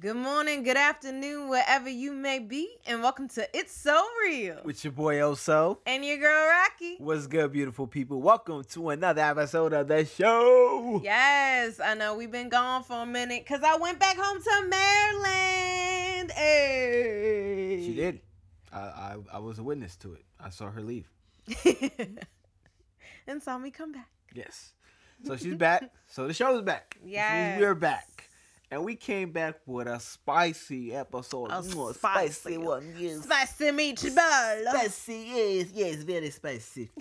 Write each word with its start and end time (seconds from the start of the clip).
Good 0.00 0.14
morning, 0.14 0.62
good 0.62 0.76
afternoon, 0.76 1.48
wherever 1.48 1.88
you 1.88 2.12
may 2.12 2.38
be, 2.38 2.76
and 2.86 3.02
welcome 3.02 3.26
to 3.30 3.48
It's 3.52 3.72
So 3.72 4.00
Real. 4.22 4.60
With 4.62 4.84
your 4.84 4.92
boy 4.92 5.16
Oso. 5.16 5.78
And 5.86 6.04
your 6.04 6.18
girl 6.18 6.46
Rocky. 6.46 6.98
What's 7.00 7.26
good, 7.26 7.52
beautiful 7.52 7.88
people? 7.88 8.22
Welcome 8.22 8.62
to 8.62 8.90
another 8.90 9.22
episode 9.22 9.72
of 9.72 9.88
the 9.88 10.04
show. 10.04 11.00
Yes, 11.02 11.80
I 11.80 11.94
know 11.94 12.14
we've 12.14 12.30
been 12.30 12.48
gone 12.48 12.84
for 12.84 13.02
a 13.02 13.06
minute 13.06 13.42
because 13.44 13.64
I 13.64 13.74
went 13.74 13.98
back 13.98 14.16
home 14.16 14.40
to 14.40 14.68
Maryland. 14.68 16.30
Hey. 16.30 17.82
She 17.84 17.96
did. 17.96 18.20
I, 18.72 18.78
I 18.78 19.16
I 19.32 19.38
was 19.40 19.58
a 19.58 19.64
witness 19.64 19.96
to 19.96 20.12
it. 20.12 20.24
I 20.38 20.50
saw 20.50 20.70
her 20.70 20.80
leave. 20.80 21.10
and 23.26 23.42
saw 23.42 23.58
me 23.58 23.72
come 23.72 23.90
back. 23.90 24.10
Yes. 24.32 24.74
So 25.24 25.36
she's 25.36 25.56
back. 25.56 25.90
So 26.06 26.28
the 26.28 26.34
show's 26.34 26.62
back. 26.72 26.98
Yes. 27.04 27.58
We're 27.58 27.74
back. 27.74 28.17
And 28.70 28.84
we 28.84 28.96
came 28.96 29.32
back 29.32 29.56
with 29.66 29.86
a 29.88 29.98
spicy 29.98 30.94
episode. 30.94 31.50
A 31.50 31.62
Mm, 31.62 31.94
spicy 31.94 32.58
one. 32.58 32.94
Yes. 32.98 33.22
Spicy 33.22 33.70
meatball. 33.70 34.62
Spicy, 34.70 35.14
yes, 35.34 35.66
yes, 35.72 35.96
very 36.02 36.30
spicy. 36.30 36.90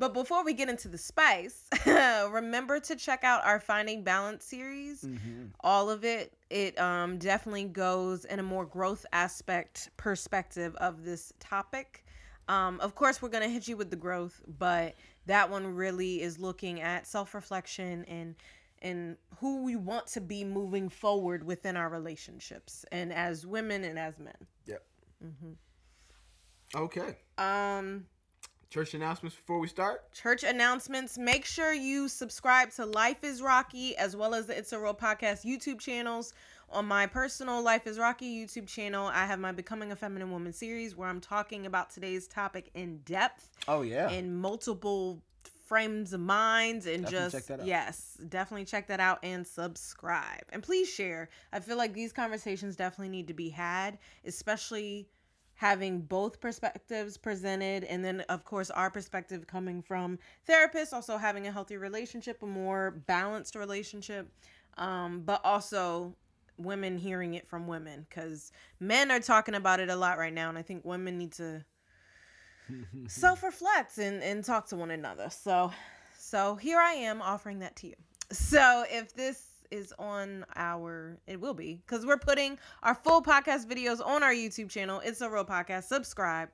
But 0.00 0.14
before 0.14 0.44
we 0.44 0.52
get 0.52 0.68
into 0.68 0.86
the 0.86 0.96
spice, 0.96 1.64
remember 1.86 2.78
to 2.78 2.94
check 2.94 3.24
out 3.24 3.44
our 3.44 3.58
Finding 3.58 4.04
Balance 4.04 4.44
series. 4.44 5.02
Mhm. 5.02 5.50
All 5.60 5.90
of 5.90 6.04
it, 6.04 6.32
it 6.50 6.78
um, 6.78 7.18
definitely 7.18 7.64
goes 7.64 8.24
in 8.24 8.38
a 8.38 8.42
more 8.44 8.64
growth 8.64 9.04
aspect 9.12 9.90
perspective 9.96 10.76
of 10.76 11.04
this 11.04 11.32
topic. 11.40 12.04
Um, 12.48 12.78
of 12.78 12.94
course, 12.94 13.20
we're 13.20 13.28
going 13.28 13.42
to 13.42 13.50
hit 13.50 13.66
you 13.66 13.76
with 13.76 13.90
the 13.90 13.96
growth, 13.96 14.40
but 14.46 14.94
that 15.26 15.50
one 15.50 15.66
really 15.74 16.22
is 16.22 16.38
looking 16.38 16.80
at 16.80 17.04
self 17.08 17.34
reflection 17.34 18.04
and 18.04 18.36
and 18.82 19.16
who 19.38 19.62
we 19.62 19.76
want 19.76 20.06
to 20.08 20.20
be 20.20 20.44
moving 20.44 20.88
forward 20.88 21.44
within 21.44 21.76
our 21.76 21.88
relationships 21.88 22.84
and 22.92 23.12
as 23.12 23.46
women 23.46 23.84
and 23.84 23.98
as 23.98 24.18
men. 24.18 24.34
Yep. 24.66 24.82
hmm 25.22 25.52
Okay. 26.74 27.16
Um, 27.38 28.06
Church 28.70 28.92
announcements 28.92 29.34
before 29.34 29.58
we 29.58 29.66
start. 29.68 30.12
church 30.12 30.42
announcements. 30.44 31.16
Make 31.16 31.46
sure 31.46 31.72
you 31.72 32.06
subscribe 32.08 32.70
to 32.72 32.84
Life 32.84 33.24
is 33.24 33.40
Rocky 33.40 33.96
as 33.96 34.14
well 34.14 34.34
as 34.34 34.44
the 34.46 34.58
It's 34.58 34.74
a 34.74 34.78
Real 34.78 34.92
Podcast 34.94 35.46
YouTube 35.46 35.78
channels. 35.80 36.34
On 36.70 36.84
my 36.84 37.06
personal 37.06 37.62
Life 37.62 37.86
is 37.86 37.98
Rocky 37.98 38.26
YouTube 38.44 38.66
channel, 38.66 39.06
I 39.06 39.24
have 39.24 39.38
my 39.40 39.52
Becoming 39.52 39.90
a 39.90 39.96
Feminine 39.96 40.30
Woman 40.30 40.52
series 40.52 40.94
where 40.94 41.08
I'm 41.08 41.18
talking 41.22 41.64
about 41.64 41.88
today's 41.88 42.28
topic 42.28 42.70
in 42.74 42.98
depth, 43.06 43.48
Oh 43.66 43.80
yeah. 43.80 44.10
in 44.10 44.36
multiple 44.36 45.22
frames 45.68 46.12
of 46.12 46.20
minds, 46.20 46.86
and 46.86 47.02
Definitely 47.04 47.24
just 47.24 47.34
check 47.34 47.46
that 47.46 47.60
out. 47.60 47.66
yes, 47.66 48.18
definitely 48.28 48.64
check 48.64 48.88
that 48.88 49.00
out 49.00 49.18
and 49.22 49.46
subscribe. 49.46 50.42
And 50.50 50.62
please 50.62 50.88
share. 50.88 51.28
I 51.52 51.60
feel 51.60 51.76
like 51.76 51.92
these 51.92 52.12
conversations 52.12 52.74
definitely 52.76 53.10
need 53.10 53.28
to 53.28 53.34
be 53.34 53.50
had, 53.50 53.98
especially 54.24 55.08
having 55.54 56.00
both 56.00 56.40
perspectives 56.40 57.16
presented 57.16 57.82
and 57.82 58.04
then 58.04 58.20
of 58.28 58.44
course 58.44 58.70
our 58.70 58.88
perspective 58.92 59.44
coming 59.48 59.82
from 59.82 60.16
therapists 60.48 60.92
also 60.92 61.16
having 61.16 61.48
a 61.48 61.52
healthy 61.52 61.76
relationship 61.76 62.40
a 62.44 62.46
more 62.46 62.92
balanced 63.08 63.56
relationship 63.56 64.30
um, 64.76 65.20
but 65.26 65.40
also 65.42 66.14
women 66.58 66.96
hearing 66.96 67.34
it 67.34 67.44
from 67.48 67.66
women 67.66 68.06
because 68.08 68.52
men 68.78 69.10
are 69.10 69.18
talking 69.18 69.56
about 69.56 69.80
it 69.80 69.88
a 69.88 69.96
lot 69.96 70.16
right 70.16 70.32
now 70.32 70.48
and 70.48 70.56
i 70.56 70.62
think 70.62 70.84
women 70.84 71.18
need 71.18 71.32
to 71.32 71.64
self-reflect 73.08 73.98
and, 73.98 74.22
and 74.22 74.44
talk 74.44 74.66
to 74.68 74.76
one 74.76 74.90
another. 74.90 75.30
So 75.30 75.72
so 76.16 76.56
here 76.56 76.78
i 76.78 76.92
am 76.92 77.22
offering 77.22 77.60
that 77.60 77.76
to 77.76 77.88
you. 77.88 77.94
So 78.30 78.84
if 78.88 79.14
this 79.14 79.44
is 79.70 79.92
on 79.98 80.46
our 80.56 81.18
it 81.26 81.40
will 81.40 81.54
be 81.54 81.80
because 81.86 82.06
we're 82.06 82.18
putting 82.18 82.58
our 82.82 82.94
full 82.94 83.22
podcast 83.22 83.66
videos 83.66 84.04
on 84.04 84.22
our 84.22 84.32
youtube 84.32 84.70
channel. 84.70 85.00
It's 85.04 85.20
a 85.20 85.30
real 85.30 85.44
podcast. 85.44 85.84
Subscribe. 85.84 86.48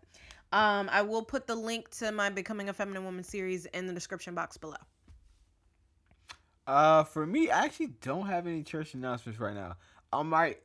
Um 0.53 0.89
i 0.93 1.03
will 1.03 1.23
put 1.23 1.47
the 1.47 1.55
link 1.55 1.91
to 1.99 2.13
my 2.13 2.31
becoming 2.31 2.69
a 2.69 2.73
feminine 2.73 3.05
woman 3.05 3.25
series 3.25 3.67
in 3.67 3.87
the 3.87 3.93
description 3.93 4.35
box 4.35 4.57
below. 4.57 4.77
Uh, 6.67 7.05
for 7.05 7.27
me, 7.27 7.51
I 7.51 7.65
actually 7.65 7.89
don't 8.01 8.27
have 8.27 8.47
any 8.47 8.63
church 8.63 8.95
announcements 8.95 9.39
right 9.39 9.55
now. 9.55 9.77
I 10.13 10.23
might. 10.23 10.61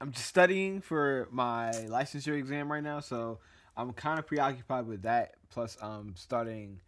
I'm 0.00 0.12
just 0.12 0.26
studying 0.26 0.80
for 0.80 1.28
my 1.30 1.70
licensure 1.88 2.36
exam 2.36 2.70
right 2.72 2.82
now, 2.82 3.00
so 3.00 3.38
I'm 3.76 3.92
kind 3.92 4.18
of 4.18 4.26
preoccupied 4.26 4.86
with 4.86 5.02
that. 5.02 5.34
Plus, 5.50 5.76
I'm 5.82 6.14
starting 6.16 6.80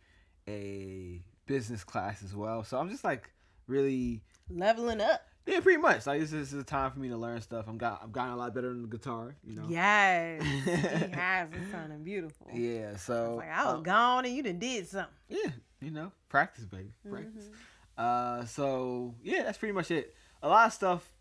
a 0.48 1.22
business 1.46 1.84
class 1.84 2.22
as 2.22 2.34
well, 2.34 2.64
so 2.64 2.78
I'm 2.78 2.88
just 2.88 3.04
like 3.04 3.30
really, 3.66 4.22
leveling 4.50 5.00
up 5.00 5.22
yeah, 5.46 5.60
pretty 5.60 5.80
much. 5.80 6.06
Like 6.06 6.20
this 6.20 6.32
is 6.32 6.52
a 6.52 6.62
time 6.62 6.92
for 6.92 7.00
me 7.00 7.08
to 7.08 7.16
learn 7.16 7.40
stuff. 7.40 7.66
I'm 7.66 7.76
got, 7.76 8.00
I'm 8.02 8.12
gotten 8.12 8.32
a 8.32 8.36
lot 8.36 8.54
better 8.54 8.70
on 8.70 8.82
the 8.82 8.88
guitar, 8.88 9.34
you 9.44 9.56
know. 9.56 9.64
yes 9.68 10.42
he 10.64 10.70
has 10.70 11.48
it's 11.52 11.70
sounding 11.72 12.04
beautiful 12.04 12.48
Yeah. 12.54 12.96
So 12.96 13.36
like 13.36 13.50
i 13.50 13.64
was 13.64 13.74
um, 13.74 13.82
gone 13.82 14.24
and 14.24 14.34
you 14.34 14.42
done 14.42 14.58
did 14.58 14.86
something 14.86 15.12
yeah, 15.28 15.50
you 15.80 15.90
know, 15.90 16.12
practice, 16.28 16.64
baby, 16.64 16.92
practice. 17.08 17.48
Mhm. 17.48 18.02
Uh, 18.02 18.44
so 18.46 19.14
yeah, 19.22 19.42
that's 19.42 19.58
pretty 19.58 19.72
much 19.72 19.90
it. 19.90 20.14
A 20.42 20.48
lot 20.48 20.66
of 20.66 20.72
stuff 20.72 21.12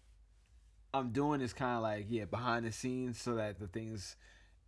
I'm 0.94 1.10
doing 1.10 1.42
is 1.42 1.54
kind 1.54 1.78
of 1.78 1.82
like 1.82 2.06
yeah 2.10 2.26
behind 2.26 2.66
the 2.66 2.72
scenes, 2.72 3.20
so 3.20 3.36
that 3.36 3.60
the 3.60 3.68
things 3.68 4.16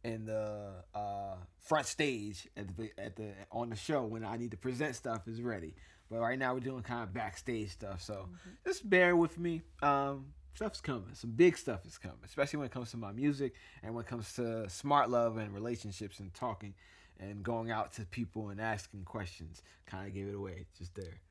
in 0.03 0.25
the 0.25 0.83
uh 0.93 1.35
front 1.59 1.85
stage 1.85 2.47
at 2.57 2.75
the 2.75 2.91
at 2.97 3.15
the 3.15 3.31
on 3.51 3.69
the 3.69 3.75
show 3.75 4.03
when 4.03 4.23
I 4.25 4.37
need 4.37 4.51
to 4.51 4.57
present 4.57 4.95
stuff 4.95 5.27
is 5.27 5.41
ready. 5.41 5.75
But 6.09 6.19
right 6.19 6.37
now 6.37 6.53
we're 6.53 6.59
doing 6.59 6.83
kind 6.83 7.03
of 7.03 7.13
backstage 7.13 7.69
stuff, 7.69 8.01
so 8.01 8.29
just 8.65 8.87
bear 8.87 9.15
with 9.15 9.39
me. 9.39 9.61
Um, 9.81 10.27
stuff's 10.53 10.81
coming. 10.81 11.13
Some 11.13 11.31
big 11.31 11.57
stuff 11.57 11.85
is 11.85 11.97
coming, 11.97 12.17
especially 12.25 12.57
when 12.57 12.65
it 12.67 12.71
comes 12.71 12.91
to 12.91 12.97
my 12.97 13.11
music 13.11 13.53
and 13.81 13.95
when 13.95 14.03
it 14.03 14.07
comes 14.07 14.33
to 14.33 14.69
smart 14.69 15.09
love 15.09 15.37
and 15.37 15.53
relationships 15.53 16.19
and 16.19 16.33
talking 16.33 16.75
and 17.19 17.41
going 17.41 17.71
out 17.71 17.93
to 17.93 18.05
people 18.05 18.49
and 18.49 18.59
asking 18.61 19.05
questions. 19.05 19.61
Kind 19.85 20.07
of 20.07 20.13
gave 20.13 20.27
it 20.27 20.35
away 20.35 20.65
just 20.77 20.93
there. 20.95 21.21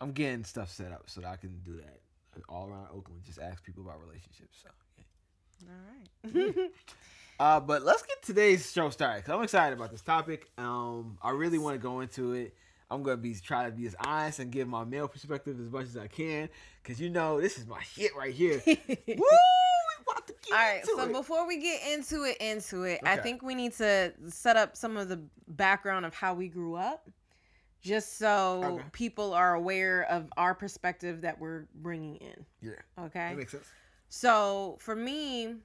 I'm 0.00 0.12
getting 0.12 0.44
stuff 0.44 0.70
set 0.70 0.92
up 0.92 1.04
so 1.06 1.20
that 1.20 1.28
I 1.28 1.36
can 1.36 1.60
do 1.64 1.76
that 1.76 2.00
all 2.48 2.68
around 2.68 2.88
Oakland. 2.94 3.22
Just 3.24 3.38
ask 3.38 3.64
people 3.64 3.82
about 3.82 4.00
relationships. 4.00 4.62
So, 4.62 4.68
yeah. 5.64 5.72
all 6.34 6.54
right 6.54 6.70
Uh, 7.38 7.60
but 7.60 7.82
let's 7.84 8.02
get 8.02 8.20
today's 8.22 8.70
show 8.72 8.90
started. 8.90 9.24
Cause 9.24 9.34
I'm 9.34 9.42
excited 9.44 9.76
about 9.78 9.90
this 9.92 10.02
topic. 10.02 10.50
Um, 10.58 11.18
I 11.22 11.30
really 11.30 11.58
want 11.58 11.74
to 11.74 11.78
go 11.78 12.00
into 12.00 12.32
it. 12.32 12.54
I'm 12.90 13.02
gonna 13.02 13.18
be 13.18 13.34
try 13.34 13.66
to 13.66 13.70
be 13.70 13.86
as 13.86 13.94
honest 14.04 14.38
and 14.38 14.50
give 14.50 14.66
my 14.66 14.82
male 14.84 15.08
perspective 15.08 15.60
as 15.60 15.70
much 15.70 15.84
as 15.84 15.96
I 15.96 16.06
can. 16.08 16.48
Cause 16.84 16.98
you 16.98 17.10
know 17.10 17.40
this 17.40 17.58
is 17.58 17.66
my 17.66 17.82
shit 17.82 18.16
right 18.16 18.32
here. 18.34 18.62
Woo! 18.66 18.76
About 20.10 20.26
to 20.26 20.32
get 20.42 20.52
All 20.52 20.58
right, 20.58 20.86
so 20.86 21.02
it. 21.02 21.12
before 21.12 21.46
we 21.46 21.58
get 21.58 21.80
into 21.92 22.24
it, 22.24 22.38
into 22.38 22.84
it, 22.84 23.00
I 23.04 23.18
think 23.18 23.42
we 23.42 23.54
need 23.54 23.74
to 23.74 24.12
set 24.28 24.56
up 24.56 24.74
some 24.74 24.96
of 24.96 25.08
the 25.10 25.20
background 25.48 26.06
of 26.06 26.14
how 26.14 26.32
we 26.32 26.48
grew 26.48 26.76
up, 26.76 27.08
just 27.82 28.16
so 28.18 28.62
Okay. 28.64 28.84
people 28.92 29.34
are 29.34 29.54
aware 29.54 30.04
of 30.04 30.28
our 30.38 30.54
perspective 30.54 31.20
that 31.20 31.38
we're 31.38 31.66
bringing 31.74 32.16
in. 32.16 32.46
yeah, 32.62 32.70
Okay. 32.98 33.28
that 33.30 33.36
makes 33.36 33.52
sense. 33.52 33.66
So 34.08 34.78
for 34.80 34.96
me, 34.96 35.56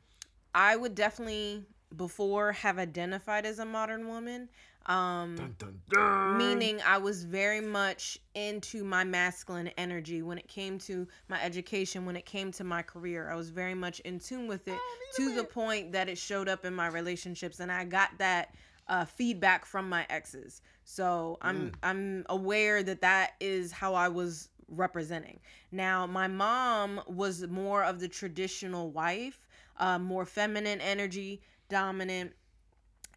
I 0.53 0.75
would 0.75 0.95
definitely 0.95 1.65
before 1.95 2.51
have 2.53 2.79
identified 2.79 3.45
as 3.45 3.59
a 3.59 3.65
modern 3.65 4.07
woman. 4.07 4.49
Um, 4.85 5.35
Dun, 5.37 5.55
dun, 5.59 5.81
dun. 5.89 6.37
meaning 6.37 6.81
I 6.85 6.97
was 6.97 7.23
very 7.23 7.61
much 7.61 8.19
into 8.35 8.83
my 8.83 9.05
masculine 9.05 9.69
energy 9.77 10.21
when 10.21 10.37
it 10.37 10.49
came 10.49 10.77
to 10.79 11.07
my 11.29 11.41
education, 11.41 12.05
when 12.05 12.17
it 12.17 12.25
came 12.25 12.51
to 12.51 12.65
my 12.65 12.81
career. 12.81 13.29
I 13.31 13.35
was 13.35 13.49
very 13.49 13.75
much 13.75 14.01
in 14.01 14.19
tune 14.19 14.45
with 14.45 14.67
it 14.67 14.77
to 15.15 15.33
the 15.35 15.45
point 15.45 15.93
that 15.93 16.09
it 16.09 16.17
showed 16.17 16.49
up 16.49 16.65
in 16.65 16.73
my 16.75 16.87
relationships, 16.87 17.61
and 17.61 17.71
I 17.71 17.85
got 17.85 18.09
that 18.17 18.53
uh, 18.89 19.05
feedback 19.05 19.65
from 19.65 19.87
my 19.87 20.05
exes. 20.09 20.61
So 20.83 21.37
I'm 21.41 21.71
I'm 21.81 22.25
aware 22.27 22.83
that 22.83 22.99
that 23.01 23.35
is 23.39 23.71
how 23.71 23.93
I 23.93 24.09
was 24.09 24.49
representing. 24.67 25.39
Now 25.71 26.05
my 26.05 26.27
mom 26.27 26.99
was 27.07 27.47
more 27.47 27.85
of 27.85 28.01
the 28.01 28.09
traditional 28.09 28.91
wife, 28.91 29.42
uh, 29.77 29.99
more 29.99 30.25
feminine 30.25 30.81
energy, 30.81 31.41
dominant. 31.69 32.33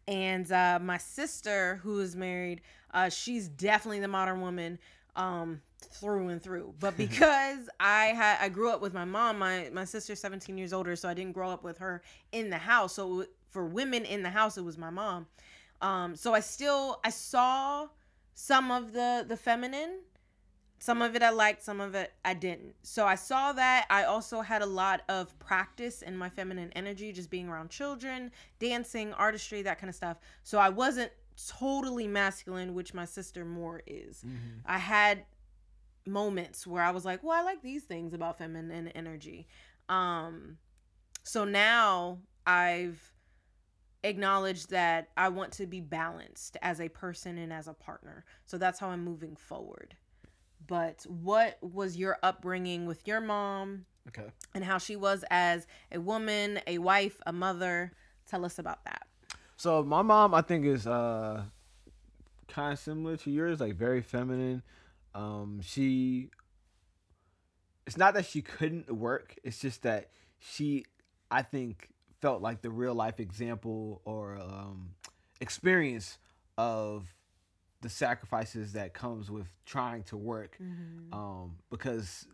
And 0.07 0.49
uh, 0.51 0.79
my 0.81 0.97
sister 0.97 1.81
who 1.83 1.99
is 1.99 2.15
married 2.15 2.61
uh, 2.93 3.09
she's 3.09 3.47
definitely 3.47 3.99
the 3.99 4.07
modern 4.07 4.41
woman 4.41 4.79
um, 5.15 5.61
through 5.79 6.29
and 6.29 6.41
through. 6.41 6.73
But 6.79 6.97
because 6.97 7.69
i 7.79 8.05
had 8.05 8.37
i 8.41 8.49
grew 8.49 8.71
up 8.71 8.81
with 8.81 8.93
my 8.93 9.05
mom 9.05 9.39
my 9.39 9.69
my 9.71 9.85
sister's 9.85 10.19
17 10.19 10.57
years 10.57 10.73
older 10.73 10.95
so 10.95 11.07
i 11.07 11.13
didn't 11.13 11.33
grow 11.33 11.49
up 11.49 11.63
with 11.63 11.77
her 11.79 12.01
in 12.31 12.49
the 12.49 12.57
house. 12.57 12.93
So 12.93 13.25
for 13.49 13.65
women 13.65 14.05
in 14.05 14.23
the 14.23 14.29
house 14.29 14.57
it 14.57 14.63
was 14.63 14.77
my 14.77 14.89
mom. 14.89 15.27
Um, 15.81 16.15
so 16.15 16.33
I 16.33 16.39
still 16.39 16.99
I 17.03 17.09
saw 17.09 17.87
some 18.33 18.71
of 18.71 18.93
the 18.93 19.25
the 19.27 19.37
feminine. 19.37 19.99
Some 20.79 21.01
of 21.01 21.15
it 21.15 21.23
I 21.23 21.31
liked, 21.31 21.63
some 21.63 21.81
of 21.81 21.95
it 21.95 22.13
I 22.23 22.33
didn't. 22.33 22.75
So 22.83 23.05
I 23.05 23.15
saw 23.15 23.51
that. 23.53 23.87
I 23.89 24.03
also 24.03 24.41
had 24.41 24.61
a 24.61 24.65
lot 24.65 25.01
of 25.09 25.37
practice 25.39 26.01
in 26.01 26.15
my 26.15 26.29
feminine 26.29 26.71
energy, 26.75 27.11
just 27.11 27.29
being 27.29 27.49
around 27.49 27.69
children, 27.69 28.31
dancing, 28.59 29.11
artistry, 29.13 29.63
that 29.63 29.79
kind 29.79 29.89
of 29.89 29.95
stuff. 29.95 30.17
So 30.43 30.59
I 30.59 30.69
wasn't 30.69 31.11
totally 31.47 32.07
masculine, 32.07 32.73
which 32.73 32.93
my 32.93 33.05
sister 33.05 33.43
more 33.45 33.81
is. 33.87 34.23
Mhm. 34.23 34.61
I 34.65 34.77
had 34.77 35.25
moments 36.05 36.65
where 36.65 36.83
I 36.83 36.91
was 36.91 37.05
like, 37.05 37.23
well, 37.23 37.37
I 37.37 37.41
like 37.41 37.61
these 37.61 37.83
things 37.83 38.13
about 38.13 38.37
feminine 38.37 38.87
energy. 38.89 39.47
Um, 39.89 40.57
so 41.23 41.43
now 41.43 42.19
I've 42.45 43.13
acknowledged 44.03 44.69
that 44.69 45.09
I 45.17 45.29
want 45.29 45.51
to 45.53 45.65
be 45.65 45.81
balanced 45.81 46.55
as 46.61 46.79
a 46.79 46.89
person 46.89 47.37
and 47.37 47.51
as 47.51 47.67
a 47.67 47.73
partner. 47.73 48.25
So 48.45 48.57
that's 48.57 48.79
how 48.79 48.89
I'm 48.89 49.03
moving 49.03 49.35
forward. 49.35 49.95
But 50.67 51.05
what 51.07 51.57
was 51.61 51.97
your 51.97 52.17
upbringing 52.21 52.85
with 52.85 53.07
your 53.07 53.21
mom 53.21 53.85
Okay. 54.09 54.27
and 54.53 54.63
how 54.63 54.77
she 54.77 54.95
was 54.95 55.23
as 55.29 55.65
a 55.91 55.99
woman, 55.99 56.59
a 56.67 56.77
wife, 56.77 57.19
a 57.25 57.31
mother? 57.33 57.93
Tell 58.29 58.43
us 58.45 58.59
about 58.59 58.83
that. 58.85 59.07
So 59.55 59.83
my 59.83 60.01
mom, 60.01 60.33
I 60.33 60.41
think, 60.41 60.65
is 60.65 60.85
uh 60.85 61.43
kind 62.47 62.73
of 62.73 62.79
similar 62.79 63.17
to 63.17 63.31
yours, 63.31 63.59
like 63.59 63.75
very 63.75 64.01
feminine. 64.01 64.61
Um, 65.15 65.61
she. 65.63 66.29
It's 67.85 67.97
not 67.97 68.13
that 68.15 68.25
she 68.25 68.41
couldn't 68.41 68.91
work. 68.91 69.35
It's 69.43 69.59
just 69.59 69.83
that 69.83 70.09
she, 70.39 70.85
I 71.31 71.41
think, 71.41 71.89
felt 72.19 72.41
like 72.41 72.61
the 72.61 72.69
real 72.69 72.93
life 72.93 73.19
example 73.19 74.01
or 74.03 74.37
um, 74.37 74.89
experience 75.39 76.17
of 76.57 77.07
the 77.87 77.93
sacrifices 77.93 78.73
that 78.73 78.93
comes 78.93 79.31
with 79.31 79.47
trying 79.65 80.03
to 80.03 80.17
work. 80.17 80.57
Um, 81.13 81.55
because 81.69 82.27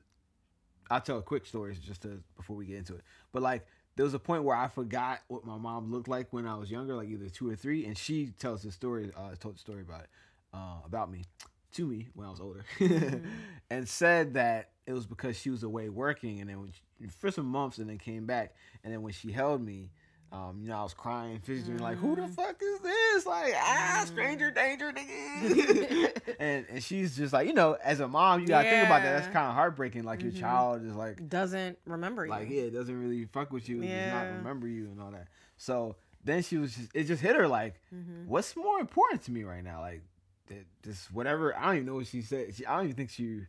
I'll 0.89 1.01
tell 1.01 1.19
a 1.19 1.21
quick 1.21 1.45
story 1.45 1.75
just 1.85 2.01
to 2.01 2.21
before 2.35 2.55
we 2.55 2.65
get 2.65 2.77
into 2.77 2.95
it. 2.95 3.03
But 3.31 3.43
like 3.43 3.65
there 3.95 4.03
was 4.03 4.13
a 4.13 4.19
point 4.19 4.43
where 4.43 4.55
I 4.55 4.67
forgot 4.67 5.19
what 5.27 5.45
my 5.45 5.57
mom 5.57 5.91
looked 5.91 6.07
like 6.07 6.33
when 6.33 6.47
I 6.47 6.55
was 6.55 6.71
younger, 6.71 6.95
like 6.95 7.09
either 7.09 7.29
two 7.29 7.49
or 7.49 7.55
three, 7.55 7.85
and 7.85 7.97
she 7.97 8.27
tells 8.39 8.63
the 8.63 8.71
story, 8.71 9.11
uh, 9.15 9.35
told 9.39 9.55
the 9.55 9.59
story 9.59 9.81
about 9.81 10.01
it, 10.01 10.09
uh, 10.53 10.77
about 10.85 11.11
me, 11.11 11.25
to 11.73 11.85
me 11.85 12.07
when 12.13 12.27
I 12.27 12.31
was 12.31 12.39
older, 12.39 12.65
and 13.69 13.87
said 13.87 14.33
that 14.33 14.71
it 14.87 14.93
was 14.93 15.05
because 15.05 15.37
she 15.37 15.49
was 15.49 15.63
away 15.63 15.89
working, 15.89 16.41
and 16.41 16.49
then 16.49 16.71
she, 16.99 17.07
for 17.07 17.29
some 17.29 17.45
months, 17.45 17.77
and 17.77 17.89
then 17.89 17.99
came 17.99 18.25
back, 18.25 18.55
and 18.83 18.91
then 18.91 19.01
when 19.01 19.13
she 19.13 19.31
held 19.31 19.63
me. 19.63 19.91
Um, 20.33 20.59
you 20.63 20.69
know, 20.69 20.77
I 20.77 20.83
was 20.83 20.95
crying, 20.95 21.39
fidgeting, 21.41 21.77
like, 21.77 21.97
"Who 21.99 22.15
the 22.15 22.27
fuck 22.27 22.55
is 22.59 22.79
this?" 22.79 23.25
Like, 23.27 23.53
ah, 23.55 24.03
stranger 24.07 24.49
danger, 24.49 24.91
nigga. 24.91 26.35
and 26.39 26.65
and 26.69 26.83
she's 26.83 27.15
just 27.15 27.33
like, 27.33 27.47
you 27.47 27.53
know, 27.53 27.77
as 27.83 27.99
a 27.99 28.07
mom, 28.07 28.41
you 28.41 28.47
gotta 28.47 28.67
think 28.67 28.85
about 28.85 29.03
that. 29.03 29.13
That's 29.13 29.27
kind 29.27 29.47
of 29.47 29.53
heartbreaking. 29.53 30.03
Like 30.03 30.23
your 30.23 30.31
Mhm. 30.31 30.39
child 30.39 30.85
is 30.85 30.95
like, 30.95 31.29
Doesn't 31.29 31.77
remember 31.85 32.25
you. 32.25 32.31
like 32.31 32.49
yeah, 32.49 32.63
it 32.63 32.71
doesn't 32.73 32.99
really 32.99 33.25
fuck 33.25 33.51
with 33.51 33.69
you, 33.69 33.81
does 33.81 34.11
not 34.11 34.23
remember 34.37 34.67
you 34.67 34.85
and 34.85 34.99
all 34.99 35.11
that. 35.11 35.27
So 35.57 35.97
then 36.23 36.41
she 36.41 36.57
was 36.57 36.75
just, 36.75 36.89
it 36.95 37.03
just 37.03 37.21
hit 37.21 37.35
her 37.35 37.47
like, 37.47 37.75
Mhm. 37.93 38.25
what's 38.25 38.55
more 38.55 38.79
important 38.79 39.21
to 39.23 39.31
me 39.31 39.43
right 39.43 39.63
now? 39.63 39.81
Like, 39.81 40.01
th- 40.47 40.65
this 40.81 41.11
whatever. 41.11 41.55
I 41.55 41.65
don't 41.67 41.75
even 41.75 41.85
know 41.87 41.95
what 41.95 42.07
she 42.07 42.23
said. 42.23 42.55
She, 42.55 42.65
I 42.65 42.75
don't 42.77 42.85
even 42.85 42.95
think 42.95 43.11
she. 43.11 43.41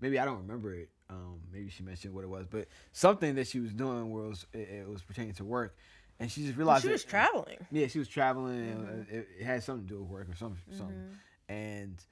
Maybe 0.00 0.18
I 0.18 0.26
don't 0.26 0.38
remember 0.42 0.74
it. 0.74 0.90
Um, 1.08 1.40
maybe 1.50 1.70
she 1.70 1.82
mentioned 1.84 2.12
what 2.12 2.24
it 2.24 2.28
was, 2.28 2.46
but 2.50 2.66
something 2.92 3.36
that 3.36 3.46
she 3.46 3.60
was 3.60 3.72
doing 3.72 4.10
was 4.12 4.44
it, 4.52 4.68
it 4.68 4.88
was 4.88 5.02
pertaining 5.02 5.32
to 5.34 5.44
work, 5.44 5.76
and 6.18 6.30
she 6.30 6.42
just 6.42 6.56
Well, 6.56 6.66
realized 6.66 6.82
she 6.82 6.88
that- 6.88 6.92
was 6.94 7.04
traveling. 7.04 7.66
yeah, 7.70 7.86
she 7.88 7.98
was 7.98 8.08
traveling, 8.08 8.68
and 8.70 8.88
Mhm. 9.06 9.10
it, 9.12 9.28
it 9.40 9.44
had 9.44 9.62
something 9.62 9.86
to 9.86 9.94
do 9.94 10.00
with 10.00 10.10
work 10.10 10.28
or 10.28 10.34
something. 10.34 10.62
something. 10.74 10.96
Mhm. 10.96 11.14
And 11.48 12.04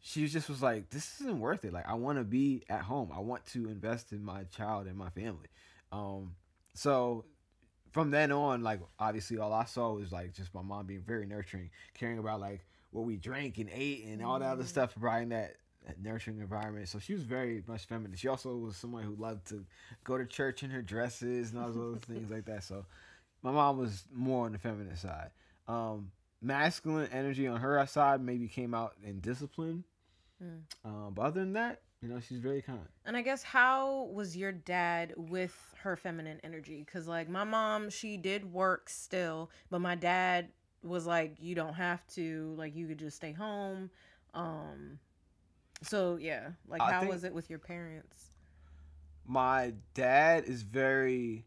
she 0.00 0.26
just 0.26 0.48
was 0.48 0.62
like, 0.62 0.90
"This 0.90 1.20
isn't 1.20 1.38
worth 1.38 1.64
it. 1.64 1.72
Like, 1.72 1.86
I 1.88 1.94
want 1.94 2.18
to 2.18 2.24
be 2.24 2.64
at 2.68 2.82
home. 2.82 3.10
I 3.12 3.20
want 3.20 3.44
to 3.46 3.68
invest 3.68 4.12
in 4.12 4.24
my 4.24 4.44
child 4.44 4.86
and 4.86 4.96
my 4.96 5.10
family." 5.10 5.48
Um, 5.92 6.34
so 6.74 7.24
from 7.90 8.10
then 8.10 8.32
on, 8.32 8.62
like 8.62 8.80
obviously, 8.98 9.38
all 9.38 9.52
I 9.52 9.64
saw 9.64 9.92
was 9.92 10.10
like 10.12 10.32
just 10.32 10.54
my 10.54 10.62
mom 10.62 10.86
being 10.86 11.02
very 11.02 11.26
nurturing, 11.26 11.70
caring 11.94 12.18
about 12.18 12.40
like 12.40 12.66
what 12.90 13.02
we 13.04 13.16
drank 13.16 13.58
and 13.58 13.68
ate 13.72 14.04
and 14.06 14.22
all 14.22 14.38
that 14.38 14.50
other 14.50 14.64
Mhm. 14.64 14.68
stuff, 14.68 14.92
providing 14.92 15.28
that, 15.30 15.56
that 15.86 16.00
nurturing 16.00 16.38
environment. 16.40 16.88
So 16.88 16.98
she 16.98 17.12
was 17.14 17.22
very 17.24 17.62
much 17.66 17.86
feminine. 17.86 18.16
She 18.16 18.28
also 18.28 18.56
was 18.56 18.76
someone 18.76 19.02
who 19.02 19.14
loved 19.16 19.46
to 19.48 19.64
go 20.04 20.16
to 20.18 20.24
church 20.26 20.62
in 20.62 20.70
her 20.70 20.82
dresses 20.82 21.50
and 21.52 21.58
all 21.60 21.70
those 21.72 22.00
things 22.00 22.30
like 22.30 22.44
that. 22.46 22.64
So 22.64 22.86
my 23.42 23.50
mom 23.50 23.78
was 23.78 24.04
more 24.12 24.46
on 24.46 24.52
the 24.52 24.58
feminine 24.58 24.96
side. 24.96 25.30
Um, 25.68 26.10
masculine 26.40 27.08
energy 27.12 27.46
on 27.46 27.60
her 27.60 27.84
side 27.86 28.20
maybe 28.20 28.48
came 28.48 28.74
out 28.74 28.94
in 29.04 29.20
discipline. 29.20 29.84
Mm. 30.42 30.60
Um, 30.84 31.12
but 31.14 31.22
other 31.22 31.40
than 31.40 31.52
that, 31.54 31.82
you 32.02 32.08
know, 32.08 32.18
she's 32.20 32.40
very 32.40 32.62
kind. 32.62 32.80
And 33.04 33.16
I 33.16 33.22
guess 33.22 33.42
how 33.42 34.08
was 34.12 34.36
your 34.36 34.50
dad 34.50 35.14
with 35.16 35.54
her 35.82 35.96
feminine 35.96 36.40
energy? 36.42 36.82
Because 36.84 37.06
like 37.06 37.28
my 37.28 37.44
mom, 37.44 37.90
she 37.90 38.16
did 38.16 38.52
work 38.52 38.88
still, 38.88 39.50
but 39.70 39.80
my 39.80 39.94
dad 39.94 40.48
was 40.82 41.06
like, 41.06 41.36
you 41.38 41.54
don't 41.54 41.74
have 41.74 42.04
to. 42.08 42.54
Like 42.58 42.74
you 42.74 42.88
could 42.88 42.98
just 42.98 43.16
stay 43.16 43.32
home. 43.32 43.90
Um, 44.34 44.98
so 45.82 46.16
yeah, 46.20 46.50
like 46.66 46.80
I 46.80 46.92
how 46.92 47.04
was 47.04 47.22
it 47.22 47.32
with 47.32 47.48
your 47.48 47.60
parents? 47.60 48.30
My 49.24 49.74
dad 49.94 50.44
is 50.44 50.62
very 50.62 51.44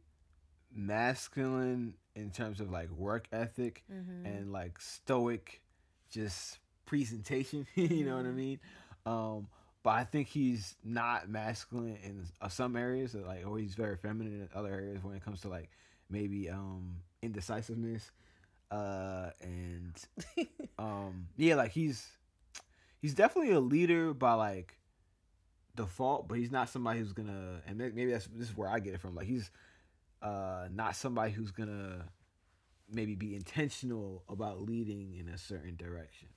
masculine 0.76 1.96
in 2.16 2.30
terms 2.32 2.60
of 2.60 2.70
like 2.72 2.90
work 2.92 3.28
ethic 3.32 3.84
Mm-hmm. 3.92 4.26
and 4.28 4.52
like 4.52 4.80
stoic 4.80 5.62
just 6.10 6.60
presentation 6.86 7.66
you 7.76 8.06
know 8.06 8.16
what 8.18 8.26
i 8.26 8.30
Mhm. 8.30 8.36
mean 8.36 8.60
um 9.06 9.48
but 9.84 9.92
i 9.92 10.04
think 10.04 10.28
he's 10.28 10.76
not 10.84 11.28
masculine 11.30 11.98
in 12.04 12.26
uh, 12.42 12.48
some 12.50 12.76
areas 12.76 13.14
like 13.16 13.46
or 13.48 13.58
he's 13.58 13.76
very 13.76 13.98
feminine 13.98 14.42
in 14.42 14.50
other 14.54 14.70
areas 14.70 15.04
when 15.04 15.16
it 15.16 15.24
comes 15.24 15.42
to 15.42 15.48
like 15.50 15.70
maybe 16.10 16.50
um 16.50 16.98
indecisiveness 17.22 18.12
uh 18.72 19.30
and 19.42 19.94
um 20.80 21.28
yeah 21.38 21.56
like 21.56 21.72
he's 21.72 22.08
he's 23.02 23.14
definitely 23.14 23.52
a 23.52 23.60
leader 23.60 24.14
by 24.14 24.34
like 24.34 24.78
default 25.76 26.28
but 26.28 26.38
he's 26.38 26.52
not 26.52 26.70
somebody 26.70 27.00
who's 27.00 27.14
gonna 27.14 27.62
and 27.68 27.78
maybe 27.78 28.06
that's 28.12 28.28
this 28.28 28.50
is 28.50 28.56
where 28.58 28.70
i 28.70 28.80
get 28.80 28.94
it 28.94 29.02
from 29.02 29.14
like 29.16 29.28
he's 29.28 29.52
uh 30.26 30.68
not 30.74 30.96
somebody 30.96 31.32
who's 31.32 31.52
gonna 31.52 32.06
maybe 32.92 33.16
be 33.16 33.36
intentional 33.36 34.24
about 34.30 34.62
leading 34.62 35.16
in 35.16 35.30
a 35.30 35.38
certain 35.38 35.76
direction 35.76 36.28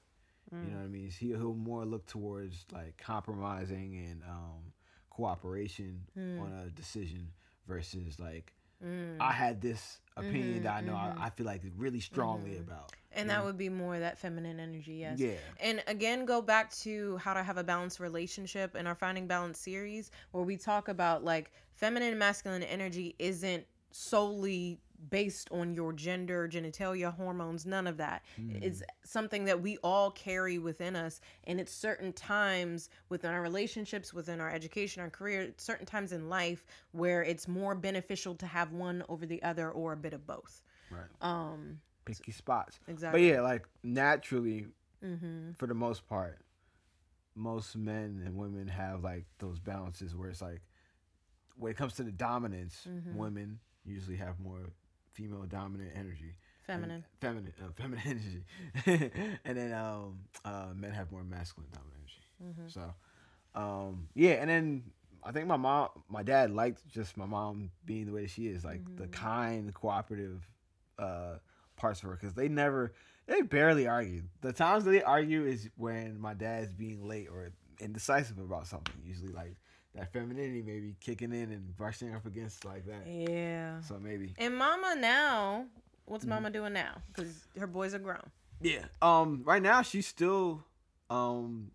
Mm. 0.55 0.65
you 0.65 0.71
know 0.71 0.79
what 0.79 0.85
i 0.85 0.89
mean 0.89 1.11
he, 1.11 1.27
he'll 1.29 1.55
more 1.55 1.85
look 1.85 2.07
towards 2.07 2.65
like 2.73 2.97
compromising 2.97 3.97
and 3.99 4.23
um 4.23 4.73
cooperation 5.11 6.01
Mm. 6.17 6.41
on 6.41 6.53
a 6.67 6.71
decision 6.71 7.29
versus 7.67 8.19
like 8.19 8.55
Mm. 8.83 9.17
i 9.21 9.33
had 9.33 9.61
this 9.61 9.99
opinion 10.17 10.61
Mhm, 10.61 10.63
that 10.63 10.75
i 10.75 10.81
know 10.81 10.93
mhm. 10.95 11.21
I, 11.21 11.27
I 11.27 11.31
feel 11.31 11.47
like 11.47 11.63
really 11.77 12.01
strongly 12.01 12.53
Mhm. 12.53 12.61
about 12.61 12.93
and 13.13 13.29
that 13.31 13.45
would 13.45 13.59
be 13.59 13.69
more 13.69 13.99
that 13.99 14.19
feminine 14.19 14.61
energy, 14.61 14.95
yes. 14.95 15.19
yeah 15.21 15.37
And 15.61 15.83
again, 15.87 16.25
go 16.25 16.41
back 16.43 16.71
to 16.85 17.17
how 17.17 17.35
to 17.35 17.43
have 17.43 17.57
a 17.57 17.65
balanced 17.65 18.01
relationship 18.01 18.77
in 18.77 18.87
our 18.87 18.95
Finding 18.95 19.27
Balance 19.27 19.59
series, 19.59 20.11
where 20.33 20.45
we 20.45 20.57
talk 20.57 20.89
about 20.89 21.25
like 21.25 21.51
feminine 21.75 22.11
and 22.11 22.19
masculine 22.19 22.63
energy 22.63 23.15
isn't 23.19 23.67
solely 23.91 24.79
based 25.11 25.49
on 25.53 25.73
your 25.75 25.93
gender, 25.93 26.49
genitalia, 26.49 27.15
hormones, 27.15 27.65
none 27.65 27.87
of 27.87 27.97
that. 27.99 28.23
Mm. 28.41 28.61
It's 28.63 28.83
something 29.05 29.45
that 29.45 29.63
we 29.63 29.77
all 29.85 30.11
carry 30.11 30.59
within 30.59 30.97
us. 30.97 31.21
And 31.45 31.61
it's 31.61 31.73
certain 31.73 32.13
times 32.13 32.91
within 33.09 33.31
our 33.31 33.41
relationships, 33.41 34.13
within 34.13 34.41
our 34.41 34.51
education, 34.51 35.01
our 35.03 35.11
career, 35.11 35.53
certain 35.57 35.87
times 35.87 36.13
in 36.13 36.29
life 36.29 36.67
where 36.91 37.23
it's 37.23 37.47
more 37.47 37.77
beneficial 37.77 38.35
to 38.37 38.47
have 38.47 38.73
one 38.73 39.05
over 39.09 39.25
the 39.25 39.41
other 39.45 39.71
or 39.71 39.93
a 39.93 39.97
bit 39.97 40.13
of 40.15 40.27
both. 40.27 40.63
right 40.91 41.07
Um, 41.21 41.81
picky 42.05 42.33
spots 42.33 42.81
exactly. 42.89 43.21
but 43.21 43.35
yeah 43.35 43.41
like 43.43 43.69
naturally 43.83 44.67
Mm-hmm. 45.05 45.53
for 45.53 45.69
the 45.69 45.75
most 45.75 46.09
part, 46.09 46.41
most 47.37 47.77
men 47.77 48.21
and 48.25 48.35
women 48.37 48.67
have 48.67 49.05
like 49.05 49.27
those 49.39 49.61
balances 49.61 50.17
where 50.17 50.29
it's 50.29 50.43
like 50.43 50.61
when 51.57 51.71
it 51.71 51.77
comes 51.77 51.95
to 51.95 52.03
the 52.03 52.11
dominance, 52.11 52.85
Mhm. 52.89 53.15
women 53.15 53.61
usually 53.89 54.17
have 54.17 54.39
more 54.41 54.61
female 55.13 55.43
dominant 55.43 55.91
energy. 55.95 56.35
and- 56.69 56.83
Feminine. 56.83 57.05
feminine, 57.21 57.53
uh, 57.63 57.73
feminine 57.77 58.03
energy, 58.07 58.45
and 59.45 59.57
then 59.57 59.73
um, 59.73 60.21
uh, 60.45 60.67
men 60.75 60.91
have 60.93 61.11
more 61.11 61.25
masculine 61.25 61.71
dominant 61.73 61.97
energy. 61.99 62.23
Mm-hmm. 62.61 62.69
So, 62.69 62.95
um, 63.61 64.09
yeah, 64.15 64.33
and 64.35 64.51
then 64.51 64.83
I 65.25 65.33
think 65.33 65.47
my 65.47 65.57
mom, 65.57 65.89
my 66.09 66.23
dad 66.23 66.51
liked 66.51 66.87
just 66.89 67.17
my 67.17 67.25
mom 67.27 67.71
being 67.87 68.05
the 68.07 68.13
way 68.13 68.23
that 68.23 68.31
she 68.31 68.47
is, 68.49 68.65
like 68.65 68.83
the 68.97 69.05
Mhm. 69.07 69.13
kind, 69.13 69.75
cooperative 69.75 70.47
uh, 70.99 71.39
parts 71.77 72.03
of 72.03 72.09
her, 72.11 72.17
because 72.17 72.35
they 72.35 72.49
never, 72.49 72.93
they 73.27 73.41
barely 73.43 73.87
argue. 73.87 74.23
The 74.43 74.53
times 74.53 74.85
that 74.85 74.91
they 74.91 75.03
argue 75.03 75.45
is 75.47 75.71
when 75.77 76.21
my 76.21 76.35
dad's 76.35 76.73
being 76.75 77.07
late 77.07 77.29
or 77.31 77.51
indecisive 77.81 78.39
about 78.39 78.67
something. 78.67 78.95
Usually, 79.05 79.33
like 79.33 79.57
that 79.95 80.13
femininity 80.13 80.63
maybe 80.63 80.95
kicking 81.01 81.33
in 81.33 81.51
and 81.51 81.77
brushing 81.77 82.15
up 82.15 82.27
against 82.27 82.65
like 82.65 82.87
that. 82.87 83.07
Yeah. 83.07 83.81
So 83.81 83.99
maybe 83.99 84.35
And 84.39 84.57
Mama 84.57 84.95
now, 84.99 85.67
what's 86.05 86.25
Mhm. 86.25 86.29
Mama 86.29 86.51
doing 86.51 86.73
now? 86.73 87.03
Because 87.09 87.47
her 87.59 87.67
boys 87.67 87.95
are 87.95 87.99
grown. 87.99 88.31
Yeah. 88.61 88.85
Um. 89.03 89.43
Right 89.45 89.63
now, 89.63 89.83
she's 89.83 90.07
still, 90.07 90.65
um, 91.11 91.71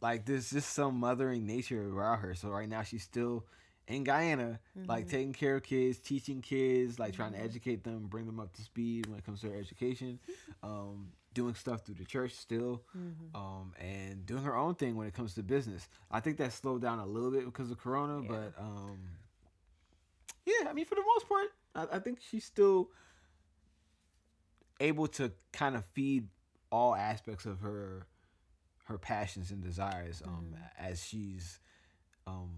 like 0.00 0.26
there's 0.26 0.50
just 0.50 0.70
some 0.70 0.96
mothering 1.00 1.46
nature 1.46 1.88
around 1.88 2.18
her. 2.18 2.34
So 2.34 2.48
right 2.50 2.68
now, 2.68 2.82
she's 2.82 3.02
still 3.04 3.46
in 3.88 4.04
Guyana, 4.04 4.60
like 4.86 5.08
taking 5.08 5.32
care 5.32 5.56
of 5.56 5.62
kids, 5.62 5.98
teaching 5.98 6.40
kids, 6.40 6.98
like 6.98 7.14
trying 7.14 7.32
to 7.32 7.40
educate 7.40 7.84
them, 7.84 8.06
bring 8.08 8.26
them 8.26 8.40
up 8.40 8.52
to 8.54 8.62
speed 8.62 9.06
when 9.06 9.18
it 9.18 9.24
comes 9.26 9.40
to 9.42 9.48
their 9.48 9.58
education. 9.58 10.18
Um, 10.62 11.08
doing 11.34 11.54
stuff 11.54 11.84
through 11.84 11.96
the 11.96 12.04
church 12.06 12.32
still, 12.32 12.82
um, 13.34 13.74
and 13.78 14.24
doing 14.24 14.42
her 14.44 14.56
own 14.56 14.76
thing 14.76 14.96
when 14.96 15.06
it 15.06 15.12
comes 15.12 15.34
to 15.34 15.42
business. 15.42 15.88
I 16.10 16.20
think 16.20 16.38
that 16.38 16.52
slowed 16.54 16.80
down 16.80 17.00
a 17.00 17.06
little 17.06 17.30
bit 17.30 17.44
because 17.44 17.70
of 17.70 17.76
Corona, 17.78 18.22
Yeah. 18.22 18.28
but 18.28 18.54
um, 18.58 18.98
yeah, 20.46 20.68
I 20.68 20.72
mean 20.72 20.86
for 20.86 20.94
the 20.94 21.02
most 21.04 21.28
part, 21.28 21.48
I, 21.74 21.96
I 21.96 21.98
think 21.98 22.20
she's 22.30 22.44
still 22.44 22.88
able 24.80 25.06
to 25.08 25.32
kind 25.52 25.76
of 25.76 25.84
feed 25.86 26.28
all 26.70 26.94
aspects 26.94 27.44
of 27.46 27.60
her 27.60 28.06
her 28.84 28.98
passions 28.98 29.50
and 29.50 29.62
desires 29.62 30.22
um 30.26 30.54
as 30.78 31.02
she's 31.04 31.58
um 32.26 32.50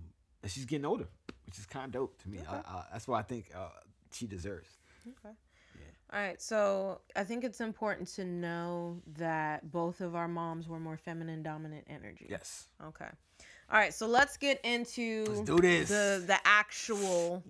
as 0.46 0.52
she's 0.52 0.64
getting 0.64 0.86
older 0.86 1.08
which 1.46 1.58
is 1.58 1.66
kind 1.66 1.84
of 1.86 1.92
dope 1.92 2.16
to 2.22 2.28
me 2.30 2.38
I, 2.50 2.56
I, 2.56 2.82
that's 2.92 3.06
what 3.08 3.18
i 3.18 3.22
think 3.22 3.50
uh, 3.54 3.68
she 4.12 4.26
deserves 4.26 4.68
Okay. 5.08 5.34
Yeah. 5.78 5.82
All 6.12 6.20
right, 6.26 6.40
so 6.42 7.00
I 7.14 7.22
think 7.22 7.44
it's 7.44 7.60
important 7.60 8.08
to 8.14 8.24
know 8.24 9.00
that 9.18 9.70
both 9.70 10.00
of 10.00 10.16
our 10.16 10.26
moms 10.26 10.66
were 10.68 10.80
more 10.80 10.96
feminine 10.96 11.42
dominant 11.44 11.84
energy. 11.88 12.26
yes 12.28 12.66
Okay. 12.90 13.10
All 13.70 13.78
right, 13.78 13.94
so 13.94 14.06
let's 14.08 14.36
get 14.36 14.60
into 14.64 15.24
Let's 15.28 15.40
do 15.42 15.58
this. 15.58 15.88
the 15.88 16.24
the 16.26 16.38
actual 16.44 17.44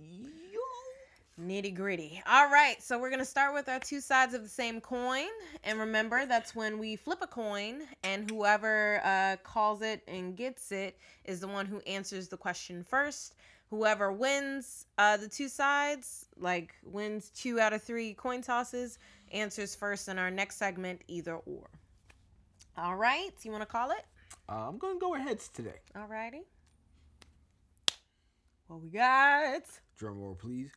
nitty 1.40 1.74
gritty. 1.74 2.22
All 2.26 2.50
right, 2.50 2.82
so 2.82 2.98
we're 2.98 3.10
gonna 3.10 3.24
start 3.24 3.52
with 3.54 3.68
our 3.68 3.78
two 3.78 4.00
sides 4.00 4.34
of 4.34 4.42
the 4.42 4.48
same 4.48 4.80
coin, 4.80 5.26
and 5.64 5.78
remember 5.78 6.26
that's 6.26 6.54
when 6.54 6.78
we 6.78 6.96
flip 6.96 7.18
a 7.22 7.26
coin, 7.26 7.82
and 8.02 8.28
whoever 8.30 9.00
uh, 9.04 9.36
calls 9.42 9.82
it 9.82 10.02
and 10.08 10.36
gets 10.36 10.72
it 10.72 10.98
is 11.24 11.40
the 11.40 11.48
one 11.48 11.66
who 11.66 11.80
answers 11.80 12.28
the 12.28 12.36
question 12.36 12.82
first. 12.82 13.34
Whoever 13.70 14.12
wins 14.12 14.86
uh, 14.96 15.16
the 15.16 15.28
two 15.28 15.48
sides, 15.48 16.26
like 16.38 16.74
wins 16.84 17.30
two 17.30 17.58
out 17.60 17.72
of 17.72 17.82
three 17.82 18.14
coin 18.14 18.40
tosses, 18.40 18.98
answers 19.32 19.74
first 19.74 20.08
in 20.08 20.18
our 20.18 20.30
next 20.30 20.56
segment, 20.56 21.02
either 21.08 21.34
or. 21.34 21.68
All 22.78 22.96
right, 22.96 23.30
you 23.42 23.50
want 23.50 23.62
to 23.62 23.66
call 23.66 23.90
it? 23.90 24.04
uh, 24.48 24.68
i'm 24.68 24.78
gonna 24.78 24.98
go 24.98 25.10
with 25.10 25.20
heads 25.22 25.48
today 25.48 25.80
All 25.96 26.06
righty. 26.06 26.42
What 28.68 28.80
we 28.80 28.88
got? 28.90 29.62
Drum 29.96 30.18
roll 30.20 30.34
please 30.34 30.70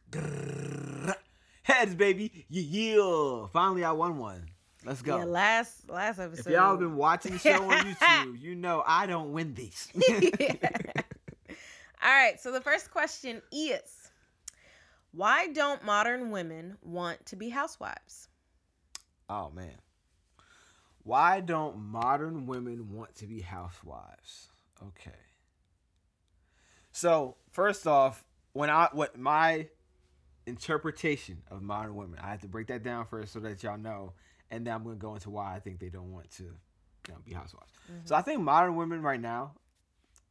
heads 1.64 1.94
baby 1.96 2.46
yeah, 2.50 3.46
finally 3.52 3.84
i 3.84 3.92
won 3.92 4.18
one 4.18 4.46
let's 4.86 5.02
go 5.02 5.18
Yeah, 5.18 5.26
last 5.26 5.90
last 5.90 6.20
episode. 6.20 6.48
if 6.48 6.54
y'all 6.54 6.78
been 6.78 6.96
watching 6.96 7.34
the 7.34 7.40
show 7.40 7.70
on 7.70 7.70
youtube 7.86 8.40
you 8.42 8.56
know 8.56 8.84
i 8.88 9.06
don't 9.06 9.32
win 9.34 9.54
these 9.54 9.92
All 12.02 12.10
right, 12.10 12.40
so 12.40 12.54
the 12.54 12.62
first 12.62 12.92
question 12.92 13.42
is 13.52 14.10
why 15.12 15.48
don't 15.48 15.84
modern 15.84 16.32
women 16.32 16.78
want 16.82 17.26
to 17.26 17.36
be 17.36 17.50
housewives? 17.50 18.30
Oh 19.30 19.52
man. 19.54 19.76
Why 21.04 21.42
don't 21.42 21.78
modern 21.78 22.46
women 22.46 22.94
want 22.94 23.16
to 23.16 23.26
be 23.26 23.42
housewives? 23.42 24.48
Okay. 24.82 25.12
So, 26.94 27.36
first 27.52 27.86
off, 27.86 28.24
when 28.60 28.70
I 28.70 28.90
what 28.92 29.18
my 29.18 29.68
interpretation 30.46 31.42
of 31.50 31.62
modern 31.62 31.96
women, 31.96 32.20
I 32.22 32.30
have 32.32 32.42
to 32.42 32.48
break 32.48 32.68
that 32.68 32.84
down 32.84 33.06
first 33.06 33.32
so 33.34 33.40
that 33.40 33.62
y'all 33.64 33.78
know, 33.78 34.14
and 34.52 34.66
then 34.68 34.74
I'm 34.74 34.84
gonna 34.84 34.96
go 34.96 35.14
into 35.14 35.30
why 35.30 35.56
I 35.56 35.60
think 35.60 35.80
they 35.80 35.90
don't 35.90 36.12
want 36.12 36.30
to 36.32 36.44
you 36.44 36.54
know, 37.14 37.16
be 37.26 37.34
housewives. 37.34 37.72
So 38.04 38.16
I 38.16 38.22
think 38.22 38.42
modern 38.42 38.76
women 38.76 39.02
right 39.02 39.20
now 39.22 39.54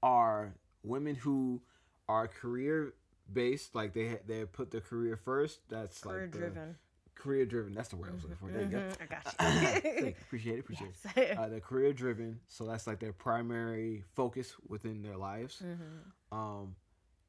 are 0.02 0.54
women 0.82 1.14
who 1.14 1.62
are 2.08 2.28
career 2.28 2.94
based, 3.32 3.74
like 3.74 3.94
they 3.94 4.18
they 4.26 4.44
put 4.44 4.70
their 4.70 4.80
career 4.82 5.16
first. 5.16 5.60
That's 5.68 5.98
Career 6.00 6.22
like 6.22 6.32
the- 6.32 6.38
driven. 6.38 6.76
career 7.14 7.46
driven. 7.46 7.72
That's 7.74 7.88
the 7.88 7.96
word 7.96 8.10
I 8.10 8.14
was 8.14 8.22
looking 8.24 8.36
for. 8.36 8.50
There 8.50 8.62
you 8.62 8.68
go. 8.68 8.78
Mhm, 8.78 8.96
I 9.00 9.06
got 9.06 9.84
you. 9.84 9.90
you. 10.06 10.14
Appreciate 10.22 10.56
it. 10.56 10.60
Appreciate 10.60 10.90
Yes. 11.04 11.16
it. 11.16 11.38
Uh, 11.38 11.48
they're 11.48 11.60
career 11.60 11.92
driven, 11.92 12.40
so 12.48 12.64
that's 12.66 12.86
like 12.86 13.00
their 13.00 13.12
primary 13.12 14.04
focus 14.14 14.54
within 14.68 15.02
their 15.02 15.16
lives. 15.16 15.62
Mhm. 15.64 16.36
Um, 16.36 16.76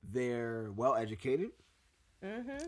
they're 0.03 0.72
well 0.75 0.96
educated. 0.96 1.51
Mhm. 2.24 2.68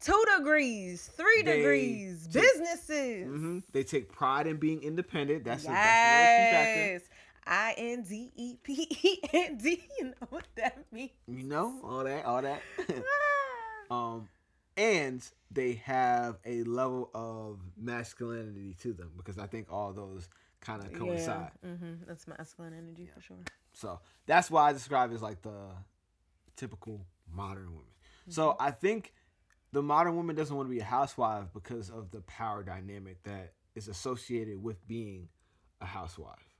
Two 0.00 0.24
degrees, 0.36 1.06
three 1.16 1.42
They 1.42 1.56
degrees, 1.58 2.26
take- 2.26 2.42
businesses. 2.42 3.26
hmm 3.26 3.58
They 3.72 3.84
take 3.84 4.10
pride 4.12 4.46
in 4.48 4.56
being 4.56 4.82
independent. 4.82 5.44
That's 5.44 5.64
a, 5.64 5.68
that's 5.68 5.76
another 6.04 6.50
factor. 6.50 6.80
yes. 6.80 7.02
I 7.46 7.74
N 7.76 8.02
D 8.02 8.30
E 8.36 8.56
P 8.62 8.88
E 9.02 9.18
N 9.32 9.56
D. 9.58 9.82
You 9.98 10.06
know 10.06 10.26
what 10.30 10.46
that 10.56 10.84
means. 10.92 11.10
You 11.28 11.44
know 11.44 11.80
all 11.84 12.04
that, 12.04 12.24
all 12.24 12.42
that. 12.42 12.62
um, 13.90 14.28
and 14.76 15.22
they 15.50 15.74
have 15.84 16.38
a 16.44 16.62
level 16.64 17.10
of 17.14 17.58
masculinity 17.76 18.74
to 18.80 18.92
them 18.92 19.10
because 19.16 19.38
I 19.38 19.46
think 19.46 19.68
all 19.72 19.92
those 19.92 20.28
kind 20.60 20.82
of 20.84 20.92
coincide. 20.94 21.50
Yeah. 21.62 21.70
hmm 21.76 21.92
That's 22.06 22.26
masculine 22.26 22.74
energy 22.74 23.08
for 23.14 23.20
sure. 23.20 23.36
So 23.72 24.00
that's 24.26 24.50
why 24.50 24.68
I 24.70 24.72
describe 24.72 25.10
it 25.12 25.14
as 25.14 25.22
like 25.22 25.42
the 25.42 25.70
typical 26.56 27.06
modern 27.32 27.72
woman. 27.72 27.86
So 28.28 28.56
I 28.60 28.70
think 28.70 29.12
the 29.72 29.82
modern 29.82 30.16
woman 30.16 30.36
doesn't 30.36 30.54
want 30.54 30.68
to 30.68 30.70
be 30.70 30.80
a 30.80 30.84
housewife 30.84 31.46
because 31.52 31.90
of 31.90 32.10
the 32.10 32.20
power 32.20 32.62
dynamic 32.62 33.22
that 33.24 33.54
is 33.74 33.88
associated 33.88 34.62
with 34.62 34.86
being 34.86 35.28
a 35.80 35.86
housewife. 35.86 36.56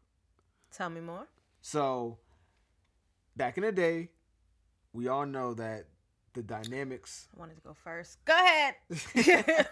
Tell 0.72 0.90
me 0.90 1.00
more. 1.00 1.28
So 1.60 2.18
back 3.36 3.56
in 3.58 3.62
the 3.62 3.72
day, 3.72 4.08
we 4.92 5.08
all 5.08 5.26
know 5.26 5.54
that 5.54 5.86
the 6.34 6.42
dynamics 6.42 7.28
I 7.36 7.40
wanted 7.40 7.56
to 7.56 7.60
go 7.60 7.74
first. 7.74 8.24
Go 8.24 8.34
ahead. 8.34 8.74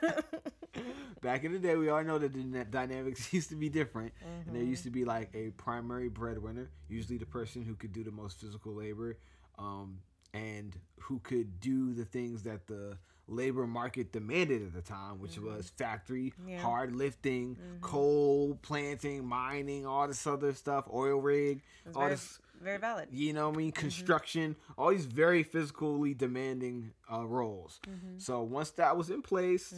back 1.23 1.45
in 1.45 1.53
the 1.53 1.59
day, 1.59 1.77
we 1.77 1.89
all 1.89 2.05
know 2.05 2.19
that 2.19 2.33
the 2.33 2.43
dyna- 2.43 2.65
dynamics 2.65 3.33
used 3.33 3.49
to 3.51 3.57
be 3.57 3.69
different, 3.69 4.13
and 4.47 4.55
there 4.55 4.63
used 4.63 4.85
to 4.85 4.91
be 4.91 5.05
like 5.05 5.31
a 5.35 5.51
primary 5.51 6.09
breadwinner, 6.09 6.71
usually 6.89 7.19
the 7.19 7.27
person 7.27 7.63
who 7.63 7.75
could 7.75 7.93
do 7.93 8.05
the 8.05 8.11
most 8.11 8.41
physical 8.41 8.75
labor, 8.75 9.19
um, 9.59 9.99
and 10.35 10.77
who 11.01 11.19
could 11.21 11.61
do 11.61 11.93
the 11.93 12.05
things 12.05 12.43
that 12.45 12.67
the 12.67 12.97
labor 13.27 13.67
market 13.67 14.13
demanded 14.13 14.63
at 14.63 14.75
the 14.75 14.83
time, 14.83 15.21
which 15.21 15.33
mm-hmm. 15.33 15.57
was 15.57 15.71
factory, 15.71 16.33
Yeah. 16.47 16.61
hard 16.61 16.95
lifting, 16.95 17.57
mm-hmm. 17.57 17.81
coal 17.81 18.59
planting, 18.63 19.27
mining, 19.27 19.87
all 19.87 20.09
this 20.09 20.27
other 20.27 20.53
stuff, 20.53 20.87
oil 20.93 21.21
rig, 21.21 21.63
all 21.95 22.03
very, 22.03 22.11
this 22.15 22.41
very 22.61 22.79
valid. 22.79 23.09
you 23.13 23.33
know 23.33 23.49
what 23.49 23.57
I 23.57 23.59
mean? 23.59 23.73
Mm-hmm. 23.73 23.81
Construction, 23.81 24.57
all 24.77 24.91
these 24.91 25.07
very 25.07 25.43
physically 25.43 26.15
demanding 26.15 26.93
uh, 27.13 27.25
roles. 27.25 27.81
So 28.19 28.43
once 28.43 28.71
that 28.73 28.97
was 28.97 29.11
in 29.11 29.23
place, 29.23 29.73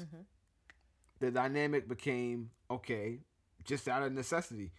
the 1.20 1.30
dynamic 1.30 1.88
became 1.88 2.50
okay, 2.70 3.18
just 3.64 3.86
out 3.86 4.02
of 4.02 4.12
necessity. 4.12 4.72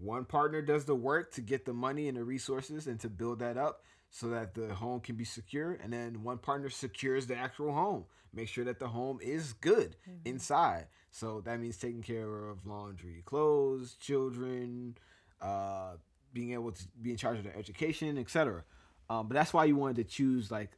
One 0.00 0.24
partner 0.24 0.62
does 0.62 0.84
the 0.84 0.94
work 0.94 1.32
to 1.34 1.40
get 1.40 1.64
the 1.64 1.72
money 1.72 2.08
and 2.08 2.16
the 2.16 2.24
resources 2.24 2.86
and 2.86 3.00
to 3.00 3.08
build 3.08 3.40
that 3.40 3.56
up 3.56 3.82
so 4.10 4.28
that 4.28 4.54
the 4.54 4.74
home 4.74 5.00
can 5.00 5.16
be 5.16 5.24
secure. 5.24 5.78
And 5.82 5.92
then 5.92 6.22
one 6.22 6.38
partner 6.38 6.70
secures 6.70 7.26
the 7.26 7.36
actual 7.36 7.72
home, 7.72 8.04
make 8.32 8.48
sure 8.48 8.64
that 8.64 8.78
the 8.78 8.88
home 8.88 9.18
is 9.22 9.52
good 9.54 9.96
inside. 10.24 10.86
So 11.10 11.40
that 11.44 11.60
means 11.60 11.76
taking 11.76 12.02
care 12.02 12.48
of 12.48 12.66
laundry, 12.66 13.22
clothes, 13.24 13.94
children, 13.94 14.96
uh, 15.40 15.92
being 16.32 16.52
able 16.52 16.72
to 16.72 16.84
be 17.00 17.10
in 17.10 17.16
charge 17.16 17.38
of 17.38 17.44
their 17.44 17.56
education, 17.56 18.18
etc. 18.18 18.64
Um, 19.10 19.28
but 19.28 19.34
that's 19.34 19.52
why 19.52 19.64
you 19.64 19.76
wanted 19.76 19.96
to 19.96 20.04
choose 20.04 20.50
like 20.50 20.70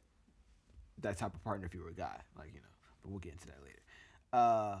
that 1.01 1.17
type 1.17 1.33
of 1.33 1.43
partner 1.43 1.65
if 1.65 1.73
you 1.73 1.83
were 1.83 1.89
a 1.89 1.93
guy, 1.93 2.19
like 2.37 2.49
you 2.53 2.59
know. 2.61 2.67
But 3.01 3.11
we'll 3.11 3.19
get 3.19 3.33
into 3.33 3.47
that 3.47 3.57
later. 3.63 3.79
Uh, 4.31 4.79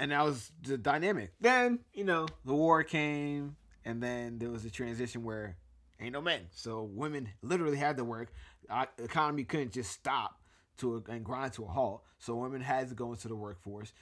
and 0.00 0.10
that 0.10 0.24
was 0.24 0.50
the 0.62 0.76
dynamic. 0.76 1.32
Then 1.40 1.80
you 1.94 2.04
know 2.04 2.26
the 2.44 2.54
war 2.54 2.82
came, 2.82 3.56
and 3.84 4.02
then 4.02 4.38
there 4.38 4.50
was 4.50 4.64
a 4.64 4.70
transition 4.70 5.22
where 5.22 5.56
ain't 6.00 6.12
no 6.12 6.20
men, 6.20 6.42
so 6.50 6.82
women 6.82 7.28
literally 7.42 7.76
had 7.76 7.96
to 7.96 8.04
work. 8.04 8.32
Our 8.68 8.88
economy 8.98 9.44
couldn't 9.44 9.72
just 9.72 9.92
stop 9.92 10.40
to 10.78 10.96
a, 10.96 11.10
and 11.10 11.24
grind 11.24 11.54
to 11.54 11.64
a 11.64 11.68
halt, 11.68 12.02
so 12.18 12.34
women 12.34 12.60
had 12.60 12.88
to 12.88 12.94
go 12.94 13.12
into 13.12 13.28
the 13.28 13.36
workforce. 13.36 13.92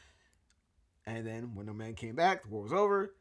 And 1.07 1.27
then 1.27 1.55
when 1.55 1.67
the 1.67 1.75
men 1.75 1.95
came 1.95 2.15
back, 2.15 2.43
the 2.43 2.49
war 2.49 2.63
was 2.63 2.73
over. 2.73 3.15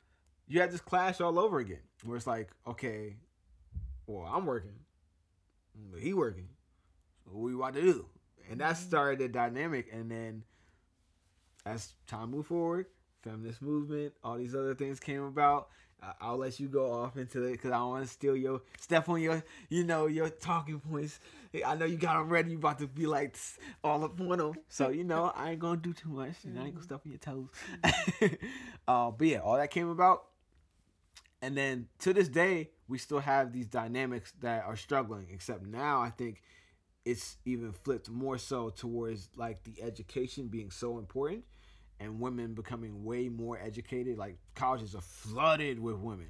You 0.48 0.62
had 0.62 0.72
this 0.72 0.82
clash 0.82 1.22
all 1.22 1.38
over 1.40 1.60
again, 1.60 1.82
where 2.04 2.18
it's 2.18 2.28
like, 2.28 2.50
okay, 2.68 3.18
well, 4.08 4.26
I'm 4.26 4.46
working, 4.46 4.80
but 5.92 6.02
he 6.02 6.14
working. 6.14 6.50
So 7.24 7.32
what 7.32 7.44
we 7.44 7.54
about 7.54 7.74
to 7.76 7.82
do? 7.82 8.06
And 8.50 8.60
that 8.60 8.76
mm-hmm. 8.76 8.88
started 8.88 9.20
the 9.20 9.28
dynamic, 9.30 9.88
and 9.92 10.10
then 10.10 10.44
as 11.66 11.94
time 12.08 12.32
moved 12.32 12.48
forward, 12.48 12.88
feminist 13.22 13.62
movement, 13.62 14.14
all 14.24 14.38
these 14.38 14.56
other 14.56 14.76
things 14.76 15.00
came 15.00 15.24
about. 15.24 15.70
I'll 16.20 16.38
let 16.38 16.60
you 16.60 16.68
go 16.68 16.92
off 16.92 17.18
into 17.18 17.44
it 17.44 17.54
because 17.54 17.72
I 17.72 17.82
want 17.84 18.06
to 18.06 18.10
steal 18.10 18.36
your 18.36 18.62
step 18.80 19.10
on 19.10 19.22
your, 19.22 19.44
you 19.70 19.84
know, 19.84 20.08
your 20.08 20.30
talking 20.30 20.80
points. 20.80 21.20
I 21.66 21.76
know 21.76 21.86
you 21.86 21.98
got 21.98 22.18
them 22.18 22.30
ready. 22.30 22.52
You 22.52 22.58
about 22.58 22.80
to 22.80 22.88
be 22.88 23.06
like 23.06 23.38
all 23.84 24.04
up 24.04 24.20
on 24.20 24.38
them. 24.38 24.54
So 24.70 24.90
you 24.90 25.04
know, 25.04 25.32
I 25.36 25.52
ain't 25.52 25.60
gonna 25.60 25.78
do 25.78 25.94
too 25.94 26.10
much. 26.10 26.36
And 26.44 26.60
I 26.60 26.66
ain't 26.66 26.74
gonna 26.74 26.84
step 26.84 27.02
on 27.06 27.12
your 27.12 27.20
toes. 27.20 27.50
uh, 28.88 29.12
but 29.12 29.28
yeah, 29.28 29.40
all 29.40 29.58
that 29.58 29.70
came 29.70 29.90
about, 29.90 30.26
and 31.42 31.56
then 31.56 31.88
to 32.00 32.14
this 32.14 32.28
day, 32.28 32.72
we 32.88 32.98
still 32.98 33.20
have 33.20 33.54
these 33.54 33.68
dynamics 33.68 34.34
that 34.42 34.66
are 34.66 34.76
struggling. 34.76 35.28
Except 35.32 35.66
now, 35.66 36.02
I 36.02 36.10
think 36.10 36.42
it's 37.06 37.38
even 37.46 37.72
flipped 37.72 38.10
more 38.10 38.38
so 38.38 38.70
towards 38.70 39.30
like 39.36 39.64
the 39.64 39.82
education 39.84 40.48
being 40.48 40.72
so 40.72 40.98
important 40.98 41.44
and 42.04 42.20
women 42.20 42.54
becoming 42.54 43.04
way 43.04 43.30
more 43.30 43.58
educated 43.60 44.18
like 44.18 44.38
colleges 44.56 44.94
are 44.94 45.02
flooded 45.02 45.80
with 45.80 45.96
women. 45.98 46.28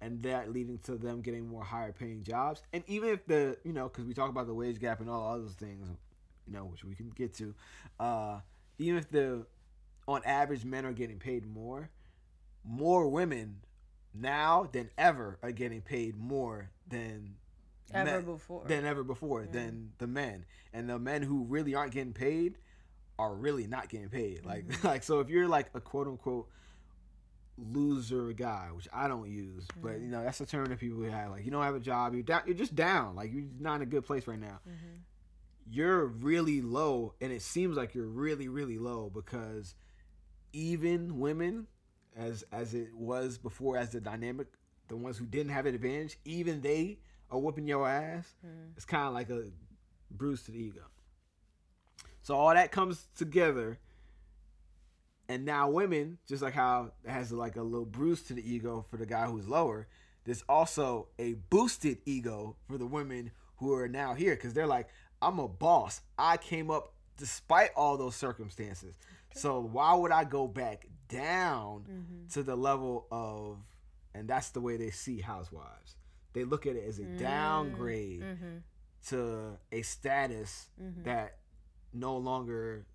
And 0.00 0.22
that 0.24 0.52
leading 0.52 0.78
to 0.84 0.96
them 0.96 1.22
getting 1.22 1.48
more 1.48 1.64
higher 1.64 1.92
paying 1.92 2.22
jobs. 2.22 2.62
And 2.72 2.84
even 2.86 3.08
if 3.08 3.26
the 3.26 3.56
you 3.64 3.72
know 3.72 3.88
because 3.88 4.04
we 4.04 4.14
talk 4.14 4.28
about 4.30 4.46
the 4.46 4.54
wage 4.54 4.78
gap 4.78 5.00
and 5.00 5.08
all 5.10 5.38
those 5.38 5.54
things 5.54 5.88
you 6.46 6.52
know 6.52 6.64
which 6.64 6.84
we 6.84 6.94
can 6.94 7.08
get 7.10 7.34
to 7.34 7.54
uh 7.98 8.38
even 8.78 8.98
if 8.98 9.10
the 9.10 9.44
on 10.06 10.22
average 10.24 10.64
men 10.64 10.84
are 10.86 10.92
getting 10.92 11.18
paid 11.18 11.44
more 11.44 11.90
more 12.64 13.08
women 13.08 13.56
now 14.14 14.68
than 14.72 14.88
ever 14.96 15.38
are 15.42 15.50
getting 15.52 15.80
paid 15.80 16.16
more 16.16 16.70
than 16.88 17.34
Ever 17.92 18.04
men- 18.10 18.24
before. 18.24 18.64
than 18.66 18.84
ever 18.84 19.04
before 19.04 19.46
than 19.46 19.92
the 19.98 20.06
men. 20.08 20.44
And 20.72 20.88
the 20.88 20.98
men 20.98 21.22
who 21.22 21.44
really 21.44 21.74
aren't 21.74 21.92
getting 21.92 22.12
paid 22.12 22.58
are 23.18 23.34
really 23.34 23.66
not 23.66 23.88
getting 23.88 24.08
paid 24.08 24.44
like 24.44 24.66
Mm-hmm. 24.66 24.86
like 24.92 25.02
so 25.02 25.20
if 25.20 25.28
you're 25.30 25.48
like 25.48 25.70
a 25.74 25.80
quote 25.80 26.06
unquote 26.06 26.48
loser 27.58 28.32
guy 28.32 28.68
which 28.74 28.86
i 28.92 29.08
don't 29.08 29.30
use 29.30 29.66
but 29.80 29.92
Mm-hmm. 29.92 30.04
you 30.04 30.10
know 30.10 30.22
that's 30.22 30.40
a 30.42 30.46
term 30.46 30.66
that 30.66 30.78
people 30.78 31.02
have 31.04 31.30
like 31.30 31.44
you 31.44 31.50
don't 31.50 31.62
have 31.62 31.74
a 31.74 31.80
job 31.80 32.12
you're 32.12 32.22
down 32.22 32.42
you're 32.46 32.54
just 32.54 32.74
down 32.74 33.14
like 33.16 33.32
you're 33.32 33.44
not 33.58 33.76
in 33.76 33.82
a 33.82 33.86
good 33.86 34.04
place 34.04 34.26
right 34.26 34.38
now 34.38 34.60
Mm-hmm. 34.68 34.96
you're 35.70 36.04
really 36.06 36.60
low 36.60 37.14
and 37.20 37.32
it 37.32 37.40
seems 37.40 37.76
like 37.76 37.94
you're 37.94 38.06
really 38.06 38.48
really 38.48 38.76
low 38.78 39.10
because 39.12 39.74
even 40.52 41.18
women 41.18 41.66
as 42.14 42.44
as 42.52 42.74
it 42.74 42.94
was 42.94 43.38
before 43.38 43.78
as 43.78 43.90
the 43.90 44.00
dynamic 44.00 44.48
the 44.88 44.96
ones 44.96 45.16
who 45.16 45.24
didn't 45.24 45.52
have 45.52 45.64
an 45.64 45.74
advantage 45.74 46.18
even 46.26 46.60
they 46.60 46.98
are 47.30 47.38
whooping 47.38 47.66
your 47.66 47.88
ass 47.88 48.34
it's 48.76 48.84
kind 48.84 49.06
of 49.08 49.14
like 49.14 49.30
a 49.30 49.44
bruise 50.10 50.42
to 50.42 50.50
the 50.50 50.58
ego 50.58 50.82
so 52.26 52.34
all 52.34 52.52
that 52.52 52.72
comes 52.72 53.06
together. 53.16 53.78
And 55.28 55.44
now 55.44 55.70
women 55.70 56.18
just 56.26 56.42
like 56.42 56.54
how 56.54 56.90
it 57.04 57.10
has 57.10 57.30
like 57.30 57.54
a 57.54 57.62
little 57.62 57.86
bruise 57.86 58.22
to 58.24 58.34
the 58.34 58.42
ego 58.42 58.84
for 58.90 58.96
the 58.96 59.06
guy 59.06 59.26
who's 59.26 59.46
lower 59.46 59.86
there's 60.24 60.42
also 60.48 61.06
a 61.20 61.34
boosted 61.34 61.98
ego 62.04 62.56
for 62.66 62.78
the 62.78 62.86
women 62.86 63.30
who 63.58 63.72
are 63.74 63.86
now 63.86 64.14
here. 64.14 64.34
Because 64.34 64.54
they're 64.54 64.66
like 64.66 64.88
i'm 65.22 65.38
a 65.38 65.46
boss. 65.46 66.00
I 66.18 66.36
came 66.36 66.68
up 66.68 66.94
despite 67.16 67.70
all 67.76 67.96
those 67.96 68.16
circumstances. 68.16 68.98
So 69.36 69.60
why 69.60 69.94
would 69.94 70.10
i 70.10 70.24
go 70.24 70.48
back 70.48 70.88
down 71.08 71.84
mm-hmm. 71.88 72.26
to 72.32 72.42
the 72.42 72.56
level 72.56 73.06
of 73.12 73.58
and 74.16 74.26
that's 74.26 74.50
the 74.50 74.60
way 74.60 74.76
they 74.76 74.90
see 74.90 75.20
housewives. 75.20 75.94
They 76.32 76.42
look 76.42 76.66
at 76.66 76.74
it 76.74 76.88
as 76.88 76.98
a 76.98 77.04
mm, 77.04 77.18
downgrade 77.18 78.22
Mm-hmm. 78.22 78.56
to 79.10 79.58
a 79.70 79.82
status 79.82 80.70
mm-hmm. 80.82 81.04
that 81.04 81.36
no 81.92 82.16
longer 82.16 82.86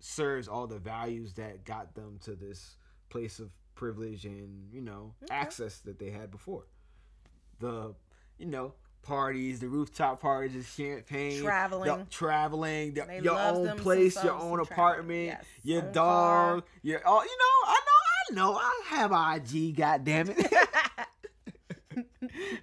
serves 0.00 0.48
all 0.48 0.66
the 0.66 0.78
values 0.78 1.34
that 1.34 1.64
got 1.64 1.94
them 1.94 2.18
to 2.22 2.34
this 2.34 2.76
place 3.08 3.38
of 3.38 3.50
privilege 3.74 4.24
and 4.24 4.72
you 4.72 4.80
know 4.80 5.14
access 5.30 5.78
that 5.78 5.98
they 5.98 6.10
had 6.10 6.30
before 6.30 6.64
the 7.60 7.94
you 8.38 8.46
know 8.46 8.74
parties 9.02 9.60
the 9.60 9.68
rooftop 9.68 10.20
parties 10.20 10.52
the 10.52 10.82
champagne 10.82 11.42
Traveling. 11.42 11.98
the, 11.98 12.06
traveling 12.10 12.94
the, 12.94 13.20
your 13.22 13.38
own 13.38 13.78
place 13.78 14.22
your 14.22 14.34
own 14.34 14.60
apartment 14.60 15.26
yes. 15.26 15.44
your 15.62 15.84
Own 15.84 15.92
dog 15.92 16.60
car. 16.60 16.64
your 16.82 17.00
oh 17.06 17.22
you 17.22 17.38
know 17.38 17.66
i 17.66 17.80
know 17.86 17.98
i 18.18 18.34
know 18.34 18.60
i 18.60 18.82
have 18.96 19.12
ig 19.54 19.76
god 19.76 20.04
damn 20.04 20.30
it 20.30 20.52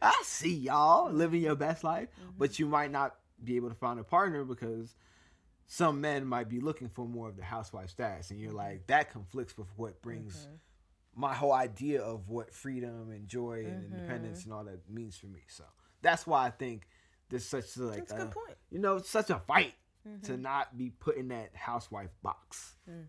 I 0.01 0.21
see 0.23 0.53
y'all 0.53 1.11
living 1.11 1.41
your 1.41 1.55
best 1.55 1.83
life, 1.83 2.09
but 2.37 2.51
mm-hmm. 2.51 2.63
you 2.63 2.69
might 2.69 2.91
not 2.91 3.15
be 3.43 3.55
able 3.55 3.69
to 3.69 3.75
find 3.75 3.99
a 3.99 4.03
partner 4.03 4.43
because 4.43 4.95
some 5.67 6.01
men 6.01 6.25
might 6.25 6.49
be 6.49 6.59
looking 6.59 6.89
for 6.89 7.07
more 7.07 7.27
of 7.27 7.37
the 7.37 7.43
housewife 7.43 7.89
status, 7.89 8.31
and 8.31 8.39
you're 8.39 8.49
mm-hmm. 8.49 8.57
like 8.57 8.87
that 8.87 9.11
conflicts 9.11 9.57
with 9.57 9.67
what 9.75 10.01
brings 10.01 10.35
mm-hmm. 10.35 11.21
my 11.21 11.33
whole 11.33 11.53
idea 11.53 12.01
of 12.01 12.29
what 12.29 12.53
freedom 12.53 13.11
and 13.11 13.27
joy 13.27 13.65
and 13.65 13.83
mm-hmm. 13.83 13.95
independence 13.95 14.43
and 14.43 14.53
all 14.53 14.63
that 14.63 14.79
means 14.89 15.17
for 15.17 15.27
me. 15.27 15.41
So 15.47 15.63
that's 16.01 16.27
why 16.27 16.45
I 16.45 16.51
think 16.51 16.87
there's 17.29 17.45
such 17.45 17.75
a, 17.77 17.83
like 17.83 18.07
That's 18.07 18.11
a 18.11 18.15
good 18.15 18.31
point. 18.31 18.57
you 18.69 18.79
know 18.79 18.99
such 18.99 19.29
a 19.29 19.39
fight 19.47 19.73
to 20.23 20.37
not 20.37 20.77
be 20.77 20.91
put 20.91 21.17
in 21.17 21.29
that 21.29 21.49
housewife 21.55 22.11
box. 22.21 22.75
Mm. 22.87 23.05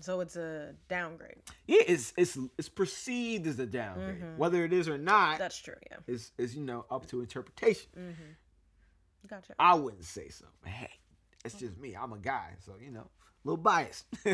So 0.00 0.20
it's 0.20 0.36
a 0.36 0.74
downgrade. 0.88 1.38
Yeah, 1.66 1.82
it's 1.88 2.12
it's 2.16 2.38
it's 2.56 2.68
perceived 2.68 3.48
as 3.48 3.58
a 3.58 3.66
downgrade, 3.66 4.22
whether 4.36 4.64
it 4.64 4.72
is 4.72 4.88
or 4.88 4.96
not. 4.96 5.38
That's 5.38 5.58
true. 5.58 5.74
Yeah. 5.90 5.96
is 6.06 6.30
is 6.38 6.54
you 6.54 6.62
know 6.62 6.84
up 6.90 7.06
to 7.08 7.20
interpretation. 7.20 7.90
Gotcha. 9.26 9.54
I 9.58 9.74
wouldn't 9.74 10.04
say 10.04 10.28
so. 10.28 10.46
But 10.62 10.70
hey, 10.70 10.90
it's 11.52 11.60
just 11.60 11.78
me. 11.78 11.94
I'm 11.96 12.12
a 12.12 12.18
guy, 12.18 12.54
so 12.64 12.72
you 12.82 12.90
know, 12.90 13.00
a 13.00 13.44
little 13.44 13.56
biased. 13.62 14.04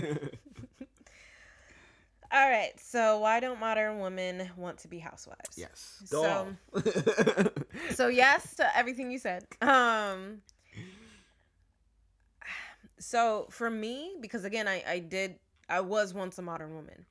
All 2.33 2.50
right. 2.50 2.72
So 2.81 3.20
why 3.20 3.38
don't 3.40 3.61
modern 3.61 4.00
women 4.00 4.50
want 4.57 4.79
to 4.79 4.88
be 4.88 4.98
housewives? 4.98 5.57
yes. 5.57 6.03
Go 6.11 6.57
So- 6.74 7.53
so 7.94 8.09
yes 8.09 8.55
to 8.57 8.77
everything 8.77 9.11
you 9.11 9.18
said 9.18 9.44
um 9.62 10.40
so 12.98 13.46
for 13.50 13.68
me 13.70 14.14
because 14.20 14.44
again 14.44 14.66
i 14.68 14.83
i 14.88 14.98
did 14.98 15.37
i 15.68 15.81
was 15.81 16.14
once 16.14 16.38
a 16.38 16.42
modern 16.42 16.74
woman 16.74 17.05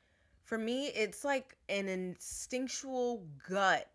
for 0.43 0.57
me 0.57 0.87
it's 0.87 1.23
like 1.23 1.55
an 1.69 1.87
instinctual 1.87 3.25
gut 3.49 3.89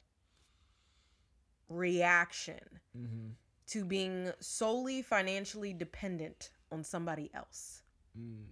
reaction 1.69 2.61
Mhm. 2.97 3.33
To 3.69 3.85
being 3.85 4.33
solely 4.41 5.03
financially 5.03 5.73
dependent 5.73 6.51
on 6.73 6.85
somebody 6.85 7.31
else. 7.35 7.83
Mm. 8.19 8.47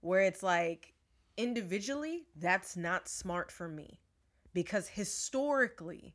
where 0.00 0.22
it's 0.22 0.42
like 0.42 0.94
individually 1.36 2.26
that's 2.36 2.76
not 2.76 3.08
smart 3.08 3.50
for 3.50 3.68
me. 3.68 4.00
Because 4.52 4.88
historically 4.88 6.14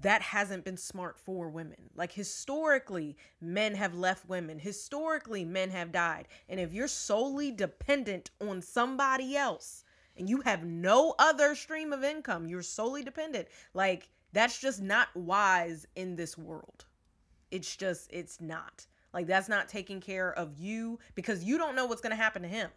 that 0.00 0.22
hasn't 0.22 0.64
been 0.64 0.76
smart 0.76 1.18
for 1.18 1.48
women. 1.48 1.90
Like 1.94 2.12
historically 2.12 3.16
men 3.40 3.74
have 3.74 3.94
left 3.94 4.28
women. 4.28 4.58
Historically 4.58 5.44
men 5.44 5.70
have 5.70 5.92
died. 5.92 6.28
And 6.48 6.60
if 6.60 6.72
you're 6.72 6.88
solely 6.88 7.50
dependent 7.50 8.30
on 8.40 8.62
somebody 8.62 9.36
else 9.36 9.84
and 10.16 10.28
you 10.28 10.40
have 10.42 10.64
no 10.64 11.14
other 11.18 11.54
stream 11.54 11.92
of 11.92 12.04
income 12.04 12.46
you're 12.46 12.62
solely 12.62 13.02
dependent. 13.02 13.48
Like 13.74 14.08
that's 14.32 14.58
just 14.60 14.80
not 14.82 15.08
wise 15.14 15.86
in 15.96 16.16
this 16.16 16.38
world. 16.38 16.84
It's 17.50 17.76
just 17.76 18.10
it's 18.12 18.40
not. 18.40 18.86
Like 19.12 19.26
that's 19.26 19.48
not 19.48 19.68
taking 19.68 20.00
care 20.00 20.32
of 20.32 20.56
you 20.58 20.98
because 21.14 21.42
you 21.42 21.58
don't 21.58 21.74
know 21.74 21.86
what's 21.86 22.00
going 22.00 22.10
to 22.16 22.16
happen 22.22 22.42
to 22.42 22.48
him. 22.48 22.70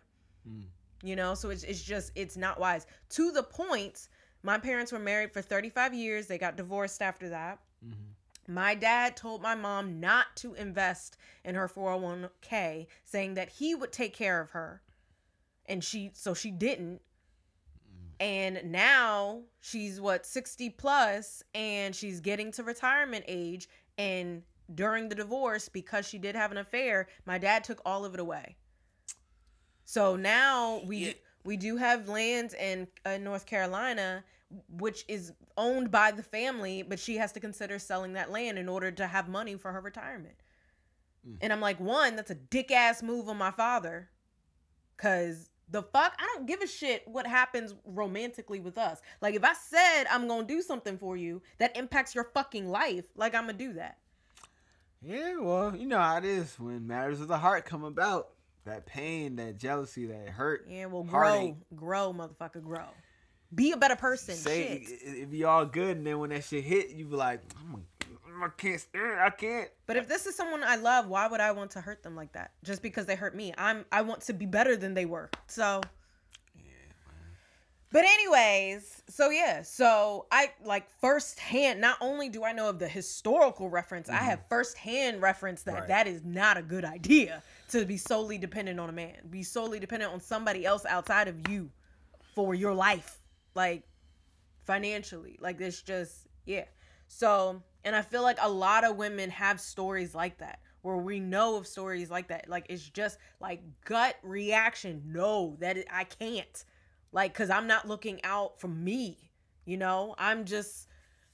Mm. 0.49 0.63
you 1.01 1.15
know 1.15 1.35
so 1.35 1.51
it's, 1.51 1.63
it's 1.63 1.81
just 1.81 2.11
it's 2.15 2.35
not 2.35 2.59
wise. 2.59 2.85
To 3.11 3.31
the 3.31 3.43
point 3.43 4.09
my 4.41 4.57
parents 4.57 4.91
were 4.91 4.99
married 4.99 5.31
for 5.31 5.41
35 5.41 5.93
years. 5.93 6.27
They 6.27 6.37
got 6.37 6.57
divorced 6.57 7.01
after 7.01 7.29
that. 7.29 7.59
Mhm. 7.85 7.93
my 8.47 8.75
dad 8.75 9.15
told 9.15 9.41
my 9.41 9.55
mom 9.55 9.99
not 10.01 10.35
to 10.37 10.53
invest 10.55 11.17
in 11.45 11.55
her 11.55 11.67
401k 11.69 12.87
saying 13.05 13.35
that 13.35 13.49
he 13.49 13.73
would 13.75 13.91
take 13.93 14.13
care 14.13 14.41
of 14.41 14.49
her. 14.51 14.81
And 15.65 15.81
she 15.83 16.11
so 16.13 16.33
she 16.33 16.51
didn't 16.51 17.01
and 18.19 18.61
now 18.71 19.41
she's 19.59 19.99
what 19.99 20.25
60 20.25 20.69
plus 20.71 21.43
and 21.55 21.95
she's 21.95 22.19
getting 22.19 22.51
to 22.51 22.63
retirement 22.63 23.25
age 23.27 23.67
and 23.97 24.43
during 24.75 25.09
the 25.09 25.15
divorce 25.15 25.67
because 25.69 26.07
she 26.07 26.17
did 26.17 26.35
have 26.35 26.51
an 26.51 26.57
affair 26.57 27.07
my 27.25 27.37
dad 27.37 27.63
took 27.63 27.81
all 27.85 28.05
of 28.05 28.13
it 28.13 28.19
away 28.19 28.55
so 29.85 30.15
now 30.15 30.81
we 30.85 30.97
Yeah. 30.97 31.13
we 31.43 31.57
do 31.57 31.75
have 31.77 32.07
land 32.07 32.53
in 32.53 32.87
uh, 33.05 33.17
North 33.17 33.45
Carolina 33.45 34.23
which 34.69 35.03
is 35.07 35.33
owned 35.57 35.91
by 35.91 36.11
the 36.11 36.23
family 36.23 36.83
but 36.83 36.99
she 36.99 37.17
has 37.17 37.31
to 37.33 37.39
consider 37.39 37.79
selling 37.79 38.13
that 38.13 38.31
land 38.31 38.57
in 38.57 38.69
order 38.69 38.91
to 38.91 39.07
have 39.07 39.27
money 39.27 39.55
for 39.55 39.71
her 39.71 39.81
retirement 39.81 40.35
Mm. 41.25 41.37
and 41.39 41.53
i'm 41.53 41.61
like 41.61 41.79
one 41.79 42.17
that's 42.17 42.31
a 42.31 42.35
dick 42.35 42.69
ass 42.69 43.01
move 43.01 43.29
on 43.29 43.37
my 43.37 43.49
father 43.51 44.09
cuz 44.97 45.49
the 45.73 45.81
fuck 45.83 46.13
i 46.19 46.25
don't 46.35 46.45
give 46.47 46.61
a 46.61 46.67
shit 46.67 47.01
what 47.07 47.27
happens 47.27 47.75
romantically 47.85 48.59
with 48.61 48.77
us 48.77 49.01
like 49.21 49.35
if 49.35 49.43
i 49.43 49.53
said 49.53 50.05
i'm 50.09 50.27
gonna 50.27 50.47
do 50.47 50.61
something 50.61 50.97
for 50.97 51.17
you 51.17 51.41
that 51.57 51.75
impacts 51.75 52.15
your 52.15 52.23
fucking 52.33 52.69
life 52.69 53.05
like 53.17 53.35
i'm 53.35 53.45
gonna 53.47 53.53
do 53.57 53.73
that 53.73 53.97
Yeah, 55.01 55.35
well, 55.39 55.75
you 55.75 55.85
know 55.85 55.97
how 55.99 56.17
it 56.17 56.25
is 56.25 56.57
when 56.59 56.87
matters 56.87 57.19
of 57.19 57.27
the 57.27 57.37
heart 57.37 57.65
come 57.65 57.83
about. 57.83 58.29
that 58.65 58.85
pain, 58.85 59.35
that 59.35 59.57
jealousy, 59.57 60.05
that 60.05 60.29
hurt. 60.29 60.65
Yeah, 60.69 60.85
well, 60.85 61.03
heartache. 61.03 61.55
grow, 61.75 62.11
grow, 62.11 62.13
motherfucker, 62.13 62.63
grow. 62.63 62.85
Be 63.53 63.73
a 63.73 63.77
better 63.77 63.97
person. 63.97 64.33
Say 64.35 64.85
Shit. 64.85 65.01
it, 65.01 65.17
it 65.23 65.29
be 65.31 65.43
all 65.43 65.65
good, 65.65 65.97
and 65.97 66.07
then 66.07 66.19
when 66.19 66.29
that 66.29 66.45
shit 66.45 66.63
hit, 66.63 66.91
you 66.91 67.05
be 67.05 67.15
like, 67.17 67.41
I'm 67.59 67.75
a, 67.75 67.79
I 68.41 68.47
can't, 68.57 68.85
I 68.95 69.29
can't. 69.29 69.69
But 69.85 69.97
if 69.97 70.07
this 70.07 70.25
is 70.25 70.35
someone 70.35 70.63
I 70.63 70.75
love, 70.77 71.07
why 71.07 71.27
would 71.27 71.39
I 71.39 71.51
want 71.51 71.71
to 71.71 71.81
hurt 71.81 72.03
them 72.03 72.15
like 72.15 72.33
that? 72.33 72.51
Just 72.63 72.81
because 72.81 73.05
they 73.05 73.15
hurt 73.15 73.35
me. 73.35 73.53
I'm 73.57 73.85
I 73.91 74.01
want 74.01 74.21
to 74.21 74.33
be 74.33 74.45
better 74.45 74.75
than 74.75 74.93
they 74.93 75.05
were. 75.05 75.29
So 75.47 75.81
But 77.91 78.05
anyways, 78.05 79.03
so 79.07 79.29
yeah, 79.29 79.61
so 79.61 80.25
I 80.31 80.51
like 80.65 80.89
firsthand. 80.99 81.79
Not 81.79 81.97
only 82.01 82.27
do 82.29 82.43
I 82.43 82.51
know 82.51 82.67
of 82.67 82.79
the 82.79 82.87
historical 82.87 83.69
reference, 83.69 84.09
I 84.09 84.15
have 84.15 84.39
mm-hmm. 84.39 84.47
firsthand 84.49 85.21
reference 85.21 85.61
that 85.63 85.73
Right. 85.73 85.87
that 85.87 86.07
is 86.07 86.23
not 86.25 86.57
a 86.57 86.63
good 86.63 86.85
idea 86.85 87.43
to 87.69 87.85
be 87.85 87.97
solely 87.97 88.39
dependent 88.39 88.79
on 88.79 88.89
a 88.89 88.93
man, 88.93 89.17
be 89.29 89.43
solely 89.43 89.79
dependent 89.79 90.11
on 90.11 90.19
somebody 90.19 90.65
else 90.65 90.85
outside 90.85 91.27
of 91.27 91.47
you 91.49 91.69
for 92.33 92.55
your 92.55 92.73
life, 92.73 93.19
like 93.53 93.83
financially. 94.65 95.37
Like 95.39 95.61
it's 95.61 95.81
just 95.81 96.27
yeah. 96.45 96.65
So 97.07 97.61
and 97.83 97.95
I 97.95 98.01
feel 98.01 98.23
like 98.23 98.37
a 98.41 98.49
lot 98.49 98.83
of 98.83 98.95
women 98.97 99.29
have 99.29 99.59
stories 99.59 100.15
like 100.15 100.37
that 100.39 100.59
where 100.81 100.97
we 100.97 101.19
know 101.19 101.55
of 101.55 101.65
stories 101.65 102.09
like 102.09 102.27
that. 102.27 102.49
Like 102.49 102.65
it's 102.69 102.87
just 102.89 103.17
like 103.39 103.61
gut 103.85 104.15
reaction. 104.21 105.01
No, 105.05 105.55
that 105.59 105.77
it, 105.77 105.87
I 105.91 106.03
can't. 106.03 106.65
Like 107.11 107.33
because 107.33 107.51
i'm 107.51 107.67
not 107.67 107.87
looking 107.87 108.19
out 108.23 108.59
for 108.59 108.67
me 108.67 109.31
you 109.65 109.77
know? 109.77 110.15
I'm 110.17 110.45
just 110.45 110.87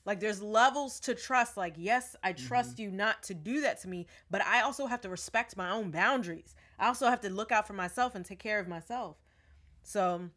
like 0.05 0.19
there's 0.19 0.41
levels 0.41 0.99
to 1.01 1.15
trust. 1.15 1.57
Like 1.57 1.75
yes 1.77 2.15
i 2.23 2.33
mm-hmm. 2.33 2.47
trust 2.47 2.79
you 2.79 2.91
not 2.91 3.23
to 3.23 3.33
do 3.33 3.61
that 3.61 3.81
to 3.81 3.87
me 3.87 4.07
but 4.29 4.43
i 4.45 4.61
also 4.61 4.85
have 4.87 5.01
to 5.01 5.09
respect 5.09 5.57
my 5.57 5.69
own 5.69 5.91
boundaries. 5.91 6.55
I 6.77 6.87
also 6.87 7.09
have 7.09 7.21
to 7.21 7.29
look 7.29 7.51
out 7.51 7.67
for 7.67 7.73
myself 7.73 8.15
and 8.15 8.25
take 8.25 8.39
care 8.39 8.59
of 8.59 8.67
myself. 8.67 9.17
So 9.83 10.29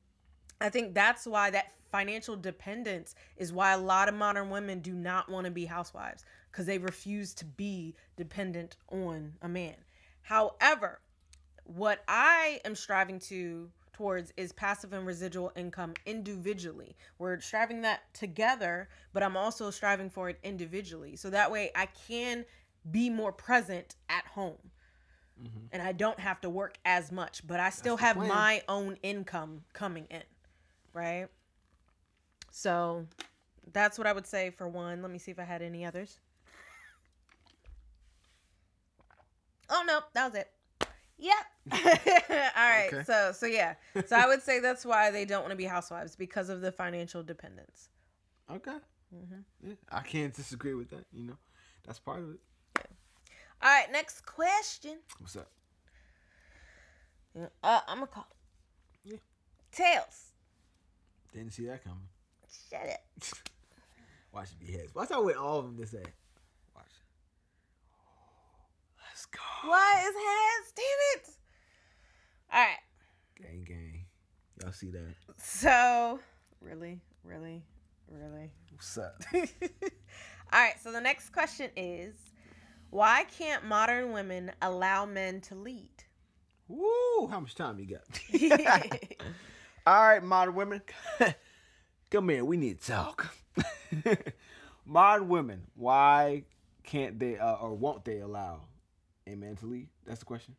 i 0.63 0.69
think 0.69 0.95
that's 0.95 1.27
why 1.27 1.51
that 1.51 1.73
financial 1.91 2.37
dependence 2.37 3.15
is 3.37 3.53
why 3.53 3.73
a 3.73 3.79
lot 3.79 4.09
of 4.09 4.15
modern 4.15 4.49
women 4.49 4.81
do 4.81 4.95
not 4.95 5.29
want 5.29 5.45
to 5.45 5.51
be 5.51 5.67
housewives 5.67 6.25
because 6.51 6.65
they 6.65 6.79
refuse 6.79 7.35
to 7.35 7.45
be 7.45 7.95
dependent 8.17 8.77
on 8.91 9.33
a 9.43 9.49
man 9.49 9.75
however 10.23 11.01
what 11.65 12.03
I 12.09 12.61
am 12.65 12.75
striving 12.75 13.19
to 13.21 13.71
towards 13.93 14.33
is 14.37 14.53
passive 14.53 14.93
and 14.93 15.07
residual 15.07 15.53
income 15.55 15.95
individually. 16.07 16.97
We're 17.19 17.41
striving 17.41 17.83
that 17.83 18.13
together, 18.15 18.89
but 19.13 19.23
I'm 19.23 19.37
also 19.37 19.71
striving 19.71 20.11
for 20.11 20.31
it 20.31 20.39
individually. 20.43 21.17
So 21.17 21.31
that 21.31 21.51
way 21.51 21.71
I 21.75 21.87
can 22.09 22.45
be 22.91 23.11
more 23.11 23.33
present 23.33 23.97
at 24.09 24.25
home. 24.27 24.59
Mm-hmm. 25.41 25.67
And 25.73 25.83
I 25.83 25.93
don't 25.93 26.19
have 26.21 26.41
to 26.43 26.51
work 26.51 26.79
as 26.85 27.13
much, 27.13 27.47
but 27.47 27.61
I 27.61 27.71
still 27.71 27.97
the 27.97 28.03
have 28.03 28.17
my 28.17 28.63
own 28.69 28.97
income 29.03 29.63
coming 29.73 30.07
in. 30.11 30.23
Right? 30.93 31.29
So 32.51 33.07
that's 33.73 33.99
what 33.99 34.07
I 34.07 34.13
would 34.13 34.27
say 34.27 34.51
for 34.51 34.69
one. 34.69 35.03
Let 35.03 35.11
me 35.11 35.19
see 35.19 35.31
if 35.31 35.39
I 35.39 35.45
had 35.45 35.63
any 35.63 35.85
others. 35.85 36.19
Oh 39.71 39.83
no, 39.87 40.01
that 40.13 40.33
was 40.33 40.41
it. 40.41 40.51
Yep. 41.19 41.35
All 41.73 42.69
right. 42.69 42.91
Okay. 42.93 43.05
So 43.05 43.33
so 43.33 43.47
yeah. 43.47 43.75
So 44.07 44.17
I 44.17 44.27
would 44.27 44.43
say 44.43 44.59
that's 44.59 44.85
why 44.85 45.11
they 45.11 45.25
don't 45.25 45.41
want 45.41 45.53
to 45.53 45.57
be 45.57 45.65
housewives 45.65 46.15
because 46.15 46.49
of 46.49 46.61
the 46.61 46.73
financial 46.73 47.23
dependence. 47.23 47.89
Okay. 48.51 48.77
Mm-hmm. 49.15 49.69
Yeah, 49.69 49.75
I 49.91 50.01
can't 50.01 50.35
disagree 50.35 50.75
with 50.75 50.91
that. 50.91 51.05
You 51.13 51.29
know, 51.29 51.39
that's 51.87 51.99
part 51.99 52.21
of 52.21 52.31
it. 52.31 52.41
All 53.63 53.71
right. 53.71 53.91
Next 53.93 54.27
question. 54.27 54.99
What's 55.21 55.37
up? 55.37 55.51
Uh, 57.63 57.81
I'm 57.87 57.99
gonna 57.99 58.07
call 58.09 58.27
it. 58.31 59.13
Yeah. 59.13 59.19
Tails. 59.71 60.32
Didn't 61.33 61.53
see 61.53 61.67
that 61.67 61.83
coming. 61.83 62.09
Shut 62.71 62.85
it. 62.85 63.33
Watch 64.33 64.51
it 64.53 64.67
be 64.67 64.73
heads. 64.73 64.95
Watch 64.95 65.11
out 65.11 65.25
with 65.25 65.37
all 65.37 65.59
of 65.59 65.65
them 65.67 65.77
to 65.79 65.87
say. 65.87 66.03
Watch. 66.75 66.87
Let's 69.09 69.27
go. 69.27 69.41
What 69.69 69.99
is 69.99 70.15
heads? 70.15 70.73
Damn 70.75 70.85
it. 71.15 71.29
All 72.53 72.61
right. 72.61 72.79
Gang, 73.41 73.65
gang. 73.67 74.05
Y'all 74.63 74.73
see 74.73 74.91
that? 74.91 75.15
So 75.39 76.21
really, 76.61 77.01
really, 77.25 77.63
really. 78.11 78.51
What's 78.71 78.99
up? 78.99 79.23
All 79.33 79.41
right. 80.53 80.75
So 80.83 80.93
the 80.93 81.01
next 81.01 81.31
question 81.31 81.71
is, 81.77 82.15
why 82.91 83.25
can't 83.37 83.65
modern 83.65 84.13
women 84.13 84.53
allow 84.61 85.07
men 85.07 85.41
to 85.43 85.55
lead? 85.55 85.89
Woo! 86.69 87.27
How 87.31 87.41
much 87.41 87.55
time 87.55 87.79
you 87.79 87.87
got? 87.87 88.03
All 89.85 90.01
right, 90.01 90.23
modern 90.23 90.55
women, 90.55 90.83
come 92.11 92.29
here. 92.29 92.45
We 92.45 92.57
need 92.57 92.81
to 92.81 92.87
talk. 92.93 93.35
modern 94.87 95.29
women, 95.29 95.63
why 95.75 96.45
can't 96.85 97.19
they 97.19 97.37
uh, 97.37 97.55
or 97.55 97.75
won't 97.75 98.05
they 98.05 98.21
allow 98.21 98.61
a 99.27 99.35
man 99.35 99.57
to 99.57 99.67
lead? 99.67 99.89
That's 100.07 100.21
the 100.21 100.27
question. 100.27 100.55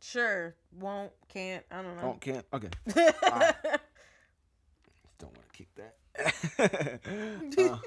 Sure, 0.00 0.54
won't, 0.78 1.12
can't. 1.28 1.62
I 1.70 1.82
don't 1.82 1.96
know. 1.96 2.06
Won't, 2.06 2.20
can't. 2.22 2.46
Okay. 2.54 2.68
right. 2.96 3.54
Don't 5.18 5.32
want 5.34 5.52
to 5.52 5.52
kick 5.52 5.68
that. 5.76 5.96
Uh, 7.58 7.78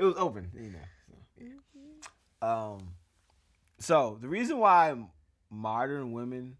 it 0.00 0.04
was 0.04 0.14
open, 0.16 0.50
you 0.54 0.70
know. 0.70 0.78
So, 1.06 1.14
yeah. 1.40 2.72
Um, 2.72 2.94
so 3.78 4.18
the 4.20 4.28
reason 4.28 4.58
why 4.58 4.96
modern 5.50 6.12
women 6.12 6.56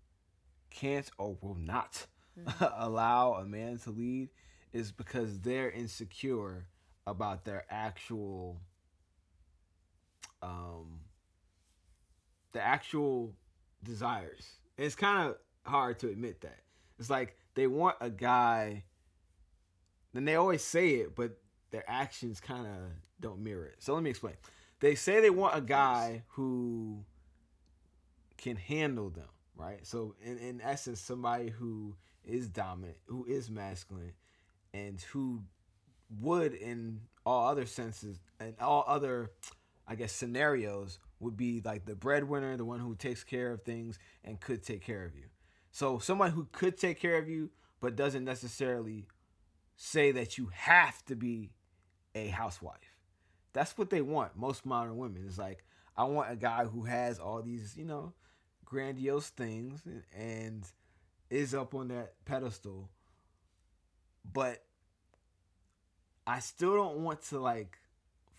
can't 0.70 1.10
or 1.18 1.36
will 1.40 1.56
not 1.56 2.06
allow 2.76 3.34
a 3.34 3.44
man 3.44 3.78
to 3.78 3.90
lead 3.90 4.28
is 4.72 4.90
because 4.90 5.40
they're 5.40 5.70
insecure 5.70 6.66
about 7.06 7.44
their 7.44 7.64
actual 7.70 8.60
um 10.42 11.00
the 12.52 12.60
actual 12.60 13.34
desires. 13.82 14.46
And 14.76 14.86
it's 14.86 14.94
kind 14.94 15.28
of 15.28 15.36
hard 15.64 15.98
to 16.00 16.08
admit 16.08 16.40
that. 16.42 16.60
It's 16.98 17.10
like 17.10 17.36
they 17.54 17.66
want 17.66 17.96
a 18.00 18.10
guy 18.10 18.84
then 20.12 20.24
they 20.24 20.34
always 20.34 20.62
say 20.62 20.90
it, 20.96 21.14
but 21.14 21.38
their 21.70 21.84
actions 21.88 22.40
kind 22.40 22.66
of 22.66 22.74
don't 23.20 23.42
mirror 23.42 23.64
it. 23.64 23.76
So 23.78 23.94
let 23.94 24.02
me 24.02 24.10
explain. 24.10 24.34
They 24.80 24.94
say 24.94 25.20
they 25.20 25.30
want 25.30 25.56
a 25.56 25.60
guy 25.60 26.24
who 26.28 27.04
can 28.36 28.56
handle 28.56 29.10
them, 29.10 29.28
right? 29.56 29.86
So 29.86 30.14
in, 30.22 30.38
in 30.38 30.60
essence, 30.60 31.00
somebody 31.00 31.48
who 31.48 31.94
is 32.24 32.48
dominant, 32.48 32.96
who 33.06 33.24
is 33.24 33.50
masculine, 33.50 34.12
and 34.72 35.00
who 35.12 35.42
would, 36.20 36.54
in 36.54 37.00
all 37.24 37.48
other 37.48 37.66
senses 37.66 38.20
and 38.40 38.54
all 38.60 38.84
other, 38.86 39.30
I 39.86 39.94
guess, 39.94 40.12
scenarios, 40.12 40.98
would 41.20 41.36
be 41.36 41.60
like 41.64 41.86
the 41.86 41.94
breadwinner, 41.94 42.56
the 42.56 42.64
one 42.64 42.80
who 42.80 42.94
takes 42.94 43.22
care 43.24 43.52
of 43.52 43.62
things 43.62 43.98
and 44.24 44.40
could 44.40 44.62
take 44.62 44.82
care 44.82 45.04
of 45.04 45.14
you. 45.14 45.24
So 45.70 45.98
someone 45.98 46.32
who 46.32 46.48
could 46.52 46.76
take 46.76 47.00
care 47.00 47.16
of 47.16 47.28
you, 47.28 47.50
but 47.80 47.96
doesn't 47.96 48.24
necessarily 48.24 49.06
say 49.76 50.12
that 50.12 50.38
you 50.38 50.50
have 50.52 51.04
to 51.06 51.16
be 51.16 51.50
a 52.14 52.28
housewife. 52.28 52.98
That's 53.52 53.76
what 53.76 53.90
they 53.90 54.02
want. 54.02 54.36
Most 54.36 54.66
modern 54.66 54.96
women 54.96 55.24
is 55.26 55.38
like, 55.38 55.64
I 55.96 56.04
want 56.04 56.30
a 56.30 56.36
guy 56.36 56.64
who 56.64 56.84
has 56.84 57.18
all 57.18 57.42
these, 57.42 57.74
you 57.76 57.84
know, 57.84 58.14
grandiose 58.64 59.28
things 59.28 59.82
and, 59.84 60.02
and 60.16 60.64
is 61.32 61.54
up 61.54 61.74
on 61.74 61.88
that 61.88 62.12
pedestal, 62.24 62.90
but 64.30 64.62
I 66.26 66.40
still 66.40 66.74
don't 66.74 66.98
want 66.98 67.22
to 67.30 67.40
like 67.40 67.78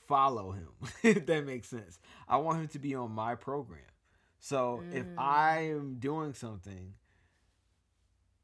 follow 0.08 0.51
him. 0.51 0.69
if 1.03 1.25
that 1.25 1.45
makes 1.45 1.69
sense. 1.69 1.99
I 2.27 2.38
want 2.38 2.60
him 2.60 2.67
to 2.69 2.79
be 2.79 2.95
on 2.95 3.12
my 3.12 3.36
program. 3.36 3.82
So 4.39 4.84
if 4.91 5.06
Mm. 5.06 5.15
I 5.17 5.58
am 5.71 5.95
doing 5.99 6.34
something 6.34 6.93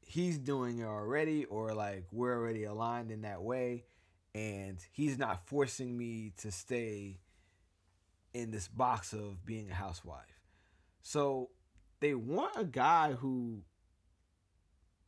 he's 0.02 0.38
doing 0.38 0.78
it 0.80 0.84
already 0.86 1.44
or 1.44 1.72
like 1.72 2.04
we're 2.10 2.36
already 2.36 2.64
aligned 2.64 3.12
in 3.12 3.20
that 3.22 3.40
way 3.42 3.84
and 4.34 4.78
he's 4.90 5.16
not 5.16 5.46
forcing 5.46 5.96
me 5.96 6.32
to 6.36 6.50
stay 6.50 7.20
in 8.34 8.50
this 8.50 8.66
box 8.66 9.12
of 9.12 9.44
being 9.46 9.70
a 9.70 9.74
housewife. 9.74 10.40
So 11.02 11.50
they 12.00 12.14
want 12.14 12.54
a 12.56 12.64
guy 12.64 13.12
who 13.12 13.62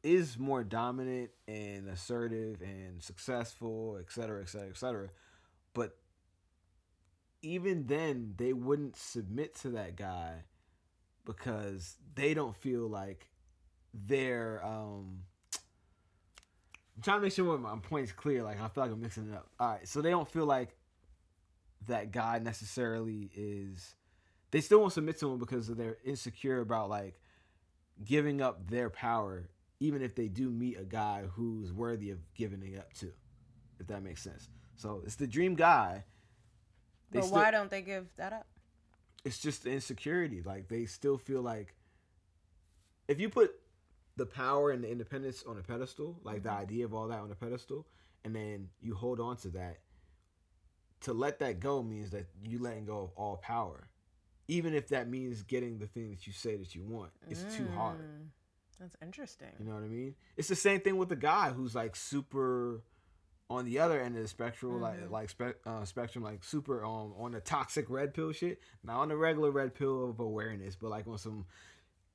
is 0.02 0.38
more 0.38 0.64
dominant 0.64 1.30
and 1.46 1.88
assertive 1.88 2.60
and 2.60 3.02
successful, 3.02 3.98
et 4.00 4.10
cetera, 4.10 4.42
et 4.42 4.48
cetera, 4.48 4.68
et 4.68 4.76
cetera. 4.76 5.08
But 5.74 5.96
even 7.42 7.86
then, 7.86 8.34
they 8.36 8.52
wouldn't 8.52 8.96
submit 8.96 9.54
to 9.60 9.70
that 9.70 9.96
guy 9.96 10.44
because 11.24 11.96
they 12.14 12.34
don't 12.34 12.56
feel 12.56 12.88
like 12.88 13.28
they're 13.94 14.60
um 14.64 15.24
I'm 16.96 17.02
trying 17.02 17.18
to 17.18 17.22
make 17.22 17.32
sure 17.32 17.58
my 17.58 17.76
point's 17.82 18.12
clear. 18.12 18.42
Like 18.42 18.60
I 18.60 18.68
feel 18.68 18.84
like 18.84 18.92
I'm 18.92 19.00
mixing 19.00 19.28
it 19.30 19.34
up. 19.34 19.48
All 19.58 19.72
right, 19.72 19.88
so 19.88 20.02
they 20.02 20.10
don't 20.10 20.28
feel 20.28 20.46
like 20.46 20.76
that 21.86 22.12
guy 22.12 22.38
necessarily 22.38 23.30
is. 23.34 23.94
They 24.50 24.60
still 24.60 24.80
won't 24.80 24.92
submit 24.92 25.18
to 25.20 25.32
him 25.32 25.38
because 25.38 25.68
they're 25.68 25.96
insecure 26.04 26.60
about 26.60 26.90
like 26.90 27.18
giving 28.04 28.42
up 28.42 28.68
their 28.68 28.90
power, 28.90 29.48
even 29.82 30.02
if 30.02 30.14
they 30.14 30.28
do 30.28 30.50
meet 30.50 30.78
a 30.78 30.84
guy 30.84 31.24
who's 31.34 31.72
worthy 31.72 32.10
of 32.10 32.18
giving 32.34 32.62
it 32.62 32.78
up 32.78 32.92
to, 32.94 33.12
if 33.80 33.86
that 33.88 34.02
makes 34.02 34.22
sense. 34.22 34.48
So 34.76 35.02
it's 35.04 35.16
the 35.16 35.26
dream 35.26 35.54
guy. 35.54 36.04
They 37.10 37.18
But 37.18 37.26
still- 37.26 37.38
why 37.38 37.50
don't 37.50 37.70
they 37.70 37.82
give 37.82 38.06
that 38.16 38.32
up? 38.32 38.46
it's 39.24 39.38
just 39.38 39.64
the 39.64 39.70
insecurity. 39.70 40.42
Like 40.42 40.68
they 40.68 40.86
still 40.86 41.18
feel 41.18 41.42
like 41.42 41.74
if 43.08 43.20
you 43.20 43.28
put 43.28 43.52
the 44.16 44.26
power 44.26 44.70
and 44.70 44.82
the 44.82 44.90
independence 44.90 45.44
on 45.46 45.58
a 45.58 45.62
pedestal, 45.62 46.18
like 46.24 46.42
the 46.42 46.50
mm-hmm. 46.50 46.60
idea 46.60 46.84
of 46.84 46.94
all 46.94 47.08
that 47.08 47.20
on 47.20 47.30
a 47.30 47.34
pedestal, 47.34 47.86
and 48.24 48.34
then 48.34 48.68
you 48.80 48.94
hold 48.94 49.20
on 49.20 49.36
to 49.38 49.48
that, 49.50 49.78
to 51.02 51.12
let 51.12 51.38
that 51.40 51.60
go 51.60 51.82
means 51.82 52.10
that 52.10 52.26
you 52.44 52.58
letting 52.58 52.84
go 52.84 52.98
of 52.98 53.10
all 53.16 53.36
power. 53.36 53.88
Even 54.48 54.74
if 54.74 54.88
that 54.88 55.08
means 55.08 55.42
getting 55.42 55.78
the 55.78 55.86
thing 55.86 56.10
that 56.10 56.26
you 56.26 56.32
say 56.32 56.56
that 56.56 56.74
you 56.74 56.82
want, 56.82 57.10
it's 57.28 57.44
too 57.56 57.66
hard. 57.74 57.98
Mm. 57.98 58.26
That's 58.80 58.96
interesting. 59.02 59.48
You 59.58 59.66
know 59.66 59.74
what 59.74 59.84
I 59.84 59.88
mean? 59.88 60.14
It's 60.36 60.48
the 60.48 60.56
same 60.56 60.80
thing 60.80 60.96
with 60.96 61.08
the 61.08 61.16
guy 61.16 61.50
who's 61.50 61.74
like 61.74 61.94
super 61.96 62.82
on 63.50 63.64
the 63.66 63.78
other 63.78 64.00
end 64.00 64.16
of 64.16 64.22
the 64.22 64.28
spectrum, 64.28 64.80
like 64.80 65.10
like 65.10 65.30
spe- 65.30 65.66
uh, 65.66 65.84
spectrum, 65.84 66.24
like 66.24 66.42
super 66.42 66.84
um 66.84 67.12
on 67.18 67.32
the 67.32 67.40
toxic 67.40 67.88
red 67.90 68.14
pill 68.14 68.32
shit, 68.32 68.60
not 68.82 68.96
on 68.98 69.08
the 69.08 69.16
regular 69.16 69.50
red 69.50 69.74
pill 69.74 70.08
of 70.10 70.20
awareness, 70.20 70.74
but 70.74 70.90
like 70.90 71.06
on 71.06 71.18
some 71.18 71.44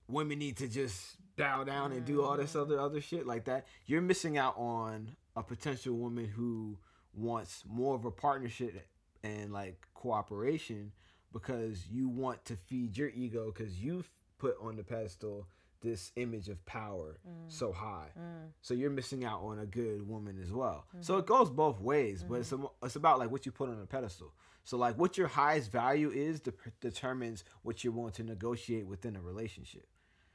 women 0.07 0.39
need 0.39 0.57
to 0.57 0.67
just 0.67 1.17
bow 1.35 1.63
down 1.63 1.91
and 1.91 2.05
do 2.05 2.23
all 2.23 2.35
this 2.37 2.55
other 2.55 2.79
other 2.79 3.01
shit 3.01 3.27
like 3.27 3.45
that. 3.45 3.65
You're 3.85 4.01
missing 4.01 4.37
out 4.37 4.57
on 4.57 5.15
a 5.35 5.43
potential 5.43 5.95
woman 5.95 6.25
who 6.25 6.77
wants 7.13 7.63
more 7.67 7.95
of 7.95 8.05
a 8.05 8.11
partnership 8.11 8.87
and 9.23 9.51
like 9.51 9.87
cooperation 9.93 10.91
because 11.31 11.85
you 11.87 12.09
want 12.09 12.43
to 12.45 12.55
feed 12.55 12.97
your 12.97 13.09
ego 13.09 13.51
because 13.51 13.77
you've 13.77 14.09
put 14.39 14.55
on 14.61 14.75
the 14.75 14.83
pedestal 14.83 15.47
this 15.81 16.11
image 16.15 16.49
of 16.49 16.63
power 16.65 17.19
mm. 17.27 17.31
so 17.47 17.71
high. 17.71 18.09
Mm. 18.17 18.49
So 18.61 18.73
you're 18.73 18.89
missing 18.89 19.23
out 19.23 19.41
on 19.41 19.59
a 19.59 19.65
good 19.65 20.07
woman 20.07 20.39
as 20.41 20.51
well. 20.51 20.85
Mm. 20.95 21.03
So 21.03 21.17
it 21.17 21.25
goes 21.25 21.49
both 21.49 21.79
ways, 21.79 22.23
but 22.27 22.35
it's, 22.35 22.51
mm-hmm. 22.51 22.65
a, 22.65 22.85
it's 22.85 22.95
about 22.95 23.19
like 23.19 23.31
what 23.31 23.45
you 23.45 23.51
put 23.51 23.69
on 23.69 23.79
a 23.81 23.85
pedestal. 23.85 24.33
So 24.63 24.77
like 24.77 24.97
what 24.97 25.17
your 25.17 25.27
highest 25.27 25.71
value 25.71 26.09
is 26.09 26.39
de- 26.41 26.53
determines 26.81 27.43
what 27.61 27.83
you're 27.83 27.93
willing 27.93 28.13
to 28.13 28.23
negotiate 28.23 28.85
within 28.85 29.15
a 29.15 29.21
relationship. 29.21 29.87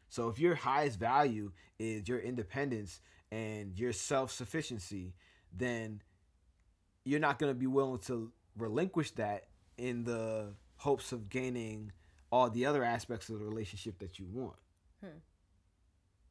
So 0.09 0.29
if 0.29 0.39
your 0.39 0.55
highest 0.55 0.99
value 0.99 1.53
is 1.79 2.09
your 2.09 2.19
independence 2.19 3.01
and 3.31 3.79
your 3.79 3.93
self-sufficiency, 3.93 5.15
then 5.53 6.03
you're 7.05 7.21
not 7.21 7.39
going 7.39 7.51
to 7.51 7.59
be 7.59 7.67
willing 7.67 7.99
to 8.01 8.31
relinquish 8.57 9.11
that 9.13 9.45
in 9.79 10.05
the 10.05 10.55
hopes 10.77 11.13
of 11.13 11.29
gaining 11.29 11.93
all 12.31 12.49
the 12.49 12.67
other 12.67 12.85
aspects 12.85 13.29
of 13.29 13.39
the 13.39 13.45
relationship 13.45 13.99
that 13.99 14.19
you 14.19 14.27
want. 14.31 14.57
Hmm. 15.03 15.19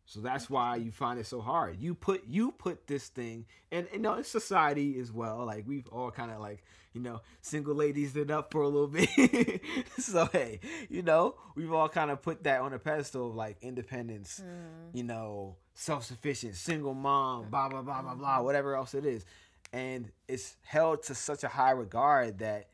So 0.06 0.20
that's 0.20 0.50
why 0.50 0.76
you 0.76 0.92
find 0.92 1.20
it 1.20 1.26
so 1.26 1.42
hard. 1.42 1.78
You 1.80 1.96
put 1.96 2.24
you 2.28 2.52
put 2.52 2.88
this 2.88 3.08
thing, 3.08 3.46
and 3.72 3.88
you 3.94 4.00
know, 4.00 4.16
in 4.16 4.24
society 4.24 5.00
as 5.00 5.12
well. 5.12 5.46
Like 5.46 5.66
we've 5.68 5.88
all 5.88 6.12
kind 6.12 6.32
of 6.32 6.40
like 6.40 6.64
you 6.94 7.02
know, 7.02 7.22
single 7.42 7.74
ladies 7.74 8.16
it 8.16 8.30
up 8.30 8.52
for 8.52 8.62
a 8.62 8.68
little 8.68 8.88
bit. 8.88 9.62
so 9.98 10.26
hey, 10.32 10.60
you 10.90 11.02
know, 11.02 11.36
we've 11.56 11.72
all 11.72 11.90
kind 11.90 12.12
of 12.12 12.22
put 12.22 12.44
that 12.44 12.62
on 12.62 12.74
a 12.74 12.80
pedestal 12.80 13.30
of 13.30 13.36
like 13.36 13.58
independence, 13.62 14.42
mm. 14.44 14.96
you 14.96 15.04
know, 15.04 15.56
self 15.74 16.04
sufficient, 16.04 16.56
single 16.56 16.94
mom, 16.94 17.50
blah 17.50 17.70
blah 17.70 17.82
blah 17.82 18.02
blah 18.02 18.16
blah, 18.16 18.36
mm-hmm. 18.36 18.46
whatever 18.46 18.76
else 18.76 18.94
it 18.94 19.06
is, 19.06 19.26
and 19.72 20.12
it's 20.28 20.56
held 20.64 21.04
to 21.04 21.16
such 21.16 21.44
a 21.44 21.48
high 21.48 21.72
regard 21.72 22.40
that 22.40 22.68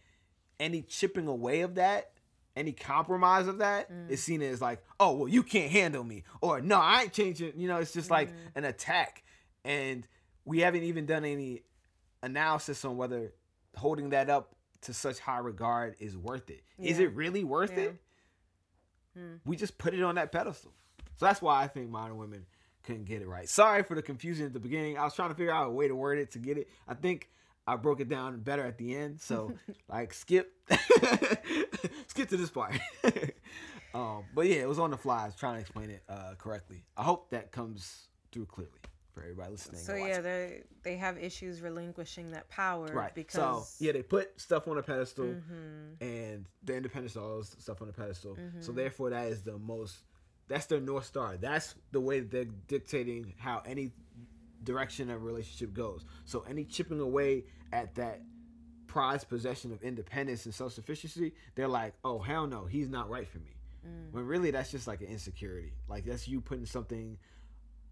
any 0.59 0.81
chipping 0.81 1.27
away 1.27 1.61
of 1.61 1.75
that 1.75 2.11
any 2.57 2.71
compromise 2.71 3.47
of 3.47 3.59
that 3.59 3.91
mm. 3.91 4.07
that 4.07 4.13
is 4.13 4.23
seen 4.23 4.41
as 4.41 4.61
like, 4.61 4.83
oh 4.99 5.13
well, 5.13 5.27
you 5.27 5.43
can't 5.43 5.71
handle 5.71 6.03
me, 6.03 6.23
or 6.41 6.61
no, 6.61 6.77
I 6.77 7.03
ain't 7.03 7.13
changing. 7.13 7.53
You 7.55 7.67
know, 7.67 7.77
it's 7.77 7.93
just 7.93 8.09
like 8.09 8.29
mm. 8.29 8.35
an 8.55 8.65
attack, 8.65 9.23
and 9.63 10.07
we 10.45 10.59
haven't 10.59 10.83
even 10.83 11.05
done 11.05 11.25
any 11.25 11.63
analysis 12.23 12.83
on 12.83 12.97
whether 12.97 13.33
holding 13.75 14.09
that 14.09 14.29
up 14.29 14.55
to 14.81 14.93
such 14.93 15.19
high 15.19 15.39
regard 15.39 15.95
is 15.99 16.17
worth 16.17 16.49
it. 16.49 16.63
Is 16.79 16.99
Yeah. 16.99 17.05
it 17.05 17.15
really 17.15 17.43
worth 17.43 17.71
Yeah. 17.71 17.83
it? 17.83 18.01
Hmm. 19.15 19.35
We 19.45 19.55
just 19.55 19.77
put 19.77 19.93
it 19.93 20.03
on 20.03 20.15
that 20.15 20.31
pedestal, 20.31 20.73
so 21.15 21.25
that's 21.25 21.41
why 21.41 21.61
I 21.63 21.67
think 21.67 21.89
modern 21.89 22.17
women 22.17 22.45
couldn't 22.83 23.05
get 23.05 23.21
it 23.21 23.27
right. 23.27 23.49
Sorry 23.49 23.83
for 23.83 23.95
the 23.95 24.01
confusion 24.01 24.45
at 24.45 24.53
the 24.53 24.59
beginning. 24.59 24.97
I 24.97 25.03
was 25.03 25.13
trying 25.13 25.29
to 25.29 25.35
figure 25.35 25.53
out 25.53 25.67
a 25.67 25.71
way 25.71 25.87
to 25.87 25.95
word 25.95 26.19
it 26.19 26.31
to 26.31 26.39
get 26.39 26.57
it. 26.57 26.69
I 26.87 26.93
think 26.93 27.29
I 27.67 27.75
broke 27.75 27.99
it 27.99 28.07
down 28.07 28.39
better 28.39 28.65
at 28.65 28.77
the 28.77 28.95
end. 28.95 29.19
So 29.19 29.53
like 29.89 30.13
skip 30.13 30.53
skip 32.17 32.29
to 32.29 32.37
this 32.37 32.49
part. 32.49 32.75
um, 33.93 34.23
but 34.33 34.47
yeah, 34.47 34.55
it 34.57 34.67
was 34.67 34.79
on 34.79 34.91
the 34.91 34.97
fly. 34.97 35.23
I 35.23 35.25
was 35.25 35.35
trying 35.35 35.55
to 35.55 35.61
explain 35.61 35.89
it 35.89 36.03
uh, 36.09 36.33
correctly. 36.37 36.83
I 36.95 37.03
hope 37.03 37.29
that 37.31 37.51
comes 37.51 38.07
through 38.31 38.45
clearly 38.45 38.71
for 39.13 39.21
everybody 39.23 39.51
listening. 39.51 39.81
So 39.81 39.95
yeah, 39.95 40.21
they 40.21 40.63
they 40.83 40.95
have 40.97 41.17
issues 41.17 41.61
relinquishing 41.61 42.31
that 42.31 42.49
power 42.49 42.87
right. 42.87 43.13
because 43.15 43.69
so 43.79 43.83
yeah, 43.85 43.91
they 43.91 44.03
put 44.03 44.39
stuff 44.39 44.67
on 44.67 44.77
a 44.77 44.83
pedestal 44.83 45.25
Mhm. 45.25 46.01
and 46.01 46.45
the 46.63 46.75
independence 46.75 47.15
of 47.15 47.23
all 47.23 47.43
stuff 47.43 47.81
on 47.81 47.89
a 47.89 47.93
pedestal. 47.93 48.35
So 48.35 48.41
Mm-hmm. 48.71 48.75
therefore, 48.75 49.09
that 49.11 49.27
is 49.27 49.41
the 49.43 49.57
most. 49.57 50.03
That's 50.47 50.65
their 50.67 50.79
north 50.79 51.05
star. 51.05 51.35
That's 51.37 51.75
the 51.91 51.99
way 51.99 52.21
they're 52.21 52.45
dictating 52.67 53.33
how 53.37 53.61
any 53.65 53.91
direction 54.63 55.09
a 55.09 55.17
relationship 55.17 55.73
goes. 55.73 56.05
So 56.25 56.45
any 56.49 56.63
chipping 56.63 56.99
away 56.99 57.43
at 57.73 57.95
that 57.95 58.21
prized 58.87 59.29
possession 59.29 59.71
of 59.71 59.81
independence 59.83 60.45
and 60.45 60.53
self 60.53 60.73
sufficiency, 60.73 61.33
they're 61.55 61.67
like, 61.67 61.93
oh 62.03 62.19
hell 62.19 62.47
no, 62.47 62.65
he's 62.65 62.89
not 62.89 63.09
right 63.09 63.27
for 63.27 63.39
me. 63.39 63.55
Mm. 63.85 64.11
When 64.11 64.25
really 64.25 64.51
that's 64.51 64.71
just 64.71 64.87
like 64.87 65.01
an 65.01 65.07
insecurity. 65.07 65.73
Like 65.87 66.05
that's 66.05 66.27
you 66.27 66.41
putting 66.41 66.65
something 66.65 67.17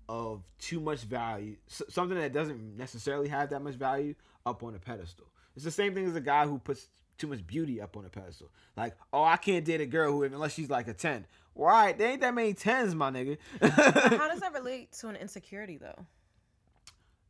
of 0.08 0.44
too 0.60 0.80
much 0.80 1.02
value, 1.02 1.56
something 1.68 2.18
that 2.18 2.34
doesn't 2.34 2.78
necessarily 2.78 3.28
have 3.28 3.50
that 3.50 3.62
much 3.62 3.76
value, 3.76 4.16
up 4.46 4.64
on 4.64 4.76
a 4.76 4.80
pedestal. 4.80 5.26
It's 5.56 5.66
the 5.66 5.72
same 5.72 5.96
thing 5.96 6.06
as 6.06 6.16
a 6.16 6.22
guy 6.22 6.46
who 6.46 6.60
puts 6.60 6.88
too 7.18 7.28
much 7.28 7.46
beauty 7.48 7.82
up 7.82 7.98
on 7.98 8.06
a 8.06 8.10
pedestal. 8.10 8.52
Like, 8.76 8.96
oh, 9.14 9.24
I 9.24 9.38
can't 9.38 9.66
date 9.66 9.82
a 9.82 9.86
girl 9.86 10.12
who 10.12 10.24
unless 10.24 10.54
she's 10.54 10.70
like 10.70 10.88
a 10.88 10.94
ten. 10.94 11.26
Well, 11.56 11.74
all 11.74 11.82
right, 11.82 11.98
there 11.98 12.12
ain't 12.12 12.22
that 12.22 12.34
many 12.34 12.54
tens, 12.54 12.94
my 12.94 13.10
nigga. 13.10 13.38
How 13.62 14.28
does 14.28 14.40
that 14.42 14.54
relate 14.54 14.92
to 15.00 15.08
an 15.08 15.16
insecurity 15.16 15.78
though? 15.78 16.06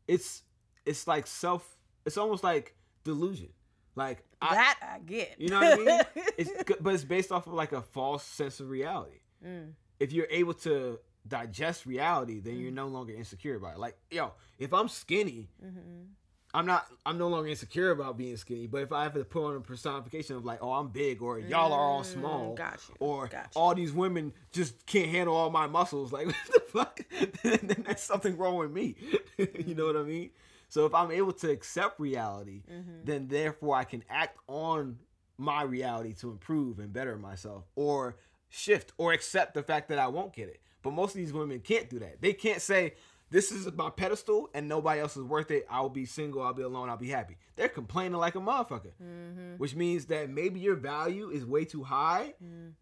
it's 0.07 0.43
it's 0.85 1.07
like 1.07 1.27
self. 1.27 1.77
It's 2.05 2.17
almost 2.17 2.43
like 2.43 2.75
delusion. 3.05 3.49
Like 3.95 4.25
that 4.41 4.77
I 4.81 4.99
get. 4.99 5.35
You 5.39 5.47
know 5.47 5.61
what 5.61 5.79
I 5.79 5.83
mean? 5.83 6.01
It's 6.37 6.51
but 6.81 6.93
it's 6.93 7.05
based 7.05 7.31
off 7.31 7.47
of 7.47 7.53
like 7.53 7.71
a 7.71 7.81
false 7.81 8.23
sense 8.25 8.59
of 8.59 8.69
reality. 8.69 9.19
Mm. 9.45 9.71
If 10.01 10.11
you're 10.11 10.27
able 10.29 10.53
to 10.55 10.99
digest 11.25 11.85
reality, 11.85 12.41
then 12.41 12.59
you're 12.59 12.71
no 12.73 12.87
longer 12.87 13.13
insecure 13.13 13.55
about 13.55 13.75
it. 13.75 13.79
Like, 13.79 13.97
yo, 14.11 14.33
if 14.59 14.73
I'm 14.73 14.89
skinny, 14.89 15.47
Mhm. 15.63 16.07
I'm 16.53 16.65
not. 16.65 16.85
I'm 17.05 17.17
no 17.17 17.27
longer 17.29 17.49
insecure 17.49 17.91
about 17.91 18.17
being 18.17 18.37
skinny. 18.37 18.65
But 18.67 18.81
if 18.81 18.91
I 18.93 19.03
have 19.03 19.13
to 19.15 19.25
put 19.25 19.45
on 19.45 19.55
a 19.57 19.59
personification 19.61 20.35
of 20.37 20.45
like, 20.45 20.59
oh, 20.61 20.71
I'm 20.71 20.87
big, 20.89 21.21
or 21.21 21.37
y'all 21.39 21.73
are 21.73 21.81
all 21.81 22.03
small, 22.03 22.55
Mm, 22.55 22.57
you, 22.89 22.95
or 22.99 23.29
all 23.55 23.75
these 23.75 23.91
women 23.91 24.33
just 24.53 24.85
can't 24.85 25.09
handle 25.09 25.35
all 25.35 25.49
my 25.49 25.67
muscles, 25.67 26.13
like 26.13 26.27
what 26.33 26.35
the 26.53 26.59
fuck? 26.67 26.99
then 27.43 27.83
that's 27.87 28.03
something 28.03 28.37
wrong 28.37 28.55
with 28.57 28.71
me. 28.71 28.95
you 29.37 29.75
know 29.75 29.85
what 29.85 29.97
I 29.97 30.03
mean? 30.03 30.29
So 30.75 30.85
if 30.85 30.93
I'm 30.93 31.09
able 31.09 31.31
to 31.31 31.49
accept 31.49 32.01
reality, 32.01 32.63
Mm-hmm. 32.69 33.05
then 33.05 33.27
therefore 33.29 33.77
I 33.77 33.85
can 33.85 34.03
act 34.09 34.37
on 34.47 34.99
my 35.37 35.61
reality 35.63 36.13
to 36.15 36.31
improve 36.31 36.79
and 36.79 36.91
better 36.91 37.15
myself, 37.17 37.63
or 37.77 38.17
shift, 38.49 38.91
or 38.97 39.13
accept 39.13 39.53
the 39.53 39.63
fact 39.63 39.87
that 39.87 39.99
I 39.99 40.07
won't 40.09 40.33
get 40.33 40.49
it. 40.49 40.59
But 40.83 40.91
most 40.91 41.11
of 41.11 41.15
these 41.21 41.31
women 41.31 41.61
can't 41.61 41.89
do 41.89 41.99
that. 41.99 42.19
They 42.21 42.33
can't 42.33 42.61
say, 42.61 42.95
"This 43.29 43.53
is 43.53 43.71
my 43.71 43.89
pedestal, 43.89 44.49
and 44.53 44.67
nobody 44.67 44.99
else 44.99 45.15
is 45.15 45.23
worth 45.23 45.49
it. 45.49 45.65
I'll 45.69 45.87
be 45.87 46.05
single. 46.05 46.41
I'll 46.41 46.53
be 46.53 46.63
alone. 46.63 46.89
I'll 46.89 46.97
be 46.97 47.07
happy." 47.09 47.37
They're 47.55 47.69
complaining 47.69 48.17
like 48.19 48.35
a 48.35 48.39
motherfucker, 48.39 48.91
Mm-hmm. 49.01 49.53
which 49.55 49.75
means 49.75 50.07
that 50.07 50.29
maybe 50.29 50.59
your 50.59 50.75
value 50.75 51.29
is 51.29 51.45
way 51.45 51.63
too 51.63 51.83
high, 51.85 52.33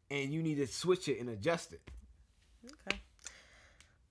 and 0.10 0.34
you 0.34 0.42
need 0.42 0.56
to 0.56 0.66
switch 0.66 1.08
it 1.08 1.20
and 1.20 1.30
adjust 1.30 1.74
it. 1.74 1.82
Okay. 2.66 3.00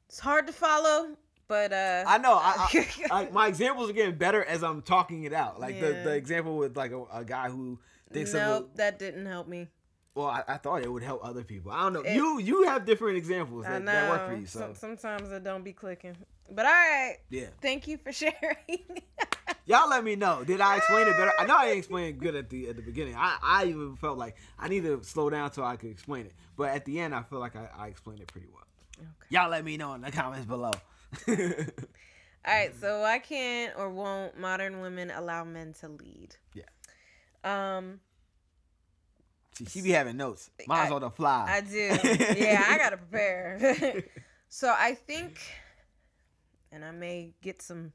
It's 0.08 0.20
hard 0.20 0.46
to 0.46 0.52
follow, 0.52 1.16
but 1.48 1.72
uh 1.72 2.04
I 2.06 2.18
know. 2.18 2.34
I, 2.34 2.68
I, 2.72 2.94
I, 3.24 3.30
my 3.30 3.46
examples 3.48 3.90
are 3.90 3.92
getting 3.92 4.16
better 4.16 4.44
as 4.44 4.62
I'm 4.62 4.82
talking 4.82 5.24
it 5.24 5.32
out. 5.32 5.60
Like 5.60 5.80
the, 5.80 5.92
Yeah. 5.92 6.04
the 6.04 6.12
example 6.14 6.56
with 6.56 6.76
like 6.76 6.92
a, 6.92 7.04
a 7.12 7.24
guy 7.24 7.48
who 7.50 7.78
thinks 8.12 8.30
of 8.34 8.40
nope, 8.40 8.70
a, 8.74 8.76
that 8.78 8.98
didn't 8.98 9.26
help 9.26 9.48
me. 9.48 9.68
well, 10.14 10.26
I, 10.26 10.44
I 10.48 10.56
thought 10.58 10.82
it 10.82 10.92
would 10.92 11.02
help 11.02 11.24
other 11.24 11.44
people. 11.44 11.72
I 11.72 11.82
don't 11.84 11.92
know. 11.94 12.00
It- 12.00 12.14
you 12.14 12.38
you 12.38 12.62
have 12.64 12.84
different 12.84 13.16
examples 13.18 13.64
that, 13.64 13.84
that 13.84 14.10
work 14.10 14.28
for 14.30 14.36
you. 14.36 14.46
So 14.46 14.72
sometimes 14.76 15.30
it 15.30 15.42
don't 15.44 15.64
be 15.64 15.72
clicking. 15.72 16.16
But 16.50 16.66
all 16.66 16.72
right. 16.72 17.16
yeah, 17.30 17.46
Thank 17.62 17.86
you 17.88 17.96
for 17.96 18.12
sharing. 18.22 18.32
y'all 19.64 19.88
let 19.88 20.04
me 20.04 20.16
know. 20.16 20.44
Did 20.44 20.60
I 20.60 20.76
explain 20.76 21.06
it 21.08 21.16
better? 21.16 21.32
I 21.38 21.46
know 21.46 21.56
I 21.56 21.66
didn't 21.66 21.78
explain 21.84 22.06
it 22.08 22.18
good 22.18 22.34
at 22.34 22.50
the 22.50 22.68
at 22.68 22.76
the 22.76 22.82
beginning. 22.82 23.14
I, 23.16 23.38
I 23.42 23.64
even 23.66 23.96
felt 23.96 24.18
like 24.18 24.36
I 24.58 24.68
need 24.68 24.82
to 24.82 25.02
slow 25.02 25.30
down 25.30 25.52
so 25.52 25.62
I 25.64 25.76
could 25.76 25.90
explain 25.90 26.26
it. 26.26 26.32
But 26.56 26.70
at 26.70 26.84
the 26.84 27.00
end, 27.00 27.14
I 27.14 27.22
feel 27.22 27.38
like 27.38 27.56
I, 27.56 27.68
I 27.76 27.86
explained 27.88 28.20
it 28.20 28.26
pretty 28.28 28.48
well. 28.52 28.64
okay. 28.98 29.08
Y'all 29.30 29.48
let 29.48 29.64
me 29.64 29.76
know 29.78 29.94
in 29.94 30.02
the 30.02 30.10
comments 30.12 30.44
below. 30.46 30.72
All 31.28 32.52
right, 32.54 32.72
so 32.80 33.00
why 33.00 33.18
can't 33.20 33.72
or 33.76 33.88
won't 33.90 34.38
modern 34.38 34.80
women 34.80 35.10
allow 35.10 35.44
men 35.44 35.74
to 35.80 35.88
lead? 35.88 36.34
Yeah. 36.54 36.64
Um, 37.44 38.00
She, 39.58 39.64
she 39.66 39.80
be 39.82 39.90
having 39.90 40.16
notes. 40.16 40.50
Mine's 40.66 40.90
I- 40.90 40.94
on 40.94 41.00
the 41.02 41.10
fly. 41.10 41.46
I 41.48 41.60
do. 41.60 41.98
Yeah, 42.36 42.64
I 42.68 42.78
gotta 42.78 42.96
prepare. 42.96 44.02
so 44.48 44.74
I 44.76 44.94
think, 44.94 45.38
and 46.72 46.84
I 46.84 46.90
may 46.90 47.34
get 47.42 47.62
some 47.62 47.92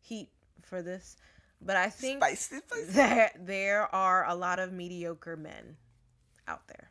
heat 0.00 0.28
for 0.62 0.82
this, 0.82 1.16
but 1.62 1.76
I 1.76 1.88
think 1.88 2.22
Spicy, 2.22 2.58
spicy. 2.66 2.92
that 2.92 3.46
there 3.46 3.94
are 3.94 4.26
a 4.28 4.34
lot 4.34 4.58
of 4.58 4.72
mediocre 4.72 5.36
men 5.36 5.76
out 6.46 6.66
there. 6.68 6.90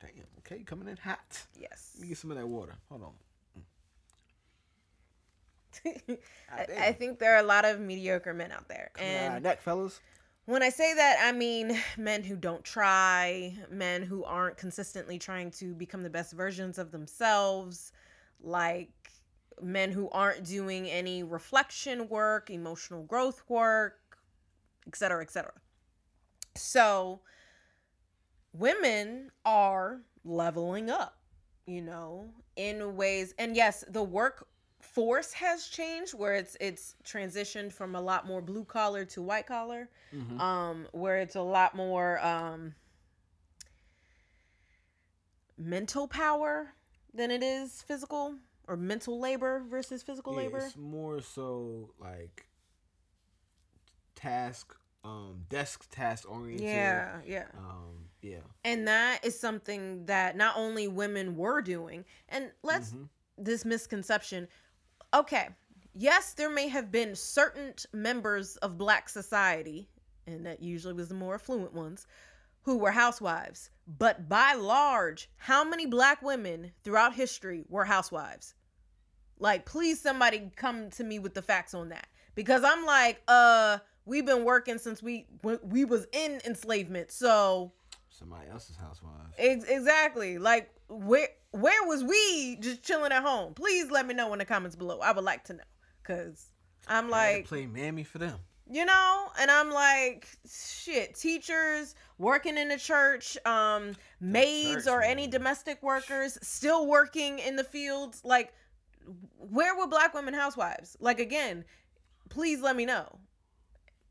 Damn. 0.00 0.24
Okay, 0.38 0.62
coming 0.64 0.88
in 0.88 0.96
hot. 0.96 1.42
Yes. 1.58 1.90
Let 1.96 2.02
me 2.02 2.08
get 2.08 2.16
some 2.18 2.30
of 2.30 2.38
that 2.38 2.46
water. 2.46 2.74
Hold 2.88 3.02
on. 3.02 3.12
I. 6.50 6.66
I 6.78 6.92
think 6.92 7.18
there 7.18 7.34
are 7.34 7.38
a 7.40 7.46
lot 7.46 7.64
of 7.64 7.80
mediocre 7.80 8.34
men 8.34 8.52
out 8.52 8.68
there. 8.68 8.90
Coming 8.94 9.16
out 9.16 9.30
our 9.30 9.34
And 9.36 9.44
neck, 9.44 9.60
fellas. 9.62 10.00
when 10.46 10.62
I 10.62 10.70
say 10.70 10.94
that, 10.94 11.18
I 11.22 11.32
mean 11.32 11.78
men 11.96 12.22
who 12.24 12.36
don't 12.36 12.64
try, 12.64 13.56
men 13.70 14.02
who 14.02 14.24
aren't 14.24 14.56
consistently 14.56 15.18
trying 15.18 15.50
to 15.52 15.74
become 15.74 16.02
the 16.02 16.10
best 16.10 16.32
versions 16.32 16.78
of 16.78 16.90
themselves, 16.90 17.92
like 18.40 18.90
men 19.62 19.90
who 19.92 20.08
aren't 20.10 20.44
doing 20.44 20.86
any 20.88 21.22
reflection 21.22 22.08
work, 22.08 22.50
emotional 22.50 23.02
growth 23.04 23.42
work, 23.48 24.18
etc., 24.86 25.22
etc. 25.22 25.52
So, 26.56 27.20
women 28.52 29.30
are 29.44 30.02
leveling 30.24 30.90
up, 30.90 31.18
you 31.66 31.82
know, 31.82 32.30
in 32.56 32.96
ways 32.96 33.34
and 33.38 33.56
yes, 33.56 33.84
the 33.88 34.02
workforce 34.98 35.32
has 35.34 35.66
changed 35.66 36.14
where 36.14 36.34
it's 36.34 36.56
it's 36.60 36.96
transitioned 37.04 37.72
from 37.72 37.94
a 37.94 38.00
lot 38.00 38.26
more 38.26 38.40
blue 38.42 38.64
collar 38.64 39.04
to 39.04 39.22
white 39.22 39.46
collar 39.46 39.88
Mhm. 40.12 40.40
um 40.40 40.86
where 40.92 41.18
it's 41.18 41.36
a 41.36 41.40
lot 41.42 41.74
more 41.74 42.18
um 42.24 42.74
mental 45.56 46.06
power 46.08 46.72
than 47.14 47.30
it 47.30 47.42
is 47.42 47.82
physical 47.82 48.34
or 48.66 48.76
mental 48.76 49.18
labor 49.18 49.62
versus 49.68 50.02
physical 50.02 50.32
Yeah, 50.34 50.38
labor 50.42 50.58
It's 50.58 50.76
more 50.76 51.20
so 51.20 51.90
like 51.98 52.48
task, 54.14 54.74
um, 55.04 55.44
desk 55.48 55.88
task 55.90 56.28
oriented. 56.28 56.70
yeah 56.74 57.20
yeah 57.26 57.46
Um, 57.56 58.08
yeah. 58.22 58.40
and 58.64 58.86
that 58.88 59.24
is 59.24 59.38
something 59.38 60.06
that 60.06 60.36
not 60.36 60.56
only 60.56 60.86
women 60.88 61.36
were 61.36 61.60
doing 61.62 62.04
and 62.28 62.50
let's 62.62 62.92
Mhm. 62.92 63.08
this 63.36 63.64
misconception 63.64 64.48
okay. 65.14 65.48
Yes 65.94 66.32
there 66.34 66.50
may 66.50 66.68
have 66.68 66.92
been 66.92 67.14
certain 67.16 67.74
members 67.92 68.56
of 68.58 68.78
black 68.78 69.08
society 69.08 69.88
and 70.26 70.46
that 70.46 70.62
usually 70.62 70.94
was 70.94 71.08
the 71.08 71.14
more 71.14 71.34
affluent 71.34 71.72
ones 71.72 72.06
who 72.62 72.78
were 72.78 72.90
housewives. 72.90 73.70
But 73.86 74.28
by 74.28 74.54
large 74.54 75.30
how 75.36 75.64
many 75.64 75.86
black 75.86 76.22
women 76.22 76.72
throughout 76.84 77.14
history 77.14 77.64
were 77.68 77.84
housewives? 77.84 78.54
Like 79.38 79.66
please 79.66 80.00
somebody 80.00 80.50
come 80.56 80.90
to 80.90 81.04
me 81.04 81.18
with 81.18 81.34
the 81.34 81.42
facts 81.42 81.74
on 81.74 81.88
that. 81.88 82.06
Because 82.34 82.62
i'm 82.64 82.84
like 82.84 83.20
uh 83.26 83.78
we've 84.04 84.26
been 84.26 84.44
working 84.44 84.78
since 84.78 85.02
we 85.02 85.26
we- 85.42 85.84
was 85.84 86.06
in 86.12 86.40
enslavement 86.44 87.10
so 87.10 87.72
Somebody 88.18 88.48
else's 88.50 88.76
housewife. 88.76 89.12
Ex- 89.38 89.64
exactly. 89.64 90.38
Like 90.38 90.70
where 90.88 91.28
where 91.52 91.86
was 91.86 92.02
we 92.04 92.56
just 92.60 92.82
chilling 92.82 93.12
at 93.12 93.22
home? 93.22 93.54
Please 93.54 93.90
let 93.90 94.06
me 94.06 94.14
know 94.14 94.32
in 94.32 94.38
the 94.38 94.44
comments 94.44 94.76
below. 94.76 95.00
I 95.00 95.12
would 95.12 95.24
like 95.24 95.44
to 95.44 95.54
know 95.54 95.64
cuz 96.02 96.46
I'm 96.88 97.08
like, 97.10 97.46
play 97.46 97.66
mammy 97.66 98.02
for 98.04 98.18
them. 98.18 98.38
you 98.70 98.84
know, 98.84 99.30
and 99.38 99.50
I'm 99.50 99.70
like 99.70 100.26
shit, 100.50 101.14
teachers 101.14 101.94
working 102.18 102.58
in 102.58 102.68
the 102.68 102.78
church, 102.78 103.38
um 103.46 103.94
maids 104.20 104.84
church, 104.84 104.92
or 104.92 105.02
any 105.02 105.26
domestic 105.26 105.82
workers 105.82 106.38
still 106.42 106.86
working 106.86 107.38
in 107.38 107.56
the 107.56 107.64
fields 107.64 108.20
like 108.24 108.52
where 109.38 109.76
were 109.76 109.86
black 109.86 110.12
women 110.12 110.34
housewives? 110.34 110.96
Like 111.00 111.20
again, 111.20 111.64
please 112.30 112.60
let 112.60 112.74
me 112.76 112.84
know. 112.84 113.18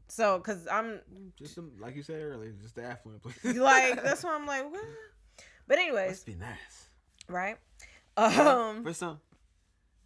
So 0.07 0.39
cuz 0.39 0.67
I'm 0.71 1.01
Just 1.37 1.55
some, 1.55 1.71
like 1.79 1.95
you 1.95 2.03
said 2.03 2.21
earlier, 2.21 2.51
just 2.61 2.75
the 2.75 2.83
affluent 2.83 3.21
place. 3.21 3.43
like 3.43 4.01
that's 4.03 4.23
why 4.25 4.35
I'm 4.35 4.45
like 4.45 4.71
what? 4.71 4.83
But 5.67 5.79
anyways, 5.79 6.11
Must 6.11 6.25
be 6.25 6.35
nice. 6.35 6.89
right? 7.27 7.57
Um 8.15 8.83
For 8.83 8.93
some. 8.93 9.19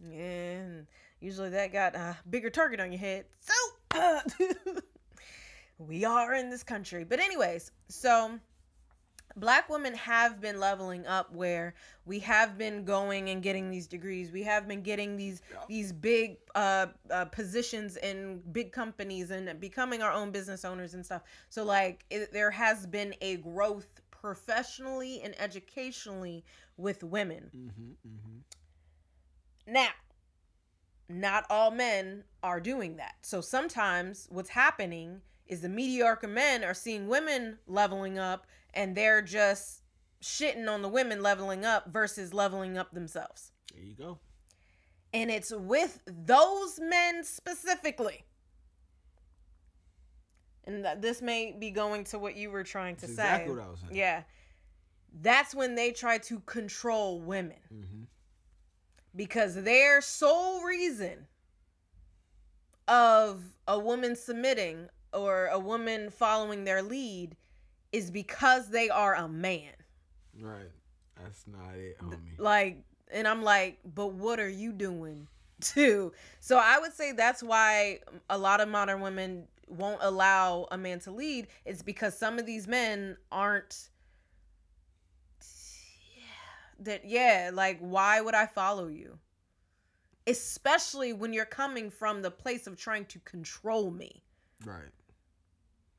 And 0.04 0.88
usually 1.20 1.50
that 1.52 1.72
got 1.72 1.96
a 1.96 2.18
bigger 2.30 2.50
target 2.50 2.80
on 2.80 2.92
your 2.92 3.00
head. 3.00 3.26
So 3.40 3.54
we 5.78 6.06
are 6.06 6.34
in 6.34 6.50
this 6.50 6.64
country. 6.64 7.04
But 7.04 7.20
anyways, 7.20 7.72
so 7.90 8.40
black 9.36 9.70
women 9.70 9.94
have 9.96 10.40
been 10.42 10.60
leveling 10.60 11.06
up 11.08 11.34
where 11.34 11.74
we 12.06 12.20
have 12.20 12.58
been 12.58 12.84
going 12.84 13.30
and 13.30 13.42
getting 13.42 13.70
these 13.70 13.88
degrees. 13.88 14.32
We 14.32 14.44
have 14.44 14.68
been 14.68 14.82
getting 14.82 15.18
these 15.18 15.42
Yeah. 15.52 15.60
these 15.68 15.92
big 15.92 16.38
uh, 16.56 16.88
uh 17.10 17.26
positions 17.26 17.98
in 17.98 18.42
big 18.52 18.72
companies 18.72 19.32
and 19.32 19.60
becoming 19.60 20.02
our 20.02 20.12
own 20.12 20.32
business 20.32 20.66
owners 20.66 20.94
and 20.94 21.06
stuff. 21.06 21.24
So 21.50 21.64
like 21.64 22.06
it, 22.10 22.34
there 22.34 22.52
has 22.52 22.86
been 22.86 23.16
a 23.22 23.38
growth 23.38 24.02
professionally 24.10 25.22
and 25.24 25.40
educationally 25.42 26.44
with 26.78 27.04
women. 27.04 27.50
Mm-hmm, 27.56 27.92
mm-hmm. 28.08 28.38
Now, 29.68 29.90
not 31.10 31.46
all 31.50 31.72
men 31.72 32.24
are 32.44 32.60
doing 32.60 32.98
that. 32.98 33.16
So 33.22 33.42
sometimes 33.42 34.28
what's 34.30 34.50
happening 34.50 35.22
is 35.48 35.62
the 35.62 35.70
mediocre 35.70 36.28
men 36.28 36.64
are 36.64 36.74
seeing 36.74 37.08
women 37.08 37.60
leveling 37.68 38.18
up 38.18 38.48
and 38.74 38.96
they're 38.96 39.22
just 39.22 39.82
shitting 40.24 40.70
on 40.70 40.82
the 40.82 40.88
women 40.90 41.22
leveling 41.22 41.66
up 41.66 41.88
versus 41.92 42.34
leveling 42.34 42.78
up 42.78 42.92
themselves. 42.94 43.52
There 43.74 43.84
you 43.84 43.96
go. 43.96 44.20
And 45.14 45.30
it's 45.32 45.52
with 45.52 46.00
those 46.06 46.80
men 46.80 47.24
specifically. 47.24 48.24
And 50.64 50.84
th- 50.84 50.98
this 51.00 51.22
may 51.22 51.56
be 51.58 51.72
going 51.72 52.04
to 52.06 52.20
what 52.20 52.36
you 52.36 52.50
were 52.52 52.64
trying 52.64 52.96
to 52.98 53.02
That's 53.08 53.16
say. 53.16 53.24
exactly 53.24 53.56
what 53.56 53.64
I 53.66 53.70
was 53.70 53.80
saying. 53.80 53.96
Yeah. 53.96 54.24
That's 55.22 55.54
when 55.56 55.76
they 55.76 55.92
try 55.92 56.18
to 56.20 56.40
control 56.42 57.20
women 57.20 57.58
Mm-hmm. 57.74 58.04
because 59.16 59.56
their 59.64 60.00
sole 60.02 60.64
reason 60.64 61.28
of 62.88 63.42
a 63.68 63.78
woman 63.80 64.16
submitting 64.16 64.88
or 65.14 65.48
a 65.48 65.60
woman 65.60 66.10
following 66.10 66.64
their 66.64 66.82
lead 66.82 67.36
is 67.92 68.12
because 68.12 68.70
they 68.70 68.90
are 68.90 69.16
a 69.16 69.28
man. 69.28 69.74
Right. 70.40 70.72
That's 71.22 71.46
not 71.48 71.76
it, 71.76 72.00
homie. 72.00 72.38
Like, 72.38 72.84
and 73.12 73.28
I'm 73.28 73.44
like, 73.44 73.80
but 73.96 74.14
what 74.14 74.40
are 74.40 74.50
you 74.50 74.72
doing 74.72 75.28
too? 75.62 76.14
So 76.40 76.58
I 76.58 76.80
would 76.80 76.94
say 76.94 77.12
that's 77.12 77.44
why 77.44 78.00
a 78.30 78.38
lot 78.38 78.62
of 78.62 78.70
modern 78.70 79.02
women 79.02 79.48
won't 79.68 80.00
allow 80.02 80.68
a 80.72 80.78
man 80.78 81.00
to 81.02 81.12
lead. 81.12 81.48
It's 81.66 81.82
because 81.82 82.18
some 82.18 82.40
of 82.40 82.46
these 82.46 82.68
men 82.68 83.18
aren't. 83.32 83.90
That 86.80 87.06
yeah, 87.06 87.52
like 87.54 87.78
why 87.80 88.22
would 88.22 88.34
I 88.34 88.48
follow 88.48 88.88
you? 88.88 89.20
Especially 90.26 91.14
when 91.14 91.32
you're 91.32 91.46
coming 91.46 91.92
from 91.92 92.24
the 92.24 92.32
place 92.32 92.66
of 92.66 92.76
trying 92.76 93.06
to 93.06 93.20
control 93.20 93.92
me. 93.92 94.24
Right. 94.66 94.90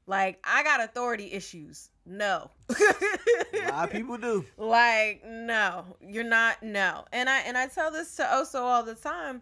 Like 0.06 0.38
I 0.44 0.62
got 0.62 0.82
authority 0.82 1.32
issues. 1.32 1.90
No. 2.04 2.50
A 2.70 3.70
lot 3.70 3.84
of 3.84 3.90
people 3.90 4.18
do. 4.18 4.44
like 4.56 5.22
no 5.24 5.84
you're 6.00 6.24
not 6.24 6.62
no 6.62 7.04
and 7.12 7.28
i 7.28 7.40
and 7.40 7.56
i 7.56 7.66
tell 7.66 7.90
this 7.90 8.16
to 8.16 8.22
oso 8.22 8.60
all 8.60 8.82
the 8.82 8.94
time 8.94 9.40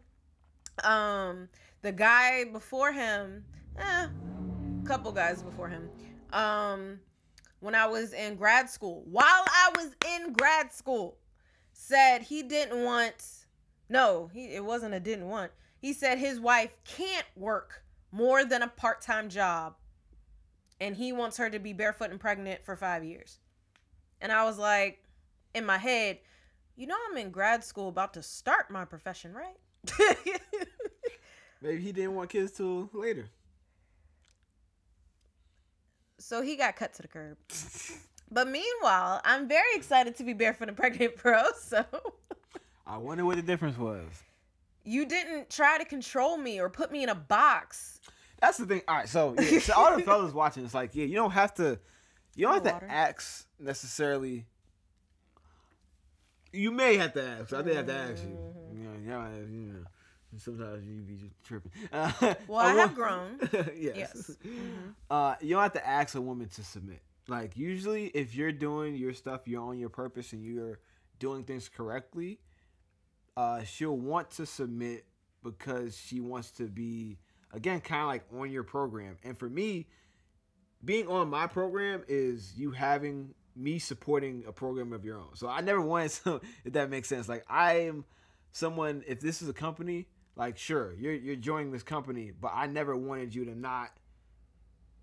um 0.85 1.49
the 1.83 1.93
guy 1.93 2.45
before 2.45 2.93
him 2.93 3.45
eh, 3.79 4.07
couple 4.85 5.13
guys 5.13 5.43
before 5.43 5.69
him 5.69 5.89
um 6.33 6.99
when 7.61 7.75
i 7.75 7.87
was 7.87 8.13
in 8.13 8.37
grad 8.37 8.69
school 8.69 9.03
while 9.11 9.25
i 9.27 9.71
was 9.77 9.95
in 10.07 10.33
grad 10.33 10.73
school 10.73 11.17
said 11.73 12.23
he 12.23 12.43
didn't 12.43 12.83
want 12.83 13.25
no 13.89 14.29
he 14.33 14.55
it 14.55 14.65
wasn't 14.65 14.93
a 14.93 15.01
didn't 15.01 15.29
want 15.29 15.51
he 15.79 15.93
said 15.93 16.19
his 16.19 16.39
wife 16.39 16.77
can't 16.85 17.27
work 17.37 17.85
more 18.13 18.45
than 18.45 18.63
a 18.63 18.69
part-time 18.69 19.29
job 19.29 19.75
and 20.81 20.97
he 20.97 21.13
wants 21.13 21.37
her 21.37 21.51
to 21.51 21.59
be 21.59 21.73
barefoot 21.73 22.11
and 22.11 22.19
pregnant 22.21 22.65
for 22.65 22.77
five 22.77 23.05
years 23.05 23.39
and 24.21 24.31
I 24.33 24.45
was 24.45 24.59
like, 24.59 25.03
in 25.55 25.65
my 25.65 25.79
head, 25.79 26.19
you 26.77 26.87
know, 26.87 26.97
I'm 27.11 27.17
in 27.17 27.31
grad 27.31 27.65
school 27.65 27.89
about 27.89 28.15
to 28.15 28.23
start 28.23 28.71
my 28.71 28.85
profession, 28.85 29.33
right? 29.33 29.57
Maybe 31.63 31.81
he 31.83 31.93
didn't 31.93 32.15
want 32.15 32.31
kids 32.31 32.53
till 32.53 32.89
later. 32.93 33.29
so 36.19 36.43
he 36.43 36.57
got 36.57 36.77
cut 36.77 36.93
to 36.95 37.03
the 37.03 37.09
curb. 37.09 37.37
But 38.33 38.47
meanwhile, 38.47 39.21
I'm 39.25 39.49
very 39.49 39.75
excited 39.75 40.15
to 40.19 40.23
be 40.23 40.35
barefoot 40.35 40.69
and 40.69 40.77
pregnant, 40.77 41.17
bro. 41.17 41.43
So 41.61 41.85
I 42.87 42.97
wonder 42.97 43.25
what 43.25 43.35
the 43.35 43.43
difference 43.43 43.77
was. 43.77 44.07
you 44.85 45.05
didn't 45.05 45.51
try 45.51 45.79
to 45.79 45.85
control 45.85 46.37
me 46.37 46.61
or 46.61 46.69
put 46.71 46.93
me 46.93 47.03
in 47.03 47.09
a 47.09 47.15
box. 47.17 47.99
That's 48.41 48.59
the 48.59 48.67
thing. 48.67 48.83
All 48.89 48.97
right, 48.97 49.09
so 49.09 49.35
yeah, 49.39 49.59
so 49.61 49.75
all 49.75 49.97
the 49.97 50.03
fellas 50.11 50.33
watching, 50.33 50.65
it's 50.65 50.75
like, 50.75 50.95
yeah, 50.95 51.05
you 51.05 51.15
don't 51.15 51.31
have 51.33 51.55
to 51.55 51.79
You 52.35 52.47
don't 52.47 52.55
have 52.65 52.73
Water. 52.75 52.87
to 52.87 52.93
ask 52.93 53.47
necessarily. 53.59 54.47
You 56.53 56.71
may 56.73 56.97
have 56.97 57.13
to 57.15 57.23
ask. 57.23 57.53
I 57.53 57.63
did 57.63 57.77
have 57.77 57.87
to 57.87 57.95
ask 57.95 58.23
you. 58.25 58.31
Mm-hmm. 58.31 58.77
You 58.83 58.89
know, 58.89 59.13
y'all 59.15 59.23
have- 59.31 59.51
you 59.51 59.73
know, 59.73 59.85
sometimes 60.37 60.85
you 60.87 61.01
be 61.03 61.15
just 61.17 61.35
tripping. 61.45 61.71
Uh, 61.93 62.35
Well, 62.49 62.59
I 62.67 62.73
have 62.75 62.95
grown. 62.95 63.39
yes. 63.53 63.97
Yes. 63.97 64.37
Mhm. 64.45 64.95
Uh, 65.11 65.35
you 65.41 65.51
don't 65.55 65.63
have 65.63 65.73
to 65.75 65.87
ask 65.87 66.15
a 66.17 66.21
woman 66.21 66.49
to 66.49 66.65
submit. 66.65 67.03
Like 67.29 67.57
usually, 67.57 68.07
if 68.09 68.35
you're 68.35 68.53
doing 68.53 68.97
your 68.97 69.13
stuff, 69.13 69.43
you're 69.47 69.63
on 69.63 69.79
your 69.79 69.89
purpose, 69.91 70.33
and 70.33 70.43
you're 70.45 70.81
doing 71.21 71.45
things 71.45 71.69
correctly, 71.69 72.41
uh, 73.37 73.63
she'll 73.63 73.97
want 73.97 74.31
to 74.33 74.47
submit 74.47 75.05
because 75.45 75.97
she 75.97 76.21
wants 76.21 76.51
to 76.53 76.65
be 76.65 77.19
again 77.53 77.81
kind 77.81 78.03
of 78.03 78.09
like 78.09 78.25
on 78.39 78.51
your 78.51 78.63
program. 78.63 79.19
And 79.23 79.37
for 79.37 79.49
me, 79.49 79.87
being 80.85 81.09
on 81.09 81.29
my 81.29 81.47
program 81.47 82.05
is 82.09 82.55
you 82.57 82.71
having 82.71 83.35
me 83.57 83.79
supporting 83.79 84.45
a 84.47 84.53
program 84.53 84.93
of 84.93 85.05
your 85.05 85.19
own. 85.19 85.35
So 85.35 85.49
I 85.49 85.61
never 85.61 85.81
wanted 85.83 86.41
if 86.65 86.73
that 86.73 86.91
makes 86.91 87.09
sense. 87.09 87.29
Like 87.29 87.45
I 87.49 87.81
am 87.81 88.05
someone. 88.53 89.05
If 89.07 89.21
this 89.21 89.43
is 89.43 89.49
a 89.49 89.53
company, 89.53 90.07
like 90.37 90.59
sure, 90.59 90.95
you're 90.99 91.15
you're 91.15 91.37
joining 91.37 91.73
this 91.73 91.83
company, 91.83 92.33
but 92.39 92.53
I 92.55 92.67
never 92.67 92.97
wanted 92.97 93.35
you 93.35 93.45
to 93.47 93.59
not 93.59 93.91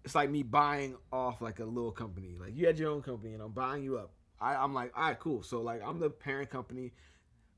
it's 0.07 0.15
like 0.15 0.29
me 0.29 0.41
buying 0.41 0.95
off 1.11 1.41
like 1.41 1.59
a 1.59 1.65
little 1.65 1.91
company. 1.91 2.37
Like 2.39 2.55
you 2.55 2.65
had 2.65 2.79
your 2.79 2.91
own 2.91 3.01
company 3.01 3.33
and 3.33 3.43
I'm 3.43 3.51
buying 3.51 3.83
you 3.83 3.97
up. 3.97 4.11
I, 4.39 4.55
I'm 4.55 4.73
like, 4.73 4.93
all 4.95 5.03
right, 5.03 5.19
cool. 5.19 5.43
So 5.43 5.61
like 5.61 5.81
I'm 5.85 5.99
the 5.99 6.09
parent 6.09 6.49
company. 6.49 6.93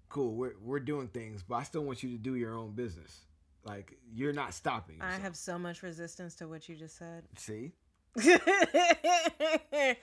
Cool. 0.09 0.33
We're 0.33 0.53
we're 0.59 0.79
doing 0.79 1.09
things, 1.09 1.43
but 1.47 1.55
I 1.55 1.63
still 1.63 1.83
want 1.83 2.01
you 2.01 2.09
to 2.09 2.17
do 2.17 2.35
your 2.35 2.55
own 2.55 2.71
business. 2.71 3.19
Like 3.65 3.97
you're 4.13 4.33
not 4.33 4.53
stopping. 4.53 4.97
I 5.01 5.13
have 5.17 5.35
so 5.35 5.59
much 5.59 5.83
resistance 5.83 6.35
to 6.35 6.47
what 6.47 6.67
you 6.69 6.75
just 6.75 6.97
said. 6.97 7.23
see 7.37 7.71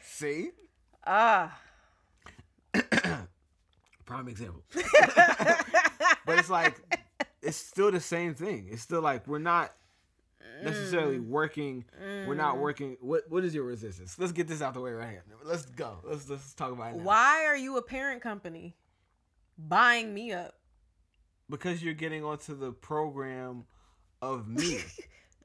see 0.02 0.50
Ah. 1.06 1.58
prime 4.04 4.28
example. 4.28 4.62
but 6.26 6.38
it's 6.38 6.50
like 6.50 6.80
it's 7.42 7.56
still 7.56 7.90
the 7.90 8.00
same 8.00 8.34
thing. 8.34 8.68
It's 8.70 8.82
still 8.82 9.00
like 9.00 9.26
we're 9.26 9.38
not 9.38 9.72
necessarily 10.62 11.18
Mm. 11.18 11.28
working. 11.28 11.84
We're 12.26 12.34
not 12.34 12.58
working. 12.58 12.96
What 13.00 13.24
what 13.30 13.44
is 13.44 13.54
your 13.54 13.64
resistance? 13.64 14.18
Let's 14.18 14.32
get 14.32 14.48
this 14.48 14.62
out 14.62 14.74
the 14.74 14.80
way 14.80 14.92
right 14.92 15.10
here. 15.10 15.24
Let's 15.44 15.66
go. 15.66 15.98
Let's 16.04 16.28
let's 16.28 16.54
talk 16.54 16.72
about 16.72 16.94
it 16.94 16.96
now. 16.98 17.04
Why 17.04 17.44
are 17.46 17.56
you 17.56 17.76
a 17.76 17.82
parent 17.82 18.20
company 18.22 18.76
buying 19.58 20.12
me 20.14 20.32
up? 20.32 20.54
Because 21.48 21.82
you're 21.82 21.94
getting 21.94 22.24
onto 22.24 22.56
the 22.56 22.72
program 22.72 23.64
of 24.22 24.48
me. 24.48 24.80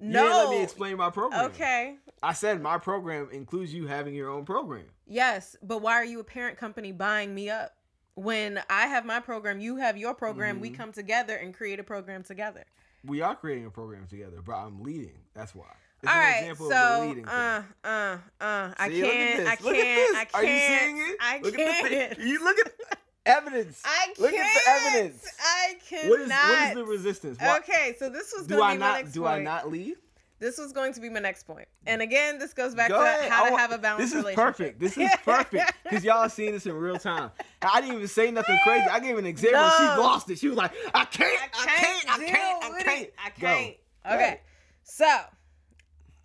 No. 0.03 0.23
Let 0.25 0.49
me 0.49 0.63
explain 0.63 0.97
my 0.97 1.11
program. 1.11 1.45
Okay. 1.51 1.95
I 2.23 2.33
said 2.33 2.59
my 2.59 2.79
program 2.79 3.29
includes 3.31 3.71
you 3.71 3.85
having 3.85 4.15
your 4.15 4.31
own 4.31 4.45
program. 4.45 4.85
Yes, 5.05 5.55
but 5.61 5.83
why 5.83 5.93
are 5.93 6.03
you 6.03 6.19
a 6.19 6.23
parent 6.23 6.57
company 6.57 6.91
buying 6.91 7.35
me 7.35 7.51
up? 7.51 7.75
When 8.15 8.59
I 8.67 8.87
have 8.87 9.05
my 9.05 9.19
program, 9.19 9.59
you 9.59 9.75
have 9.77 9.97
your 9.97 10.15
program, 10.15 10.59
we 10.59 10.71
Mhm. 10.71 10.75
come 10.77 10.91
together 10.91 11.35
and 11.35 11.53
create 11.53 11.79
a 11.79 11.83
program 11.83 12.23
together. 12.23 12.63
We 13.05 13.21
are 13.21 13.35
creating 13.35 13.67
a 13.67 13.69
program 13.69 14.07
together, 14.07 14.41
but 14.43 14.53
I'm 14.55 14.81
leading. 14.81 15.19
That's 15.35 15.53
why. 15.53 15.71
It's 16.01 16.11
All 16.11 16.17
an 16.17 16.47
right, 16.47 16.57
so 16.57 16.67
the 16.67 17.05
leading 17.07 17.25
thing. 17.25 17.33
uh, 17.33 17.63
uh, 17.83 18.17
uh, 18.41 18.73
I 18.79 18.89
See, 18.89 19.01
at 19.03 19.07
can't. 19.11 19.47
I 19.49 19.55
can't. 19.55 20.17
I 20.17 20.27
Are 20.33 20.43
you 20.43 20.59
seeing 20.59 20.97
it? 20.97 21.17
I 21.21 21.39
look 21.43 21.55
can't. 21.55 21.85
At 21.93 22.09
the 22.09 22.15
thing. 22.15 22.27
You 22.27 22.43
look 22.43 22.57
at 22.57 22.97
evidence. 23.25 23.81
I 23.85 24.05
can't. 24.07 24.19
Look 24.19 24.33
at 24.33 24.53
the 24.65 24.71
evidence. 24.71 25.25
I 25.41 25.75
cannot. 25.87 26.09
What 26.09 26.21
is 26.21 26.29
what 26.29 26.67
is 26.69 26.75
the 26.75 26.85
resistance? 26.85 27.37
Why- 27.39 27.57
Okay, 27.59 27.95
so 27.99 28.09
this 28.09 28.33
was 28.37 28.47
do 28.47 28.55
going 28.57 28.63
I 28.63 28.73
to 28.73 28.75
be 28.75 28.79
my 28.79 28.85
not 28.87 28.95
next 29.01 29.11
do 29.13 29.21
point. 29.21 29.33
I 29.33 29.43
not 29.43 29.71
lead? 29.71 29.95
This 30.39 30.57
was 30.57 30.73
going 30.73 30.91
to 30.93 30.99
be 30.99 31.07
my 31.07 31.19
next 31.19 31.43
point. 31.45 31.67
And 31.85 32.01
again, 32.01 32.39
this 32.39 32.51
goes 32.55 32.73
back 32.73 32.89
Go 32.89 32.97
to 32.97 33.03
ahead. 33.03 33.29
how 33.31 33.43
I 33.43 33.45
to 33.49 33.51
want- 33.51 33.61
have 33.61 33.71
a 33.73 33.77
balanced 33.77 33.99
This 34.01 34.09
is 34.09 34.23
relationship. 34.25 34.43
perfect. 34.57 34.79
This 34.79 34.97
is 34.97 35.11
perfect 35.23 35.71
because 35.83 36.03
y'all 36.03 36.27
seeing 36.29 36.53
this 36.53 36.65
in 36.65 36.73
real 36.73 36.97
time. 36.97 37.29
I 37.61 37.79
didn't 37.79 37.95
even 37.97 38.07
say 38.07 38.31
nothing 38.31 38.57
crazy. 38.63 38.85
I 38.91 38.99
gave 38.99 39.17
an 39.19 39.27
example. 39.27 39.59
and 39.61 39.71
She 39.77 40.01
lost 40.01 40.29
it. 40.31 40.39
She 40.39 40.47
was 40.47 40.57
like, 40.57 40.71
"I 40.95 41.05
can't, 41.05 41.39
I 41.53 41.65
can't, 41.67 42.09
I 42.11 42.17
deal 42.17 42.27
can't, 42.27 42.63
I 42.63 42.81
can't." 42.81 43.09
I 43.23 43.29
can't. 43.29 43.75
Go. 44.03 44.09
Okay. 44.15 44.39
So, 44.83 45.05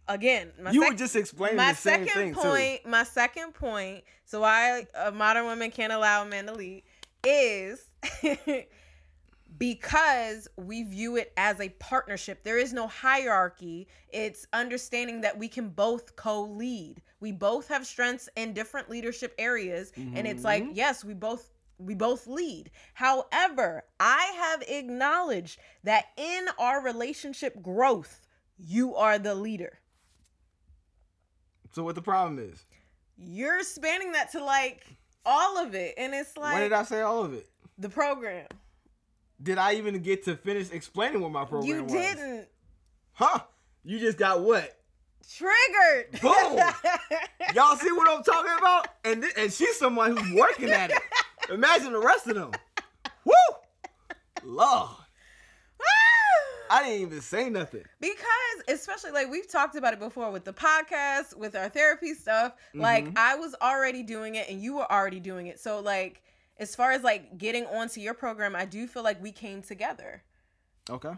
again, 0.08 0.50
my 0.62 0.70
You 0.70 0.80
sec- 0.80 0.90
were 0.92 0.96
just 0.96 1.14
explaining 1.16 1.56
my 1.58 1.72
the 1.72 1.76
same 1.78 2.06
second 2.06 2.34
point, 2.34 2.86
my 2.86 3.02
second 3.04 3.52
point, 3.54 4.04
so 4.24 4.40
why 4.40 4.86
uh, 4.94 5.10
modern 5.10 5.44
women 5.46 5.70
can't 5.70 5.92
allow 5.92 6.22
a 6.22 6.26
man 6.26 6.46
to 6.46 6.54
lead 6.54 6.84
is 7.26 7.90
because 9.58 10.48
we 10.56 10.82
view 10.84 11.16
it 11.16 11.32
as 11.36 11.60
a 11.60 11.68
partnership. 11.70 12.42
There 12.44 12.58
is 12.58 12.72
no 12.72 12.86
hierarchy. 12.86 13.88
It's 14.10 14.46
understanding 14.52 15.22
that 15.22 15.36
we 15.38 15.48
can 15.48 15.70
both 15.70 16.16
co-lead. 16.16 17.02
We 17.20 17.32
both 17.32 17.68
have 17.68 17.86
strengths 17.86 18.28
in 18.36 18.52
different 18.54 18.90
leadership 18.90 19.34
areas 19.38 19.92
and 19.96 20.26
it's 20.26 20.44
like, 20.44 20.62
Mhm. 20.62 20.76
yes, 20.76 21.04
we 21.04 21.14
both 21.14 21.50
we 21.78 21.94
both 21.94 22.26
lead. 22.26 22.70
However, 22.94 23.84
I 24.00 24.32
have 24.38 24.62
acknowledged 24.62 25.58
that 25.84 26.06
in 26.16 26.48
our 26.58 26.80
relationship 26.82 27.60
growth, 27.60 28.26
you 28.56 28.94
are 28.96 29.18
the 29.18 29.34
leader. 29.34 29.80
So 31.72 31.82
what 31.82 31.94
the 31.94 32.02
problem 32.02 32.38
is? 32.38 32.64
you're 33.18 33.62
spanning 33.62 34.12
that 34.12 34.30
to 34.32 34.44
like 34.44 34.84
all 35.26 35.58
of 35.58 35.74
it 35.74 35.94
and 35.98 36.14
it's 36.14 36.36
like. 36.36 36.54
when 36.54 36.62
did 36.62 36.72
I 36.72 36.84
say 36.84 37.02
all 37.02 37.24
of 37.24 37.34
it? 37.34 37.46
the 37.78 37.90
program 37.90 38.46
Did 39.42 39.58
I 39.58 39.74
even 39.74 39.98
get 39.98 40.24
to 40.24 40.36
finish 40.36 40.70
explaining 40.70 41.20
what 41.20 41.32
my 41.32 41.44
program 41.44 41.68
you 41.68 41.82
was? 41.84 41.92
You 41.92 41.98
didn't 41.98 42.48
Huh? 43.12 43.40
You 43.84 43.98
just 43.98 44.16
got 44.16 44.40
what? 44.40 44.72
triggered 45.28 46.20
Boom! 46.22 46.60
Y'all 47.54 47.76
see 47.76 47.90
what 47.92 48.08
I'm 48.08 48.22
talking 48.22 48.52
about? 48.58 48.88
And 49.04 49.22
th- 49.22 49.34
and 49.36 49.52
she's 49.52 49.76
someone 49.76 50.16
who's 50.16 50.32
working 50.38 50.70
at 50.70 50.90
it. 50.90 50.98
Imagine 51.50 51.92
the 51.92 51.98
rest 52.00 52.26
of 52.28 52.36
them. 52.36 52.52
Woo! 53.24 53.32
Lord. 54.44 54.90
I 56.70 56.82
didn't 56.84 57.02
even 57.02 57.20
say 57.20 57.48
nothing. 57.50 57.84
because 58.00 58.18
especially 58.68 59.10
like 59.12 59.30
we've 59.30 59.48
talked 59.50 59.76
about 59.76 59.92
it 59.92 59.98
before 59.98 60.30
with 60.30 60.44
the 60.44 60.52
podcast 60.52 61.36
with 61.36 61.54
our 61.54 61.68
therapy 61.68 62.14
stuff 62.14 62.54
like 62.74 63.04
Mhm. 63.06 63.12
i 63.16 63.36
was 63.36 63.54
already 63.62 64.02
doing 64.02 64.34
it 64.34 64.48
and 64.48 64.60
you 64.60 64.74
were 64.76 64.90
already 64.90 65.20
doing 65.20 65.46
it 65.46 65.60
so 65.60 65.78
like 65.80 66.22
as 66.58 66.74
far 66.74 66.90
as 66.92 67.02
like 67.04 67.38
getting 67.38 67.64
onto 67.66 68.00
your 68.00 68.14
program 68.14 68.56
i 68.56 68.64
do 68.64 68.86
feel 68.88 69.02
like 69.04 69.22
we 69.22 69.30
came 69.30 69.62
together 69.62 70.22
Okay. 70.90 71.12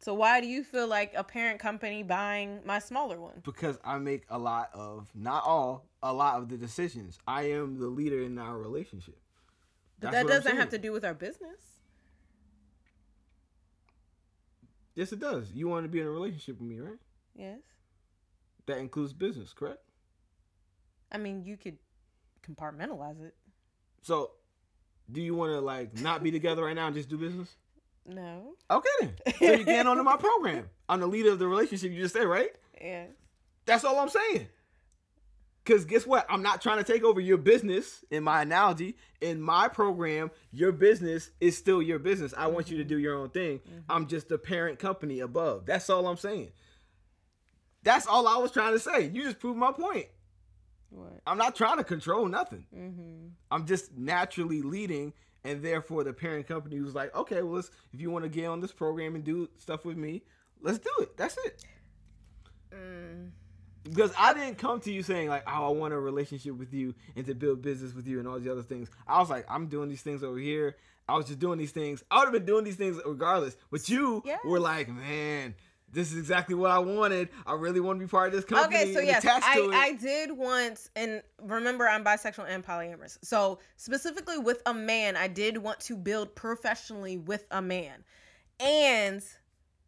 so 0.00 0.14
why 0.14 0.40
do 0.40 0.46
you 0.48 0.64
feel 0.64 0.86
like 0.88 1.12
a 1.16 1.22
parent 1.24 1.60
company 1.60 2.02
buying 2.02 2.60
my 2.64 2.78
smaller 2.78 3.20
one 3.20 3.40
Because 3.44 3.78
I 3.84 3.98
make 3.98 4.24
a 4.28 4.38
lot 4.38 4.70
of, 4.74 5.08
not 5.14 5.44
all, 5.44 5.86
a 6.02 6.12
lot 6.12 6.38
of 6.42 6.48
the 6.48 6.56
decisions. 6.56 7.18
I 7.26 7.44
am 7.50 7.78
the 7.78 7.86
leader 7.88 8.20
in 8.22 8.38
our 8.38 8.58
relationship. 8.58 9.18
but 10.00 10.10
That's 10.10 10.26
that 10.26 10.32
doesn't 10.32 10.56
have 10.56 10.70
to 10.70 10.78
do 10.78 10.92
with 10.92 11.04
our 11.04 11.14
business 11.14 11.73
Yes, 14.94 15.12
it 15.12 15.18
does. 15.20 15.50
You 15.52 15.68
want 15.68 15.84
to 15.84 15.88
be 15.88 16.00
in 16.00 16.06
a 16.06 16.10
relationship 16.10 16.60
with 16.60 16.68
me, 16.68 16.78
right? 16.80 16.98
yes 17.34 17.58
That 18.66 18.78
includes 18.78 19.12
business, 19.12 19.52
correct? 19.52 19.80
i 21.12 21.18
mean 21.18 21.44
you 21.44 21.56
could 21.56 21.78
compartmentalize 22.46 23.20
it 23.24 23.34
So, 24.02 24.32
do 25.10 25.20
you 25.20 25.34
want 25.34 25.52
to 25.52 25.60
like 25.60 26.00
not 26.00 26.22
be 26.22 26.30
together 26.30 26.64
right 26.64 26.74
now 26.74 26.86
and 26.86 26.94
just 26.96 27.08
do 27.08 27.16
business? 27.18 27.54
no 28.06 28.54
Okay 28.70 28.88
then. 29.00 29.14
So 29.38 29.44
you're 29.44 29.64
getting 29.64 29.86
onto 29.86 30.02
my 30.02 30.16
program. 30.16 30.68
I'm 30.88 31.00
the 31.00 31.06
leader 31.06 31.30
of 31.32 31.38
the 31.38 31.46
relationship. 31.48 31.90
You 31.92 32.02
just 32.02 32.14
said 32.14 32.24
right. 32.24 32.50
Yeah. 32.80 33.06
That's 33.66 33.82
all 33.84 33.98
I'm 33.98 34.08
saying. 34.10 34.48
Cause 35.64 35.86
guess 35.86 36.06
what? 36.06 36.26
I'm 36.28 36.42
not 36.42 36.60
trying 36.60 36.76
to 36.76 36.84
take 36.84 37.04
over 37.04 37.20
your 37.20 37.38
business. 37.38 38.04
In 38.10 38.22
my 38.22 38.42
analogy, 38.42 38.96
in 39.22 39.40
my 39.40 39.68
program, 39.68 40.30
your 40.52 40.72
business 40.72 41.30
is 41.40 41.56
still 41.56 41.80
your 41.80 41.98
business. 41.98 42.34
I 42.36 42.48
want 42.48 42.70
you 42.70 42.76
to 42.78 42.84
do 42.84 42.98
your 42.98 43.16
own 43.16 43.30
thing. 43.30 43.60
I'm 43.88 44.06
just 44.06 44.28
the 44.28 44.36
parent 44.36 44.78
company 44.78 45.20
above. 45.20 45.64
That's 45.64 45.88
all 45.88 46.06
I'm 46.06 46.18
saying. 46.18 46.52
That's 47.82 48.06
all 48.06 48.26
I 48.28 48.36
was 48.36 48.50
trying 48.50 48.72
to 48.74 48.78
say. 48.78 49.06
You 49.08 49.22
just 49.24 49.38
proved 49.38 49.58
my 49.58 49.72
point. 49.72 50.06
what 50.90 51.20
I'm 51.26 51.38
not 51.38 51.54
trying 51.54 51.78
to 51.78 51.84
control 51.84 52.26
nothing. 52.28 52.66
mm-hmm 52.74 53.28
I'm 53.50 53.66
just 53.66 53.96
naturally 53.96 54.62
leading, 54.62 55.12
and 55.44 55.62
therefore 55.62 56.02
the 56.04 56.12
parent 56.12 56.46
company 56.48 56.80
was 56.80 56.94
like, 56.94 57.14
okay, 57.14 57.42
well, 57.42 57.54
let's, 57.54 57.70
if 57.92 58.00
you 58.00 58.10
want 58.10 58.24
to 58.24 58.28
get 58.28 58.46
on 58.46 58.60
this 58.60 58.72
program 58.72 59.14
and 59.14 59.22
do 59.22 59.48
stuff 59.58 59.84
with 59.84 59.96
me, 59.96 60.22
let's 60.60 60.78
do 60.78 60.90
it. 61.00 61.16
That's 61.16 61.36
it. 61.44 61.64
mm. 62.74 63.30
Because 63.84 64.12
I 64.18 64.32
didn't 64.32 64.56
come 64.56 64.80
to 64.80 64.92
you 64.92 65.02
saying 65.02 65.28
like, 65.28 65.44
oh, 65.46 65.66
I 65.66 65.68
want 65.68 65.92
a 65.92 65.98
relationship 65.98 66.56
with 66.56 66.72
you 66.72 66.94
and 67.16 67.26
to 67.26 67.34
build 67.34 67.62
business 67.62 67.94
with 67.94 68.06
you 68.06 68.18
and 68.18 68.26
all 68.26 68.38
these 68.38 68.50
other 68.50 68.62
things. 68.62 68.90
I 69.06 69.18
was 69.18 69.30
like, 69.30 69.44
I'm 69.48 69.66
doing 69.66 69.88
these 69.88 70.02
things 70.02 70.22
over 70.22 70.38
here. 70.38 70.76
I 71.06 71.16
was 71.16 71.26
just 71.26 71.38
doing 71.38 71.58
these 71.58 71.72
things. 71.72 72.02
I 72.10 72.18
would 72.18 72.24
have 72.26 72.32
been 72.32 72.46
doing 72.46 72.64
these 72.64 72.76
things 72.76 72.98
regardless. 73.04 73.56
But 73.70 73.86
you 73.90 74.22
were 74.42 74.58
like, 74.58 74.88
man, 74.88 75.54
this 75.92 76.10
is 76.12 76.18
exactly 76.18 76.54
what 76.54 76.70
I 76.70 76.78
wanted. 76.78 77.28
I 77.46 77.54
really 77.54 77.80
want 77.80 78.00
to 78.00 78.04
be 78.04 78.10
part 78.10 78.28
of 78.28 78.32
this 78.32 78.44
company. 78.44 78.76
Okay, 78.76 78.92
so 78.92 78.98
and 78.98 79.08
yes, 79.08 79.24
I. 79.26 79.70
I 79.72 79.92
did 79.92 80.32
once, 80.32 80.90
and 80.96 81.22
remember, 81.40 81.86
I'm 81.88 82.02
bisexual 82.02 82.46
and 82.48 82.66
polyamorous. 82.66 83.18
So 83.22 83.60
specifically 83.76 84.38
with 84.38 84.62
a 84.66 84.74
man, 84.74 85.16
I 85.16 85.28
did 85.28 85.58
want 85.58 85.80
to 85.80 85.96
build 85.96 86.34
professionally 86.34 87.16
with 87.16 87.44
a 87.50 87.62
man, 87.62 88.02
and 88.58 89.22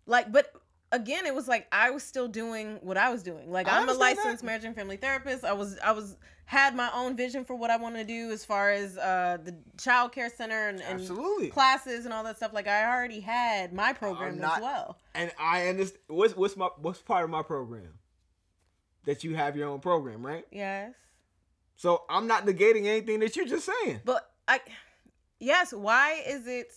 like, 0.06 0.30
but 0.30 0.52
again, 0.96 1.26
it 1.26 1.34
was 1.34 1.46
like 1.46 1.66
I 1.70 1.90
was 1.90 2.02
still 2.02 2.26
doing 2.26 2.78
what 2.82 2.96
I 2.96 3.10
was 3.10 3.22
doing. 3.22 3.50
Like 3.50 3.68
I 3.68 3.78
I'm 3.78 3.88
a 3.88 3.92
licensed 3.92 4.40
that. 4.40 4.46
marriage 4.46 4.64
and 4.64 4.74
family 4.74 4.96
therapist. 4.96 5.44
I 5.44 5.52
was 5.52 5.78
I 5.78 5.92
was 5.92 6.16
had 6.46 6.74
my 6.76 6.90
own 6.94 7.16
vision 7.16 7.44
for 7.44 7.54
what 7.56 7.70
I 7.70 7.76
want 7.76 7.96
to 7.96 8.04
do 8.04 8.30
as 8.30 8.44
far 8.44 8.70
as 8.70 8.96
uh 8.96 9.38
the 9.42 9.56
child 9.78 10.12
care 10.12 10.30
center 10.30 10.68
and, 10.68 10.80
and 10.80 11.52
classes 11.52 12.04
and 12.04 12.14
all 12.14 12.24
that 12.24 12.36
stuff. 12.38 12.52
Like 12.52 12.66
I 12.66 12.86
already 12.86 13.20
had 13.20 13.72
my 13.72 13.92
program 13.92 14.38
not- 14.38 14.58
as 14.58 14.62
well. 14.62 14.98
And 15.14 15.30
I 15.38 15.68
understand 15.68 16.00
what's 16.08 16.36
what's 16.36 16.56
my 16.56 16.68
what's 16.78 17.00
part 17.00 17.24
of 17.24 17.30
my 17.30 17.42
program? 17.42 17.98
That 19.04 19.22
you 19.22 19.36
have 19.36 19.56
your 19.56 19.68
own 19.68 19.78
program, 19.80 20.26
right? 20.26 20.44
Yes. 20.50 20.94
So 21.76 22.02
I'm 22.08 22.26
not 22.26 22.46
negating 22.46 22.86
anything 22.86 23.20
that 23.20 23.36
you're 23.36 23.46
just 23.46 23.66
saying. 23.84 24.00
But 24.04 24.28
I 24.48 24.60
yes, 25.38 25.72
why 25.72 26.22
is 26.26 26.46
it 26.46 26.72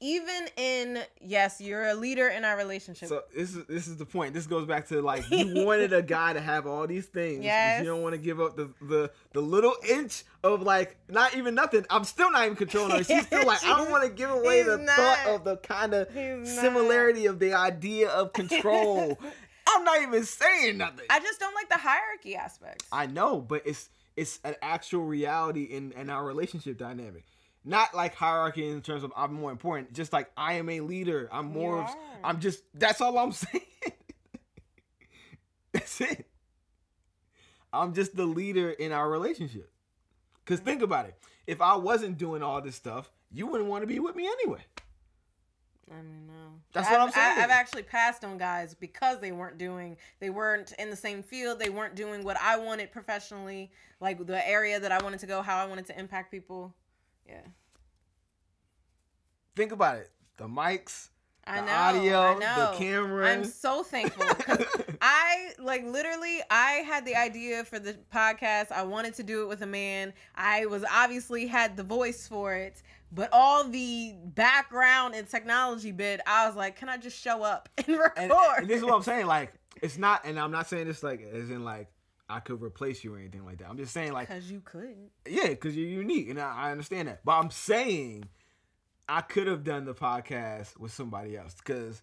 even 0.00 0.46
in 0.56 0.98
yes, 1.20 1.60
you're 1.60 1.86
a 1.88 1.94
leader 1.94 2.28
in 2.28 2.44
our 2.44 2.56
relationship. 2.56 3.08
So 3.08 3.22
this 3.36 3.54
is 3.54 3.66
this 3.66 3.86
is 3.86 3.96
the 3.98 4.06
point. 4.06 4.32
This 4.34 4.46
goes 4.46 4.66
back 4.66 4.88
to 4.88 5.02
like 5.02 5.24
you 5.30 5.64
wanted 5.64 5.92
a 5.92 6.02
guy 6.02 6.32
to 6.32 6.40
have 6.40 6.66
all 6.66 6.86
these 6.86 7.06
things, 7.06 7.44
Yes. 7.44 7.80
you 7.82 7.86
don't 7.86 8.02
want 8.02 8.14
to 8.14 8.20
give 8.20 8.40
up 8.40 8.56
the 8.56 8.70
the 8.80 9.10
the 9.32 9.40
little 9.40 9.74
inch 9.88 10.24
of 10.42 10.62
like 10.62 10.96
not 11.08 11.36
even 11.36 11.54
nothing. 11.54 11.84
I'm 11.90 12.04
still 12.04 12.30
not 12.32 12.44
even 12.44 12.56
controlling 12.56 12.92
her. 12.96 13.04
She's 13.04 13.26
still 13.26 13.46
like 13.46 13.62
I 13.64 13.76
don't 13.76 13.90
want 13.90 14.04
to 14.04 14.10
give 14.10 14.30
away 14.30 14.62
the 14.62 14.78
not. 14.78 14.96
thought 14.96 15.26
of 15.26 15.44
the 15.44 15.56
kind 15.58 15.92
of 15.94 16.14
not. 16.14 16.46
similarity 16.46 17.26
of 17.26 17.38
the 17.38 17.54
idea 17.54 18.08
of 18.08 18.32
control. 18.40 19.18
I'm 19.68 19.84
not 19.84 20.02
even 20.02 20.24
saying 20.24 20.78
nothing. 20.78 21.04
I 21.10 21.20
just 21.20 21.38
don't 21.38 21.54
like 21.54 21.68
the 21.68 21.76
hierarchy 21.78 22.34
aspects. 22.36 22.86
I 22.90 23.06
know, 23.06 23.40
but 23.40 23.62
it's 23.66 23.88
it's 24.16 24.40
an 24.44 24.54
actual 24.62 25.04
reality 25.04 25.64
in 25.64 25.92
in 25.92 26.08
our 26.10 26.24
relationship 26.24 26.78
dynamic. 26.78 27.24
Not 27.64 27.94
like 27.94 28.14
hierarchy 28.14 28.68
in 28.68 28.80
terms 28.80 29.04
of 29.04 29.12
I'm 29.16 29.34
more 29.34 29.50
important. 29.50 29.92
Just 29.92 30.12
like 30.12 30.30
I 30.36 30.54
am 30.54 30.68
a 30.68 30.80
leader. 30.80 31.28
I'm 31.30 31.46
more. 31.52 31.82
Of- 31.82 31.94
I'm 32.24 32.40
just. 32.40 32.62
That's 32.74 33.00
all 33.00 33.18
I'm 33.18 33.32
saying. 33.32 33.64
that's 35.72 36.00
it. 36.00 36.26
I'm 37.72 37.94
just 37.94 38.16
the 38.16 38.26
leader 38.26 38.70
in 38.70 38.92
our 38.92 39.08
relationship. 39.08 39.70
Cause 40.44 40.58
think 40.58 40.82
about 40.82 41.06
it. 41.06 41.14
If 41.46 41.60
I 41.60 41.76
wasn't 41.76 42.18
doing 42.18 42.42
all 42.42 42.60
this 42.60 42.74
stuff, 42.74 43.10
you 43.30 43.46
wouldn't 43.46 43.68
want 43.68 43.82
to 43.82 43.86
be 43.86 44.00
with 44.00 44.16
me 44.16 44.26
anyway. 44.26 44.60
I 45.90 46.02
mean, 46.02 46.26
no. 46.26 46.32
That's 46.72 46.86
I've, 46.86 46.92
what 46.92 47.00
I'm 47.00 47.10
saying. 47.10 47.38
I, 47.38 47.40
have 47.40 47.50
actually 47.50 47.82
passed 47.82 48.24
on 48.24 48.38
guys 48.38 48.74
because 48.74 49.20
they 49.20 49.32
weren't 49.32 49.58
doing, 49.58 49.96
they 50.20 50.30
weren't 50.30 50.72
in 50.78 50.90
the 50.90 50.96
same 50.96 51.22
field. 51.22 51.58
They 51.58 51.68
weren't 51.68 51.96
doing 51.96 52.22
what 52.22 52.36
I 52.40 52.56
wanted 52.56 52.92
professionally, 52.92 53.72
like 54.00 54.24
the 54.24 54.48
area 54.48 54.78
that 54.78 54.92
I 54.92 55.02
wanted 55.02 55.20
to 55.20 55.26
go, 55.26 55.42
how 55.42 55.56
I 55.56 55.66
wanted 55.66 55.86
to 55.86 55.98
impact 55.98 56.30
people. 56.30 56.74
Yeah, 57.30 57.40
Think 59.56 59.72
about 59.72 59.96
it. 59.98 60.10
The 60.36 60.44
mics, 60.46 61.08
I 61.46 61.60
The 61.60 61.66
know. 61.66 61.72
audio, 61.72 62.18
I 62.20 62.34
know. 62.38 62.70
the 62.72 62.78
camera. 62.78 63.30
I'm 63.32 63.44
so 63.44 63.82
thankful. 63.82 64.24
I 65.02 65.50
like 65.58 65.84
literally 65.84 66.40
I 66.50 66.82
had 66.86 67.04
the 67.04 67.16
idea 67.16 67.64
for 67.64 67.78
the 67.78 67.94
podcast. 68.14 68.72
I 68.72 68.82
wanted 68.84 69.14
to 69.14 69.22
do 69.22 69.42
it 69.42 69.48
with 69.48 69.62
a 69.62 69.66
man. 69.66 70.12
I 70.34 70.66
was 70.66 70.84
obviously 70.90 71.46
had 71.46 71.76
the 71.76 71.82
voice 71.82 72.26
for 72.28 72.54
it, 72.54 72.82
but 73.12 73.28
all 73.32 73.64
the 73.68 74.14
background 74.24 75.14
and 75.14 75.28
technology 75.28 75.92
bit, 75.92 76.20
I 76.26 76.46
was 76.46 76.56
like, 76.56 76.76
can 76.76 76.88
I 76.88 76.96
just 76.96 77.18
show 77.20 77.42
up 77.42 77.68
and 77.78 77.88
record? 77.98 78.12
and, 78.18 78.32
and 78.58 78.68
this 78.68 78.78
is 78.78 78.84
what 78.84 78.94
I'm 78.94 79.02
saying. 79.02 79.26
Like, 79.26 79.52
it's 79.82 79.98
not, 79.98 80.24
and 80.24 80.38
I'm 80.38 80.50
not 80.52 80.68
saying 80.68 80.86
this 80.86 81.02
like 81.02 81.22
as 81.32 81.50
in 81.50 81.64
like 81.64 81.88
I 82.30 82.40
could 82.40 82.62
replace 82.62 83.02
you 83.04 83.14
or 83.14 83.18
anything 83.18 83.44
like 83.44 83.58
that. 83.58 83.68
I'm 83.68 83.76
just 83.76 83.92
saying 83.92 84.12
like, 84.12 84.28
Because 84.28 84.50
you 84.50 84.60
couldn't. 84.64 85.10
yeah, 85.28 85.48
because 85.48 85.76
you're 85.76 85.88
unique, 85.88 86.28
and 86.30 86.40
I, 86.40 86.54
I 86.68 86.70
understand 86.72 87.08
that. 87.08 87.24
But 87.24 87.32
I'm 87.38 87.50
saying 87.50 88.24
I 89.08 89.20
could 89.22 89.46
have 89.48 89.64
done 89.64 89.84
the 89.84 89.94
podcast 89.94 90.78
with 90.78 90.92
somebody 90.92 91.36
else 91.36 91.54
because 91.56 92.02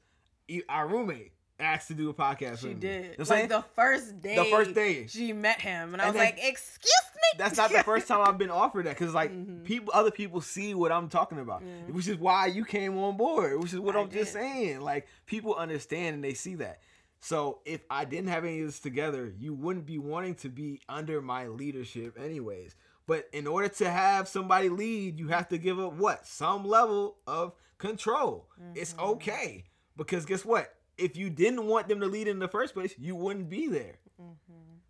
our 0.70 0.88
roommate 0.88 1.32
asked 1.60 1.88
to 1.88 1.94
do 1.94 2.10
a 2.10 2.14
podcast. 2.14 2.60
She 2.60 2.68
with 2.70 2.84
me. 2.84 2.90
You 2.90 3.00
know 3.00 3.02
did. 3.10 3.20
like 3.20 3.28
saying? 3.28 3.48
the 3.50 3.64
first 3.76 4.22
day. 4.22 4.36
The 4.36 4.46
first 4.46 4.74
day. 4.76 5.08
She 5.08 5.34
met 5.34 5.60
him, 5.62 5.94
and 5.94 6.02
I 6.02 6.06
And 6.08 6.14
was 6.16 6.24
like, 6.24 6.38
"Excuse 6.42 6.92
me." 7.16 7.22
That's 7.40 7.58
not 7.58 7.72
the 7.72 7.84
first 7.84 8.08
time 8.08 8.22
I've 8.28 8.38
been 8.38 8.50
offered 8.52 8.86
that 8.86 8.98
because 8.98 9.14
like 9.14 9.32
Mhm. 9.32 9.64
people, 9.64 9.92
other 9.94 10.12
people 10.12 10.40
see 10.42 10.74
what 10.76 10.92
I'm 10.92 11.10
talking 11.10 11.40
about, 11.40 11.64
Yeah. 11.64 11.94
which 11.94 12.08
is 12.08 12.18
why 12.18 12.46
you 12.48 12.64
came 12.66 12.98
on 12.98 13.18
board. 13.18 13.60
Which 13.62 13.74
is 13.74 13.80
what 13.80 13.96
I 13.96 14.02
I'm 14.02 14.10
just 14.10 14.34
saying. 14.34 14.82
Like 14.82 15.08
people 15.26 15.56
understand 15.56 16.16
and 16.16 16.24
they 16.24 16.34
see 16.36 16.56
that. 16.56 16.80
So 17.20 17.60
if 17.66 17.82
I 17.90 18.06
didn't 18.06 18.30
have 18.30 18.46
any 18.46 18.62
of 18.62 18.68
this 18.68 18.80
together, 18.80 19.34
you 19.38 19.54
wouldn't 19.54 19.86
be 19.86 19.98
wanting 19.98 20.36
to 20.36 20.50
be 20.50 20.82
under 20.88 21.22
my 21.22 21.48
leadership, 21.48 22.18
anyways. 22.20 22.76
But 23.08 23.28
in 23.34 23.48
order 23.48 23.70
to 23.70 23.90
have 23.90 24.28
somebody 24.28 24.70
lead, 24.70 25.18
you 25.20 25.30
have 25.30 25.48
to 25.50 25.58
give 25.58 25.80
up 25.80 25.94
what 25.94 26.28
some 26.28 26.66
level 26.66 27.18
of 27.26 27.54
control. 27.78 28.50
It's 28.76 28.94
Mhm. 28.94 29.04
okay 29.14 29.64
because 29.96 30.26
guess 30.26 30.44
what? 30.46 30.74
If 30.98 31.16
you 31.16 31.30
didn't 31.30 31.66
want 31.68 31.88
them 31.88 32.00
to 32.02 32.08
lead 32.08 32.28
in 32.28 32.40
the 32.40 32.48
first 32.48 32.74
place, 32.74 32.94
you 32.98 33.16
wouldn't 33.16 33.50
be 33.50 33.68
there. 33.68 34.00
Mhm. 34.20 34.36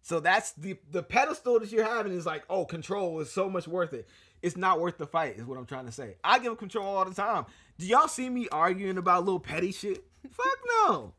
So 0.01 0.19
that's 0.19 0.53
the 0.53 0.79
the 0.89 1.03
pedestal 1.03 1.59
that 1.59 1.71
you're 1.71 1.83
having 1.85 2.13
is 2.13 2.25
like, 2.25 2.43
oh, 2.49 2.65
control 2.65 3.19
is 3.19 3.31
so 3.31 3.49
much 3.49 3.67
worth 3.67 3.93
it. 3.93 4.07
It's 4.41 4.55
not 4.55 4.79
worth 4.79 4.97
the 4.97 5.07
fight, 5.07 5.37
is 5.37 5.45
what 5.45 5.57
I'm 5.57 5.65
trying 5.65 5.85
to 5.85 5.91
say. 5.91 6.17
I 6.23 6.37
give 6.39 6.45
them 6.45 6.55
control 6.55 6.85
all 6.95 7.05
the 7.05 7.13
time. 7.13 7.45
Do 7.77 7.85
y'all 7.85 8.07
see 8.07 8.29
me 8.29 8.47
arguing 8.49 8.97
about 8.97 9.25
little 9.25 9.39
petty 9.39 9.71
shit? 9.71 10.03
Fuck 10.31 10.59
no. 10.87 11.13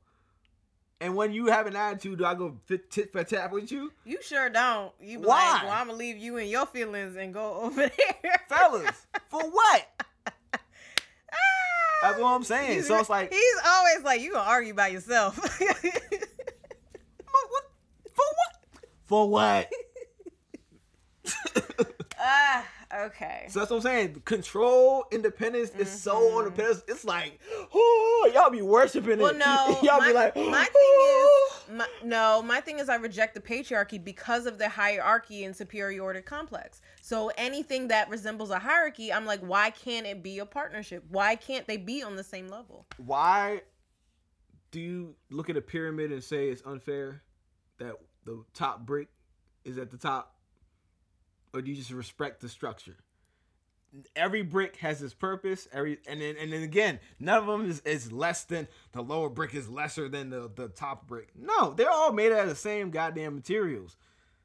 And 1.00 1.14
when 1.14 1.32
you 1.32 1.46
have 1.46 1.66
an 1.66 1.76
attitude, 1.76 2.18
do 2.18 2.24
I 2.24 2.34
go 2.34 2.56
fit, 2.66 2.90
tit 2.90 3.12
for 3.12 3.22
tat 3.22 3.52
with 3.52 3.70
you? 3.70 3.92
You 4.04 4.18
sure 4.20 4.50
don't. 4.50 4.92
You 5.00 5.20
be 5.20 5.26
Why? 5.26 5.52
like, 5.52 5.62
"Well, 5.62 5.72
I'm 5.72 5.86
gonna 5.86 5.98
leave 5.98 6.16
you 6.16 6.38
and 6.38 6.50
your 6.50 6.66
feelings 6.66 7.14
and 7.14 7.32
go 7.32 7.54
over 7.62 7.88
there." 7.88 8.40
Fellas, 8.48 9.06
for 9.28 9.42
what? 9.42 9.86
Ah! 10.26 10.58
That's 12.02 12.18
what 12.18 12.28
I'm 12.28 12.42
saying. 12.42 12.82
So 12.82 12.98
it's 12.98 13.08
like, 13.08 13.32
he's 13.32 13.56
always 13.64 14.02
like, 14.02 14.20
"You 14.22 14.32
gonna 14.32 14.48
argue 14.50 14.74
by 14.74 14.88
yourself." 14.88 15.36
what, 15.60 15.76
what, 17.48 17.70
for 18.12 18.24
what? 18.34 18.86
For 19.06 19.28
what? 19.28 19.70
Ah, 22.20 22.66
okay. 22.94 23.46
So 23.48 23.58
that's 23.60 23.70
what 23.70 23.76
I'm 23.78 23.82
saying. 23.82 24.22
Control, 24.24 25.04
independence 25.10 25.70
is 25.78 25.90
so 25.90 26.16
on 26.38 26.44
the 26.44 26.50
Mhm. 26.50 26.56
pedestal. 26.56 26.84
It's 26.88 27.04
like, 27.04 27.38
oh, 27.74 28.30
y'all 28.34 28.50
be 28.50 28.62
worshiping 28.62 29.18
Well, 29.18 29.32
it. 29.34 29.38
no, 29.38 29.78
y'all 29.82 29.98
my, 29.98 30.08
be 30.08 30.12
like, 30.14 30.36
my 30.36 30.66
"Oh." 30.74 31.48
thing 31.66 31.74
is, 31.74 31.78
my, 31.78 31.86
no, 32.02 32.42
my 32.42 32.60
thing 32.60 32.78
is, 32.78 32.88
I 32.88 32.96
reject 32.96 33.34
the 33.34 33.40
patriarchy 33.40 34.02
because 34.02 34.46
of 34.46 34.58
the 34.58 34.68
hierarchy 34.68 35.44
and 35.44 35.54
superiority 35.54 36.22
complex. 36.22 36.80
So 37.02 37.30
anything 37.36 37.88
that 37.88 38.08
resembles 38.08 38.50
a 38.50 38.58
hierarchy, 38.58 39.12
I'm 39.12 39.26
like, 39.26 39.40
why 39.40 39.70
can't 39.70 40.06
it 40.06 40.22
be 40.22 40.38
a 40.38 40.46
partnership? 40.46 41.04
Why 41.10 41.36
can't 41.36 41.66
they 41.66 41.76
be 41.76 42.02
on 42.02 42.16
the 42.16 42.24
same 42.24 42.48
level? 42.48 42.86
why 42.96 43.62
do 44.70 44.80
you 44.80 45.14
look 45.30 45.48
at 45.48 45.56
a 45.56 45.62
pyramid 45.62 46.12
and 46.12 46.22
say 46.22 46.48
it's 46.48 46.62
unfair 46.66 47.22
that 47.78 47.94
the 48.24 48.44
top 48.52 48.84
brick 48.84 49.08
is 49.64 49.78
at 49.78 49.90
the 49.90 49.96
top 49.96 50.34
or 51.58 51.62
do 51.62 51.70
you 51.70 51.76
just 51.76 51.90
respect 51.90 52.40
the 52.40 52.48
structure 52.48 52.96
every 54.14 54.42
brick 54.42 54.76
has 54.76 55.02
its 55.02 55.14
purpose 55.14 55.66
every 55.72 55.98
and 56.06 56.20
then 56.20 56.36
and 56.38 56.52
then 56.52 56.62
again 56.62 57.00
none 57.18 57.38
of 57.38 57.46
them 57.46 57.68
is, 57.68 57.80
is 57.80 58.12
less 58.12 58.44
than 58.44 58.68
the 58.92 59.02
lower 59.02 59.28
brick 59.28 59.54
is 59.54 59.68
lesser 59.68 60.08
than 60.08 60.30
the, 60.30 60.50
the 60.56 60.68
top 60.68 61.06
brick 61.06 61.28
no 61.34 61.72
they're 61.72 61.90
all 61.90 62.12
made 62.12 62.30
out 62.30 62.40
of 62.40 62.48
the 62.48 62.54
same 62.54 62.90
goddamn 62.90 63.34
materials 63.34 63.96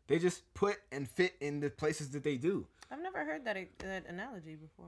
they 0.07 0.17
just 0.17 0.41
put 0.53 0.77
and 0.91 1.09
fit 1.09 1.33
in 1.41 1.59
the 1.59 1.69
places 1.69 2.09
that 2.11 2.23
they 2.23 2.37
do 2.37 2.65
I've 2.91 3.01
never 3.01 3.25
heard 3.25 3.43
that, 3.45 3.57
that 3.79 4.05
analogy 4.07 4.55
before. 4.55 4.85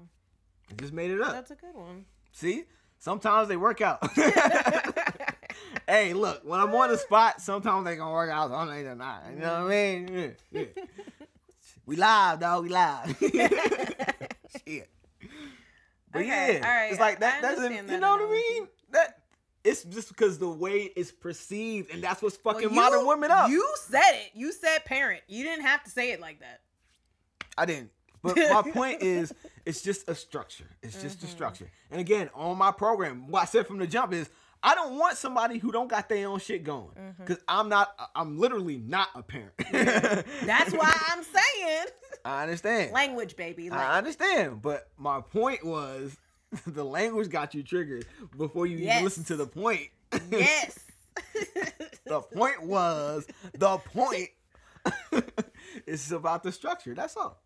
they 0.70 0.76
just 0.76 0.94
made 0.94 1.10
it 1.10 1.22
up 1.22 1.32
That's 1.32 1.50
a 1.52 1.56
good 1.56 1.74
one. 1.74 2.06
See, 2.32 2.66
sometimes 3.00 3.48
they 3.48 3.58
work 3.58 3.82
out. 3.82 3.98
hey, 5.88 6.14
look, 6.14 6.42
when 6.44 6.60
I'm 6.60 6.74
on 6.76 6.92
the 6.92 6.98
spot, 6.98 7.42
sometimes 7.42 7.86
they 7.86 7.96
gonna 7.96 8.12
work 8.12 8.30
out, 8.30 8.52
sometimes 8.52 8.84
they're 8.84 8.96
not. 8.96 9.24
You 9.32 9.40
know 9.40 9.64
what 9.64 9.72
I 9.72 9.76
mean? 9.76 10.36
Yeah, 10.52 10.62
yeah. 10.62 10.84
We 11.86 11.96
live, 11.96 12.40
dog. 12.40 12.64
We 12.64 12.70
live. 12.70 13.18
Shit. 14.68 14.90
But 16.12 16.22
Okay, 16.22 16.60
yeah, 16.60 16.68
all 16.68 16.74
right, 16.76 16.92
it's 16.92 17.00
like 17.00 17.18
I 17.18 17.20
that. 17.20 17.42
Doesn't 17.42 17.74
you 17.90 18.00
know 18.00 18.12
what 18.16 18.22
I 18.30 18.32
mean? 18.32 18.68
That 18.92 19.20
it's 19.64 19.84
just 19.84 20.08
because 20.10 20.38
the 20.40 20.48
way 20.48 20.92
it's 20.96 21.12
perceived, 21.12 21.92
and 21.94 22.02
that's 22.04 22.22
what's 22.22 22.38
fucking 22.38 22.70
Well, 22.70 22.76
modern 22.76 23.02
you- 23.02 23.08
women 23.08 23.32
up. 23.32 23.50
You 23.50 23.68
said 23.82 24.02
it. 24.14 24.32
You 24.34 24.52
said 24.52 24.86
parent. 24.86 25.22
You 25.28 25.44
didn't 25.44 25.66
have 25.66 25.84
to 25.84 25.90
say 25.90 26.12
it 26.12 26.20
like 26.22 26.40
that. 26.40 26.62
I 27.58 27.66
didn't. 27.66 27.92
But 28.26 28.38
my 28.66 28.72
point 28.72 29.02
is, 29.04 29.34
it's 29.66 29.82
just 29.82 30.10
a 30.10 30.16
structure. 30.16 30.66
It's 30.82 31.02
just 31.02 31.24
a 31.24 31.28
Mhm. 31.28 31.30
structure. 31.30 31.70
And 31.92 32.00
again, 32.02 32.30
on 32.34 32.58
my 32.58 32.72
program, 32.72 33.28
what 33.28 33.44
I 33.44 33.46
said 33.46 33.68
from 33.68 33.78
the 33.78 33.88
jump 33.88 34.14
is, 34.14 34.30
I 34.64 34.74
don't 34.74 34.98
want 34.98 35.18
somebody 35.18 35.60
who 35.60 35.72
don't 35.72 35.88
got 35.88 36.10
their 36.10 36.28
own 36.28 36.40
shit 36.40 36.64
going, 36.64 36.90
because 37.20 37.38
I'm 37.48 37.70
not. 37.70 37.94
I'm 38.16 38.40
literally 38.40 38.78
not 38.78 39.10
a 39.14 39.22
parent. 39.22 39.54
That's 39.72 40.74
why 40.74 40.92
I'm 41.12 41.24
saying 41.24 41.86
I 42.26 42.42
understand. 42.44 42.92
language, 42.92 43.36
baby. 43.36 43.70
I 43.70 43.98
understand. 44.00 44.64
But 44.64 44.90
my 44.98 45.22
point 45.22 45.64
was, 45.64 46.18
the 46.66 46.84
language 46.84 47.30
got 47.30 47.54
you 47.54 47.62
triggered 47.62 48.08
before 48.36 48.66
you 48.66 48.78
Yes. 48.78 48.94
even 48.94 49.04
listen 49.04 49.24
to 49.26 49.36
the 49.36 49.46
point. 49.48 49.90
yes. 50.32 50.80
the 52.06 52.22
point 52.22 52.64
was 52.64 53.28
the 53.54 53.78
point. 53.78 54.30
it's 55.86 56.12
about 56.12 56.44
the 56.44 56.52
structure. 56.52 56.94
That's 56.96 57.16
all. 57.18 57.40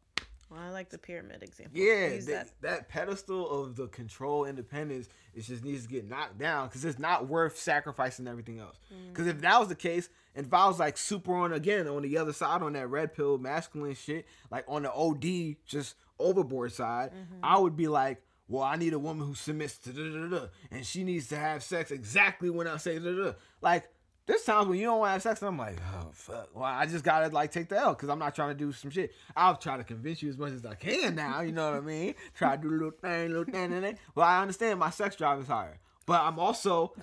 Well, 0.49 0.59
I 0.59 0.69
like 0.71 0.89
the 0.89 0.97
pyramid 0.97 1.43
example. 1.43 1.79
Yeah, 1.79 2.17
that, 2.27 2.49
that 2.61 2.89
pedestal 2.89 3.49
of 3.49 3.75
the 3.75 3.87
control 3.87 4.45
independence, 4.45 5.07
it 5.35 5.41
just 5.41 5.63
needs 5.63 5.83
to 5.83 5.89
get 5.89 6.09
knocked 6.09 6.39
down 6.39 6.67
because 6.67 6.83
it's 6.85 6.97
not 6.97 7.27
worth 7.27 7.57
sacrificing 7.57 8.27
everything 8.27 8.59
else. 8.59 8.77
Mm. 8.91 9.09
Because 9.09 9.27
if 9.27 9.41
that 9.41 9.59
was 9.59 9.67
the 9.67 9.75
case, 9.75 10.09
and 10.35 10.47
if 10.47 10.53
I 10.53 10.67
was 10.67 10.79
like 10.79 10.97
super 10.97 11.35
on 11.35 11.53
again 11.53 11.87
on 11.87 12.01
the 12.01 12.17
other 12.17 12.33
side 12.33 12.63
on 12.63 12.73
that 12.73 12.89
red 12.89 13.13
pill 13.13 13.37
masculine 13.37 13.93
shit, 13.93 14.25
like 14.49 14.65
on 14.67 14.83
the 14.83 14.91
OD 14.91 15.57
just 15.67 15.95
overboard 16.17 16.73
side, 16.73 17.11
mm-hmm. 17.11 17.43
I 17.43 17.59
would 17.59 17.77
be 17.77 17.87
like, 17.87 18.23
well, 18.47 18.63
I 18.63 18.75
need 18.75 18.93
a 18.93 18.99
woman 18.99 19.27
who 19.27 19.35
submits 19.35 19.77
to 19.79 19.93
da 19.93 20.01
da 20.01 20.39
da, 20.39 20.47
and 20.71 20.83
she 20.83 21.03
needs 21.03 21.27
to 21.27 21.37
have 21.37 21.61
sex 21.61 21.91
exactly 21.91 22.49
when 22.49 22.67
I 22.67 22.77
say 22.77 22.97
da. 22.97 23.11
da. 23.11 23.33
Like 23.61 23.87
there's 24.29 24.43
times 24.43 24.67
when 24.67 24.77
you 24.77 24.85
don't 24.85 24.99
want 24.99 25.09
to 25.09 25.13
have 25.13 25.21
sex, 25.23 25.41
and 25.41 25.49
I'm 25.49 25.57
like, 25.57 25.79
oh 25.91 26.09
fuck. 26.13 26.49
Well, 26.53 26.63
I 26.63 26.85
just 26.85 27.03
gotta 27.03 27.33
like 27.33 27.51
take 27.51 27.67
the 27.67 27.79
L 27.79 27.95
because 27.95 28.09
I'm 28.09 28.19
not 28.19 28.35
trying 28.35 28.49
to 28.49 28.55
do 28.55 28.71
some 28.71 28.91
shit. 28.91 29.11
I'll 29.35 29.55
try 29.55 29.75
to 29.75 29.83
convince 29.83 30.21
you 30.21 30.29
as 30.29 30.37
much 30.37 30.51
as 30.51 30.63
I 30.63 30.75
can 30.75 31.15
now. 31.15 31.41
You 31.41 31.51
know 31.51 31.71
what 31.71 31.77
I 31.77 31.81
mean? 31.81 32.13
Try 32.35 32.55
to 32.55 32.61
do 32.61 32.69
a 32.69 32.71
little 32.71 32.91
thing, 32.91 33.29
little 33.29 33.45
thing, 33.45 33.73
and 33.73 33.83
then. 33.83 33.97
Well, 34.13 34.27
I 34.27 34.39
understand 34.41 34.79
my 34.79 34.91
sex 34.91 35.15
drive 35.15 35.39
is 35.39 35.47
higher, 35.47 35.79
but 36.05 36.21
I'm 36.21 36.37
also 36.37 36.93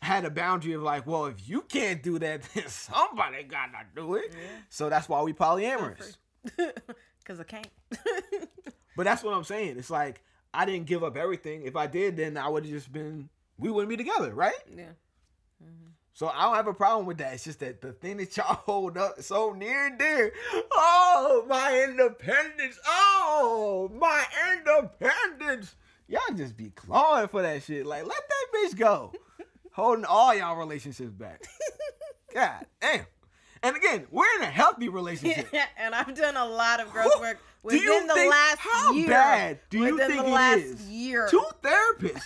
had 0.00 0.24
a 0.24 0.30
boundary 0.30 0.74
of 0.74 0.82
like, 0.82 1.08
well, 1.08 1.26
if 1.26 1.48
you 1.48 1.62
can't 1.62 2.04
do 2.04 2.20
that, 2.20 2.42
then 2.54 2.68
somebody 2.68 3.42
gotta 3.42 3.86
do 3.96 4.14
it. 4.14 4.26
Yeah. 4.30 4.46
So 4.68 4.88
that's 4.88 5.08
why 5.08 5.22
we 5.22 5.32
polyamorous. 5.32 6.18
Because 6.44 7.40
I 7.40 7.44
can't. 7.44 7.68
But 8.96 9.04
that's 9.04 9.24
what 9.24 9.34
I'm 9.34 9.44
saying. 9.44 9.76
It's 9.76 9.90
like 9.90 10.22
I 10.54 10.66
didn't 10.66 10.86
give 10.86 11.02
up 11.02 11.16
everything. 11.16 11.62
If 11.64 11.74
I 11.74 11.88
did, 11.88 12.16
then 12.16 12.36
I 12.36 12.48
would 12.48 12.64
have 12.64 12.72
just 12.72 12.92
been. 12.92 13.28
We 13.58 13.72
wouldn't 13.72 13.90
be 13.90 13.96
together, 13.96 14.32
right? 14.32 14.54
yeah. 14.72 14.84
Mm-hmm. 15.62 15.89
So 16.12 16.28
I 16.28 16.42
don't 16.42 16.56
have 16.56 16.66
a 16.66 16.74
problem 16.74 17.06
with 17.06 17.18
that. 17.18 17.34
It's 17.34 17.44
just 17.44 17.60
that 17.60 17.80
the 17.80 17.92
thing 17.92 18.16
that 18.18 18.36
y'all 18.36 18.46
hold 18.66 18.98
up 18.98 19.22
so 19.22 19.52
near 19.52 19.86
and 19.86 19.98
dear. 19.98 20.32
Oh, 20.72 21.44
my 21.48 21.82
independence. 21.88 22.78
Oh, 22.86 23.90
my 23.94 24.24
independence. 24.54 25.74
Y'all 26.08 26.20
just 26.36 26.56
be 26.56 26.70
clawing 26.70 27.28
for 27.28 27.42
that 27.42 27.62
shit. 27.62 27.86
Like, 27.86 28.04
let 28.04 28.16
that 28.28 28.46
bitch 28.54 28.76
go. 28.76 29.12
Holding 29.72 30.04
all 30.04 30.34
y'all 30.34 30.56
relationships 30.56 31.12
back. 31.12 31.44
God 32.34 32.66
damn. 32.80 33.06
And 33.62 33.76
again, 33.76 34.06
we're 34.10 34.24
in 34.38 34.42
a 34.42 34.46
healthy 34.50 34.88
relationship. 34.88 35.48
Yeah, 35.52 35.66
and 35.76 35.94
I've 35.94 36.14
done 36.14 36.36
a 36.36 36.46
lot 36.46 36.80
of 36.80 36.90
growth 36.90 37.12
work 37.20 37.38
within 37.62 38.06
the 38.06 38.14
think- 38.14 38.30
last 38.30 38.58
how 38.58 38.92
year. 38.92 39.08
bad 39.08 39.60
do 39.68 39.78
you 39.78 39.98
think 39.98 40.12
the 40.14 40.26
it 40.26 40.30
last 40.30 40.60
is? 40.60 40.88
year. 40.88 41.28
Two 41.30 41.44
therapists. 41.62 42.22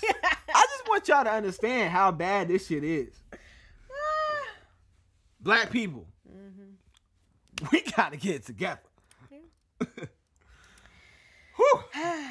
I 0.55 0.66
just 0.70 0.89
want 0.89 1.09
y'all 1.09 1.24
to 1.24 1.32
understand 1.32 1.91
how 1.91 2.12
bad 2.12 2.49
this 2.49 2.68
shit 2.68 2.85
is. 2.85 3.09
Black 5.45 5.70
people, 5.70 6.07
Mm-hmm. 6.28 7.66
we 7.70 7.82
gotta 7.97 8.16
get 8.16 8.36
it 8.36 8.47
together. 8.47 8.80
Whew. 11.57 11.80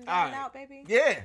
You 0.00 0.04
All 0.06 0.14
got 0.14 0.24
right. 0.30 0.34
out, 0.34 0.54
baby. 0.54 0.84
Yeah. 0.86 1.00
Okay. 1.00 1.24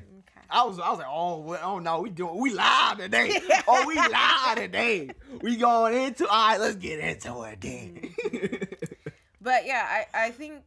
I 0.49 0.63
was, 0.63 0.79
I 0.79 0.89
was 0.89 0.97
like, 0.97 1.07
oh, 1.07 1.38
well, 1.41 1.59
oh 1.63 1.77
no, 1.77 2.01
we 2.01 2.09
doing, 2.09 2.39
we 2.41 2.51
live 2.51 2.97
today. 2.97 3.39
oh, 3.67 3.86
we 3.88 3.93
live 3.93 4.55
today. 4.55 5.09
We 5.43 5.57
going 5.57 5.93
into, 5.95 6.27
all 6.27 6.47
right, 6.49 6.59
let's 6.59 6.77
get 6.77 6.97
into 6.97 7.43
it 7.43 7.61
then. 7.61 8.67
But 9.39 9.67
yeah, 9.67 10.05
I, 10.15 10.25
I 10.25 10.31
think, 10.31 10.63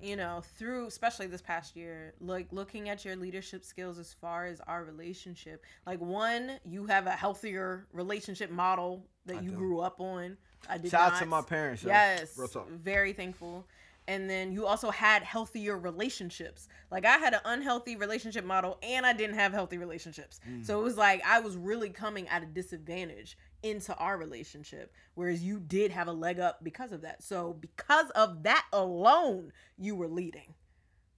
you 0.00 0.16
know, 0.16 0.42
through 0.56 0.86
especially 0.86 1.26
this 1.26 1.42
past 1.42 1.76
year, 1.76 2.14
like 2.18 2.46
looking 2.50 2.88
at 2.88 3.04
your 3.04 3.14
leadership 3.16 3.62
skills 3.62 3.98
as 3.98 4.14
far 4.14 4.46
as 4.46 4.62
our 4.66 4.82
relationship, 4.82 5.62
like 5.86 6.00
one, 6.00 6.52
you 6.64 6.86
have 6.86 7.06
a 7.06 7.10
healthier 7.10 7.86
relationship 7.92 8.50
model 8.50 9.04
that 9.26 9.38
I 9.38 9.40
you 9.40 9.50
do. 9.50 9.56
grew 9.56 9.80
up 9.80 10.00
on. 10.00 10.36
I 10.68 10.78
did 10.78 10.90
Shout 10.90 11.12
out 11.12 11.18
to 11.20 11.26
my 11.26 11.42
parents. 11.42 11.82
yo. 11.82 11.88
Yes. 11.88 12.36
Real 12.36 12.48
talk. 12.48 12.68
Very 12.70 13.12
thankful. 13.12 13.66
And 14.08 14.28
then 14.28 14.52
you 14.52 14.66
also 14.66 14.90
had 14.90 15.22
healthier 15.22 15.78
relationships. 15.78 16.68
Like 16.90 17.04
I 17.04 17.18
had 17.18 17.32
an 17.32 17.40
unhealthy 17.44 17.96
relationship 17.96 18.44
model 18.44 18.78
and 18.82 19.06
I 19.06 19.12
didn't 19.12 19.36
have 19.36 19.52
healthy 19.52 19.78
relationships. 19.78 20.40
Mm. 20.48 20.66
So 20.66 20.80
it 20.80 20.82
was 20.82 20.96
like 20.96 21.22
I 21.24 21.40
was 21.40 21.56
really 21.56 21.90
coming 21.90 22.26
at 22.28 22.42
a 22.42 22.46
disadvantage 22.46 23.38
into 23.62 23.94
our 23.96 24.16
relationship 24.16 24.90
whereas 25.14 25.44
you 25.44 25.60
did 25.60 25.90
have 25.92 26.08
a 26.08 26.12
leg 26.12 26.40
up 26.40 26.64
because 26.64 26.92
of 26.92 27.02
that. 27.02 27.22
So 27.22 27.52
because 27.60 28.10
of 28.10 28.42
that 28.42 28.66
alone, 28.72 29.52
you 29.78 29.94
were 29.94 30.08
leading. 30.08 30.54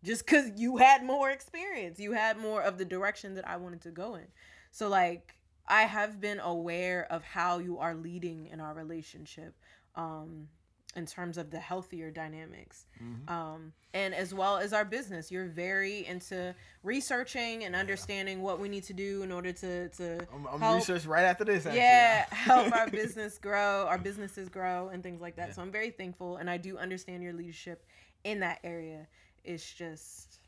Just 0.04 0.26
cuz 0.26 0.50
you 0.56 0.76
had 0.76 1.02
more 1.04 1.30
experience. 1.30 1.98
You 1.98 2.12
had 2.12 2.36
more 2.36 2.62
of 2.62 2.76
the 2.76 2.84
direction 2.84 3.34
that 3.34 3.48
I 3.48 3.56
wanted 3.56 3.80
to 3.82 3.90
go 3.90 4.16
in. 4.16 4.26
So 4.70 4.88
like 4.88 5.34
I 5.66 5.82
have 5.82 6.20
been 6.20 6.40
aware 6.40 7.06
of 7.10 7.22
how 7.24 7.58
you 7.58 7.78
are 7.78 7.94
leading 7.94 8.46
in 8.46 8.60
our 8.60 8.74
relationship. 8.74 9.54
Um 9.94 10.48
in 10.94 11.06
terms 11.06 11.38
of 11.38 11.50
the 11.50 11.58
healthier 11.58 12.10
dynamics 12.10 12.84
Mhm. 13.02 13.30
um, 13.30 13.72
and 13.94 14.14
as 14.14 14.34
well 14.34 14.58
as 14.58 14.74
our 14.74 14.84
business 14.84 15.30
you're 15.32 15.46
very 15.48 16.04
into 16.04 16.54
researching 16.82 17.64
and 17.64 17.74
understanding 17.74 18.42
what 18.42 18.60
we 18.60 18.68
need 18.68 18.84
to 18.84 18.92
do 18.92 19.22
in 19.22 19.32
order 19.32 19.52
to 19.54 19.88
to 19.88 20.18
I'm, 20.30 20.46
I'm 20.46 20.60
help- 20.60 20.74
research 20.80 21.06
right 21.06 21.22
after 21.24 21.44
this. 21.46 21.64
Actually. 21.64 21.78
yeah 21.78 22.26
help 22.30 22.74
our 22.74 22.90
business 22.90 23.38
grow 23.38 23.86
our 23.88 23.96
businesses 23.96 24.50
grow 24.50 24.88
and 24.88 25.02
things 25.02 25.22
like 25.22 25.36
that 25.36 25.48
Yeah. 25.48 25.54
so 25.54 25.62
i'm 25.62 25.72
very 25.72 25.88
thankful 25.92 26.36
and 26.36 26.50
i 26.50 26.58
do 26.58 26.76
understand 26.76 27.22
your 27.22 27.32
leadership 27.32 27.86
in 28.24 28.40
that 28.40 28.58
area 28.62 29.08
it's 29.44 29.72
just 29.72 30.40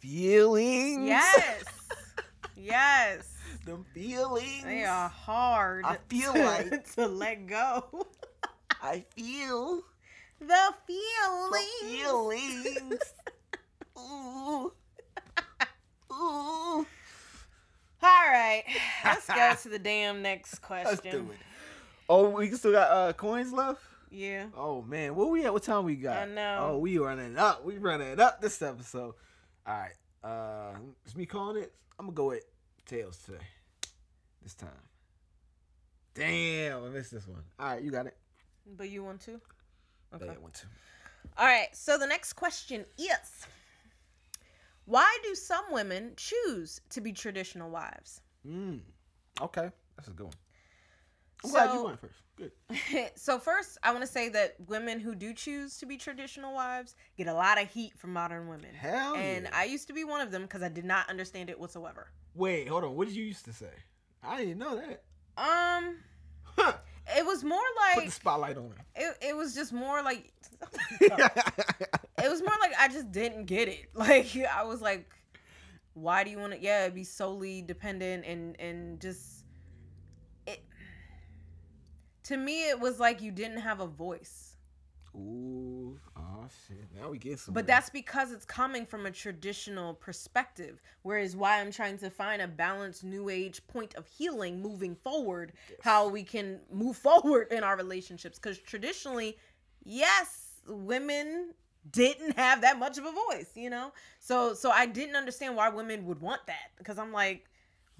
Feelings. 0.00 1.06
yes 1.06 1.64
yes 2.56 3.28
The 3.64 3.78
feelings. 3.94 4.64
they 4.64 4.84
are 4.84 5.08
hard 5.08 5.84
I 5.84 5.96
feel 6.08 6.32
to, 6.32 6.44
like- 6.44 6.92
to 6.94 7.06
let 7.06 7.46
go 7.46 7.84
I 8.82 9.04
feel 9.14 9.82
the 10.40 10.46
the 10.46 10.74
feelings 10.86 11.66
feelings. 11.82 13.00
Ooh. 13.98 14.72
Ooh. 16.10 16.86
All 18.02 18.26
right, 18.30 18.64
let's 19.04 19.26
go 19.26 19.52
to 19.62 19.68
the 19.68 19.78
damn 19.78 20.22
next 20.22 20.60
question. 20.60 20.88
Let's 20.90 21.02
do 21.02 21.18
it. 21.30 21.36
Oh, 22.08 22.30
we 22.30 22.50
still 22.52 22.72
got 22.72 22.90
uh, 22.90 23.12
coins 23.12 23.52
left. 23.52 23.82
Yeah. 24.10 24.46
Oh 24.56 24.80
man, 24.82 25.14
what 25.14 25.28
we 25.30 25.44
at? 25.44 25.52
What 25.52 25.62
time 25.62 25.84
we 25.84 25.96
got? 25.96 26.16
I 26.16 26.24
know. 26.24 26.58
Oh, 26.72 26.78
we 26.78 26.96
running 26.96 27.36
up. 27.36 27.62
We 27.64 27.76
running 27.76 28.18
up 28.18 28.40
this 28.40 28.62
episode. 28.62 29.14
All 29.66 29.78
right. 29.78 29.92
Uh, 30.22 30.78
it's 31.04 31.16
me 31.16 31.26
calling 31.26 31.62
it. 31.62 31.72
I'm 31.98 32.06
gonna 32.06 32.14
go 32.14 32.28
with 32.28 32.44
tails 32.86 33.18
today. 33.24 33.44
This 34.42 34.54
time. 34.54 34.70
Damn, 36.14 36.84
I 36.84 36.88
missed 36.88 37.12
this 37.12 37.26
one. 37.26 37.42
All 37.58 37.66
right, 37.66 37.82
you 37.82 37.90
got 37.90 38.06
it. 38.06 38.16
But 38.76 38.90
you 38.90 39.04
want 39.04 39.20
to? 39.22 39.40
Okay. 40.14 40.26
Bad 40.26 40.42
one 40.42 40.50
too. 40.52 40.66
All 41.38 41.46
right. 41.46 41.68
So 41.72 41.98
the 41.98 42.06
next 42.06 42.34
question 42.34 42.84
is 42.98 43.46
Why 44.86 45.18
do 45.22 45.34
some 45.34 45.64
women 45.70 46.12
choose 46.16 46.80
to 46.90 47.00
be 47.00 47.12
traditional 47.12 47.70
wives? 47.70 48.22
Mm. 48.46 48.80
Okay, 49.40 49.70
that's 49.96 50.08
a 50.08 50.12
good 50.12 50.26
one. 50.26 50.34
I'm 51.44 51.50
glad 51.50 51.70
you 51.72 51.76
So- 51.78 51.84
went 51.86 52.00
first. 52.00 52.14
Good. 52.36 52.52
so 53.16 53.38
first, 53.38 53.76
I 53.82 53.90
want 53.92 54.02
to 54.02 54.10
say 54.10 54.30
that 54.30 54.56
women 54.66 54.98
who 54.98 55.14
do 55.14 55.34
choose 55.34 55.76
to 55.78 55.86
be 55.86 55.98
traditional 55.98 56.54
wives 56.54 56.94
get 57.18 57.26
a 57.26 57.34
lot 57.34 57.60
of 57.60 57.68
heat 57.68 57.92
from 57.98 58.14
modern 58.14 58.48
women. 58.48 58.72
Hell 58.74 59.14
and 59.14 59.44
yeah. 59.44 59.50
I 59.52 59.64
used 59.64 59.86
to 59.88 59.92
be 59.92 60.04
one 60.04 60.22
of 60.22 60.30
them 60.30 60.42
because 60.42 60.62
I 60.62 60.68
did 60.70 60.86
not 60.86 61.10
understand 61.10 61.50
it 61.50 61.60
whatsoever. 61.60 62.08
Wait, 62.34 62.66
hold 62.68 62.84
on. 62.84 62.94
What 62.96 63.08
did 63.08 63.16
you 63.16 63.24
used 63.24 63.44
to 63.44 63.52
say? 63.52 63.70
I 64.22 64.38
didn't 64.38 64.58
know 64.58 64.76
that. 64.76 65.02
Um, 65.36 65.96
Huh. 66.44 66.72
it 67.16 67.24
was 67.26 67.44
more 67.44 67.58
Put 67.92 67.96
like 67.98 68.06
the 68.06 68.12
spotlight 68.12 68.56
on 68.56 68.72
it. 68.96 69.16
It 69.20 69.36
was 69.36 69.54
just 69.54 69.72
more 69.72 70.02
like 70.02 70.32
it 71.00 72.30
was 72.30 72.40
more 72.40 72.54
like 72.60 72.72
I 72.78 72.88
just 72.88 73.12
didn't 73.12 73.44
get 73.46 73.68
it. 73.68 73.86
Like 73.94 74.34
I 74.36 74.64
was 74.64 74.80
like, 74.80 75.10
why 75.94 76.24
do 76.24 76.30
you 76.30 76.38
want 76.38 76.52
to? 76.54 76.60
Yeah, 76.60 76.88
be 76.88 77.04
solely 77.04 77.60
dependent 77.62 78.24
and 78.24 78.58
and 78.60 79.00
just. 79.00 79.39
To 82.30 82.36
me, 82.36 82.68
it 82.68 82.78
was 82.78 83.00
like 83.00 83.20
you 83.20 83.32
didn't 83.32 83.58
have 83.58 83.80
a 83.80 83.88
voice. 83.88 84.54
Ooh, 85.16 85.98
oh 86.16 86.46
shit! 86.68 86.86
Now 86.96 87.10
we 87.10 87.18
get 87.18 87.40
some. 87.40 87.52
But 87.52 87.66
that's 87.66 87.90
because 87.90 88.30
it's 88.30 88.44
coming 88.44 88.86
from 88.86 89.04
a 89.04 89.10
traditional 89.10 89.94
perspective. 89.94 90.80
Whereas 91.02 91.34
why 91.34 91.60
I'm 91.60 91.72
trying 91.72 91.98
to 91.98 92.08
find 92.08 92.40
a 92.40 92.46
balanced 92.46 93.02
new 93.02 93.30
age 93.30 93.66
point 93.66 93.96
of 93.96 94.06
healing 94.06 94.62
moving 94.62 94.94
forward, 94.94 95.54
how 95.80 96.06
we 96.06 96.22
can 96.22 96.60
move 96.72 96.96
forward 97.08 97.48
in 97.50 97.64
our 97.64 97.76
relationships. 97.76 98.38
Because 98.38 98.58
traditionally, 98.58 99.36
yes, 99.82 100.60
women 100.68 101.54
didn't 101.90 102.36
have 102.36 102.60
that 102.60 102.78
much 102.78 102.96
of 102.96 103.06
a 103.06 103.12
voice, 103.12 103.50
you 103.56 103.70
know? 103.70 103.92
So 104.20 104.54
so 104.54 104.70
I 104.70 104.86
didn't 104.86 105.16
understand 105.16 105.56
why 105.56 105.68
women 105.68 106.06
would 106.06 106.20
want 106.20 106.46
that. 106.46 106.70
Because 106.78 106.96
I'm 106.96 107.12
like, 107.12 107.49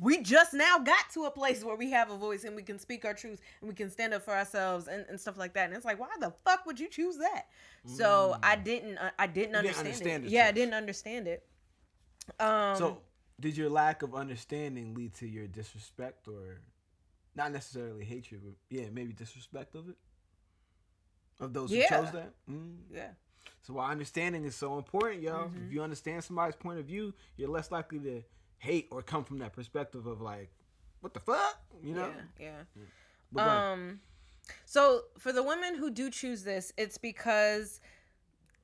we 0.01 0.23
just 0.23 0.55
now 0.55 0.79
got 0.79 1.11
to 1.13 1.25
a 1.25 1.31
place 1.31 1.63
where 1.63 1.77
we 1.77 1.91
have 1.91 2.11
a 2.11 2.17
voice 2.17 2.45
and 2.45 2.57
we 2.57 2.63
can 2.63 2.79
speak 2.79 3.05
our 3.05 3.15
truth 3.15 3.41
and 3.61 3.69
we 3.69 3.75
can 3.75 3.91
stand 3.91 4.15
up 4.15 4.23
for 4.23 4.35
ourselves 4.35 4.89
and, 4.89 5.05
and 5.09 5.21
stuff 5.21 5.37
like 5.39 5.53
that. 5.55 5.67
And 5.67 5.77
it's 5.77 5.85
like, 5.85 6.01
why 6.01 6.09
the 6.19 6.33
fuck 6.45 6.65
would 6.67 6.81
you 6.81 6.89
choose 6.89 7.19
that? 7.19 7.47
So 7.85 8.37
I 8.43 8.57
didn't, 8.57 8.99
uh, 8.99 9.11
I 9.19 9.27
didn't 9.27 9.51
Mm. 9.51 9.63
You 9.63 9.63
didn't 9.63 9.79
understand, 9.79 9.87
understand 9.87 10.25
it. 10.25 10.27
it 10.27 10.33
Yeah, 10.33 10.47
I 10.47 10.53
didn't 10.53 10.75
understand 10.75 11.29
it. 11.29 11.47
Um, 12.39 12.77
So, 12.77 12.99
did 13.39 13.57
your 13.57 13.71
lack 13.71 14.03
of 14.03 14.15
understanding 14.15 14.95
lead 14.95 15.15
to 15.15 15.27
your 15.27 15.47
disrespect, 15.47 16.29
or 16.29 16.61
not 17.35 17.53
necessarily 17.53 18.05
hatred, 18.05 18.43
but 18.45 18.55
yeah, 18.69 18.85
maybe 18.93 19.13
disrespect 19.13 19.75
of 19.75 19.89
it? 19.89 19.97
of 21.41 21.53
those 21.53 21.71
who 21.71 21.81
chose 21.89 22.13
that. 22.13 22.33
Mm. 22.49 22.77
Yeah. 22.93 23.09
So 23.63 23.75
why 23.75 23.91
understanding 23.91 24.45
is 24.45 24.55
so 24.55 24.77
important, 24.79 25.23
yo. 25.23 25.33
Mm-hmm. 25.33 25.67
If 25.67 25.73
you 25.73 25.83
understand 25.83 26.23
somebody's 26.23 26.57
point 26.57 26.79
of 26.79 26.85
view, 26.85 27.15
you're 27.37 27.49
less 27.49 27.71
likely 27.71 27.99
to 28.01 28.23
hate 28.61 28.87
or 28.91 29.03
come 29.03 29.25
from 29.25 29.39
that 29.39 29.53
perspective 29.53 30.07
of 30.07 30.21
like, 30.21 30.51
what 31.01 31.13
the 31.15 31.21
fuck, 31.21 31.61
you 31.83 31.95
know? 31.95 32.11
Yeah. 32.39 32.63
Yeah. 32.77 33.43
Ahead. 33.43 33.49
Um, 33.49 34.01
so 34.65 35.03
for 35.19 35.33
the 35.33 35.43
women 35.43 35.75
who 35.75 35.91
do 35.91 36.11
choose 36.11 36.45
this, 36.45 36.73
it's 36.77 36.99
because 36.99 37.81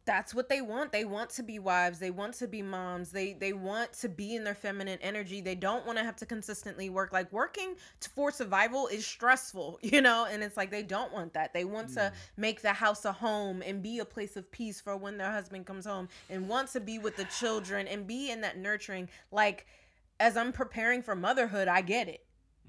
that's 0.07 0.33
what 0.33 0.49
they 0.49 0.61
want. 0.61 0.93
They 0.93 1.05
want 1.05 1.31
to 1.31 1.43
be 1.43 1.59
wives. 1.59 1.99
They 1.99 2.13
want 2.13 2.35
to 2.35 2.47
be 2.47 2.63
moms. 2.63 3.11
They 3.11 3.33
they 3.33 3.53
want 3.53 3.93
to 3.95 4.09
be 4.09 4.37
in 4.37 4.45
their 4.45 4.55
feminine 4.55 5.01
energy. 5.03 5.41
They 5.41 5.57
don't 5.57 5.85
want 5.85 5.99
to 5.99 6.05
have 6.05 6.15
to 6.17 6.27
consistently 6.27 6.89
work. 6.91 7.13
Like 7.13 7.31
working 7.33 7.75
t- 7.99 8.09
for 8.15 8.31
survival 8.31 8.87
is 8.87 9.05
stressful, 9.05 9.81
you 9.83 10.01
know. 10.01 10.27
And 10.31 10.45
it's 10.45 10.57
like 10.57 10.71
they 10.71 10.85
don't 10.85 11.13
want 11.13 11.35
that. 11.35 11.53
They 11.53 11.65
want 11.65 11.93
to 11.95 12.13
make 12.37 12.63
the 12.63 12.73
house 12.73 13.05
a 13.05 13.13
home 13.13 13.63
and 13.67 13.83
be 13.83 13.99
a 13.99 14.05
place 14.05 14.37
of 14.37 14.51
peace 14.53 14.81
for 14.81 14.97
when 14.97 15.19
their 15.19 15.31
husband 15.31 15.67
comes 15.67 15.87
home 15.87 16.09
and 16.31 16.49
want 16.49 16.71
to 16.73 16.81
be 16.81 17.01
with 17.01 17.17
the 17.17 17.25
children 17.25 17.89
and 17.89 18.07
be 18.07 18.31
in 18.31 18.41
that 18.43 18.59
nurturing. 18.59 19.09
Like 19.33 19.67
as 20.19 20.37
I'm 20.37 20.53
preparing 20.53 21.03
for 21.03 21.15
motherhood, 21.15 21.69
I 21.69 21.81
get 21.81 22.09
it. 22.09 22.25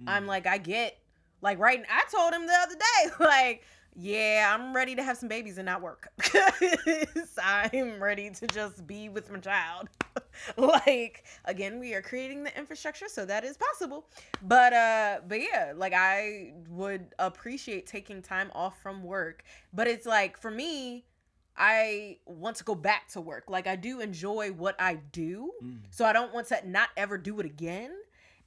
I'm 0.05 0.27
like, 0.27 0.45
I 0.45 0.57
get 0.57 0.97
like 1.41 1.59
right. 1.59 1.83
I 1.89 2.03
told 2.11 2.33
him 2.33 2.45
the 2.45 2.53
other 2.53 2.75
day, 2.75 3.11
like, 3.25 3.63
yeah, 3.95 4.53
I'm 4.53 4.75
ready 4.75 4.95
to 4.95 5.01
have 5.01 5.17
some 5.17 5.27
babies 5.27 5.57
and 5.57 5.65
not 5.65 5.81
work. 5.81 6.09
I'm 7.43 8.01
ready 8.01 8.29
to 8.29 8.47
just 8.47 8.85
be 8.85 9.09
with 9.09 9.31
my 9.31 9.39
child. 9.39 9.89
like 10.57 11.25
again, 11.45 11.79
we 11.79 11.95
are 11.95 12.01
creating 12.01 12.43
the 12.43 12.55
infrastructure 12.55 13.07
so 13.07 13.25
that 13.25 13.43
is 13.43 13.57
possible. 13.57 14.05
But 14.43 14.73
uh, 14.73 15.19
but 15.27 15.41
yeah, 15.41 15.73
like 15.75 15.93
I 15.95 16.53
would 16.69 17.07
appreciate 17.17 17.87
taking 17.87 18.21
time 18.21 18.51
off 18.53 18.79
from 18.81 19.03
work. 19.03 19.43
But 19.73 19.87
it's 19.87 20.05
like 20.05 20.37
for 20.37 20.51
me. 20.51 21.05
I 21.57 22.17
want 22.25 22.57
to 22.57 22.63
go 22.63 22.75
back 22.75 23.07
to 23.09 23.21
work. 23.21 23.45
Like 23.49 23.67
I 23.67 23.75
do 23.75 23.99
enjoy 23.99 24.51
what 24.51 24.75
I 24.79 24.95
do. 25.11 25.51
Mm. 25.63 25.79
So 25.89 26.05
I 26.05 26.13
don't 26.13 26.33
want 26.33 26.47
to 26.47 26.59
not 26.69 26.89
ever 26.95 27.17
do 27.17 27.39
it 27.39 27.45
again. 27.45 27.91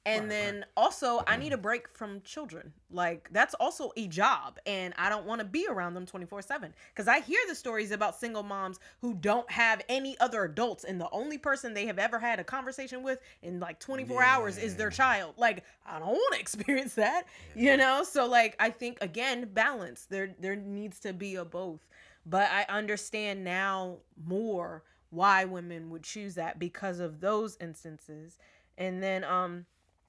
And 0.06 0.22
Right, 0.22 0.30
then 0.30 0.66
also 0.78 1.22
I 1.26 1.36
need 1.36 1.52
a 1.52 1.58
break 1.58 1.86
from 1.94 2.22
children. 2.22 2.72
Like 2.90 3.28
that's 3.32 3.52
also 3.54 3.92
a 3.98 4.06
job 4.06 4.58
and 4.64 4.94
I 4.96 5.10
don't 5.10 5.26
want 5.26 5.40
to 5.40 5.44
be 5.44 5.66
around 5.68 5.92
them 5.92 6.06
24/7 6.06 6.72
cuz 6.94 7.06
I 7.06 7.20
hear 7.20 7.38
the 7.48 7.54
stories 7.54 7.90
about 7.90 8.18
single 8.18 8.42
moms 8.42 8.80
who 9.02 9.12
don't 9.12 9.50
have 9.50 9.82
any 9.90 10.18
other 10.18 10.44
adults 10.44 10.84
and 10.84 10.98
the 10.98 11.10
only 11.10 11.36
person 11.36 11.74
they 11.74 11.84
have 11.84 11.98
ever 11.98 12.18
had 12.18 12.40
a 12.40 12.44
conversation 12.44 13.02
with 13.02 13.18
in 13.42 13.60
like 13.60 13.78
24 13.78 14.22
hours 14.22 14.56
is 14.56 14.74
their 14.74 14.90
child. 14.90 15.34
Like 15.36 15.64
I 15.84 15.98
don't 15.98 16.08
want 16.08 16.34
to 16.34 16.40
experience 16.46 16.94
that, 16.94 17.26
you 17.54 17.76
know? 17.76 18.02
So 18.02 18.26
like 18.26 18.56
I 18.58 18.70
think 18.70 18.98
again 19.02 19.50
balance. 19.52 20.06
There 20.06 20.34
there 20.38 20.56
needs 20.56 20.98
to 21.00 21.12
be 21.12 21.36
a 21.36 21.44
both. 21.44 21.86
But 22.26 22.50
I 22.50 22.66
understand 22.68 23.44
now 23.44 23.98
more 24.22 24.84
why 25.10 25.44
women 25.44 25.90
would 25.90 26.02
choose 26.02 26.34
that 26.36 26.58
because 26.58 27.00
of 27.00 27.20
those 27.20 27.56
instances. 27.60 28.38
And 28.78 29.02
then 29.02 29.24
um 29.24 29.66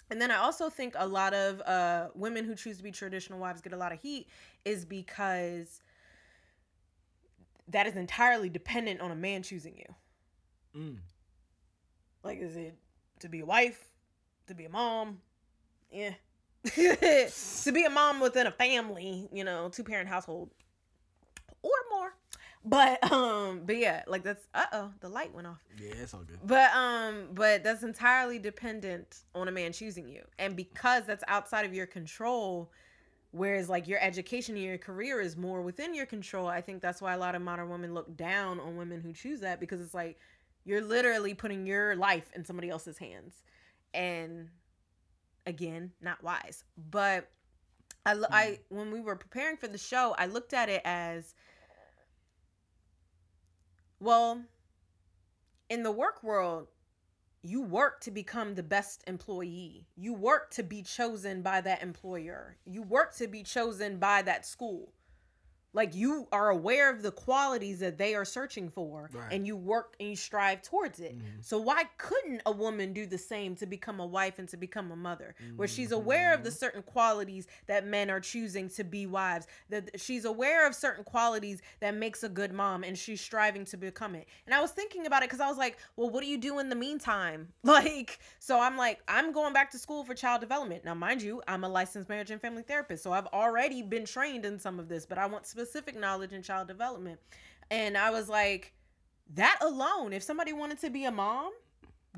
and 0.09 0.21
then 0.21 0.29
I 0.29 0.37
also 0.37 0.69
think 0.69 0.93
a 0.97 1.07
lot 1.07 1.33
of 1.33 1.61
uh 1.61 2.07
women 2.13 2.45
who 2.45 2.55
choose 2.55 2.77
to 2.77 2.83
be 2.83 2.91
traditional 2.91 3.39
wives 3.39 3.61
get 3.61 3.73
a 3.73 3.77
lot 3.77 3.91
of 3.91 3.99
heat 3.99 4.27
is 4.65 4.85
because 4.85 5.81
that 7.67 7.87
is 7.87 7.95
entirely 7.95 8.49
dependent 8.49 9.01
on 9.01 9.11
a 9.11 9.15
man 9.15 9.43
choosing 9.43 9.77
you. 9.77 9.95
Mm. 10.79 10.97
Like 12.23 12.39
is 12.39 12.55
it 12.55 12.75
to 13.19 13.29
be 13.29 13.39
a 13.39 13.45
wife, 13.45 13.89
to 14.47 14.53
be 14.53 14.65
a 14.65 14.69
mom? 14.69 15.19
Yeah. 15.91 16.13
to 16.65 17.71
be 17.73 17.85
a 17.85 17.89
mom 17.89 18.19
within 18.19 18.45
a 18.45 18.51
family, 18.51 19.27
you 19.33 19.43
know, 19.43 19.69
two 19.69 19.83
parent 19.83 20.07
household. 20.07 20.51
But 22.63 23.03
um 23.11 23.61
but 23.65 23.77
yeah, 23.77 24.03
like 24.07 24.23
that's 24.23 24.47
uh-oh, 24.53 24.91
the 24.99 25.09
light 25.09 25.33
went 25.33 25.47
off. 25.47 25.63
Yeah, 25.79 25.93
it's 26.01 26.13
all 26.13 26.21
good. 26.21 26.39
But 26.45 26.71
um, 26.75 27.29
but 27.33 27.63
that's 27.63 27.83
entirely 27.83 28.39
dependent 28.39 29.21
on 29.33 29.47
a 29.47 29.51
man 29.51 29.73
choosing 29.73 30.07
you, 30.07 30.23
and 30.37 30.55
because 30.55 31.05
that's 31.05 31.23
outside 31.27 31.65
of 31.65 31.73
your 31.73 31.87
control, 31.87 32.71
whereas 33.31 33.69
like 33.69 33.87
your 33.87 33.99
education 33.99 34.55
and 34.55 34.63
your 34.63 34.77
career 34.77 35.19
is 35.19 35.35
more 35.35 35.61
within 35.61 35.93
your 35.93 36.05
control. 36.05 36.47
I 36.47 36.61
think 36.61 36.81
that's 36.81 37.01
why 37.01 37.13
a 37.13 37.17
lot 37.17 37.35
of 37.35 37.41
modern 37.41 37.69
women 37.69 37.93
look 37.93 38.15
down 38.15 38.59
on 38.59 38.77
women 38.77 39.01
who 39.01 39.13
choose 39.13 39.39
that 39.41 39.59
because 39.59 39.81
it's 39.81 39.93
like 39.93 40.19
you're 40.63 40.81
literally 40.81 41.33
putting 41.33 41.65
your 41.65 41.95
life 41.95 42.29
in 42.35 42.45
somebody 42.45 42.69
else's 42.69 42.99
hands, 42.99 43.41
and 43.93 44.49
again, 45.47 45.91
not 45.99 46.23
wise. 46.23 46.63
But 46.91 47.27
I, 48.05 48.15
I 48.31 48.59
when 48.69 48.91
we 48.91 49.01
were 49.01 49.15
preparing 49.15 49.57
for 49.57 49.67
the 49.67 49.77
show, 49.79 50.15
I 50.17 50.27
looked 50.27 50.53
at 50.53 50.69
it 50.69 50.81
as 50.85 51.33
well 54.01 54.41
in 55.69 55.83
the 55.83 55.91
work 55.91 56.21
world, 56.21 56.67
you 57.43 57.61
work 57.61 58.01
to 58.01 58.11
become 58.11 58.55
the 58.55 58.63
best 58.63 59.03
employee. 59.07 59.87
You 59.95 60.13
work 60.13 60.51
to 60.51 60.63
be 60.63 60.83
chosen 60.83 61.41
by 61.41 61.61
that 61.61 61.81
employer. 61.81 62.57
You 62.65 62.81
work 62.83 63.15
to 63.15 63.27
be 63.27 63.43
chosen 63.43 63.97
by 63.97 64.21
that 64.23 64.45
school. 64.45 64.91
Like 65.73 65.95
you 65.95 66.27
are 66.31 66.49
aware 66.49 66.89
of 66.89 67.01
the 67.01 67.11
qualities 67.11 67.79
that 67.79 67.97
they 67.97 68.13
are 68.15 68.25
searching 68.25 68.69
for 68.69 69.09
Right. 69.13 69.31
and 69.31 69.47
you 69.47 69.55
work 69.55 69.95
and 69.99 70.09
you 70.09 70.15
strive 70.15 70.61
towards 70.61 70.99
it. 70.99 71.17
Mhm. 71.17 71.43
So 71.45 71.57
why 71.59 71.85
couldn't 71.97 72.41
a 72.45 72.51
woman 72.51 72.91
do 72.93 73.05
the 73.05 73.17
same 73.17 73.55
to 73.57 73.65
become 73.65 73.99
a 73.99 74.05
wife 74.05 74.37
and 74.37 74.49
to 74.49 74.57
become 74.57 74.91
a 74.91 74.95
mother? 74.95 75.33
Where 75.55 75.67
she's 75.67 75.91
aware 75.91 76.33
of 76.33 76.43
the 76.43 76.51
certain 76.51 76.83
qualities 76.83 77.47
that 77.67 77.85
men 77.85 78.09
are 78.09 78.19
choosing 78.19 78.67
to 78.69 78.83
be 78.83 79.05
wives, 79.05 79.47
that 79.69 79.99
she's 79.99 80.25
aware 80.25 80.67
of 80.67 80.75
certain 80.75 81.03
qualities 81.03 81.61
that 81.79 81.95
makes 81.95 82.23
a 82.23 82.29
good 82.29 82.51
mom 82.51 82.83
and 82.83 82.97
she's 82.97 83.21
striving 83.21 83.63
to 83.65 83.77
become 83.77 84.15
it. 84.15 84.27
And 84.45 84.53
I 84.53 84.59
was 84.61 84.71
thinking 84.71 85.05
about 85.05 85.23
it 85.23 85.29
cuz 85.29 85.39
I 85.39 85.47
was 85.47 85.57
like, 85.57 85.77
well, 85.95 86.09
what 86.09 86.21
do 86.21 86.27
you 86.27 86.37
do 86.37 86.59
in 86.59 86.69
the 86.69 86.75
meantime? 86.75 87.53
Like, 87.63 88.19
so 88.39 88.59
I'm 88.59 88.75
like, 88.77 89.01
I'm 89.07 89.31
going 89.31 89.53
back 89.53 89.71
to 89.71 89.77
school 89.79 90.03
for 90.03 90.13
child 90.13 90.41
development. 90.41 90.83
Now, 90.83 90.93
mind 90.93 91.21
you, 91.21 91.41
I'm 91.47 91.63
a 91.63 91.69
licensed 91.69 92.09
marriage 92.09 92.29
and 92.31 92.41
family 92.41 92.63
therapist, 92.63 93.01
so 93.03 93.13
I've 93.13 93.27
already 93.27 93.81
been 93.81 94.03
trained 94.05 94.45
in 94.45 94.59
some 94.59 94.77
of 94.79 94.89
this, 94.89 95.05
but 95.05 95.17
I 95.17 95.25
want 95.25 95.45
specific 95.65 95.95
knowledge 95.99 96.33
in 96.33 96.41
child 96.41 96.67
development. 96.67 97.19
And 97.69 97.97
I 97.97 98.09
was 98.09 98.27
like, 98.27 98.73
that 99.35 99.57
alone, 99.61 100.11
if 100.13 100.23
somebody 100.23 100.53
wanted 100.53 100.79
to 100.81 100.89
be 100.89 101.05
a 101.05 101.11
mom, 101.11 101.51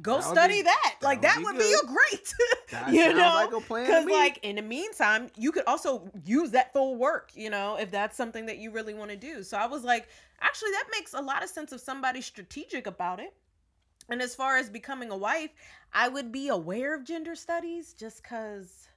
go 0.02 0.16
That 0.16 0.24
study 0.24 0.56
be- 0.56 0.62
that. 0.64 0.96
like 1.02 1.22
that 1.22 1.40
would 1.44 1.58
be 1.58 1.74
a 1.74 1.86
great. 1.88 2.34
You 2.92 3.14
know, 3.14 3.36
like 3.36 3.54
a 3.54 3.60
plan 3.62 3.86
to 3.86 3.88
because 3.92 4.06
me. 4.06 4.14
like 4.14 4.40
in 4.42 4.56
the 4.56 4.64
meantime, 4.64 5.30
you 5.38 5.52
could 5.52 5.66
also 5.68 6.10
use 6.26 6.50
that 6.52 6.74
for 6.74 6.96
work. 6.96 7.30
You 7.36 7.52
know, 7.52 7.76
if 7.80 7.92
that's 7.92 8.18
something 8.18 8.48
that 8.48 8.58
you 8.58 8.72
really 8.72 8.96
want 8.96 9.12
to 9.12 9.18
do. 9.18 9.44
So 9.44 9.58
I 9.58 9.68
was 9.68 9.84
like, 9.84 10.08
actually, 10.42 10.72
that 10.72 10.86
makes 10.92 11.14
a 11.14 11.22
lot 11.22 11.44
of 11.44 11.50
sense 11.50 11.72
if 11.72 11.82
somebody's 11.82 12.26
strategic 12.26 12.88
about 12.88 13.20
it. 13.20 13.34
And 14.10 14.22
as 14.24 14.34
far 14.34 14.58
as 14.58 14.70
becoming 14.72 15.12
a 15.12 15.18
wife, 15.18 15.52
I 15.94 16.08
would 16.08 16.32
be 16.32 16.48
aware 16.48 16.96
of 16.96 17.04
gender 17.06 17.36
studies 17.36 17.94
just 17.94 18.24
because 18.24 18.88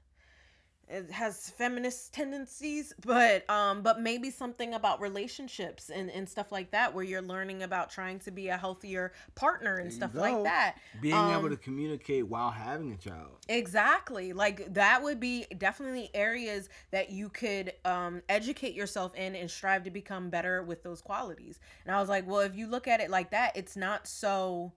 it 0.89 1.11
has 1.11 1.51
feminist 1.51 2.13
tendencies 2.15 2.93
but 3.05 3.49
um 3.51 3.83
but 3.83 4.01
maybe 4.01 4.31
something 4.31 4.75
about 4.75 5.01
relationships 5.01 5.91
and 5.91 6.11
and 6.11 6.29
stuff 6.29 6.53
like 6.53 6.71
that 6.71 6.95
where 6.95 7.05
you're 7.05 7.23
learning 7.23 7.63
about 7.63 7.91
trying 7.91 8.19
to 8.19 8.31
be 8.31 8.49
a 8.49 8.57
healthier 8.57 9.13
partner 9.35 9.77
and 9.79 9.93
stuff 9.93 10.13
go. 10.13 10.21
like 10.21 10.43
that 10.45 10.77
Being 11.01 11.31
able 11.31 11.49
Um, 11.49 11.51
to 11.51 11.57
communicate 11.57 12.27
while 12.29 12.51
having 12.51 12.93
a 12.93 12.97
child. 12.97 13.39
Exactly. 13.49 14.33
Like 14.33 14.75
that 14.75 15.03
would 15.03 15.21
be 15.21 15.47
definitely 15.59 16.11
areas 16.15 16.69
that 16.91 17.11
you 17.11 17.29
could 17.29 17.73
um 17.85 18.23
educate 18.29 18.75
yourself 18.75 19.15
in 19.15 19.35
and 19.37 19.51
strive 19.51 19.85
to 19.85 19.91
become 19.91 20.31
better 20.31 20.63
with 20.63 20.83
those 20.83 21.01
qualities. 21.01 21.61
And 21.85 21.95
I 21.95 22.01
was 22.01 22.09
like, 22.09 22.27
well, 22.27 22.41
if 22.41 22.57
you 22.57 22.67
look 22.67 22.89
at 22.89 23.01
it 23.01 23.11
like 23.11 23.31
that, 23.31 23.57
it's 23.57 23.77
not 23.77 24.07
so 24.09 24.73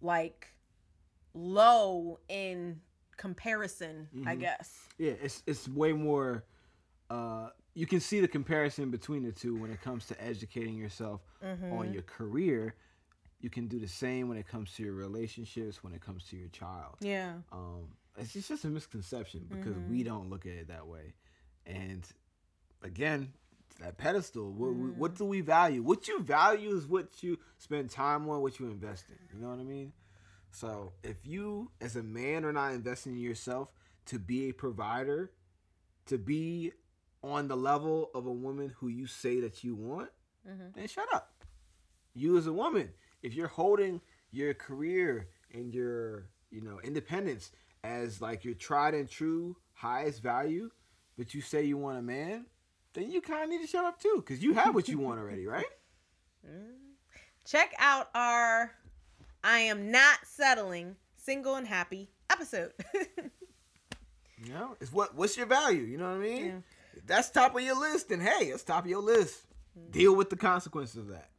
like 0.00 0.48
low 1.34 2.18
in 2.28 2.80
comparison, 3.16 4.08
I 4.26 4.36
Mhm. 4.36 4.40
guess. 4.40 4.88
Yeah, 4.98 5.12
it's 5.22 5.42
it's 5.46 5.68
way 5.68 5.92
more. 5.92 6.44
Uh, 7.10 7.50
you 7.74 7.86
can 7.86 8.00
see 8.00 8.20
the 8.20 8.28
comparison 8.28 8.90
between 8.90 9.22
the 9.24 9.32
two 9.32 9.56
when 9.56 9.70
it 9.70 9.80
comes 9.82 10.06
to 10.06 10.24
educating 10.24 10.76
yourself 10.76 11.20
Mm-hmm. 11.42 11.72
on 11.72 11.92
your 11.92 12.02
career. 12.02 12.74
You 13.40 13.50
can 13.50 13.66
do 13.68 13.78
the 13.78 13.88
same 13.88 14.28
when 14.28 14.38
it 14.38 14.46
comes 14.48 14.72
to 14.76 14.82
your 14.82 14.94
relationships, 14.94 15.82
when 15.84 15.92
it 15.92 16.00
comes 16.00 16.24
to 16.28 16.36
your 16.36 16.48
child. 16.48 16.96
Yeah. 17.00 17.34
Um, 17.52 17.88
it's 18.16 18.32
just, 18.32 18.48
just 18.48 18.64
a 18.64 18.68
misconception 18.68 19.46
because 19.50 19.76
Mm-hmm. 19.76 19.90
we 19.90 20.02
don't 20.02 20.30
look 20.30 20.46
at 20.46 20.52
it 20.52 20.68
that 20.68 20.86
way. 20.86 21.14
And 21.66 22.06
again, 22.82 23.32
that 23.80 23.98
pedestal. 23.98 24.52
What, 24.52 24.70
Mm-hmm. 24.70 24.98
what 24.98 25.14
do 25.16 25.24
we 25.24 25.40
value? 25.42 25.82
What 25.82 26.08
you 26.08 26.20
value 26.22 26.74
is 26.76 26.86
what 26.86 27.22
you 27.22 27.38
spend 27.58 27.90
time 27.90 28.28
on, 28.30 28.40
what 28.40 28.58
you 28.60 28.66
invest 28.66 29.06
in. 29.10 29.18
You 29.36 29.42
know 29.44 29.50
what 29.50 29.58
I 29.58 29.64
mean? 29.64 29.92
So 30.54 30.92
if 31.02 31.26
you, 31.26 31.72
as 31.80 31.96
a 31.96 32.02
man, 32.02 32.44
are 32.44 32.52
not 32.52 32.72
investing 32.74 33.14
in 33.14 33.18
yourself 33.18 33.70
to 34.06 34.20
be 34.20 34.48
a 34.50 34.52
provider, 34.52 35.32
to 36.06 36.16
be 36.16 36.72
on 37.24 37.48
the 37.48 37.56
level 37.56 38.10
of 38.14 38.26
a 38.26 38.32
woman 38.32 38.68
who 38.76 38.86
you 38.86 39.06
say 39.08 39.40
that 39.40 39.64
you 39.64 39.74
want, 39.74 40.10
Mhm. 40.46 40.72
then 40.74 40.86
shut 40.86 41.12
up. 41.12 41.44
You 42.14 42.36
as 42.38 42.46
a 42.46 42.52
woman, 42.52 42.94
if 43.22 43.34
you're 43.34 43.48
holding 43.48 44.00
your 44.30 44.54
career 44.54 45.28
and 45.50 45.74
your, 45.74 46.28
you 46.50 46.60
know, 46.60 46.78
independence 46.82 47.50
as 47.82 48.20
like 48.20 48.44
your 48.44 48.54
tried 48.54 48.94
and 48.94 49.08
true 49.08 49.56
highest 49.72 50.22
value, 50.22 50.70
but 51.16 51.34
you 51.34 51.40
say 51.40 51.64
you 51.64 51.76
want 51.78 51.98
a 51.98 52.02
man, 52.02 52.46
then 52.92 53.10
you 53.10 53.20
kind 53.20 53.42
of 53.42 53.50
need 53.50 53.60
to 53.62 53.66
shut 53.66 53.84
up 53.84 53.98
too, 53.98 54.16
because 54.24 54.40
you 54.40 54.54
have 54.54 54.72
what 54.72 54.86
you 54.88 54.98
want 54.98 55.18
already, 55.18 55.46
right? 55.46 55.66
Check 57.44 57.74
out 57.78 58.08
our 58.14 58.72
I 59.44 59.60
am 59.60 59.90
not 59.92 60.18
settling, 60.24 60.96
single 61.16 61.54
and 61.54 61.66
happy 61.68 62.10
episode. 62.30 62.72
You 64.36 64.52
know, 64.52 64.76
it's 64.80 64.92
what 64.92 65.14
what's 65.14 65.36
your 65.36 65.46
value? 65.46 65.82
You 65.82 65.96
know 65.96 66.08
what 66.08 66.16
I 66.16 66.18
mean? 66.18 66.46
Yeah. 66.46 66.58
If 66.96 67.06
that's 67.06 67.30
top 67.30 67.54
of 67.56 67.62
your 67.62 67.78
list, 67.78 68.08
then 68.08 68.20
hey, 68.20 68.46
it's 68.46 68.64
top 68.64 68.84
of 68.84 68.90
your 68.90 69.00
list. 69.00 69.46
Deal 69.90 70.14
with 70.14 70.28
the 70.28 70.36
consequences 70.36 70.96
of 70.96 71.08
that. 71.08 71.30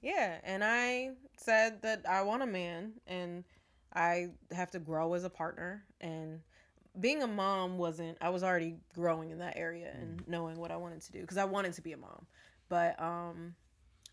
yeah, 0.00 0.38
and 0.44 0.62
I 0.64 1.10
said 1.36 1.82
that 1.82 2.08
I 2.08 2.22
want 2.22 2.42
a 2.42 2.46
man 2.46 2.92
and 3.06 3.44
I 3.92 4.28
have 4.52 4.70
to 4.72 4.78
grow 4.78 5.14
as 5.14 5.24
a 5.24 5.30
partner 5.30 5.84
and 6.00 6.40
being 7.00 7.22
a 7.22 7.26
mom 7.26 7.78
wasn't 7.78 8.16
I 8.20 8.30
was 8.30 8.42
already 8.42 8.76
growing 8.94 9.30
in 9.30 9.38
that 9.38 9.56
area 9.56 9.90
and 9.92 10.22
knowing 10.26 10.56
what 10.56 10.70
I 10.70 10.76
wanted 10.76 11.00
to 11.02 11.12
do 11.12 11.20
because 11.20 11.36
I 11.36 11.44
wanted 11.44 11.72
to 11.74 11.82
be 11.82 11.92
a 11.92 11.96
mom. 11.96 12.26
But 12.68 13.00
um 13.02 13.54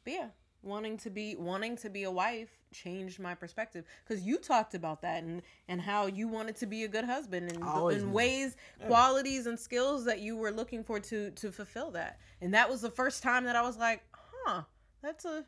but 0.03 0.13
yeah, 0.13 0.27
wanting 0.63 0.97
to 0.97 1.09
be 1.09 1.35
wanting 1.35 1.77
to 1.77 1.89
be 1.89 2.03
a 2.03 2.11
wife 2.11 2.49
changed 2.83 3.19
my 3.19 3.33
perspective 3.35 3.85
because 4.07 4.23
you 4.23 4.37
talked 4.37 4.73
about 4.75 5.01
that 5.01 5.23
and 5.23 5.41
and 5.67 5.79
how 5.81 6.05
you 6.07 6.27
wanted 6.27 6.55
to 6.57 6.65
be 6.65 6.83
a 6.83 6.87
good 6.87 7.05
husband 7.05 7.49
and 7.51 7.63
in 7.97 8.11
ways 8.11 8.55
Yeah. 8.79 8.87
qualities 8.87 9.47
and 9.47 9.57
skills 9.59 10.05
that 10.05 10.19
you 10.19 10.35
were 10.35 10.51
looking 10.51 10.83
for 10.83 10.99
to 10.99 11.31
to 11.31 11.51
fulfill 11.51 11.91
that 11.91 12.19
and 12.41 12.53
that 12.53 12.69
was 12.69 12.81
the 12.81 12.91
first 12.91 13.23
time 13.23 13.45
that 13.45 13.55
i 13.55 13.61
was 13.61 13.77
like 13.77 14.03
huh 14.43 14.61
that's 15.01 15.25
a 15.25 15.45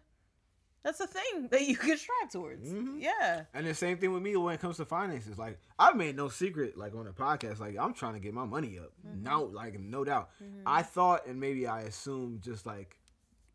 that's 0.83 0.99
a 1.01 1.07
thing 1.07 1.49
that 1.51 1.67
you 1.67 1.75
can 1.75 1.97
strive 1.97 2.31
towards 2.31 2.69
Mhm. 2.71 3.01
yeah 3.01 3.43
And 3.53 3.67
the 3.67 3.73
same 3.73 3.97
thing 3.97 4.13
with 4.13 4.23
me 4.23 4.35
when 4.37 4.53
it 4.53 4.61
comes 4.61 4.77
to 4.77 4.85
finances. 4.85 5.37
Like 5.37 5.59
I've 5.77 5.97
made 5.97 6.15
no 6.15 6.29
secret, 6.29 6.77
like 6.77 6.95
on 6.95 7.05
the 7.05 7.11
podcast, 7.11 7.59
like 7.59 7.75
I'm 7.77 7.93
trying 7.93 8.13
to 8.13 8.19
get 8.21 8.33
my 8.33 8.45
money 8.45 8.79
up. 8.79 8.93
No, 9.03 9.43
like 9.43 9.77
no 9.79 10.05
doubt. 10.05 10.29
I 10.65 10.83
thought, 10.83 11.25
and 11.27 11.39
maybe 11.41 11.67
I 11.67 11.81
assumed, 11.81 12.41
just 12.41 12.65
like 12.65 12.97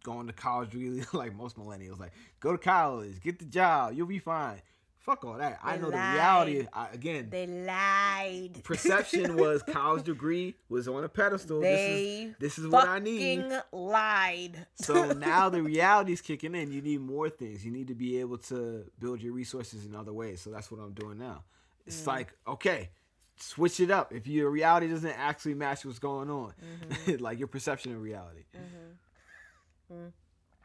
going 0.03 0.27
to 0.27 0.33
college, 0.33 0.75
really, 0.75 1.05
like 1.13 1.35
most 1.35 1.57
millennials, 1.57 1.99
like 1.99 2.13
go 2.41 2.53
to 2.53 2.59
college, 2.59 3.21
get 3.21 3.39
the 3.39 3.45
job, 3.45 3.95
you'll 3.95 4.07
be 4.07 4.19
fine. 4.19 4.61
Fuck 4.99 5.25
all 5.25 5.35
that. 5.35 5.59
I 5.65 5.75
They 5.77 5.83
know 5.83 5.91
the 5.91 5.97
reality. 5.97 6.67
I, 6.73 6.89
again, 6.93 7.27
they 7.29 7.49
lied 7.49 8.63
perception 8.63 9.37
was 9.37 9.61
college 9.65 10.05
degree 10.05 10.55
was 10.69 10.87
on 10.87 11.03
a 11.03 11.09
pedestal. 11.09 11.61
they 11.61 12.35
this 12.39 12.53
is 12.53 12.57
this 12.57 12.59
is 12.61 12.69
what 12.69 12.89
I 12.89 13.01
need. 13.01 13.41
fucking 13.41 13.61
lied 13.73 14.67
So 14.77 15.13
now 15.13 15.49
the 15.49 15.61
reality's 15.61 16.21
kicking 16.21 16.55
in. 16.55 16.71
You 16.71 16.83
need 16.83 17.01
more 17.01 17.29
things. 17.31 17.65
You 17.65 17.73
need 17.73 17.89
to 17.89 17.97
be 17.97 18.21
able 18.21 18.39
to 18.39 18.85
build 19.01 19.21
your 19.21 19.33
resources 19.33 19.85
in 19.85 19.97
other 19.97 20.13
ways. 20.13 20.41
So 20.41 20.51
that's 20.51 20.71
what 20.71 20.81
I'm 20.81 20.93
doing 20.93 21.19
now. 21.19 21.43
It's 21.85 22.03
mm. 22.03 22.07
like, 22.07 22.33
okay, 22.47 22.91
switch 23.37 23.81
it 23.81 23.91
up. 23.91 24.13
If 24.13 24.27
your 24.27 24.51
reality 24.51 24.89
doesn't 24.89 25.19
actually 25.19 25.55
match 25.55 25.85
what's 25.85 25.99
going 25.99 26.31
on, 26.31 26.53
mm-hmm. 26.63 27.23
like 27.23 27.39
your 27.41 27.49
perception 27.49 27.93
of 27.93 28.01
reality. 28.01 28.45
Mm-hmm. 28.57 28.93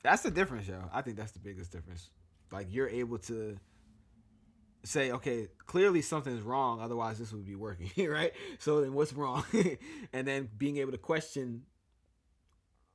That's 0.03 0.23
the 0.23 0.31
difference, 0.31 0.67
yo. 0.67 0.81
I 0.93 1.01
think 1.01 1.17
that's 1.17 1.31
the 1.31 1.39
biggest 1.39 1.71
difference. 1.71 2.09
Like 2.51 2.67
you're 2.69 2.87
able 2.87 3.17
to 3.19 3.57
say, 4.83 5.11
okay, 5.11 5.47
clearly 5.65 6.01
something's 6.01 6.41
wrong, 6.41 6.79
otherwise 6.81 7.19
this 7.19 7.31
would 7.33 7.45
be 7.45 7.55
working, 7.55 7.91
right? 8.09 8.31
So 8.59 8.81
then 8.81 8.93
what's 8.93 9.13
wrong? 9.13 9.43
and 10.13 10.27
then 10.27 10.49
being 10.57 10.77
able 10.77 10.91
to 10.91 10.97
question 10.97 11.63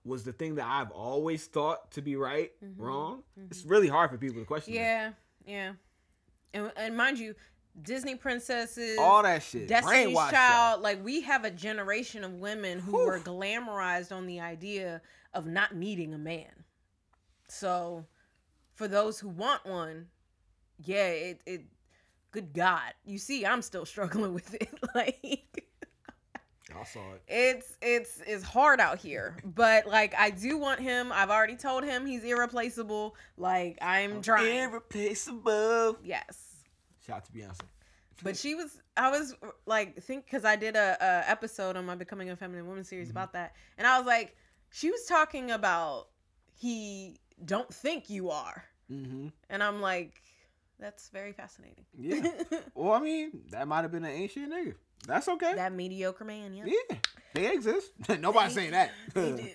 was 0.04 0.24
the 0.24 0.32
thing 0.32 0.56
that 0.56 0.66
I've 0.66 0.90
always 0.90 1.46
thought 1.46 1.92
to 1.92 2.02
be 2.02 2.16
right 2.16 2.50
mm-hmm. 2.64 2.82
wrong? 2.82 3.22
Mm-hmm. 3.38 3.48
It's 3.50 3.64
really 3.64 3.88
hard 3.88 4.10
for 4.10 4.18
people 4.18 4.40
to 4.40 4.46
question. 4.46 4.74
that. 4.74 4.80
yeah 4.80 5.12
yeah 5.46 5.72
and, 6.54 6.70
and 6.76 6.96
mind 6.96 7.18
you 7.18 7.34
disney 7.82 8.14
princesses 8.14 8.98
All 8.98 9.22
that 9.22 9.42
shit. 9.42 9.68
Destiny's 9.68 10.14
Child, 10.14 10.32
y'all. 10.32 10.82
like 10.82 11.02
we 11.04 11.22
have 11.22 11.44
a 11.44 11.50
generation 11.50 12.24
of 12.24 12.34
women 12.34 12.78
who 12.78 12.92
Whew. 12.92 13.06
were 13.06 13.18
glamorized 13.18 14.12
on 14.12 14.26
the 14.26 14.40
idea 14.40 15.00
of 15.34 15.46
not 15.46 15.74
needing 15.74 16.14
a 16.14 16.18
man. 16.18 16.64
So, 17.48 18.06
for 18.74 18.88
those 18.88 19.18
who 19.18 19.28
want 19.28 19.64
one, 19.66 20.06
yeah, 20.84 21.06
it 21.08 21.40
it 21.46 21.62
good 22.30 22.52
God. 22.54 22.92
You 23.04 23.18
see, 23.18 23.44
I'm 23.44 23.62
still 23.62 23.84
struggling 23.84 24.32
with 24.40 24.54
it. 24.54 24.70
like 24.94 25.68
I 26.74 26.84
saw 26.84 27.00
it. 27.12 27.22
it's 27.28 27.76
it's 27.82 28.22
it's 28.26 28.42
hard 28.44 28.80
out 28.80 28.98
here. 28.98 29.36
But 29.44 29.86
like 29.86 30.14
I 30.16 30.30
do 30.30 30.56
want 30.56 30.80
him. 30.80 31.12
I've 31.12 31.30
already 31.30 31.56
told 31.56 31.84
him 31.84 32.06
he's 32.06 32.24
irreplaceable. 32.24 33.14
Like 33.36 33.76
I'm 33.82 34.22
trying. 34.22 34.70
Irreplaceable. 34.70 35.98
yes. 36.02 36.48
Shout 37.06 37.16
out 37.18 37.24
to 37.26 37.32
Beyonce. 37.32 37.60
But 38.24 38.36
she 38.36 38.54
was, 38.54 38.78
I 38.96 39.10
was 39.10 39.34
like, 39.66 40.00
think 40.00 40.24
because 40.26 40.44
I 40.44 40.54
did 40.54 40.76
a, 40.76 40.96
a 41.00 41.28
episode 41.28 41.76
on 41.76 41.84
my 41.84 41.96
Becoming 41.96 42.30
a 42.30 42.36
Feminine 42.36 42.68
Woman 42.68 42.84
series 42.84 43.08
Mm-hmm. 43.08 43.16
about 43.16 43.32
that, 43.32 43.54
and 43.76 43.84
I 43.84 43.98
was 43.98 44.06
like, 44.06 44.36
she 44.72 44.90
was 44.90 45.04
talking 45.04 45.50
about 45.50 46.08
he 46.54 47.16
don't 47.44 47.72
think 47.72 48.10
you 48.10 48.30
are, 48.30 48.64
Mm-hmm. 48.90 49.28
and 49.48 49.62
I'm 49.62 49.80
like, 49.80 50.20
that's 50.78 51.08
very 51.10 51.32
fascinating. 51.32 51.84
Yeah. 51.98 52.28
well, 52.74 52.92
I 52.92 53.00
mean, 53.00 53.30
that 53.50 53.66
might 53.68 53.82
have 53.82 53.92
been 53.92 54.04
an 54.04 54.10
ancient 54.10 54.52
nigga. 54.52 54.74
That's 55.06 55.28
okay. 55.28 55.54
that 55.54 55.72
mediocre 55.72 56.24
man, 56.24 56.52
yeah. 56.54 56.64
yeah. 56.66 56.96
They 57.34 57.52
exist. 57.54 57.92
Nobody's 58.20 58.54
saying 58.54 58.72
that. 58.72 58.90
They 59.14 59.32
do. 59.32 59.48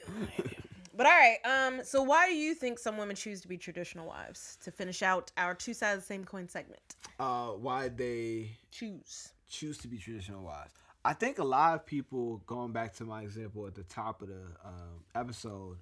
But 0.95 1.05
all 1.05 1.11
right, 1.11 1.37
um, 1.45 1.83
so 1.83 2.01
why 2.01 2.27
do 2.27 2.33
you 2.35 2.55
think 2.55 2.79
some 2.79 2.97
women 2.97 3.15
choose 3.15 3.39
to 3.41 3.47
be 3.47 3.55
traditional 3.57 4.07
wives? 4.07 4.57
To 4.63 4.71
finish 4.71 5.03
out 5.03 5.31
our 5.37 5.53
two 5.53 5.75
sides 5.75 5.97
of 5.97 6.01
the 6.01 6.07
same 6.07 6.25
coin 6.25 6.49
segment, 6.49 6.95
uh, 7.19 7.49
why 7.49 7.89
they 7.89 8.57
choose. 8.71 9.29
choose 9.47 9.77
to 9.79 9.87
be 9.87 9.99
traditional 9.99 10.41
wives. 10.43 10.73
I 11.07 11.13
think 11.13 11.39
a 11.39 11.43
lot 11.45 11.73
of 11.73 11.85
people, 11.85 12.41
going 12.45 12.73
back 12.73 12.95
to 12.95 13.05
my 13.05 13.21
example 13.21 13.65
at 13.65 13.75
the 13.75 13.83
top 13.83 14.21
of 14.21 14.27
the 14.27 14.41
um, 14.65 15.05
episode 15.15 15.77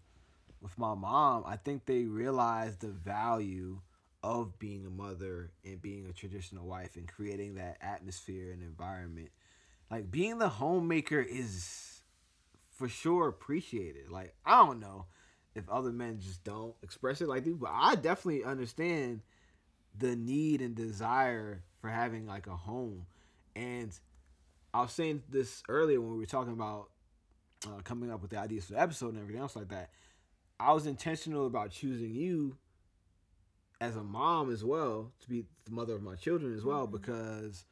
with 0.61 0.77
my 0.77 0.93
mom, 0.93 1.45
I 1.47 1.55
think 1.55 1.87
they 1.87 2.03
realize 2.03 2.75
the 2.75 2.89
value 2.89 3.79
of 4.21 4.59
being 4.59 4.85
a 4.85 4.91
mother 4.91 5.49
and 5.63 5.81
being 5.81 6.05
a 6.05 6.13
traditional 6.13 6.67
wife 6.67 6.95
and 6.95 7.07
creating 7.07 7.55
that 7.55 7.77
atmosphere 7.81 8.51
and 8.51 8.61
environment. 8.61 9.29
Like 9.89 10.11
being 10.11 10.37
the 10.37 10.47
homemaker 10.47 11.21
is 11.21 12.03
for 12.77 12.87
sure 12.87 13.27
appreciated. 13.27 14.11
Like 14.11 14.35
I 14.45 14.63
don't 14.63 14.79
know 14.79 15.07
if 15.55 15.67
other 15.69 15.91
men 15.91 16.19
just 16.19 16.43
don't 16.43 16.75
express 16.83 17.19
it 17.21 17.27
like 17.27 17.45
this, 17.45 17.55
but 17.55 17.71
I 17.73 17.95
definitely 17.95 18.43
understand 18.43 19.21
the 19.97 20.15
need 20.15 20.61
and 20.61 20.75
desire 20.75 21.63
for 21.81 21.89
having 21.89 22.27
like 22.27 22.45
a 22.45 22.55
home. 22.55 23.07
And 23.55 23.91
I 24.75 24.81
was 24.81 24.91
saying 24.91 25.23
this 25.29 25.63
earlier 25.69 26.01
when 26.01 26.11
we 26.11 26.17
were 26.17 26.25
talking 26.25 26.51
about 26.51 26.89
uh, 27.65 27.79
coming 27.85 28.11
up 28.11 28.21
with 28.21 28.31
the 28.31 28.37
ideas 28.37 28.65
for 28.65 28.73
the 28.73 28.81
episode 28.81 29.13
and 29.13 29.21
everything 29.21 29.41
else 29.41 29.55
like 29.55 29.69
that. 29.69 29.89
I 30.59 30.73
was 30.73 30.85
intentional 30.85 31.47
about 31.47 31.71
choosing 31.71 32.13
you 32.13 32.57
as 33.79 33.95
a 33.95 34.03
mom 34.03 34.51
as 34.51 34.65
well 34.65 35.13
to 35.21 35.29
be 35.29 35.45
the 35.63 35.71
mother 35.71 35.95
of 35.95 36.03
my 36.03 36.15
children 36.15 36.53
as 36.53 36.65
well 36.65 36.87
because 36.87 37.63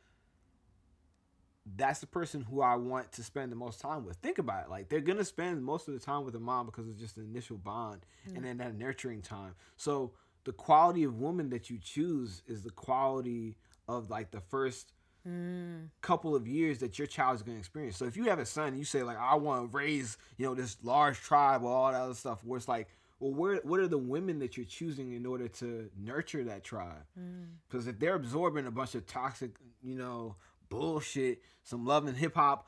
that's 1.75 1.99
the 1.99 2.07
person 2.07 2.39
who 2.49 2.61
I 2.61 2.75
want 2.75 3.11
to 3.13 3.23
spend 3.23 3.51
the 3.51 3.57
most 3.57 3.81
time 3.81 4.05
with. 4.05 4.15
Think 4.17 4.37
about 4.37 4.63
it. 4.63 4.69
Like 4.69 4.87
they're 4.87 5.01
gonna 5.01 5.25
spend 5.25 5.61
most 5.61 5.89
of 5.89 5.93
the 5.95 5.99
time 5.99 6.23
with 6.23 6.35
a 6.35 6.39
mom 6.39 6.67
because 6.67 6.87
it's 6.87 7.01
just 7.01 7.17
an 7.17 7.25
initial 7.29 7.57
bond 7.57 8.05
and 8.33 8.45
then 8.45 8.59
that 8.59 8.75
nurturing 8.75 9.21
time. 9.21 9.55
So 9.75 10.13
the 10.45 10.53
quality 10.53 11.03
of 11.03 11.19
woman 11.19 11.49
that 11.49 11.69
you 11.69 11.79
choose 11.79 12.43
is 12.47 12.61
the 12.61 12.71
quality 12.71 13.57
of 13.89 14.09
like 14.09 14.31
the 14.31 14.39
first 14.39 14.93
Mm. 15.27 15.87
couple 16.01 16.35
of 16.35 16.45
years 16.47 16.79
that 16.79 16.99
your 16.99 17.07
child 17.07 17.35
is 17.35 17.43
going 17.43 17.55
to 17.55 17.59
experience. 17.59 17.95
So 17.95 18.05
if 18.05 18.17
you 18.17 18.25
have 18.25 18.39
a 18.39 18.45
son, 18.45 18.77
you 18.77 18.83
say 18.83 19.03
like, 19.03 19.17
I 19.17 19.35
want 19.35 19.71
to 19.71 19.77
raise, 19.77 20.17
you 20.37 20.45
know, 20.45 20.53
this 20.53 20.75
large 20.83 21.17
tribe 21.19 21.63
or 21.63 21.71
all 21.71 21.91
that 21.91 22.01
other 22.01 22.13
stuff. 22.13 22.39
Where 22.43 22.57
it's 22.57 22.67
like, 22.67 22.89
well, 23.19 23.31
where 23.31 23.55
what 23.63 23.79
are 23.79 23.87
the 23.87 23.97
women 23.97 24.39
that 24.39 24.57
you're 24.57 24.65
choosing 24.65 25.13
in 25.13 25.25
order 25.25 25.47
to 25.47 25.89
nurture 25.97 26.43
that 26.43 26.63
tribe? 26.65 27.05
Mm. 27.17 27.45
Because 27.69 27.87
if 27.87 27.99
they're 27.99 28.15
absorbing 28.15 28.67
a 28.67 28.71
bunch 28.71 28.95
of 28.95 29.05
toxic, 29.07 29.51
you 29.81 29.95
know, 29.95 30.35
bullshit, 30.73 31.41
some 31.63 31.85
love 31.85 32.05
and 32.05 32.17
hip 32.17 32.35
hop, 32.35 32.67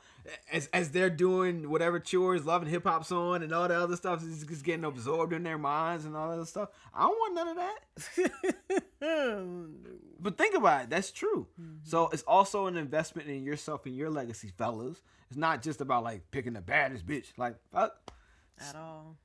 as 0.52 0.68
as 0.72 0.90
they're 0.90 1.10
doing 1.10 1.70
whatever 1.70 1.98
chores, 1.98 2.44
love 2.46 2.62
and 2.62 2.70
hip 2.70 2.84
hop's 2.84 3.12
on, 3.12 3.42
and 3.42 3.52
all 3.52 3.68
the 3.68 3.74
other 3.74 3.96
stuff 3.96 4.22
is 4.22 4.44
just 4.44 4.64
getting 4.64 4.84
absorbed 4.84 5.32
in 5.32 5.42
their 5.42 5.58
minds 5.58 6.04
and 6.04 6.16
all 6.16 6.28
that 6.28 6.34
other 6.34 6.46
stuff. 6.46 6.68
I 6.94 7.02
don't 7.02 7.10
want 7.10 7.34
none 7.34 7.48
of 7.48 7.56
that. 7.56 8.82
But 10.18 10.38
think 10.38 10.56
about 10.56 10.84
it, 10.84 10.90
that's 10.90 11.12
true. 11.12 11.46
Mm-hmm. 11.60 11.76
So 11.84 12.08
it's 12.08 12.22
also 12.22 12.66
an 12.66 12.76
investment 12.76 13.28
in 13.28 13.44
yourself 13.44 13.86
and 13.86 13.94
your 13.94 14.10
legacy, 14.10 14.50
fellas. 14.56 15.00
It's 15.28 15.36
not 15.36 15.62
just 15.62 15.80
about 15.80 16.02
like 16.02 16.30
picking 16.30 16.54
the 16.54 16.60
baddest 16.60 17.06
bitch. 17.06 17.26
Like 17.36 17.56
fuck. 17.72 18.10
At 18.58 18.74
all. 18.74 19.16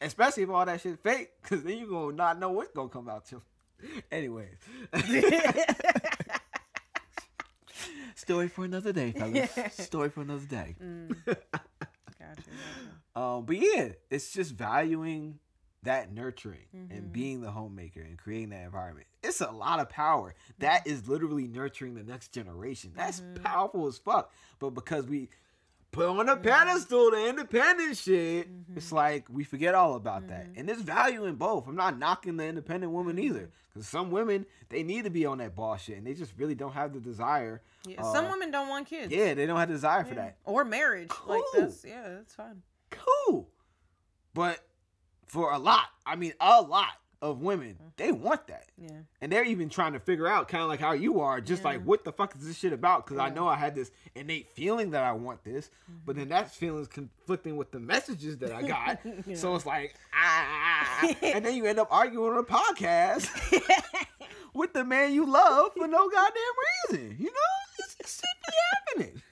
Especially 0.00 0.42
if 0.42 0.50
all 0.50 0.64
that 0.64 0.80
shit 0.80 0.98
fake, 1.02 1.30
because 1.42 1.62
then 1.62 1.78
you 1.78 1.88
gonna 1.88 2.16
not 2.16 2.40
know 2.40 2.50
what's 2.50 2.72
gonna 2.72 2.88
come 2.88 3.08
out. 3.08 3.26
Too. 3.26 3.42
Anyways. 4.12 4.56
Story 8.24 8.48
for 8.48 8.64
another 8.64 8.92
day, 8.92 9.12
fellas. 9.12 9.50
Story 9.72 10.08
for 10.08 10.22
another 10.22 10.46
day. 10.46 10.76
Mm. 10.82 11.14
Gotcha. 11.26 11.40
gotcha. 12.18 12.50
Um, 13.14 13.44
but 13.44 13.56
yeah, 13.56 13.90
it's 14.10 14.32
just 14.32 14.52
valuing 14.52 15.38
that 15.82 16.12
nurturing 16.12 16.66
and 16.72 16.90
mm-hmm. 16.90 17.12
being 17.12 17.40
the 17.42 17.50
homemaker 17.50 18.00
and 18.00 18.16
creating 18.16 18.48
that 18.48 18.64
environment. 18.64 19.06
It's 19.22 19.42
a 19.42 19.50
lot 19.50 19.80
of 19.80 19.90
power. 19.90 20.34
That 20.58 20.80
mm-hmm. 20.80 20.94
is 20.94 21.06
literally 21.06 21.46
nurturing 21.46 21.94
the 21.94 22.02
next 22.02 22.32
generation. 22.32 22.92
That's 22.96 23.20
mm-hmm. 23.20 23.42
powerful 23.42 23.86
as 23.86 23.98
fuck. 23.98 24.32
But 24.58 24.70
because 24.70 25.06
we 25.06 25.28
put 25.94 26.08
on 26.08 26.28
a 26.28 26.34
mm-hmm. 26.34 26.42
pedestal 26.42 27.10
the 27.12 27.28
independent 27.28 27.96
shit. 27.96 28.50
Mm-hmm. 28.50 28.76
It's 28.76 28.92
like 28.92 29.26
we 29.30 29.44
forget 29.44 29.74
all 29.74 29.94
about 29.94 30.28
that, 30.28 30.48
mm-hmm. 30.48 30.58
and 30.58 30.68
there's 30.68 30.82
value 30.82 31.24
in 31.24 31.36
both. 31.36 31.66
I'm 31.66 31.76
not 31.76 31.98
knocking 31.98 32.36
the 32.36 32.44
independent 32.44 32.92
woman 32.92 33.18
either, 33.18 33.50
because 33.72 33.88
some 33.88 34.10
women 34.10 34.44
they 34.68 34.82
need 34.82 35.04
to 35.04 35.10
be 35.10 35.24
on 35.24 35.38
that 35.38 35.54
boss 35.54 35.82
shit, 35.82 35.96
and 35.96 36.06
they 36.06 36.14
just 36.14 36.32
really 36.36 36.54
don't 36.54 36.72
have 36.72 36.92
the 36.92 37.00
desire. 37.00 37.62
Yeah, 37.86 38.02
uh, 38.02 38.12
some 38.12 38.30
women 38.30 38.50
don't 38.50 38.68
want 38.68 38.88
kids. 38.88 39.12
Yeah, 39.12 39.34
they 39.34 39.46
don't 39.46 39.58
have 39.58 39.68
the 39.68 39.74
desire 39.74 40.04
for 40.04 40.16
that. 40.16 40.36
Or 40.44 40.64
marriage. 40.64 41.10
Like 41.26 41.42
Cool. 41.52 41.62
that's 41.62 41.84
yeah, 41.84 42.08
that's 42.08 42.34
fine. 42.34 42.62
Cool, 42.90 43.48
but 44.34 44.58
for 45.26 45.52
a 45.52 45.58
lot, 45.58 45.86
I 46.04 46.16
mean, 46.16 46.32
a 46.40 46.60
lot 46.60 46.88
of 47.24 47.40
women, 47.40 47.76
they 47.96 48.12
want 48.12 48.46
that. 48.48 48.66
Yeah. 48.76 48.90
And 49.22 49.32
they're 49.32 49.44
even 49.46 49.70
trying 49.70 49.94
to 49.94 49.98
figure 49.98 50.26
out, 50.28 50.46
kind 50.46 50.62
of 50.62 50.68
like 50.68 50.78
how 50.78 50.92
you 50.92 51.20
are, 51.20 51.40
just 51.40 51.62
Yeah. 51.62 51.68
like, 51.70 51.82
what 51.84 52.04
the 52.04 52.12
fuck 52.12 52.36
is 52.36 52.46
this 52.46 52.58
shit 52.58 52.74
about? 52.74 53.06
Because 53.06 53.18
I 53.18 53.30
know 53.30 53.48
I 53.48 53.56
had 53.56 53.74
this 53.74 53.90
innate 54.14 54.48
feeling 54.50 54.90
that 54.90 55.02
I 55.02 55.12
want 55.12 55.42
this, 55.42 55.70
but 56.04 56.16
then 56.16 56.28
that 56.28 56.50
feeling's 56.54 56.86
conflicting 56.86 57.56
with 57.56 57.70
the 57.70 57.80
messages 57.80 58.36
that 58.38 58.52
I 58.52 58.62
got. 58.62 58.98
Yeah. 59.26 59.36
So 59.36 59.54
it's 59.54 59.64
like, 59.64 59.94
ah, 60.14 61.14
and 61.22 61.44
then 61.44 61.54
you 61.56 61.64
end 61.64 61.78
up 61.78 61.88
arguing 61.90 62.32
on 62.32 62.38
a 62.38 62.42
podcast 62.42 63.30
with 64.54 64.74
the 64.74 64.84
man 64.84 65.14
you 65.14 65.24
love 65.24 65.72
for 65.76 65.86
no 65.88 66.10
goddamn 66.10 66.42
reason. 66.90 67.16
You 67.18 67.26
know, 67.26 67.54
it's, 67.78 67.96
it's 68.00 68.20
shit 68.20 68.36
be 68.46 69.02
happening. 69.06 69.22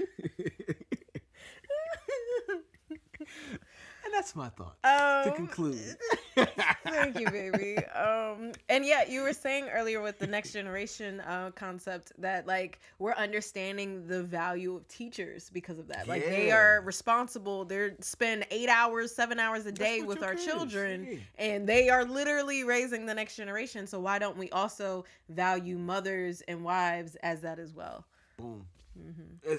and 4.05 4.12
that's 4.23 4.37
my 4.37 4.49
thought 4.51 4.77
to 4.85 5.31
Um, 5.31 5.35
conclude. 5.35 5.97
Thank 6.85 7.19
you, 7.19 7.29
baby. 7.29 7.79
Um, 7.87 8.53
and 8.69 8.87
yeah, 8.87 9.03
you 9.09 9.23
were 9.23 9.33
saying 9.33 9.69
earlier 9.69 10.01
with 10.01 10.21
the 10.21 10.29
next 10.29 10.53
generation 10.53 11.21
uh, 11.21 11.51
concept 11.57 12.13
that 12.19 12.47
like 12.47 12.79
we're 13.01 13.15
understanding 13.15 14.07
the 14.07 14.23
value 14.23 14.77
of 14.77 14.87
teachers 14.87 15.51
because 15.53 15.81
of 15.81 15.89
that. 15.89 16.07
Like 16.07 16.25
they 16.25 16.53
are 16.53 16.83
responsible. 16.83 17.65
They're 17.65 17.97
spend 18.01 18.47
eight 18.53 18.69
hours, 18.69 19.13
seven 19.13 19.41
hours 19.41 19.67
a 19.67 19.73
day 19.73 20.03
with 20.03 20.23
our 20.23 20.35
kids, 20.35 20.47
children, 20.47 21.09
yeah. 21.11 21.19
and 21.39 21.69
they 21.69 21.89
are 21.89 22.05
literally 22.05 22.63
raising 22.63 23.07
the 23.07 23.15
next 23.15 23.35
generation. 23.35 23.89
So 23.89 23.99
why 23.99 24.21
don't 24.21 24.37
we 24.37 24.49
also 24.51 25.05
value 25.31 25.79
mothers 25.79 26.43
and 26.43 26.63
wives 26.63 27.17
as 27.25 27.41
that 27.41 27.59
as 27.59 27.75
well? 27.75 28.05
Boom. 28.39 28.65
Mm-hmm. 28.97 29.57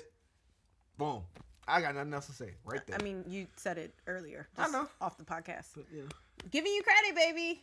Boom. 0.98 1.24
I 1.68 1.82
got 1.82 1.96
nothing 1.96 2.14
else 2.14 2.26
to 2.28 2.34
say 2.34 2.52
right 2.66 2.86
there. 2.88 2.98
I 3.00 3.04
mean, 3.04 3.24
you 3.28 3.48
said 3.56 3.78
it 3.78 3.94
earlier. 4.08 4.48
I 4.58 4.68
know. 4.70 4.88
off 5.02 5.18
the 5.18 5.24
podcast. 5.24 5.68
but, 5.76 5.86
you 5.94 6.02
know, 6.04 6.10
Giving 6.52 6.74
you 6.74 6.84
credit, 6.84 7.16
baby. 7.16 7.62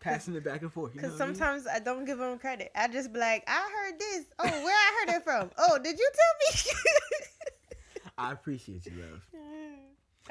passing 0.00 0.34
it 0.34 0.44
back 0.44 0.62
and 0.62 0.72
forth. 0.72 0.92
Because 0.94 1.12
what 1.12 1.22
I 1.22 1.26
mean? 1.26 1.34
sometimes 1.36 1.66
I 1.66 1.78
don't 1.78 2.04
give 2.06 2.18
them 2.18 2.38
credit. 2.38 2.70
I 2.74 2.88
just 2.88 3.12
be 3.12 3.18
like, 3.18 3.44
I 3.46 3.68
heard 3.74 3.98
this. 3.98 4.24
Oh, 4.38 4.44
where 4.44 4.74
I 4.74 5.04
heard 5.06 5.16
it 5.16 5.24
from? 5.24 5.50
Oh, 5.58 5.78
did 5.78 5.98
you 5.98 6.10
tell 6.14 6.70
me? 6.72 6.78
I 8.18 8.32
appreciate 8.32 8.86
you, 8.86 8.92
love. 9.00 9.20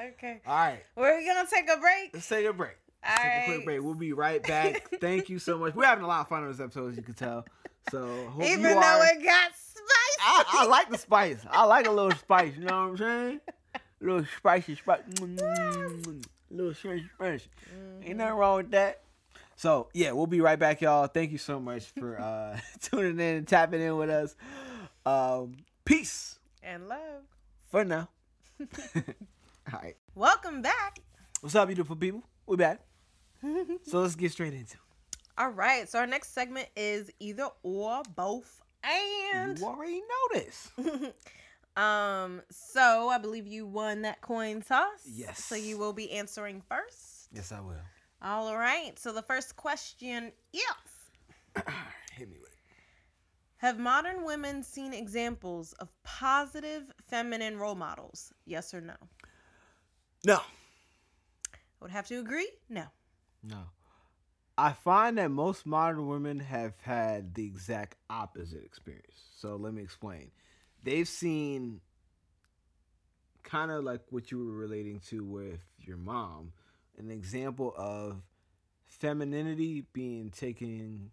okay. 0.14 0.40
All 0.46 0.54
right, 0.56 0.80
We're 0.96 1.20
going 1.24 1.44
to 1.44 1.50
take 1.50 1.70
a 1.70 1.76
break. 1.78 2.10
let's 2.14 2.28
take 2.28 2.46
a 2.46 2.52
break. 2.52 2.76
All 3.06 3.16
take 3.16 3.26
a 3.26 3.44
quick 3.52 3.64
break. 3.66 3.82
We'll 3.82 3.94
be 3.94 4.12
right 4.14 4.42
back. 4.42 4.88
Thank 5.00 5.28
you 5.28 5.38
so 5.38 5.58
much. 5.58 5.74
We're 5.74 5.84
having 5.84 6.04
a 6.04 6.08
lot 6.08 6.22
of 6.22 6.28
fun 6.28 6.42
on 6.42 6.50
this 6.50 6.58
episode, 6.60 6.92
as 6.92 6.96
you 6.96 7.02
can 7.02 7.12
tell. 7.14 7.44
So 7.90 8.26
hope 8.30 8.42
Even 8.44 8.62
though 8.62 8.78
are. 8.78 9.06
it 9.06 9.22
got 9.22 9.50
spicy. 9.54 9.82
I, 10.26 10.44
I 10.48 10.66
like 10.66 10.90
the 10.90 10.96
spice. 10.96 11.44
I 11.50 11.64
like 11.66 11.86
a 11.86 11.90
little 11.90 12.12
spice. 12.12 12.54
You 12.56 12.64
know 12.64 12.88
what 12.88 12.90
I'm 12.90 12.96
saying? 12.96 13.40
A 13.74 13.80
little 14.00 14.26
spicy 14.38 14.74
spice. 14.76 15.00
little 16.50 16.74
spicy 16.74 17.04
spice. 17.14 17.48
Ain't 18.02 18.16
nothing 18.16 18.34
wrong 18.34 18.56
with 18.56 18.70
that. 18.70 19.02
So 19.56 19.88
yeah, 19.92 20.12
we'll 20.12 20.26
be 20.26 20.40
right 20.40 20.58
back, 20.58 20.80
y'all. 20.80 21.06
Thank 21.08 21.30
you 21.30 21.38
so 21.38 21.60
much 21.60 21.84
for 21.98 22.18
uh 22.18 22.58
tuning 22.80 23.20
in 23.20 23.36
and 23.36 23.48
tapping 23.48 23.82
in 23.82 23.96
with 23.96 24.08
us. 24.08 24.34
Um, 25.04 25.58
peace 25.84 26.38
and 26.62 26.88
love. 26.88 27.22
for 27.70 27.84
now. 27.84 28.08
All 28.96 29.02
right. 29.72 29.96
Welcome 30.14 30.62
back. 30.62 31.00
What's 31.40 31.54
up, 31.54 31.68
beautiful 31.68 31.96
people? 31.96 32.22
We're 32.46 32.56
back. 32.56 32.80
So 33.84 34.00
let's 34.00 34.14
get 34.14 34.32
straight 34.32 34.54
into. 34.54 34.78
All 35.36 35.50
right. 35.50 35.86
So 35.86 35.98
our 35.98 36.06
next 36.06 36.32
segment 36.32 36.68
is 36.76 37.10
either 37.20 37.48
or, 37.62 38.02
both, 38.16 38.46
it. 38.60 38.63
And. 38.84 39.58
You 39.58 39.66
already 39.66 40.00
know 40.00 40.40
this. 40.40 40.70
um. 41.76 42.42
So 42.50 43.08
I 43.08 43.18
believe 43.18 43.46
you 43.46 43.66
won 43.66 44.02
that 44.02 44.20
coin 44.20 44.62
toss. 44.62 45.00
Yes. 45.06 45.44
So 45.44 45.54
you 45.54 45.78
will 45.78 45.92
be 45.92 46.10
answering 46.12 46.62
first. 46.68 47.28
Yes, 47.32 47.52
I 47.52 47.60
will. 47.60 47.80
All 48.22 48.56
right. 48.56 48.98
So 48.98 49.12
the 49.12 49.22
first 49.22 49.56
question 49.56 50.32
is 50.52 50.62
Hit 52.12 52.28
me 52.28 52.36
with 52.40 52.50
it. 52.52 52.58
Have 53.58 53.78
modern 53.78 54.24
women 54.24 54.62
seen 54.62 54.92
examples 54.92 55.72
of 55.74 55.88
positive 56.02 56.92
feminine 57.08 57.58
role 57.58 57.74
models? 57.74 58.32
Yes 58.46 58.74
or 58.74 58.80
no? 58.80 58.94
No. 60.24 60.36
I 61.52 61.56
would 61.80 61.90
have 61.90 62.06
to 62.08 62.18
agree. 62.18 62.50
No. 62.68 62.84
No. 63.42 63.58
I 64.56 64.72
find 64.72 65.18
that 65.18 65.30
most 65.30 65.66
modern 65.66 66.06
women 66.06 66.38
have 66.40 66.74
had 66.82 67.34
the 67.34 67.44
exact 67.44 67.96
opposite 68.08 68.64
experience. 68.64 69.22
So 69.36 69.56
let 69.56 69.74
me 69.74 69.82
explain. 69.82 70.30
They've 70.82 71.08
seen 71.08 71.80
kind 73.42 73.70
of 73.70 73.84
like 73.84 74.00
what 74.10 74.30
you 74.30 74.38
were 74.44 74.52
relating 74.52 75.00
to 75.08 75.24
with 75.24 75.60
your 75.78 75.96
mom, 75.96 76.52
an 76.98 77.10
example 77.10 77.74
of 77.76 78.22
femininity 78.86 79.84
being 79.92 80.30
taken 80.30 81.10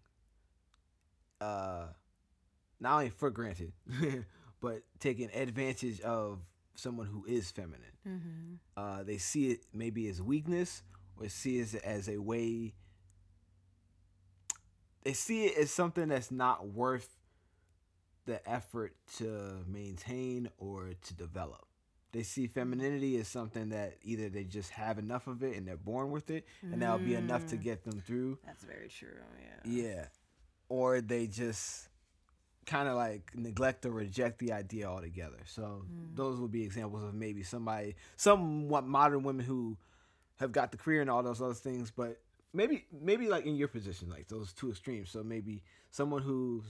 uh 1.40 1.86
not 2.80 2.94
only 2.94 3.10
for 3.10 3.30
granted, 3.30 3.72
but 4.60 4.82
taking 4.98 5.30
advantage 5.34 6.00
of 6.00 6.40
someone 6.74 7.06
who 7.06 7.24
is 7.26 7.50
feminine 7.50 7.78
Mm-hmm. 8.08 8.54
uh, 8.76 9.04
they 9.04 9.16
see 9.18 9.50
it 9.52 9.60
maybe 9.72 10.08
as 10.08 10.20
weakness 10.20 10.82
or 11.16 11.28
see 11.28 11.58
it 11.60 11.72
as 11.84 12.08
a 12.08 12.18
way 12.18 12.74
they 15.04 15.12
see 15.12 15.46
it 15.46 15.58
as 15.58 15.70
something 15.70 16.08
that's 16.08 16.30
not 16.30 16.68
worth 16.68 17.08
the 18.24 18.46
effort 18.48 18.94
to 19.18 19.64
maintain 19.66 20.48
or 20.58 20.92
to 21.02 21.14
develop 21.14 21.66
they 22.12 22.22
see 22.22 22.46
femininity 22.46 23.16
as 23.18 23.26
something 23.26 23.70
that 23.70 23.96
either 24.02 24.28
they 24.28 24.44
just 24.44 24.68
have 24.70 24.98
enough 24.98 25.26
of 25.26 25.42
it 25.42 25.56
and 25.56 25.66
they're 25.66 25.76
born 25.78 26.10
with 26.10 26.30
it 26.30 26.46
and 26.70 26.82
that'll 26.82 26.98
be 26.98 27.14
enough 27.14 27.46
to 27.46 27.56
Mm. 27.56 27.62
get 27.62 27.84
them 27.84 28.00
through 28.02 28.38
That's 28.44 28.62
very 28.64 28.88
true. 28.88 29.16
Yeah. 29.64 29.72
yeah 29.84 30.04
or 30.68 31.00
they 31.00 31.26
just 31.26 31.88
kind 32.66 32.86
of 32.88 32.96
like 32.96 33.32
neglect 33.34 33.84
or 33.86 33.90
reject 33.90 34.38
the 34.38 34.52
idea 34.52 34.86
altogether. 34.86 35.38
So 35.46 35.86
Mm. 35.90 36.14
those 36.14 36.38
would 36.38 36.52
be 36.52 36.62
examples 36.64 37.02
of 37.02 37.14
maybe 37.14 37.42
somebody, 37.42 37.96
somewhat 38.16 38.84
modern 38.86 39.22
women 39.22 39.44
who 39.46 39.76
have 40.36 40.52
got 40.52 40.70
the 40.70 40.76
career 40.78 41.00
and 41.00 41.08
all 41.10 41.22
those 41.22 41.40
other 41.40 41.54
things, 41.54 41.90
but 41.90 42.20
maybe 42.52 42.84
maybe 42.92 43.28
like 43.28 43.46
in 43.46 43.56
your 43.56 43.68
position, 43.68 44.10
like 44.10 44.28
those 44.28 44.52
two 44.52 44.70
extremes. 44.70 45.10
So 45.10 45.22
maybe 45.22 45.62
someone 45.90 46.22
who's 46.22 46.64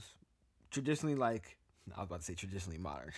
traditionally 0.71 1.15
like 1.15 1.57
I 1.95 1.99
was 1.99 2.07
about 2.07 2.19
to 2.19 2.25
say 2.25 2.33
traditionally 2.33 2.77
modern. 2.77 3.11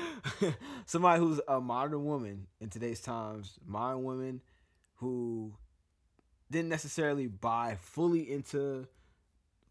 somebody 0.86 1.20
who's 1.20 1.40
a 1.46 1.60
modern 1.60 2.04
woman 2.04 2.46
in 2.60 2.70
today's 2.70 3.00
times, 3.00 3.58
modern 3.66 4.04
women 4.04 4.40
who 4.96 5.54
didn't 6.50 6.68
necessarily 6.68 7.26
buy 7.26 7.76
fully 7.80 8.30
into 8.30 8.86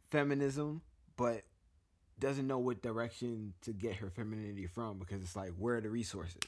feminism, 0.10 0.82
but 1.18 1.44
doesn't 2.20 2.46
know 2.46 2.60
what 2.60 2.82
direction 2.84 3.54
to 3.64 3.74
get 3.74 3.96
her 3.96 4.10
femininity 4.10 4.68
from 4.68 5.00
because 5.00 5.22
it's 5.22 5.36
like 5.36 5.52
where 5.58 5.78
are 5.78 5.82
the 5.82 5.90
resources, 5.90 6.42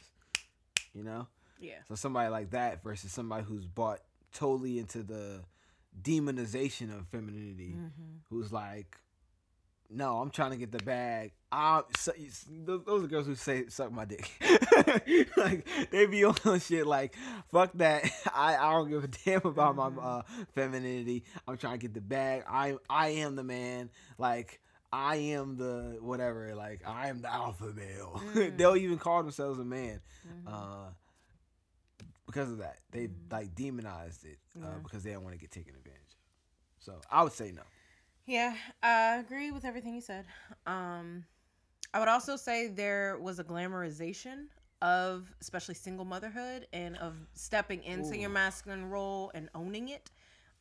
you 0.94 1.04
know? 1.04 1.28
Yeah. 1.60 1.80
So 1.88 1.96
somebody 1.96 2.30
like 2.30 2.52
that 2.52 2.84
versus 2.84 3.12
somebody 3.12 3.44
who's 3.44 3.66
bought 3.66 4.00
totally 4.34 4.78
into 4.78 5.02
the 5.02 5.42
demonization 6.02 6.98
of 6.98 7.08
femininity, 7.08 7.76
Mm-hmm. 7.78 8.18
who's 8.30 8.52
like, 8.52 8.98
no, 9.90 10.18
I'm 10.20 10.32
trying 10.32 10.52
to 10.52 10.58
get 10.58 10.72
the 10.72 10.84
bag. 10.84 11.34
I, 11.52 11.82
so, 11.98 12.12
those, 12.66 12.82
those 12.84 13.04
are 13.04 13.08
girls 13.08 13.28
who 13.28 13.36
say 13.36 13.68
suck 13.68 13.92
my 13.92 14.06
dick. 14.06 14.28
like 15.38 15.68
they 15.92 16.08
be 16.08 16.24
on 16.24 16.36
shit 16.60 16.88
like 16.88 17.16
fuck 17.52 17.72
that. 17.76 18.10
I, 18.34 18.56
I 18.56 18.72
don't 18.72 18.90
give 18.90 19.04
a 19.04 19.08
damn 19.08 19.42
about 19.46 19.76
my 19.76 19.88
uh, 20.02 20.22
femininity. 20.56 21.24
I'm 21.48 21.58
trying 21.58 21.74
to 21.74 21.80
get 21.80 21.94
the 21.94 22.02
bag. 22.02 22.44
I 22.50 22.76
I 22.90 23.10
am 23.10 23.36
the 23.36 23.44
man. 23.44 23.92
Like 24.18 24.62
I 24.92 25.16
am 25.18 25.58
the 25.58 25.98
whatever. 26.02 26.56
Like 26.56 26.82
I 26.88 27.10
am 27.10 27.22
the 27.22 27.32
alpha 27.32 27.72
male. 27.76 28.20
Mm. 28.34 28.58
They'll 28.58 28.76
even 28.78 28.98
call 28.98 29.22
themselves 29.22 29.60
a 29.60 29.66
man 29.66 30.02
Mhm. 30.28 30.48
uh, 30.52 30.90
because 32.26 32.50
of 32.50 32.58
that. 32.60 32.80
They 32.92 33.10
like 33.32 33.56
demonized 33.56 34.26
it 34.26 34.40
uh, 34.56 34.66
Yeah. 34.66 34.70
because 34.84 35.04
they 35.04 35.12
don't 35.12 35.24
want 35.24 35.36
to 35.36 35.40
get 35.40 35.52
taken 35.52 35.76
advantage 35.76 36.00
of. 36.02 36.20
So 36.80 37.02
I 37.12 37.24
would 37.24 37.34
say 37.34 37.52
no. 37.52 37.64
Yeah, 38.26 38.56
I 38.82 39.18
agree 39.18 39.52
with 39.52 39.66
everything 39.66 39.94
you 39.96 40.02
said. 40.02 40.26
Um, 40.66 41.26
I 41.94 42.00
would 42.00 42.08
also 42.08 42.36
say 42.38 42.68
there 42.68 43.18
was 43.20 43.40
a 43.40 43.44
glamorization 43.44 44.46
of 44.82 45.34
especially 45.42 45.76
single 45.76 46.06
motherhood 46.06 46.68
and 46.74 46.98
of 46.98 47.16
stepping 47.34 47.84
into 47.84 48.18
your 48.18 48.30
masculine 48.30 48.90
role 48.90 49.32
and 49.34 49.50
owning 49.56 49.90
it. 49.90 50.12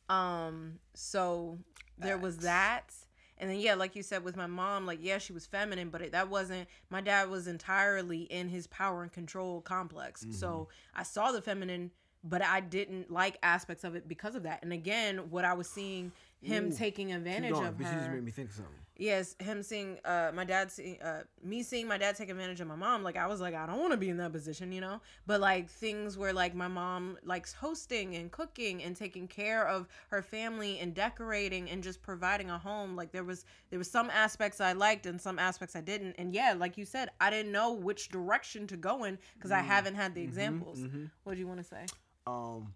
Um, 0.09 0.79
so 0.93 1.57
there 1.97 2.17
was 2.17 2.37
that. 2.39 2.93
And 3.37 3.49
then 3.49 3.59
yeah, 3.59 3.75
like 3.75 3.95
you 3.95 4.03
said 4.03 4.23
with 4.23 4.35
my 4.35 4.47
mom, 4.47 4.85
like 4.85 4.99
yeah, 5.01 5.17
she 5.17 5.33
was 5.33 5.45
feminine, 5.45 5.89
but 5.89 6.01
it, 6.01 6.11
that 6.11 6.29
wasn't 6.29 6.67
my 6.89 7.01
dad 7.01 7.29
was 7.29 7.47
entirely 7.47 8.21
in 8.23 8.49
his 8.49 8.67
power 8.67 9.01
and 9.03 9.11
control 9.11 9.61
complex. 9.61 10.21
Mm-hmm. 10.21 10.33
So 10.33 10.69
I 10.95 11.03
saw 11.03 11.31
the 11.31 11.41
feminine, 11.41 11.91
but 12.23 12.41
I 12.43 12.59
didn't 12.59 13.11
like 13.11 13.37
aspects 13.43 13.83
of 13.83 13.95
it 13.95 14.07
because 14.07 14.35
of 14.35 14.43
that. 14.43 14.63
And 14.63 14.71
again, 14.71 15.29
what 15.29 15.45
I 15.45 15.53
was 15.53 15.67
seeing 15.67 16.11
him 16.41 16.67
Ooh, 16.67 16.75
taking 16.75 17.13
advantage 17.13 17.53
of 17.53 17.79
you 17.79 17.85
just 17.85 18.05
her. 18.05 18.13
made 18.13 18.23
me 18.23 18.31
think 18.31 18.49
of 18.49 18.55
something. 18.55 18.73
Yes, 18.95 19.35
him 19.39 19.63
seeing 19.63 19.97
uh 20.05 20.31
my 20.35 20.43
dad 20.43 20.71
seeing 20.71 21.01
uh 21.01 21.23
me 21.43 21.63
seeing 21.63 21.87
my 21.87 21.97
dad 21.97 22.15
take 22.15 22.29
advantage 22.29 22.61
of 22.61 22.67
my 22.67 22.75
mom, 22.75 23.01
like 23.03 23.17
I 23.17 23.25
was 23.27 23.41
like, 23.41 23.55
I 23.55 23.65
don't 23.65 23.79
want 23.79 23.91
to 23.91 23.97
be 23.97 24.09
in 24.09 24.17
that 24.17 24.31
position, 24.31 24.71
you 24.71 24.81
know? 24.81 25.01
But 25.25 25.41
like 25.41 25.67
things 25.69 26.17
where 26.17 26.31
like 26.31 26.53
my 26.53 26.67
mom 26.67 27.17
likes 27.23 27.53
hosting 27.53 28.15
and 28.15 28.31
cooking 28.31 28.83
and 28.83 28.95
taking 28.95 29.27
care 29.27 29.67
of 29.67 29.87
her 30.09 30.21
family 30.21 30.77
and 30.79 30.93
decorating 30.93 31.69
and 31.71 31.81
just 31.81 32.01
providing 32.03 32.51
a 32.51 32.57
home, 32.59 32.95
like 32.95 33.11
there 33.11 33.23
was 33.23 33.45
there 33.71 33.79
was 33.79 33.89
some 33.89 34.09
aspects 34.11 34.61
I 34.61 34.73
liked 34.73 35.05
and 35.07 35.19
some 35.19 35.39
aspects 35.39 35.75
I 35.75 35.81
didn't. 35.81 36.13
And 36.19 36.33
yeah, 36.33 36.53
like 36.57 36.77
you 36.77 36.85
said, 36.85 37.09
I 37.19 37.31
didn't 37.31 37.51
know 37.51 37.73
which 37.73 38.09
direction 38.09 38.67
to 38.67 38.77
go 38.77 39.05
in 39.05 39.17
because 39.35 39.51
I 39.51 39.61
haven't 39.61 39.95
had 39.95 40.13
the 40.13 40.21
examples. 40.21 40.79
mhm. 40.79 41.09
What 41.23 41.33
do 41.33 41.39
you 41.39 41.47
want 41.47 41.59
to 41.59 41.65
say? 41.65 41.85
um 42.27 42.73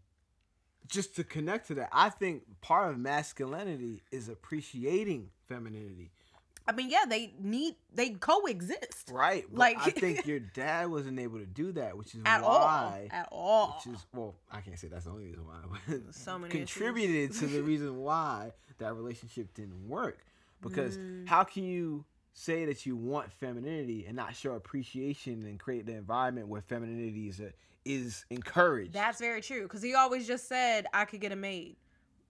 just 0.88 1.16
to 1.18 1.24
connect 1.24 1.68
to 1.68 1.76
that, 1.76 1.90
I 1.92 2.10
think 2.10 2.44
part 2.62 2.92
of 2.92 2.98
masculinity 3.00 4.02
is 4.12 4.30
appreciating 4.30 5.30
femininity. 5.48 6.12
I 6.70 6.74
mean, 6.74 6.90
yeah, 6.90 7.06
they 7.08 7.34
need 7.40 7.76
they 7.94 8.10
coexist. 8.10 9.10
Right. 9.12 9.46
Like- 9.54 9.78
I 9.80 9.90
think 9.90 10.26
your 10.28 10.40
dad 10.40 10.90
wasn't 10.90 11.18
able 11.20 11.40
to 11.40 11.46
do 11.46 11.72
that, 11.74 11.98
which 11.98 12.14
is 12.14 12.22
At 12.26 12.42
why 12.42 13.10
all. 13.12 13.18
At 13.20 13.30
all. 13.32 13.82
which 13.86 13.96
is 13.96 14.06
well, 14.14 14.36
I 14.52 14.60
can't 14.60 14.78
say 14.78 14.90
that's 14.90 15.06
the 15.06 15.12
only 15.12 15.26
reason 15.28 15.46
why, 15.48 15.56
but 15.88 16.14
So 16.14 16.38
many 16.38 16.52
contributed 16.52 17.34
to 17.40 17.48
the 17.48 17.62
reason 17.62 17.98
why 18.02 18.52
that 18.80 18.94
relationship 18.96 19.54
didn't 19.54 19.88
work. 19.88 20.20
Because 20.62 20.98
Mm. 20.98 21.28
how 21.28 21.44
can 21.46 21.64
you 21.64 22.04
say 22.34 22.66
that 22.66 22.86
you 22.86 22.96
want 22.98 23.32
femininity 23.32 24.06
and 24.06 24.16
not 24.16 24.36
show 24.36 24.54
appreciation 24.54 25.44
and 25.46 25.60
create 25.60 25.86
the 25.86 25.94
environment 25.96 26.48
where 26.50 26.62
femininity 26.62 27.30
is 27.30 27.40
a, 27.40 27.52
is 27.88 28.26
encouraged? 28.30 28.94
That's 28.94 29.20
very 29.20 29.42
true. 29.42 29.64
Because 29.64 29.82
he 29.82 29.94
always 29.96 30.28
just 30.28 30.48
said 30.48 30.86
I 30.94 31.06
could 31.06 31.22
get 31.22 31.32
a 31.32 31.36
maid, 31.36 31.78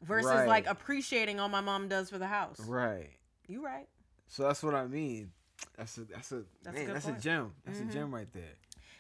versus 0.02 0.32
Right. 0.32 0.48
like 0.48 0.68
appreciating 0.68 1.40
all 1.40 1.50
my 1.50 1.62
mom 1.62 1.88
does 1.88 2.10
for 2.10 2.18
the 2.18 2.28
house. 2.28 2.60
right. 2.62 3.10
You 3.48 3.64
right. 3.66 3.88
So 4.28 4.44
that's 4.44 4.62
what 4.64 4.76
I 4.76 4.86
mean. 4.88 5.32
That's 5.78 5.98
a 5.98 6.02
that's 6.06 6.32
a 6.32 6.44
That's 6.64 6.76
man, 6.78 6.86
good 6.88 6.96
that's 6.96 7.08
a 7.08 7.14
gem. 7.14 7.54
That's 7.66 7.80
Mhm. 7.80 7.90
a 7.90 7.94
gem 7.94 8.14
right 8.14 8.32
there. 8.34 8.54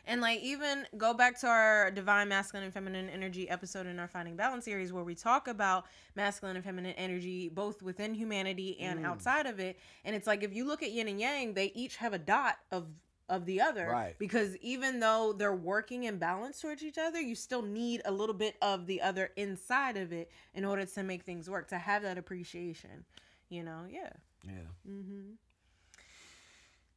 And 0.06 0.22
like 0.22 0.40
even 0.40 0.88
go 0.98 1.14
back 1.14 1.38
to 1.42 1.48
our 1.48 1.92
divine 1.92 2.30
masculine 2.30 2.64
and 2.64 2.74
feminine 2.74 3.10
energy 3.10 3.50
episode 3.50 3.86
in 3.88 4.00
our 4.00 4.08
finding 4.08 4.38
balance 4.38 4.64
series 4.64 4.94
where 4.94 5.04
we 5.04 5.16
talk 5.16 5.50
about 5.50 5.86
masculine 6.16 6.56
and 6.56 6.64
feminine 6.64 6.94
energy 6.96 7.50
both 7.50 7.82
within 7.82 8.14
humanity 8.14 8.80
and 8.80 9.02
Mm. 9.02 9.06
outside 9.06 9.46
of 9.48 9.60
it. 9.60 9.78
And 10.06 10.16
it's 10.16 10.26
like 10.26 10.44
if 10.44 10.54
you 10.54 10.64
look 10.66 10.82
at 10.82 10.92
yin 10.92 11.10
and 11.10 11.20
yang, 11.20 11.54
they 11.56 11.68
each 11.76 11.98
have 11.98 12.14
a 12.14 12.18
dot 12.20 12.58
of 12.72 12.88
of 13.30 13.46
the 13.46 13.60
other 13.62 13.88
Right. 13.90 14.16
because 14.20 14.56
even 14.58 15.00
though 15.00 15.34
they're 15.34 15.54
working 15.56 16.04
in 16.06 16.18
balance 16.18 16.62
towards 16.62 16.82
each 16.84 16.98
other 16.98 17.20
you 17.20 17.36
still 17.36 17.62
need 17.62 18.02
a 18.06 18.12
little 18.12 18.36
bit 18.36 18.56
of 18.62 18.86
the 18.88 19.02
other 19.02 19.32
inside 19.36 19.98
of 19.98 20.14
it 20.14 20.32
in 20.54 20.64
order 20.64 20.86
to 20.86 21.04
make 21.04 21.24
things 21.24 21.50
work 21.50 21.68
to 21.70 21.78
have 21.78 22.04
that 22.04 22.18
appreciation 22.18 23.04
you 23.50 23.64
know 23.64 23.82
yeah 23.90 24.10
Yeah. 24.46 24.54
mm-hmm 24.90 25.32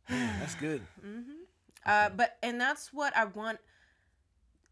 that's 0.09 0.55
good. 0.57 0.83
Mm-hmm. 1.07 1.33
Uh, 1.87 2.11
but 2.11 2.37
and 2.43 2.61
that's 2.61 2.93
what 2.93 3.17
I 3.17 3.25
want, 3.25 3.59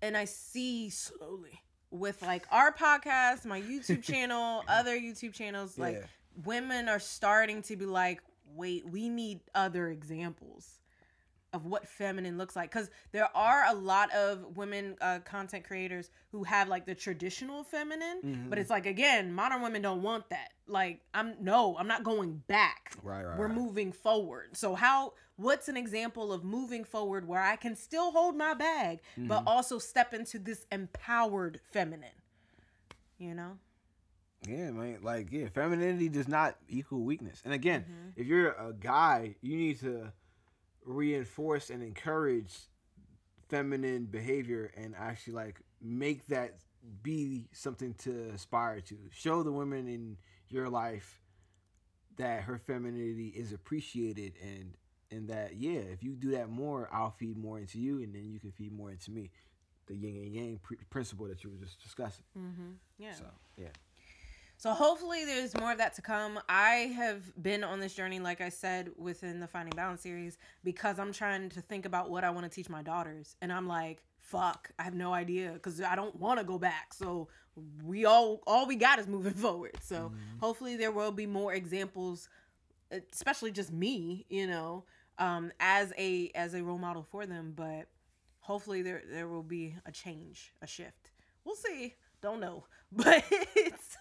and 0.03 0.15
I 0.17 0.27
see 0.27 0.91
slowly 0.91 1.63
with 1.91 2.21
like 2.23 2.45
our 2.51 2.71
podcast, 2.73 3.47
my 3.47 3.61
YouTube 3.63 4.03
channel, 4.13 4.63
other 4.69 4.99
YouTube 4.99 5.33
channels. 5.33 5.79
Like 5.79 5.95
Yeah. 5.97 6.07
women 6.45 6.89
are 6.89 6.99
starting 7.01 7.63
to 7.63 7.77
be 7.77 7.87
like, 7.87 8.21
wait, 8.55 8.87
we 8.87 9.09
need 9.09 9.41
other 9.55 9.89
examples 9.89 10.78
of 11.55 11.65
what 11.65 11.89
feminine 11.89 12.37
looks 12.37 12.55
like 12.55 12.71
because 12.71 12.91
there 13.13 13.29
are 13.37 13.65
a 13.69 13.75
lot 13.75 14.13
of 14.13 14.57
women 14.57 14.97
uh, 15.01 15.19
content 15.25 15.65
creators 15.65 16.11
who 16.31 16.45
have 16.45 16.69
like 16.69 16.85
the 16.85 16.95
traditional 16.95 17.65
feminine 17.65 18.21
Mhm. 18.23 18.51
but 18.51 18.59
it's 18.59 18.69
like 18.69 18.85
again 18.85 19.33
modern 19.33 19.63
women 19.63 19.81
don't 19.81 20.03
want 20.03 20.29
that 20.29 20.51
like 20.67 21.01
i'm 21.15 21.35
no 21.41 21.75
i'm 21.79 21.89
not 21.89 22.05
going 22.05 22.43
back 22.49 22.93
Right, 23.03 23.25
right. 23.25 23.39
we're 23.39 23.47
right. 23.47 23.55
moving 23.57 23.93
forward. 23.93 24.57
So 24.57 24.75
how 24.75 25.15
what's 25.37 25.69
an 25.69 25.77
example 25.77 26.33
of 26.33 26.45
moving 26.45 26.85
forward 26.85 27.27
where 27.29 27.41
I 27.41 27.57
can 27.57 27.77
still 27.77 28.11
hold 28.11 28.37
my 28.37 28.53
bag 28.55 29.01
but 29.17 29.39
Mm-hmm. 29.39 29.49
also 29.49 29.79
step 29.79 30.13
into 30.13 30.39
this 30.39 30.67
empowered 30.71 31.61
feminine? 31.73 32.11
You 33.19 33.35
know? 33.35 33.59
Yeah, 34.47 34.71
man. 34.71 34.99
Like, 35.03 35.33
yeah, 35.33 35.49
femininity 35.49 36.09
does 36.09 36.29
not 36.29 36.57
equal 36.69 37.01
weakness. 37.01 37.41
And 37.45 37.53
again, 37.55 37.83
Mm-hmm. 37.83 38.21
if 38.21 38.27
you're 38.27 38.51
a 38.53 38.73
guy, 38.73 39.37
you 39.41 39.57
need 39.57 39.81
to 39.81 40.13
reinforce 40.89 41.71
and 41.71 41.83
encourage 41.83 42.55
feminine 43.49 44.07
behavior 44.07 44.71
and 44.77 44.95
actually 44.99 45.35
like 45.35 45.61
make 45.83 46.27
that 46.29 46.55
be 47.03 47.49
something 47.53 47.95
to 47.95 48.31
aspire 48.35 48.81
to. 48.81 48.97
Show 49.13 49.43
the 49.43 49.53
women 49.53 49.87
in 49.87 50.17
your 50.49 50.69
life 50.69 51.21
that 52.17 52.43
her 52.43 52.59
femininity 52.59 53.29
is 53.29 53.53
appreciated 53.53 54.33
and 54.43 54.75
and 55.11 55.29
that 55.29 55.57
yeah, 55.57 55.81
if 55.81 56.03
you 56.03 56.13
do 56.13 56.33
that 56.33 56.51
more, 56.51 56.89
I'll 56.93 57.11
feed 57.11 57.39
more 57.39 57.59
into 57.59 57.79
you 57.79 58.03
and 58.03 58.15
then 58.15 58.31
you 58.31 58.39
can 58.39 58.53
feed 58.53 58.73
more 58.73 58.91
into 58.91 59.11
me. 59.11 59.31
The 59.87 59.95
yin 59.95 60.17
and 60.17 60.35
yang 60.35 60.61
pr- 60.63 60.75
principle 60.91 61.29
that 61.29 61.43
you 61.45 61.51
were 61.51 61.65
just 61.65 61.83
discussing. 61.83 62.25
Mm-hmm. 62.39 62.73
Yeah. 62.99 63.15
So, 63.15 63.25
yeah. 63.57 63.69
So 64.59 64.73
hopefully 64.73 65.25
there's 65.25 65.57
more 65.57 65.71
of 65.71 65.79
that 65.79 65.95
to 65.95 66.03
come. 66.03 66.41
I 66.49 66.93
have 66.97 67.23
been 67.41 67.63
on 67.63 67.79
this 67.79 67.95
journey, 67.95 68.19
like 68.19 68.41
I 68.41 68.49
said, 68.49 68.91
within 68.97 69.39
the 69.39 69.47
Finding 69.47 69.77
Balance 69.77 70.01
series, 70.01 70.37
because 70.65 70.99
I'm 70.99 71.13
trying 71.13 71.49
to 71.51 71.61
think 71.61 71.87
about 71.87 72.11
what 72.11 72.25
I 72.25 72.31
want 72.31 72.45
to 72.45 72.51
teach 72.51 72.69
my 72.69 72.83
daughters. 72.83 73.37
And 73.41 73.53
I'm 73.53 73.69
like, 73.69 74.03
fuck, 74.19 74.69
I 74.77 74.83
have 74.83 74.95
no 74.95 75.13
idea 75.13 75.53
because 75.53 75.81
I 75.81 75.95
don't 75.95 76.17
want 76.17 76.41
to 76.41 76.45
go 76.45 76.59
back. 76.59 76.93
So 76.93 77.29
we 77.85 78.05
all 78.05 78.43
all 78.49 78.67
we 78.67 78.75
got 78.75 78.99
is 78.99 79.07
moving 79.07 79.35
forward. 79.47 79.77
So 79.81 80.11
hopefully 80.41 80.77
there 80.77 80.91
will 80.91 81.13
be 81.13 81.27
more 81.27 81.55
examples, 81.55 82.29
especially 83.13 83.53
just 83.53 83.73
me, 83.73 84.27
you 84.29 84.49
know, 84.49 84.83
um, 85.19 85.53
as 85.61 85.93
a 85.97 86.33
as 86.35 86.55
a 86.55 86.65
role 86.65 86.79
model 86.79 87.05
for 87.05 87.27
them. 87.27 87.53
But 87.55 87.87
hopefully 88.41 88.83
there 88.83 89.03
there 89.09 89.29
will 89.29 89.45
be 89.45 89.77
a 89.87 89.93
change, 89.93 90.53
a 90.63 90.67
shift. 90.67 91.13
We'll 91.45 91.55
see. 91.55 91.95
Don't 92.21 92.41
know, 92.41 92.65
but 92.93 93.25
it's 93.31 93.97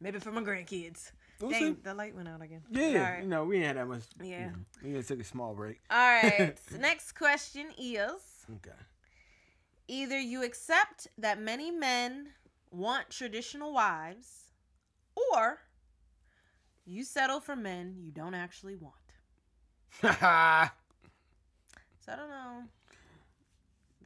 maybe 0.00 0.18
for 0.18 0.30
my 0.32 0.42
grandkids. 0.42 1.12
We'll 1.40 1.50
Dang, 1.50 1.74
see. 1.74 1.80
the 1.82 1.92
light 1.94 2.14
went 2.14 2.28
out 2.28 2.40
again. 2.40 2.62
Yeah, 2.70 3.12
right. 3.14 3.22
you 3.22 3.28
know, 3.28 3.44
we 3.44 3.56
ain't 3.56 3.66
had 3.66 3.76
that 3.76 3.86
much. 3.88 4.02
Yeah. 4.22 4.50
We 4.82 4.92
just 4.92 5.08
took 5.08 5.20
a 5.20 5.24
small 5.24 5.54
break. 5.54 5.80
All 5.90 5.98
right. 5.98 6.56
so 6.70 6.78
next 6.78 7.12
question 7.12 7.66
is 7.78 8.46
Okay. 8.56 8.70
either 9.88 10.18
you 10.18 10.42
accept 10.44 11.08
that 11.18 11.38
many 11.40 11.70
men 11.70 12.28
want 12.70 13.10
traditional 13.10 13.72
wives, 13.74 14.44
or 15.14 15.58
you 16.86 17.04
settle 17.04 17.40
for 17.40 17.54
men 17.56 17.96
you 17.98 18.10
don't 18.12 18.34
actually 18.34 18.76
want. 18.76 18.94
So 22.00 22.12
I 22.12 22.16
don't 22.16 22.28
know. 22.30 22.62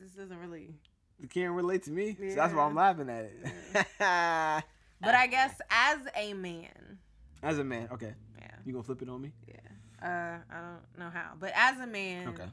This 0.00 0.12
doesn't 0.12 0.38
really. 0.38 0.74
you 1.18 1.28
can't 1.28 1.52
relate 1.52 1.82
to 1.82 1.90
me. 1.90 2.16
So 2.18 2.34
that's 2.34 2.54
why 2.54 2.62
I'm 2.62 2.74
laughing 2.74 3.10
at 3.10 3.24
it. 3.26 4.64
But 5.00 5.14
I 5.14 5.26
guess 5.26 5.58
as 5.70 5.98
a 6.16 6.34
man, 6.34 6.98
As 7.42 7.58
a 7.58 7.64
man, 7.64 7.88
okay. 7.92 8.12
yeah, 8.38 8.50
You 8.66 8.72
gonna 8.72 8.82
flip 8.82 9.00
it 9.02 9.08
on 9.08 9.22
me? 9.22 9.32
yeah. 9.48 9.56
Uh, 10.02 10.38
I 10.54 10.60
don't 10.60 10.98
know 10.98 11.10
how, 11.10 11.32
but 11.38 11.52
as 11.54 11.78
a 11.80 11.86
man, 11.86 12.28
Okay. 12.28 12.48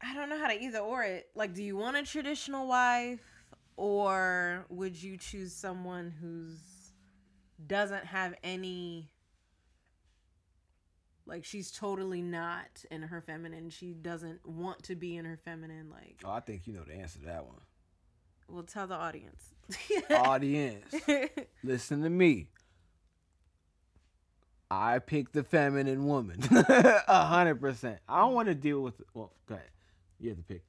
I 0.00 0.14
don't 0.14 0.28
know 0.28 0.38
how 0.38 0.48
to 0.48 0.54
either 0.60 0.78
or 0.78 1.02
it. 1.02 1.28
Like, 1.34 1.54
do 1.54 1.62
you 1.62 1.76
want 1.76 1.96
a 1.96 2.02
traditional 2.04 2.68
wife, 2.68 3.20
or 3.76 4.64
would 4.68 5.00
you 5.00 5.16
choose 5.16 5.52
someone 5.52 6.12
who's 6.20 6.58
doesn't 7.66 8.04
have 8.06 8.34
any? 8.44 9.10
Like, 11.26 11.44
she's 11.44 11.70
totally 11.72 12.22
not 12.22 12.84
in 12.90 13.02
her 13.02 13.20
feminine. 13.20 13.68
She 13.70 13.92
doesn't 13.92 14.46
want 14.46 14.84
to 14.84 14.94
be 14.94 15.16
in 15.16 15.24
her 15.24 15.36
feminine. 15.44 15.90
Like, 15.90 16.22
Oh, 16.24 16.30
I 16.30 16.40
think 16.40 16.66
you 16.66 16.72
know 16.72 16.84
the 16.84 16.94
answer 16.94 17.18
to 17.18 17.26
that 17.26 17.44
one. 17.44 17.56
We'll 18.48 18.62
tell 18.64 18.86
the 18.86 18.94
audience. 18.94 19.54
Audience, 20.10 20.94
listen 21.64 22.02
to 22.02 22.10
me. 22.10 22.48
I 24.70 24.98
pick 24.98 25.32
the 25.32 25.42
feminine 25.44 26.06
woman. 26.06 26.38
A 26.50 27.24
hundred 27.26 27.60
percent. 27.60 27.98
I 28.08 28.20
don't 28.20 28.34
want 28.34 28.48
to 28.48 28.54
deal 28.54 28.80
with. 28.82 28.94
Well, 29.14 29.32
go 29.46 29.54
ahead. 29.54 29.68
You 30.20 30.30
have 30.30 30.38
to 30.38 30.44
pick 30.44 30.62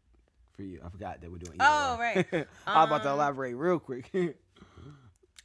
for 0.53 0.64
you. 0.64 0.80
I 0.85 0.89
forgot 0.89 1.22
that 1.22 1.31
we're 1.31 1.38
doing. 1.38 1.57
Oh, 1.60 1.95
or. 1.95 1.99
right. 1.99 2.26
I 2.68 2.80
was 2.81 2.88
about 2.88 3.03
to 3.03 3.10
Um, 3.10 3.15
elaborate 3.15 3.56
real 3.56 3.80
quick. 3.80 4.10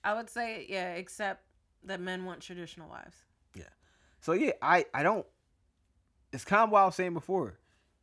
I 0.05 0.15
would 0.15 0.29
say, 0.31 0.67
yeah, 0.69 0.95
except 0.95 1.43
that 1.85 2.01
men 2.01 2.25
want 2.25 2.41
traditional 2.43 2.89
wives. 2.89 3.17
Yeah. 3.55 3.65
So 4.21 4.33
yeah, 4.33 4.53
I 4.63 4.85
I 4.95 5.03
don't. 5.03 5.27
It's 6.33 6.45
kind 6.45 6.63
of 6.65 6.71
what 6.71 6.81
I 6.81 6.85
was 6.87 6.95
saying 6.97 7.15
before. 7.15 7.59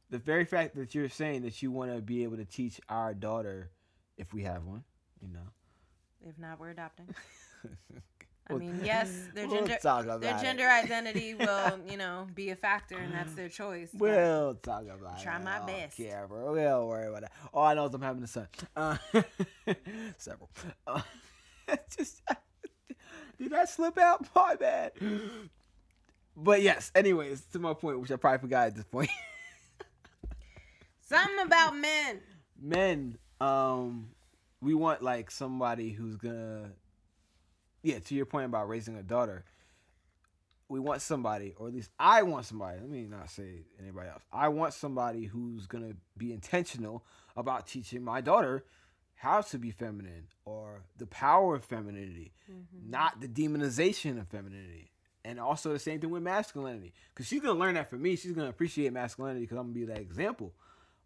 The 0.09 0.17
very 0.17 0.43
fact 0.45 0.75
that 0.75 0.93
you're 0.93 1.07
saying 1.09 1.43
that 1.43 1.61
you 1.61 1.71
want 1.71 1.93
to 1.95 2.01
be 2.01 2.23
able 2.23 2.37
to 2.37 2.45
teach 2.45 2.81
our 2.89 3.13
daughter, 3.13 3.69
if 4.21 4.33
we 4.33 4.43
have 4.43 4.63
one, 4.63 4.83
you 5.21 5.27
know. 5.33 5.47
If 6.29 6.37
not, 6.37 6.59
we're 6.59 6.69
adopting. 6.69 7.07
I 8.49 8.53
mean, 8.53 8.81
yes, 8.83 9.09
their 9.33 9.47
We'll 9.47 9.65
gender 9.65 10.17
their 10.19 10.37
it. 10.37 10.41
gender 10.41 10.67
identity 10.67 11.33
will, 11.33 11.79
you 11.89 11.97
know, 11.97 12.27
be 12.35 12.49
a 12.51 12.55
factor, 12.55 12.97
and 12.97 13.13
that's 13.13 13.33
their 13.33 13.49
choice. 13.49 13.89
We'll 13.93 14.55
talk 14.55 14.83
about 14.83 15.21
Try 15.21 15.37
it. 15.37 15.43
my 15.43 15.61
I 15.61 15.65
best. 15.65 15.97
Yeah, 15.97 16.25
bro. 16.27 16.53
We 16.53 16.59
don't 16.59 16.87
worry 16.87 17.07
about 17.07 17.21
that. 17.21 17.31
All 17.53 17.65
I 17.65 17.73
know 17.73 17.85
is 17.85 17.93
I'm 17.93 18.01
having 18.01 18.23
a 18.23 18.27
son. 18.27 18.47
Uh, 18.75 18.97
several. 20.17 20.49
Uh, 20.85 21.01
just 21.97 22.21
did 23.39 23.51
that 23.51 23.69
slip 23.69 23.97
out? 23.97 24.27
My 24.35 24.55
bad. 24.55 24.91
But 26.35 26.61
yes. 26.61 26.91
Anyways, 26.93 27.41
to 27.53 27.59
my 27.59 27.73
point, 27.73 27.99
which 27.99 28.11
I 28.11 28.17
probably 28.17 28.39
forgot 28.39 28.67
at 28.67 28.75
this 28.75 28.85
point. 28.85 29.09
Something 31.01 31.39
about 31.45 31.75
men. 31.75 32.19
Men, 32.61 33.17
um, 33.41 34.09
we 34.61 34.73
want 34.73 35.01
like 35.01 35.31
somebody 35.31 35.91
who's 35.91 36.15
gonna. 36.15 36.71
Yeah, 37.83 37.97
to 37.97 38.15
your 38.15 38.27
point 38.27 38.45
about 38.45 38.69
raising 38.69 38.95
a 38.95 39.01
daughter, 39.01 39.43
we 40.69 40.79
want 40.79 41.01
somebody, 41.01 41.55
or 41.57 41.67
at 41.67 41.73
least 41.73 41.89
I 41.99 42.21
want 42.21 42.45
somebody. 42.45 42.79
Let 42.79 42.89
me 42.89 43.07
not 43.09 43.31
say 43.31 43.65
anybody 43.81 44.09
else. 44.09 44.21
I 44.31 44.49
want 44.49 44.73
somebody 44.73 45.25
who's 45.25 45.65
gonna 45.65 45.93
be 46.15 46.31
intentional 46.31 47.03
about 47.35 47.65
teaching 47.65 48.03
my 48.03 48.21
daughter 48.21 48.63
how 49.15 49.41
to 49.41 49.57
be 49.57 49.71
feminine 49.71 50.27
or 50.45 50.83
the 50.97 51.07
power 51.07 51.55
of 51.55 51.63
femininity, 51.63 52.33
not 52.87 53.19
the 53.21 53.27
demonization 53.27 54.19
of 54.19 54.27
femininity. 54.27 54.91
And 55.23 55.39
also 55.39 55.71
the 55.71 55.77
same 55.79 55.99
thing 55.99 56.09
with 56.09 56.23
masculinity, 56.23 56.93
because 57.13 57.27
she's 57.27 57.41
gonna 57.41 57.59
learn 57.59 57.75
that 57.75 57.89
from 57.89 58.01
me. 58.01 58.15
She's 58.15 58.31
gonna 58.31 58.49
appreciate 58.49 58.91
masculinity 58.93 59.41
because 59.41 59.57
I'm 59.57 59.65
gonna 59.65 59.73
be 59.73 59.85
that 59.85 59.99
example. 59.99 60.53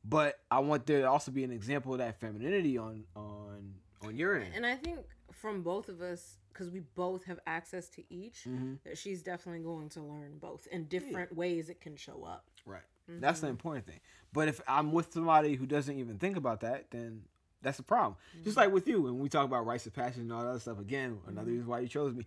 But 0.08 0.40
I 0.52 0.60
want 0.60 0.86
there 0.86 1.02
to 1.02 1.10
also 1.10 1.32
be 1.32 1.44
an 1.44 1.52
example 1.52 1.94
of 1.94 2.00
that 2.00 2.20
femininity 2.20 2.78
on 2.78 3.06
on 3.16 3.74
on 4.04 4.16
your 4.16 4.36
end. 4.38 4.54
And 4.56 4.66
I 4.66 4.76
think 4.76 5.00
from 5.32 5.64
both 5.64 5.90
of 5.90 6.02
us, 6.02 6.38
because 6.54 6.70
we 6.70 6.82
both 6.96 7.26
have 7.26 7.40
access 7.48 7.90
to 7.90 8.04
each, 8.14 8.44
Mhm. 8.44 8.82
that 8.84 8.98
she's 8.98 9.22
definitely 9.22 9.64
going 9.64 9.90
to 9.90 10.02
learn 10.02 10.38
both 10.38 10.68
in 10.68 10.86
different 10.86 11.36
ways 11.36 11.70
it 11.70 11.82
can 11.82 11.96
show 11.96 12.24
up. 12.24 12.46
Right. 12.66 12.84
That's 13.08 13.40
the 13.40 13.48
mm-hmm. 13.48 13.52
important 13.52 13.86
thing. 13.86 14.00
But 14.34 14.48
if 14.48 14.62
I'm 14.68 14.92
with 14.92 15.14
somebody 15.14 15.56
who 15.56 15.66
doesn't 15.66 15.98
even 15.98 16.18
think 16.18 16.38
about 16.38 16.62
that, 16.62 16.90
then 16.92 17.24
that's 17.62 17.80
a 17.80 17.84
problem. 17.84 18.18
Just 18.44 18.50
mm-hmm. 18.50 18.60
like 18.60 18.74
with 18.74 18.88
you, 18.88 19.02
when 19.04 19.20
we 19.20 19.30
talk 19.30 19.46
about 19.46 19.66
rights 19.66 19.86
of 19.86 19.94
passion 19.94 20.22
and 20.22 20.34
all 20.34 20.42
that 20.44 20.50
other 20.50 20.60
stuff, 20.60 20.80
again, 20.80 21.20
another 21.28 21.48
mm-hmm. 21.48 21.52
reason 21.52 21.68
why 21.68 21.80
you 21.80 21.88
chose 21.88 22.14
me. 22.14 22.26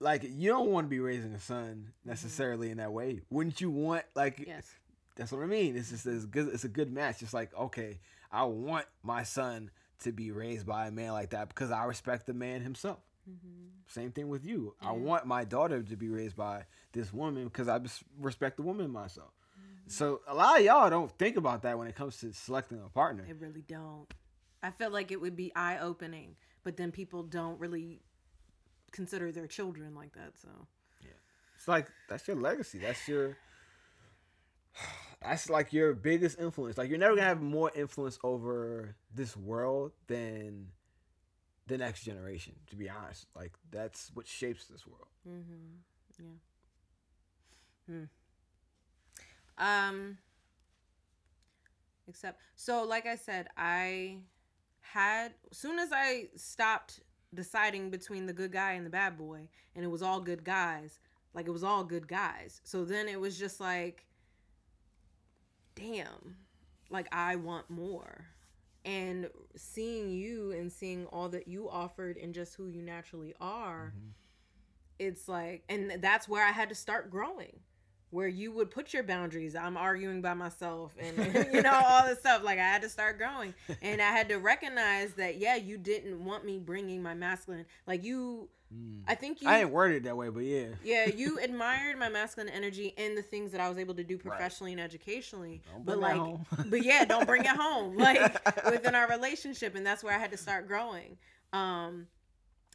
Like, 0.00 0.22
you 0.24 0.48
don't 0.48 0.70
want 0.70 0.86
to 0.86 0.88
be 0.88 0.98
raising 0.98 1.32
a 1.34 1.40
son 1.40 1.92
necessarily 2.04 2.70
in 2.70 2.78
that 2.78 2.92
way. 2.92 3.20
Wouldn't 3.30 3.60
you 3.60 3.70
want, 3.70 4.04
like, 4.14 4.42
Yes. 4.46 4.74
That's 5.20 5.32
what 5.32 5.42
I 5.42 5.46
mean. 5.46 5.76
It's 5.76 5.90
just 5.90 6.06
it's 6.06 6.24
good. 6.24 6.48
It's 6.48 6.64
a 6.64 6.68
good 6.68 6.90
match. 6.90 7.18
Just 7.18 7.34
like, 7.34 7.54
okay, 7.54 8.00
I 8.32 8.44
want 8.44 8.86
my 9.02 9.22
son 9.22 9.70
to 10.00 10.12
be 10.12 10.30
raised 10.30 10.64
by 10.66 10.86
a 10.86 10.90
man 10.90 11.12
like 11.12 11.30
that 11.30 11.48
because 11.48 11.70
I 11.70 11.84
respect 11.84 12.26
the 12.26 12.32
man 12.32 12.62
himself. 12.62 13.00
Same 13.86 14.12
thing 14.12 14.30
with 14.30 14.46
you. 14.46 14.74
I 14.80 14.92
want 14.92 15.26
my 15.26 15.44
daughter 15.44 15.82
to 15.82 15.96
be 15.96 16.08
raised 16.08 16.36
by 16.36 16.64
this 16.92 17.12
woman 17.12 17.44
because 17.44 17.68
I 17.68 17.78
respect 18.18 18.56
the 18.56 18.62
woman 18.62 18.90
myself. 18.90 19.28
So 19.88 20.22
a 20.26 20.34
lot 20.34 20.58
of 20.58 20.64
y'all 20.64 20.88
don't 20.88 21.10
think 21.18 21.36
about 21.36 21.62
that 21.62 21.76
when 21.76 21.86
it 21.86 21.94
comes 21.94 22.16
to 22.20 22.32
selecting 22.32 22.80
a 22.82 22.88
partner. 22.88 23.24
They 23.26 23.34
really 23.34 23.62
don't. 23.68 24.06
I 24.62 24.70
feel 24.70 24.90
like 24.90 25.12
it 25.12 25.20
would 25.20 25.36
be 25.36 25.52
eye 25.54 25.78
opening, 25.80 26.36
but 26.64 26.78
then 26.78 26.92
people 26.92 27.24
don't 27.24 27.60
really 27.60 28.00
consider 28.90 29.32
their 29.32 29.46
children 29.46 29.94
like 29.94 30.14
that. 30.14 30.32
So 30.40 30.48
yeah, 31.02 31.10
It's 31.56 31.68
like 31.68 31.88
that's 32.08 32.26
your 32.26 32.36
legacy. 32.36 32.78
That's 32.78 33.06
your 33.06 33.36
that's 35.22 35.50
like 35.50 35.72
your 35.72 35.92
biggest 35.94 36.38
influence. 36.38 36.78
Like 36.78 36.88
you're 36.88 36.98
never 36.98 37.14
gonna 37.14 37.28
have 37.28 37.42
more 37.42 37.70
influence 37.74 38.18
over 38.24 38.96
this 39.14 39.36
world 39.36 39.92
than 40.06 40.68
the 41.66 41.78
next 41.78 42.04
generation. 42.04 42.54
To 42.70 42.76
be 42.76 42.88
honest, 42.88 43.26
like 43.36 43.52
that's 43.70 44.10
what 44.14 44.26
shapes 44.26 44.66
this 44.66 44.86
world. 44.86 45.08
Mm-hmm. 45.28 46.26
Yeah. 47.88 48.04
Hmm. 49.58 49.64
Um. 49.88 50.18
Except, 52.08 52.40
so 52.56 52.82
like 52.82 53.06
I 53.06 53.14
said, 53.14 53.48
I 53.56 54.18
had 54.80 55.32
soon 55.52 55.78
as 55.78 55.90
I 55.92 56.28
stopped 56.34 57.00
deciding 57.32 57.90
between 57.90 58.26
the 58.26 58.32
good 58.32 58.50
guy 58.50 58.72
and 58.72 58.84
the 58.84 58.90
bad 58.90 59.16
boy, 59.16 59.48
and 59.76 59.84
it 59.84 59.88
was 59.88 60.02
all 60.02 60.20
good 60.20 60.42
guys. 60.42 60.98
Like 61.34 61.46
it 61.46 61.52
was 61.52 61.62
all 61.62 61.84
good 61.84 62.08
guys. 62.08 62.60
So 62.64 62.84
then 62.84 63.06
it 63.06 63.20
was 63.20 63.38
just 63.38 63.60
like, 63.60 64.04
damn, 65.80 66.36
like 66.90 67.08
I 67.12 67.36
want 67.36 67.70
more. 67.70 68.26
And 68.84 69.28
seeing 69.56 70.10
you 70.10 70.52
and 70.52 70.72
seeing 70.72 71.06
all 71.06 71.28
that 71.30 71.46
you 71.46 71.68
offered 71.68 72.16
and 72.16 72.32
just 72.32 72.54
who 72.54 72.66
you 72.66 72.80
naturally 72.80 73.34
are, 73.40 73.92
mm-hmm. 73.96 74.10
it's 74.98 75.28
like 75.28 75.64
and 75.68 76.02
that's 76.02 76.28
where 76.28 76.46
i 76.46 76.50
had 76.50 76.70
to 76.70 76.74
start 76.74 77.10
growing 77.10 77.60
where 78.10 78.28
you 78.28 78.52
would 78.52 78.70
put 78.70 78.92
your 78.92 79.02
boundaries. 79.02 79.54
I'm 79.54 79.76
arguing 79.76 80.20
by 80.20 80.34
myself 80.34 80.94
and 80.98 81.16
you 81.52 81.62
know 81.62 81.80
all 81.84 82.06
this 82.06 82.18
stuff. 82.18 82.42
Like 82.42 82.58
i 82.58 82.62
had 82.62 82.82
to 82.82 82.88
start 82.88 83.18
growing. 83.18 83.54
And 83.82 84.02
i 84.02 84.10
had 84.10 84.28
to 84.28 84.36
recognize 84.36 85.12
that 85.14 85.38
yeah 85.38 85.56
you 85.56 85.78
didn't 85.78 86.24
want 86.24 86.44
me 86.44 86.58
bringing 86.58 87.02
my 87.02 87.14
masculine 87.14 87.66
like 87.86 88.04
you 88.04 88.48
i 89.08 89.16
think 89.16 89.42
you 89.42 89.48
I 89.48 89.60
ain't 89.60 89.70
worded 89.70 90.04
that 90.04 90.16
way, 90.16 90.28
but 90.28 90.44
yeah. 90.44 90.66
yeah 90.84 91.06
you 91.16 91.38
admired 91.38 91.98
my 91.98 92.08
masculine 92.08 92.48
energy 92.48 92.94
and 92.96 93.16
the 93.16 93.22
things 93.22 93.52
that 93.52 93.60
i 93.60 93.68
was 93.68 93.78
able 93.78 93.94
to 93.94 94.04
do 94.04 94.18
professionally 94.18 94.72
and 94.72 94.80
educationally. 94.80 95.62
Don't 95.72 95.84
but 95.84 95.98
like 95.98 96.16
home. 96.16 96.46
but 96.66 96.84
yeah 96.84 97.04
don't 97.04 97.26
bring 97.26 97.42
it 97.42 97.48
home 97.48 97.96
like 97.96 98.20
within 98.70 98.94
our 98.94 99.08
relationship. 99.08 99.74
And 99.74 99.86
that's 99.86 100.04
where 100.04 100.14
i 100.14 100.18
had 100.18 100.30
to 100.32 100.36
start 100.36 100.66
growing. 100.68 101.16
Um 101.52 102.06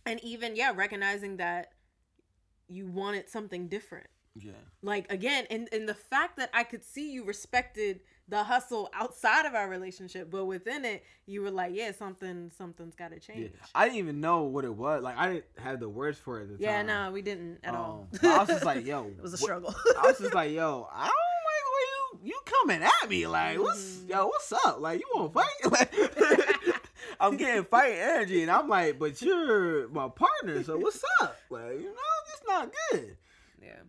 and 0.06 0.24
even 0.24 0.56
yeah 0.56 0.72
recognizing 0.76 1.38
that 1.38 1.72
you 2.68 2.88
wanted 2.88 3.30
something 3.30 3.68
different 3.68 4.08
Yeah. 4.38 4.52
like 4.82 5.10
again 5.12 5.46
and 5.50 5.70
and 5.72 5.88
the 5.88 5.94
fact 5.94 6.36
that 6.38 6.50
i 6.54 6.64
could 6.66 6.84
see 6.84 7.12
you 7.14 7.24
respected 7.24 8.02
the 8.28 8.44
hustle 8.44 8.90
outside 8.94 9.46
of 9.46 9.56
our 9.56 9.70
relationship 9.70 10.30
but 10.30 10.44
within 10.46 10.84
it 10.84 11.06
you 11.26 11.42
were 11.42 11.52
like 11.52 11.72
yeah 11.74 11.94
something 11.94 12.52
something's 12.58 12.96
got 12.96 13.10
to 13.12 13.16
Yeah. 13.16 13.20
change 13.20 13.52
I 13.74 13.86
didn't 13.86 14.00
even 14.00 14.20
know 14.20 14.44
what 14.44 14.66
it 14.66 14.76
was. 14.76 15.02
Like 15.04 15.18
I 15.18 15.28
didn't 15.36 15.46
have 15.58 15.80
the 15.80 15.88
words 15.88 16.18
for 16.20 16.40
it 16.42 16.44
at 16.52 16.58
the 16.58 16.64
yeah, 16.64 16.78
time. 16.80 16.88
no 16.88 17.12
we 17.12 17.22
didn't 17.22 17.60
at 17.64 17.76
all 17.76 18.10
Um, 18.12 18.20
but 18.22 18.32
I 18.32 18.38
was 18.40 18.48
just 18.50 18.66
like, 18.66 18.86
yo. 18.86 19.06
it 19.18 19.22
was 19.22 19.34
a 19.34 19.38
struggle 19.38 19.74
I 20.02 20.08
was 20.08 20.18
just 20.20 20.34
like, 20.34 20.52
yo, 20.52 20.88
I 20.92 21.06
don't 21.06 21.46
like 21.50 21.62
the 21.64 21.72
way 21.76 21.86
you 21.94 22.20
you 22.34 22.40
coming 22.46 22.84
at 22.84 23.10
me. 23.10 23.28
Like, 23.28 23.60
what's 23.60 24.00
Mhm. 24.00 24.10
yo, 24.10 24.26
what's 24.28 24.52
up? 24.66 24.80
Like, 24.82 25.00
you 25.00 25.08
want 25.16 25.34
to 25.34 25.40
fight? 25.40 25.92
Like, 26.12 26.76
I'm 27.20 27.38
getting 27.38 27.64
fighting 27.64 28.00
energy, 28.00 28.42
and 28.42 28.52
I'm 28.52 28.68
like, 28.68 29.00
but 29.00 29.22
you're 29.22 29.88
my 29.90 30.10
partner, 30.10 30.62
so 30.64 30.78
what's 30.78 31.02
up? 31.22 31.38
Like, 31.50 31.80
you 31.80 31.86
know, 31.86 32.34
it's 32.34 32.48
not 32.48 32.72
good. 32.92 33.16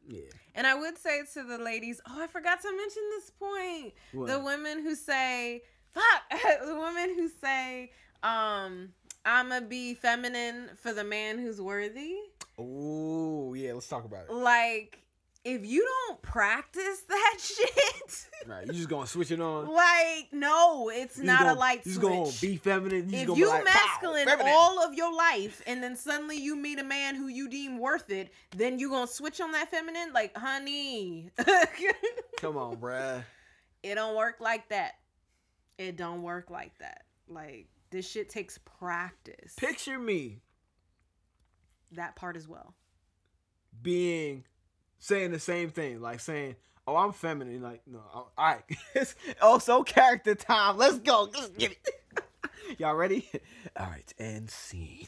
Yeah. 0.09 0.21
And 0.55 0.67
i 0.67 0.75
would 0.75 0.97
say 0.99 1.21
to 1.35 1.43
the 1.43 1.59
ladies 1.59 2.01
oh 2.09 2.23
i 2.23 2.27
forgot 2.27 2.61
to 2.63 2.71
mention 2.77 3.03
this 3.11 3.31
point. 3.31 3.95
What? 4.13 4.29
the 4.29 4.41
women 4.41 4.83
who 4.83 4.95
say 4.95 5.63
fuck. 5.93 6.05
The 6.67 6.75
women 6.79 7.15
who 7.17 7.29
say 7.41 7.91
um 8.23 8.91
i'ma 9.25 9.61
be 9.61 9.95
feminine 9.95 10.71
for 10.83 10.93
the 10.93 11.05
man 11.05 11.39
who's 11.39 11.61
worthy. 11.61 12.15
Oh 12.59 13.55
yeah, 13.55 13.73
let's 13.75 13.89
talk 13.89 14.05
about 14.05 14.25
it. 14.29 14.33
like 14.33 14.99
if 15.49 15.65
you 15.65 15.87
don't 16.09 16.21
practice 16.23 17.01
that 17.09 17.37
shit 17.41 18.27
Right, 18.47 18.67
you 18.67 18.73
just 18.73 18.89
gonna 18.89 19.07
switch 19.07 19.31
it 19.31 19.41
on. 19.41 19.73
like 19.73 20.29
no 20.33 20.91
it's 20.93 21.19
You 21.19 21.25
not 21.25 21.41
gonna, 21.41 21.55
a 21.55 21.57
light 21.59 21.87
You 21.87 21.93
switch 21.93 22.03
gonna 22.03 22.31
be 22.41 22.57
feminine. 22.57 23.09
You 23.09 23.11
just 23.11 23.23
if 23.23 23.27
gonna 23.29 23.39
you 23.39 23.45
be 23.47 23.51
like, 23.51 23.65
masculine 23.65 24.27
feminine." 24.27 24.53
all 24.55 24.85
of 24.85 24.95
your 24.95 25.15
life 25.15 25.63
and 25.67 25.83
then 25.83 25.97
suddenly 25.97 26.37
you 26.37 26.57
meet 26.57 26.79
a 26.79 26.85
man 26.85 27.15
who 27.15 27.29
you 27.29 27.49
deem 27.49 27.79
worth 27.79 28.11
it 28.11 28.33
then 28.57 28.79
you 28.79 28.91
gonna 28.91 29.07
switch 29.07 29.41
on 29.41 29.53
that 29.53 29.71
feminine 29.71 30.13
like 30.13 30.37
honey 30.37 31.31
Come 32.39 32.57
on, 32.57 32.77
bruh. 32.77 33.23
it 33.83 33.95
don't 33.95 34.17
work 34.17 34.37
like 34.41 34.69
that 34.71 34.95
it 35.79 35.97
don't 35.97 36.23
work 36.23 36.51
like 36.51 36.77
that 36.79 37.03
like 37.29 37.69
this 37.91 38.09
shit 38.11 38.29
takes 38.29 38.59
practice 38.79 39.55
Picture 39.57 39.99
me 39.99 40.41
that 41.93 42.17
part 42.17 42.37
as 42.37 42.49
well 42.49 42.75
being 43.83 44.45
saying 44.99 45.33
the 45.33 45.39
same 45.39 45.71
thing, 45.71 46.01
like 46.01 46.21
saying, 46.21 46.57
"Oh, 46.87 46.97
I'm 46.97 47.13
feminine." 47.13 47.63
Like, 47.63 47.83
no, 47.87 48.01
all 48.13 48.33
right. 48.39 48.63
it's 48.95 49.15
also 49.41 49.83
character 49.83 50.35
time. 50.35 50.77
Let's 50.77 50.99
go. 50.99 51.29
Let's 51.33 51.49
get 51.51 51.73
it. 51.73 51.79
Y'all 52.79 52.95
ready? 52.97 53.29
All 53.79 53.87
right, 53.87 54.13
and 54.19 54.51
scene. 54.51 55.07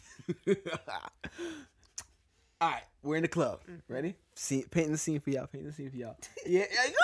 all 2.60 2.70
right, 2.70 2.82
we're 3.02 3.16
in 3.16 3.22
the 3.22 3.28
club. 3.28 3.60
Ready? 3.88 4.14
See, 4.34 4.64
painting 4.70 4.92
the 4.92 4.98
scene 4.98 5.20
for 5.20 5.30
y'all. 5.30 5.46
Painting 5.46 5.68
the 5.68 5.72
scene 5.74 5.90
for 5.90 5.96
y'all. 5.96 6.16
Yeah, 6.46 6.64
yeah, 6.70 6.90
go 6.90 6.96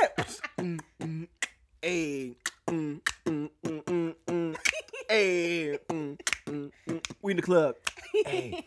ahead, 0.00 0.10
go 0.16 0.22
ahead. 0.22 0.40
Mm, 0.58 0.80
mm, 1.00 1.28
Hey, 1.80 2.36
mm, 2.66 3.00
mm, 3.26 3.50
mm, 3.64 3.84
mm, 3.84 4.14
mm. 4.26 4.56
Hey, 5.08 5.78
mm, 5.88 6.18
mm, 6.46 6.70
mm. 6.88 7.04
we 7.22 7.32
in 7.32 7.36
the 7.36 7.42
club. 7.42 7.76
Hey, 8.24 8.66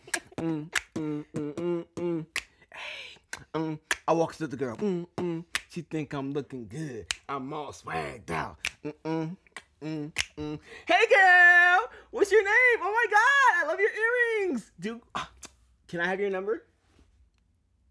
mm, 3.54 3.78
I 4.08 4.12
walk 4.12 4.34
to 4.36 4.46
the 4.46 4.56
girl. 4.56 4.76
Mm, 4.76 5.06
mm. 5.16 5.44
She 5.70 5.82
think 5.82 6.12
I'm 6.14 6.32
looking 6.32 6.66
good. 6.68 7.06
I'm 7.28 7.52
all 7.52 7.72
swagged 7.72 8.30
out. 8.30 8.56
Mm, 8.84 8.94
mm, 9.04 9.36
mm, 9.82 10.12
mm. 10.38 10.58
Hey, 10.86 11.04
girl, 11.10 11.88
what's 12.10 12.30
your 12.32 12.42
name? 12.44 12.78
Oh 12.82 12.92
my 12.92 13.06
God, 13.10 13.64
I 13.64 13.68
love 13.68 13.80
your 13.80 13.90
earrings. 13.90 14.70
Do 14.80 15.00
Can 15.88 16.00
I 16.00 16.06
have 16.08 16.18
your 16.20 16.30
number? 16.30 16.64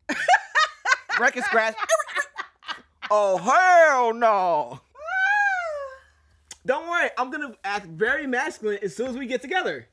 Record 1.19 1.43
scratch. 1.45 1.75
oh 3.09 3.37
hell 3.37 4.13
no! 4.13 4.79
Don't 6.65 6.89
worry, 6.89 7.09
I'm 7.17 7.31
gonna 7.31 7.53
act 7.63 7.85
very 7.85 8.27
masculine 8.27 8.79
as 8.83 8.95
soon 8.95 9.07
as 9.07 9.15
we 9.17 9.25
get 9.27 9.41
together 9.41 9.87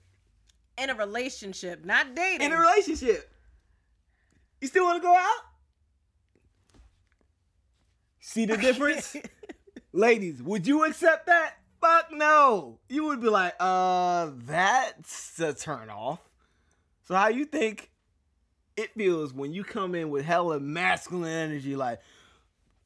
In 0.78 0.90
a 0.90 0.94
relationship, 0.94 1.84
not 1.84 2.14
dating. 2.14 2.46
in 2.46 2.52
a 2.52 2.58
relationship. 2.58 3.31
You 4.62 4.68
still 4.68 4.84
want 4.84 5.02
to 5.02 5.06
go 5.06 5.12
out? 5.12 5.40
See 8.20 8.46
the 8.46 8.56
difference, 8.56 9.16
ladies? 9.92 10.40
Would 10.40 10.68
you 10.68 10.84
accept 10.84 11.26
that? 11.26 11.54
Fuck 11.80 12.12
no. 12.12 12.78
You 12.88 13.06
would 13.06 13.20
be 13.20 13.26
like, 13.26 13.54
uh, 13.58 14.30
that's 14.36 15.40
a 15.40 15.52
turn 15.52 15.90
off. 15.90 16.20
So 17.08 17.16
how 17.16 17.26
you 17.26 17.44
think 17.44 17.90
it 18.76 18.94
feels 18.94 19.34
when 19.34 19.52
you 19.52 19.64
come 19.64 19.96
in 19.96 20.10
with 20.10 20.24
hella 20.24 20.60
masculine 20.60 21.50
energy, 21.50 21.74
like 21.74 21.98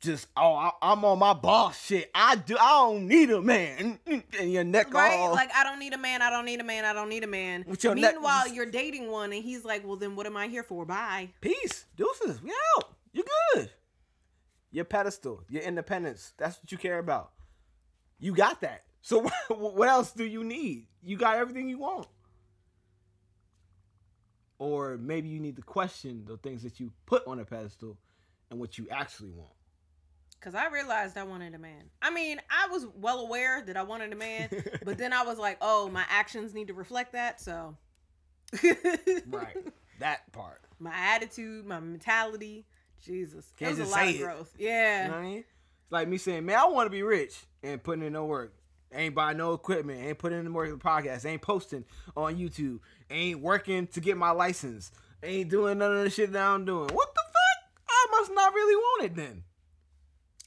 just 0.00 0.28
oh 0.36 0.54
I, 0.54 0.70
I'm 0.82 1.04
on 1.04 1.18
my 1.18 1.32
boss 1.32 1.86
shit. 1.86 2.10
I 2.14 2.36
do. 2.36 2.56
I 2.58 2.84
don't 2.86 3.08
need 3.08 3.30
a 3.30 3.40
man. 3.40 3.98
And 4.06 4.52
your 4.52 4.64
neck 4.64 4.92
Right? 4.92 5.18
all 5.18 5.32
Like, 5.32 5.50
I 5.54 5.64
don't 5.64 5.78
need 5.78 5.92
a 5.94 5.98
man. 5.98 6.22
I 6.22 6.30
don't 6.30 6.44
need 6.44 6.60
a 6.60 6.64
man. 6.64 6.84
I 6.84 6.92
don't 6.92 7.08
need 7.08 7.24
a 7.24 7.26
man. 7.28 7.64
With 7.66 7.82
your 7.82 7.94
neck- 7.94 8.14
Meanwhile, 8.14 8.48
you're 8.48 8.66
dating 8.66 9.10
one, 9.10 9.32
and 9.32 9.42
he's 9.42 9.64
like, 9.64 9.86
well, 9.86 9.96
then 9.96 10.14
what 10.16 10.26
am 10.26 10.36
I 10.36 10.48
here 10.48 10.62
for? 10.62 10.84
Bye. 10.84 11.30
peace, 11.40 11.86
deuces. 11.96 12.42
We 12.42 12.52
out. 12.76 12.94
You 13.12 13.24
good. 13.54 13.70
Your 14.70 14.84
pedestal, 14.84 15.42
your 15.48 15.62
independence. 15.62 16.32
That's 16.36 16.58
what 16.62 16.70
you 16.70 16.76
care 16.78 16.98
about. 16.98 17.30
You 18.18 18.34
got 18.34 18.60
that. 18.60 18.82
So 19.00 19.26
what 19.48 19.88
else 19.88 20.12
do 20.12 20.24
you 20.24 20.44
need? 20.44 20.88
You 21.02 21.16
got 21.16 21.36
everything 21.38 21.68
you 21.68 21.78
want. 21.78 22.08
Or 24.58 24.96
maybe 24.98 25.28
you 25.28 25.40
need 25.40 25.56
to 25.56 25.62
question 25.62 26.24
the 26.26 26.36
things 26.38 26.62
that 26.62 26.80
you 26.80 26.92
put 27.06 27.26
on 27.26 27.38
a 27.38 27.44
pedestal 27.44 27.96
and 28.50 28.58
what 28.58 28.78
you 28.78 28.86
actually 28.90 29.30
want. 29.30 29.50
Because 30.38 30.54
I 30.54 30.68
realized 30.68 31.16
I 31.16 31.24
wanted 31.24 31.54
a 31.54 31.58
man. 31.58 31.84
I 32.02 32.10
mean, 32.10 32.40
I 32.50 32.68
was 32.70 32.86
well 32.94 33.20
aware 33.20 33.62
that 33.62 33.76
I 33.76 33.82
wanted 33.82 34.12
a 34.12 34.16
man, 34.16 34.48
but 34.84 34.98
then 34.98 35.12
I 35.12 35.22
was 35.24 35.38
like, 35.38 35.58
oh, 35.60 35.88
my 35.88 36.04
actions 36.08 36.54
need 36.54 36.68
to 36.68 36.74
reflect 36.74 37.12
that. 37.12 37.40
So, 37.40 37.76
Right. 39.26 39.56
that 40.00 40.30
part. 40.32 40.60
my 40.78 40.92
attitude, 40.94 41.64
my 41.66 41.80
mentality. 41.80 42.66
Jesus. 43.04 43.52
Can't 43.58 43.76
it 43.76 43.80
was 43.80 43.88
a 43.88 43.92
lot 43.92 44.08
of 44.08 44.14
it. 44.14 44.18
growth. 44.18 44.54
Yeah. 44.58 45.02
You 45.04 45.08
know 45.08 45.14
what 45.14 45.20
I 45.20 45.26
mean? 45.26 45.38
It's 45.38 45.92
like 45.92 46.08
me 46.08 46.18
saying, 46.18 46.44
man, 46.46 46.58
I 46.58 46.66
want 46.66 46.86
to 46.86 46.90
be 46.90 47.02
rich 47.02 47.36
and 47.62 47.82
putting 47.82 48.04
in 48.04 48.12
no 48.12 48.24
work. 48.24 48.52
Ain't 48.92 49.14
buying 49.14 49.36
no 49.36 49.52
equipment. 49.52 50.00
Ain't 50.02 50.18
putting 50.18 50.38
in 50.38 50.44
the 50.46 50.52
work 50.52 50.70
of 50.72 50.78
the 50.78 50.84
podcast. 50.84 51.24
Ain't 51.26 51.42
posting 51.42 51.84
on 52.16 52.36
YouTube. 52.36 52.78
Ain't 53.10 53.40
working 53.40 53.86
to 53.88 54.00
get 54.00 54.16
my 54.16 54.30
license. 54.30 54.90
Ain't 55.22 55.50
doing 55.50 55.78
none 55.78 55.96
of 55.96 56.04
the 56.04 56.10
shit 56.10 56.32
that 56.32 56.42
I'm 56.42 56.64
doing. 56.64 56.88
What 56.92 57.14
the 57.14 57.20
fuck? 57.24 57.82
I 57.88 58.06
must 58.12 58.32
not 58.32 58.54
really 58.54 58.76
want 58.76 59.04
it 59.04 59.16
then. 59.16 59.42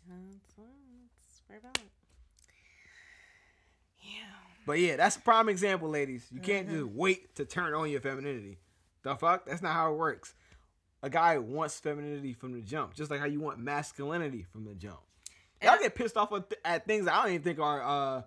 That's, 0.09 1.41
that's. 1.47 1.79
Yeah. 4.01 4.25
But 4.65 4.79
yeah, 4.79 4.95
that's 4.97 5.15
a 5.15 5.21
prime 5.21 5.49
example, 5.49 5.89
ladies. 5.89 6.27
You 6.31 6.41
can't 6.41 6.69
just 6.69 6.85
wait 6.85 7.35
to 7.35 7.45
turn 7.45 7.73
on 7.73 7.89
your 7.89 8.01
femininity. 8.01 8.57
The 9.03 9.15
fuck? 9.15 9.45
That's 9.45 9.61
not 9.61 9.73
how 9.73 9.93
it 9.93 9.97
works. 9.97 10.33
A 11.01 11.09
guy 11.09 11.37
wants 11.37 11.79
femininity 11.79 12.33
from 12.33 12.51
the 12.51 12.61
jump, 12.61 12.93
just 12.93 13.09
like 13.09 13.19
how 13.19 13.25
you 13.25 13.39
want 13.39 13.59
masculinity 13.59 14.45
from 14.51 14.65
the 14.65 14.73
jump. 14.73 14.99
Y'all 15.61 15.73
And 15.73 15.81
get 15.81 15.95
pissed 15.95 16.17
off 16.17 16.31
at, 16.33 16.53
at 16.65 16.85
things 16.85 17.07
I 17.07 17.21
don't 17.23 17.31
even 17.33 17.41
think 17.41 17.59
are 17.59 18.25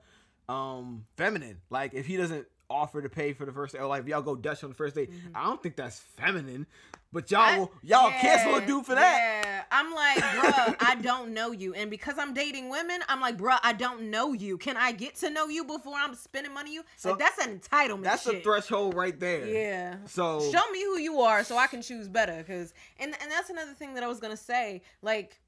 uh, 0.49 0.53
um, 0.53 1.05
feminine. 1.17 1.61
Like 1.71 1.95
if 1.95 2.07
he 2.07 2.17
doesn't 2.17 2.47
offer 2.71 3.03
to 3.03 3.09
pay 3.09 3.33
for 3.35 3.45
the 3.45 3.53
first 3.53 3.75
date, 3.75 3.81
or 3.81 3.87
like 3.87 4.07
y'all 4.07 4.23
go 4.23 4.35
Dutch 4.35 4.65
on 4.65 4.71
the 4.71 4.77
first 4.77 4.95
date, 4.95 5.11
I 5.35 5.45
don't 5.45 5.63
think 5.63 5.77
that's 5.77 6.01
feminine. 6.17 6.67
But 7.13 7.31
y'all 7.31 7.41
I- 7.41 7.57
y'all 7.83 8.11
yeah, 8.11 8.21
cancel 8.21 8.55
a 8.57 8.67
dude 8.67 8.87
for 8.87 8.95
that. 8.95 9.43
Yeah, 9.45 9.63
I'm 9.71 9.93
like, 9.95 10.17
bruh, 10.19 10.77
I 10.81 10.95
don't 11.03 11.33
know 11.35 11.53
you, 11.53 11.75
and 11.75 11.91
because 11.91 12.17
I'm 12.19 12.33
dating 12.33 12.71
women, 12.71 13.01
I'm 13.09 13.21
like, 13.21 13.37
bruh, 13.37 13.59
I 13.63 13.75
don't 13.75 14.11
know 14.11 14.33
you. 14.33 14.57
Can 14.57 14.77
I 14.79 14.93
get 14.93 15.17
to 15.17 15.29
know 15.31 15.49
you 15.49 15.65
before 15.65 15.95
I'm 15.97 16.15
spending 16.15 16.55
money 16.55 16.71
on 16.71 16.75
you? 16.75 16.85
So- 16.97 17.11
like 17.11 17.19
that's 17.19 17.39
an 17.47 17.59
entitlement. 17.59 18.05
That's 18.05 18.23
shit. 18.23 18.37
a 18.37 18.41
threshold 18.41 18.95
right 18.95 19.19
there. 19.21 19.47
Yeah. 19.47 19.97
So 20.07 20.41
Show 20.51 20.71
me 20.71 20.83
who 20.85 20.99
you 20.99 21.21
are 21.21 21.45
so 21.45 21.57
I 21.59 21.67
can 21.67 21.83
choose 21.83 22.09
better. 22.09 22.43
Cause 22.45 22.73
and 22.99 23.15
and 23.21 23.31
that's 23.31 23.51
another 23.51 23.73
thing 23.75 23.95
that 23.95 24.03
I 24.03 24.07
was 24.07 24.19
gonna 24.21 24.37
say. 24.37 24.81
Like, 25.03 25.39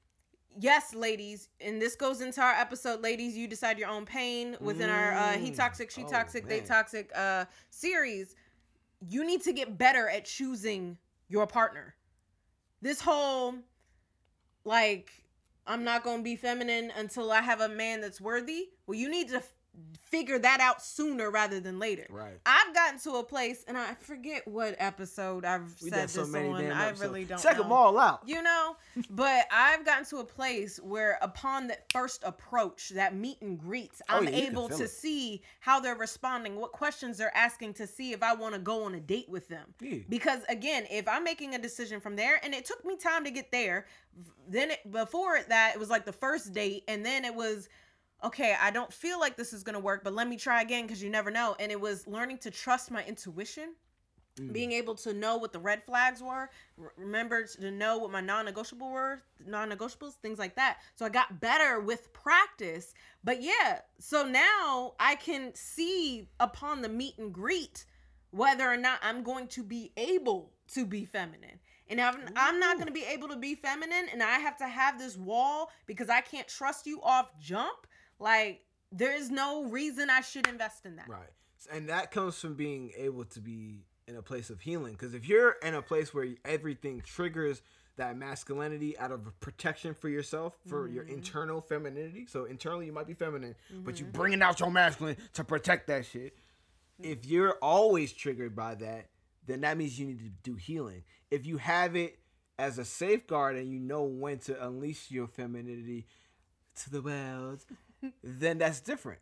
yes, 0.61 0.95
ladies, 0.95 1.49
and 1.61 1.81
this 1.81 1.97
goes 1.97 2.21
into 2.21 2.41
our 2.43 2.53
episode, 2.53 3.01
ladies. 3.01 3.37
You 3.37 3.47
decide 3.49 3.79
your 3.79 3.89
own 3.89 4.05
pain 4.05 4.57
within 4.61 4.91
our 4.91 5.13
uh, 5.15 5.33
he 5.33 5.51
Mm. 5.51 5.57
toxic, 5.57 5.91
she 5.91 6.05
Oh, 6.05 6.09
toxic, 6.09 6.47
they 6.47 6.61
toxic 6.61 7.11
uh 7.17 7.47
series. 7.71 8.37
You 9.09 9.25
need 9.27 9.43
to 9.45 9.53
get 9.53 9.77
better 9.79 10.09
at 10.09 10.25
choosing 10.25 10.99
your 11.29 11.47
partner. 11.47 11.95
This 12.83 13.01
whole 13.01 13.55
like 14.65 15.11
I'm 15.67 15.85
not 15.85 16.05
gonna 16.05 16.23
be 16.23 16.37
feminine 16.37 16.93
until 16.97 17.31
I 17.31 17.41
have 17.41 17.61
a 17.61 17.69
man 17.69 18.01
that's 18.01 18.21
worthy. 18.21 18.69
Well, 18.87 18.99
you 18.99 19.09
need 19.09 19.29
to 19.31 19.43
figure 20.03 20.39
that 20.39 20.61
out 20.61 20.81
sooner 20.81 21.29
rather 21.29 21.59
than 21.59 21.81
later. 21.81 22.07
right. 22.09 22.39
I've 22.47 22.73
gotten 22.73 23.01
to 23.01 23.15
a 23.19 23.25
place, 23.25 23.65
and 23.67 23.77
I 23.77 23.95
forget 23.95 24.47
what 24.47 24.77
episode 24.79 25.45
I've 25.45 25.75
We 25.83 25.91
said 25.91 26.09
so 26.09 26.25
this 26.25 26.35
on. 26.35 26.71
I 26.71 26.91
really 26.91 27.25
don't 27.25 27.43
Check 27.43 27.57
know. 27.57 27.65
them 27.65 27.73
all 27.73 27.99
out. 27.99 28.21
You 28.25 28.41
know, 28.43 28.77
but 29.11 29.47
I've 29.51 29.85
gotten 29.85 30.05
to 30.07 30.19
a 30.19 30.25
place 30.25 30.77
where, 30.79 31.19
upon 31.21 31.67
that 31.69 31.91
first 31.93 32.23
approach, 32.25 32.91
that 32.91 33.17
meet 33.17 33.41
and 33.43 33.59
greets, 33.59 34.01
Oh, 34.09 34.19
I'm 34.19 34.25
yeah, 34.25 34.37
able 34.37 34.69
to 34.69 34.85
it. 34.85 34.91
see 34.91 35.43
how 35.59 35.81
they're 35.81 35.97
responding, 35.97 36.57
what 36.61 36.71
questions 36.71 37.19
they're 37.19 37.37
asking 37.37 37.75
to 37.75 37.87
see 37.87 38.13
if 38.13 38.23
I 38.23 38.35
want 38.35 38.55
to 38.55 38.61
go 38.61 38.85
on 38.85 38.95
a 38.95 39.01
date 39.01 39.29
with 39.29 39.49
them. 39.49 39.75
Yeah. 39.81 39.99
Because 40.09 40.41
again, 40.49 40.85
if 40.93 41.09
I'm 41.09 41.25
making 41.25 41.57
a 41.57 41.59
decision 41.59 42.01
from 42.01 42.15
there, 42.15 42.39
and 42.45 42.55
it 42.55 42.67
took 42.67 42.85
me 42.85 42.97
time 42.97 43.25
to 43.25 43.33
get 43.33 43.51
there, 43.51 43.87
then 44.49 44.71
it, 44.71 44.93
before 44.93 45.41
that 45.49 45.73
it 45.75 45.81
was 45.81 45.91
like 45.91 46.05
the 46.05 46.13
first 46.13 46.53
date, 46.53 46.85
and 46.87 47.05
then 47.05 47.25
it 47.25 47.35
was 47.35 47.69
okay. 48.25 48.57
I 48.61 48.71
don't 48.71 48.93
feel 48.93 49.21
like 49.21 49.37
this 49.37 49.53
is 49.53 49.63
gonna 49.63 49.81
work, 49.81 50.05
but 50.05 50.15
let 50.15 50.29
me 50.29 50.37
try 50.37 50.63
again 50.63 50.87
because 50.87 51.03
you 51.03 51.11
never 51.11 51.31
know. 51.31 51.57
And 51.59 51.71
it 51.71 51.81
was 51.81 52.07
learning 52.07 52.39
to 52.39 52.51
trust 52.51 52.91
my 52.91 53.05
intuition. 53.05 53.75
Mm. 54.41 54.53
Being 54.53 54.73
able 54.73 54.97
to 54.97 55.13
know 55.13 55.37
what 55.37 55.53
the 55.53 55.61
red 55.61 55.85
flags 55.85 56.21
were, 56.21 56.51
remember 56.97 57.45
to 57.47 57.71
know 57.71 57.99
what 57.99 58.11
my 58.11 58.21
non-negotiable 58.21 58.91
were, 58.91 59.23
non-negotiables, 59.47 60.15
things 60.15 60.41
like 60.41 60.57
that. 60.57 60.79
So 60.97 61.07
I 61.07 61.09
got 61.09 61.41
better 61.41 61.81
with 61.81 62.13
practice. 62.13 62.95
But 63.23 63.43
yeah, 63.43 63.81
so 64.01 64.25
now 64.27 64.95
I 64.99 65.15
can 65.15 65.55
see 65.55 66.29
upon 66.41 66.83
the 66.83 66.89
meet 66.89 67.17
and 67.19 67.33
greet 67.33 67.85
whether 68.33 68.69
or 68.69 68.77
not 68.77 68.99
I'm 69.03 69.23
going 69.23 69.47
to 69.49 69.63
be 69.63 69.93
able 69.97 70.51
to 70.73 70.85
be 70.85 71.05
feminine. 71.05 71.61
And 71.89 72.01
if 72.01 72.17
I'm 72.35 72.59
not 72.59 72.77
going 72.77 72.89
to 72.89 72.93
be 72.93 73.05
able 73.05 73.29
to 73.29 73.37
be 73.37 73.55
feminine 73.55 74.09
and 74.11 74.23
I 74.23 74.39
have 74.39 74.57
to 74.57 74.67
have 74.67 74.99
this 74.99 75.17
wall 75.17 75.71
because 75.87 76.09
I 76.09 76.23
can't 76.23 76.49
trust 76.49 76.87
you 76.87 77.01
off 77.03 77.31
jump, 77.39 77.87
like 78.19 78.63
there 78.93 79.17
is 79.17 79.31
no 79.31 79.65
reason 79.65 80.11
I 80.11 80.21
should 80.21 80.47
invest 80.47 80.87
in 80.87 80.97
that. 80.97 81.09
Right. 81.09 81.31
And 81.73 81.89
that 81.89 82.11
comes 82.11 82.39
from 82.39 82.55
being 82.55 82.93
able 82.97 83.25
to 83.25 83.41
be 83.41 83.85
in 84.07 84.17
a 84.17 84.23
place 84.23 84.51
of 84.51 84.61
healing. 84.61 84.93
Because 84.93 85.15
if 85.15 85.27
you're 85.27 85.57
in 85.63 85.75
a 85.75 85.83
place 85.83 86.13
where 86.13 86.27
everything 86.45 87.03
triggers 87.05 87.63
that 87.97 88.17
masculinity 88.17 88.99
out 88.99 89.13
of 89.13 89.41
protection 89.41 89.95
for 89.95 90.09
yourself, 90.09 90.57
for 90.67 90.89
your 90.89 91.05
mm-hmm. 91.05 91.15
internal 91.15 91.61
femininity. 91.61 92.27
So 92.29 92.45
internally 92.45 92.87
you 92.87 92.93
might 92.93 93.07
be 93.07 93.15
feminine, 93.15 93.55
but 93.85 94.01
you 94.01 94.07
mm-hmm. 94.07 94.19
bringing 94.19 94.43
out 94.43 94.61
your 94.61 94.71
masculine 94.71 95.17
to 95.35 95.45
protect 95.45 95.87
that 95.87 96.05
shit. 96.05 96.37
Mm. 97.01 97.13
If 97.13 97.27
you're 97.27 97.57
always 97.63 98.13
triggered 98.13 98.57
by 98.57 98.75
that, 98.77 99.07
then 99.47 99.61
that 99.61 99.77
means 99.77 99.99
you 99.99 100.07
need 100.07 100.21
to 100.21 100.31
do 100.43 100.57
healing. 100.57 101.05
If 101.31 101.47
you 101.47 101.59
have 101.59 101.95
it 101.97 102.19
as 102.59 102.79
a 102.79 102.85
safeguard 102.85 103.57
and 103.57 103.71
you 103.71 103.79
know 103.79 104.03
when 104.03 104.39
to 104.39 104.67
unleash 104.67 105.11
your 105.11 105.27
femininity 105.27 106.07
to 106.83 106.91
the 106.91 107.03
world, 107.03 107.65
then 108.23 108.59
that's 108.59 108.81
different. 108.81 109.21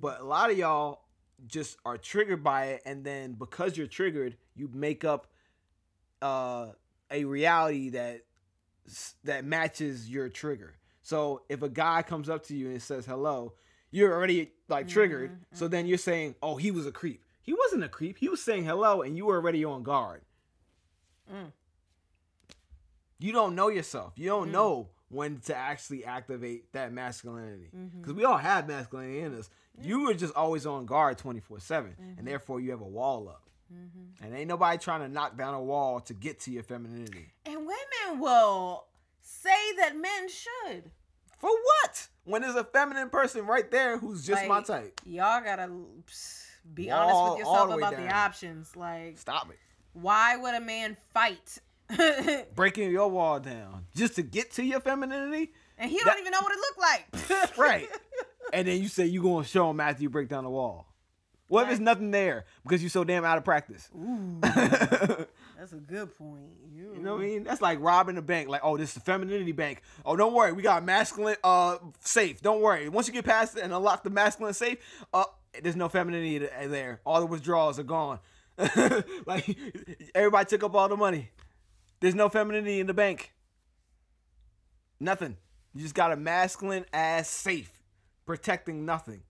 But 0.00 0.20
a 0.20 0.24
lot 0.24 0.50
of 0.50 0.58
y'all 0.58 1.00
just 1.46 1.76
are 1.84 1.98
triggered 1.98 2.44
by 2.44 2.66
it, 2.66 2.82
and 2.86 3.04
then 3.04 3.32
because 3.32 3.76
you're 3.76 3.86
triggered, 3.88 4.36
you 4.54 4.70
make 4.72 5.04
up 5.04 5.26
uh, 6.22 6.68
a 7.10 7.24
reality 7.24 7.90
that 7.90 8.22
that 9.24 9.44
matches 9.44 10.08
your 10.08 10.28
trigger. 10.28 10.76
So 11.02 11.42
if 11.48 11.62
a 11.62 11.68
guy 11.68 12.02
comes 12.02 12.28
up 12.28 12.46
to 12.46 12.56
you 12.56 12.70
and 12.70 12.80
says 12.80 13.04
hello, 13.04 13.54
you're 13.90 14.12
already 14.12 14.52
like 14.68 14.88
triggered. 14.88 15.30
So 15.52 15.68
then 15.68 15.86
you're 15.86 15.98
saying, 15.98 16.36
"Oh, 16.42 16.56
he 16.56 16.70
was 16.70 16.86
a 16.86 16.92
creep." 16.92 17.24
He 17.42 17.52
wasn't 17.52 17.84
a 17.84 17.88
creep. 17.88 18.16
He 18.18 18.28
was 18.28 18.42
saying 18.42 18.64
hello, 18.64 19.02
and 19.02 19.16
you 19.16 19.26
were 19.26 19.36
already 19.36 19.64
on 19.64 19.82
guard. 19.82 20.22
Mm. 21.32 21.52
You 23.18 23.32
don't 23.32 23.54
know 23.54 23.68
yourself. 23.68 24.14
You 24.16 24.28
don't 24.28 24.50
know 24.50 24.88
when 25.14 25.40
to 25.46 25.54
actually 25.56 26.04
activate 26.04 26.72
that 26.72 26.92
masculinity 26.92 27.70
Mm-hmm. 27.74 28.00
because 28.00 28.14
we 28.14 28.24
all 28.24 28.36
have 28.36 28.66
masculinity 28.68 29.20
in 29.20 29.38
us. 29.38 29.48
You 29.80 30.04
were 30.06 30.14
just 30.14 30.34
always 30.34 30.66
on 30.66 30.86
guard 30.86 31.18
twenty 31.18 31.40
four 31.40 31.60
seven, 31.60 31.92
Mm-hmm. 31.92 32.18
and 32.18 32.26
therefore 32.28 32.60
you 32.60 32.70
have 32.72 32.80
a 32.80 32.84
wall 32.88 33.28
up. 33.28 33.40
And 34.22 34.32
ain't 34.36 34.46
nobody 34.48 34.78
trying 34.78 35.00
to 35.00 35.08
knock 35.08 35.36
down 35.36 35.54
a 35.54 35.62
wall 35.62 35.98
to 36.00 36.14
get 36.14 36.38
to 36.40 36.52
your 36.52 36.62
femininity. 36.62 37.32
And 37.44 37.56
women 37.56 38.20
will 38.20 38.86
say 39.20 39.50
that 39.78 39.96
men 39.96 40.28
should. 40.28 40.90
For 41.38 41.50
what? 41.50 42.06
When 42.24 42.42
there's 42.42 42.54
a 42.54 42.62
feminine 42.62 43.08
person 43.10 43.46
right 43.46 43.68
there 43.70 43.98
who's 43.98 44.24
just 44.24 44.46
my 44.46 44.62
type. 44.62 45.00
Y'all 45.04 45.42
gotta 45.42 45.68
be 46.72 46.86
Wall 46.88 46.98
honest 47.00 47.30
with 47.32 47.38
yourself 47.40 47.68
the 47.70 47.76
about 47.76 47.96
the 47.96 48.14
options. 48.14 48.76
Like, 48.76 49.18
Stop 49.18 49.50
it. 49.50 49.58
Why 49.92 50.36
would 50.36 50.54
a 50.54 50.60
man 50.60 50.96
fight? 51.12 51.58
Breaking 52.54 52.90
your 52.90 53.08
wall 53.08 53.40
down 53.40 53.86
just 53.94 54.16
to 54.16 54.22
get 54.22 54.52
to 54.52 54.64
your 54.64 54.80
femininity, 54.80 55.52
and 55.78 55.90
he 55.90 55.98
don't 55.98 56.18
even 56.18 56.32
know 56.32 56.40
what 56.40 56.52
it 56.52 56.58
looked 56.58 57.30
like. 57.30 57.58
right? 57.58 57.88
and 58.52 58.66
then 58.66 58.80
you 58.80 58.88
say 58.88 59.06
you 59.06 59.22
gonna 59.22 59.44
show 59.44 59.70
him 59.70 59.80
after 59.80 60.02
you 60.02 60.10
break 60.10 60.28
down 60.28 60.44
the 60.44 60.50
wall. 60.50 60.86
What 61.48 61.62
if 61.62 61.68
there's 61.68 61.80
nothing 61.80 62.10
there 62.10 62.46
because 62.62 62.82
you're 62.82 62.90
so 62.90 63.04
damn 63.04 63.24
out 63.24 63.36
of 63.36 63.44
practice? 63.44 63.90
Ooh, 63.94 64.38
that's 64.40 65.72
a 65.72 65.76
good 65.76 66.16
point. 66.16 66.42
You 66.74 67.02
know 67.02 67.16
what 67.16 67.22
I 67.22 67.26
mean? 67.26 67.44
That's 67.44 67.60
like 67.60 67.78
robbing 67.80 68.16
a 68.16 68.22
bank. 68.22 68.48
Like, 68.48 68.62
oh, 68.64 68.76
this 68.76 68.90
is 68.90 68.94
the 68.94 69.00
femininity 69.00 69.52
bank. 69.52 69.82
Oh, 70.06 70.16
don't 70.16 70.32
worry, 70.32 70.52
we 70.52 70.62
got 70.62 70.82
a 70.82 70.84
masculine 70.84 71.36
uh 71.44 71.76
safe. 72.00 72.40
Don't 72.40 72.62
worry. 72.62 72.88
Once 72.88 73.08
you 73.08 73.12
get 73.12 73.24
past 73.24 73.56
it 73.56 73.62
and 73.62 73.72
unlock 73.72 74.04
the 74.04 74.10
masculine 74.10 74.54
safe, 74.54 74.78
uh, 75.12 75.24
there's 75.62 75.76
no 75.76 75.88
femininity 75.88 76.38
there. 76.66 77.00
All 77.04 77.20
the 77.20 77.26
withdrawals 77.26 77.78
are 77.78 77.84
gone. 77.84 78.20
like 79.26 79.56
everybody 80.14 80.46
took 80.46 80.62
up 80.62 80.74
all 80.74 80.88
the 80.88 80.96
money. 80.96 81.30
There's 82.04 82.14
no 82.14 82.28
femininity 82.28 82.80
in 82.80 82.86
the 82.86 82.92
bank. 82.92 83.32
Nothing. 85.00 85.38
You 85.72 85.80
just 85.80 85.94
got 85.94 86.12
a 86.12 86.16
masculine 86.16 86.84
ass 86.92 87.30
safe, 87.30 87.72
protecting 88.26 88.84
nothing. 88.84 89.22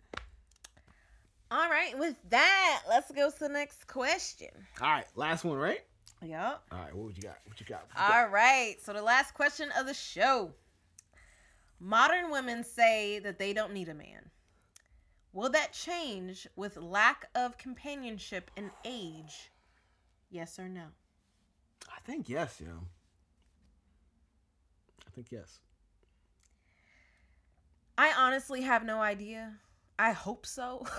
All 1.53 1.71
right, 1.71 1.97
with 1.97 2.17
that, 2.31 2.83
let's 2.89 3.13
go 3.13 3.31
to 3.31 3.39
the 3.39 3.49
next 3.49 3.87
question. 3.87 4.49
All 4.81 4.91
right, 4.91 5.07
last 5.15 5.45
one, 5.45 5.57
right? 5.57 5.83
Yep. 6.21 6.63
All 6.73 6.79
right, 6.81 6.93
what 6.93 7.05
would 7.05 7.17
you 7.17 7.23
got? 7.23 7.37
What 7.47 7.61
you 7.61 7.67
got? 7.67 7.83
What 7.83 7.91
you 7.97 8.09
got? 8.09 8.13
All 8.13 8.29
right. 8.31 8.75
So 8.83 8.93
the 8.93 9.03
last 9.03 9.35
question 9.35 9.69
of 9.79 9.87
the 9.87 9.95
show. 9.95 10.51
Modern 11.79 12.33
women 12.33 12.65
say 12.65 13.21
that 13.21 13.39
they 13.39 13.53
don't 13.53 13.73
need 13.73 13.89
a 13.89 13.95
man. 13.95 14.33
Will 15.33 15.51
that 15.51 15.73
change 15.73 16.49
with 16.57 16.77
lack 16.77 17.27
of 17.37 17.57
companionship 17.57 18.51
and 18.57 18.73
age? 18.85 19.53
Yes 20.29 20.59
or 20.59 20.69
no? 20.69 20.87
I 21.89 22.01
think 22.05 22.29
yes, 22.29 22.61
yo. 22.61 22.73
I 25.07 25.11
think 25.15 25.31
yes. 25.31 25.61
I 27.97 28.13
honestly 28.19 28.63
have 28.63 28.85
no 28.85 29.01
idea. 29.01 29.53
I 29.99 30.13
hope 30.13 30.47
so. 30.47 30.87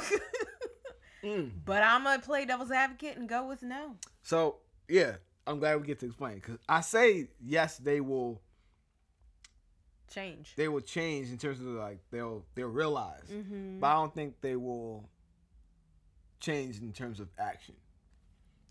Mm. 1.23 1.49
but 1.65 1.81
I'm 1.81 2.03
going 2.03 2.19
to 2.19 2.23
play 2.25 2.45
devil's 2.45 2.69
advocate 2.69 3.17
and 3.17 3.27
go 3.27 3.47
with 3.47 3.63
no. 3.63 3.95
So 4.21 4.57
yeah, 4.87 5.15
I'm 5.47 5.57
glad 5.57 5.81
we 5.81 5.87
get 5.87 5.97
to 6.01 6.05
explain 6.05 6.35
because 6.35 6.59
I 6.69 6.81
say 6.81 7.29
yes, 7.43 7.77
they 7.79 7.99
will. 7.99 8.43
Change. 10.13 10.53
They 10.55 10.67
will 10.67 10.81
change 10.81 11.31
in 11.31 11.39
terms 11.39 11.59
of 11.61 11.65
like 11.65 11.97
they'll 12.11 12.45
they'll 12.53 12.67
realize, 12.67 13.23
Mm-hmm. 13.33 13.79
but 13.79 13.87
I 13.87 13.93
don't 13.95 14.13
think 14.13 14.39
they 14.41 14.55
will 14.55 15.09
change 16.39 16.79
in 16.79 16.93
terms 16.93 17.19
of 17.19 17.27
action. 17.39 17.73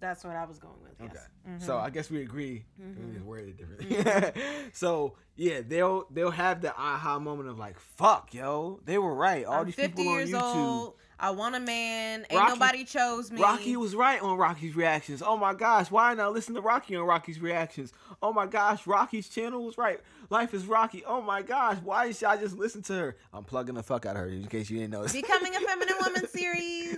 That's 0.01 0.23
what 0.25 0.37
I 0.37 0.45
was 0.45 0.59
going 0.59 0.75
with. 0.83 1.01
Okay. 1.01 1.13
Yes. 1.15 1.29
Mhm. 1.63 1.67
So 1.67 1.79
I 1.79 1.91
guess 1.91 2.11
we 2.11 2.23
agree. 2.23 2.65
Mhm. 2.81 3.07
We 3.09 3.13
just 3.15 3.25
worded 3.25 3.57
differently. 3.57 4.43
so 4.73 5.15
yeah, 5.37 5.61
they'll 5.67 6.07
they'll 6.11 6.31
have 6.31 6.61
the 6.61 6.77
aha 6.77 7.19
moment 7.19 7.49
of 7.49 7.59
like, 7.59 7.79
fuck, 7.79 8.35
yo, 8.35 8.81
they 8.85 8.99
were 8.99 9.15
right. 9.15 9.45
All 9.45 9.61
I'm 9.61 9.67
these 9.67 9.75
50 9.75 9.97
people 10.03 10.13
on 10.13 10.27
YouTube. 10.27 10.43
old. 10.57 10.95
I 11.19 11.31
want 11.31 11.55
a 11.55 11.61
man. 11.61 12.27
Ain't 12.31 12.41
Rocky- 12.41 12.53
nobody 12.53 12.85
chose 12.85 13.31
me. 13.31 13.41
Rocky 13.41 13.77
was 13.77 13.95
right 13.95 14.21
on 14.21 14.37
Rocky's 14.37 14.75
reactions. 14.75 15.23
Oh 15.25 15.37
my 15.37 15.55
gosh, 15.55 15.91
why 15.91 16.15
not 16.15 16.33
listen 16.33 16.55
to 16.55 16.61
Rocky 16.61 16.97
on 16.97 17.07
Rocky's 17.07 17.41
reactions? 17.41 17.93
Oh 18.23 18.33
my 18.33 18.47
gosh, 18.47 18.87
Rocky's 18.87 19.29
channel 19.29 19.65
was 19.65 19.79
right. 19.79 20.01
Life 20.31 20.55
is 20.55 20.67
Rocky. 20.67 21.05
Oh 21.07 21.21
my 21.21 21.43
gosh, 21.43 21.79
why 21.83 22.11
should 22.13 22.29
I 22.29 22.37
just 22.37 22.57
listen 22.57 22.83
to 22.83 22.93
her? 22.95 23.17
I'm 23.33 23.45
plugging 23.45 23.75
the 23.75 23.83
fuck 23.83 24.07
out 24.07 24.17
of 24.17 24.23
her 24.23 24.29
in 24.29 24.47
case 24.47 24.71
you 24.71 24.79
didn't 24.79 24.93
know. 24.93 25.07
Becoming 25.13 25.55
a 25.55 25.61
Feminine 25.61 25.97
Woman 26.01 26.29
series. 26.29 26.97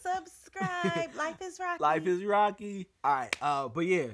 Subscribe. 0.00 1.14
Life 1.16 1.42
is 1.42 1.58
Rocky. 1.58 1.82
Life 1.82 2.06
is 2.06 2.24
Rocky. 2.24 2.86
All 3.04 3.12
right, 3.14 3.36
uh, 3.42 3.68
but 3.68 3.86
yeah, 3.86 4.08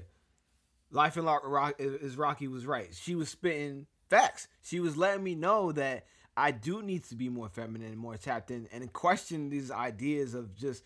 Life 0.91 1.17
in 1.17 1.25
Rock, 1.25 1.43
Rock 1.45 1.75
is 1.79 2.17
Rocky 2.17 2.49
was 2.49 2.67
right. 2.67 2.89
She 2.93 3.15
was 3.15 3.29
spitting 3.29 3.87
facts. 4.09 4.49
She 4.63 4.81
was 4.81 4.97
letting 4.97 5.25
me 5.25 5.35
know 5.35 5.73
that 5.73 6.07
I 6.37 6.51
do 6.51 6.83
need 6.83 7.05
to 7.05 7.15
be 7.15 7.29
more 7.29 7.49
feminine 7.49 7.89
and 7.89 7.99
more 7.99 8.17
tapped 8.17 8.51
in, 8.51 8.69
and 8.73 8.93
question 8.93 9.51
these 9.51 9.71
ideas 9.71 10.35
of 10.35 10.55
just 10.57 10.85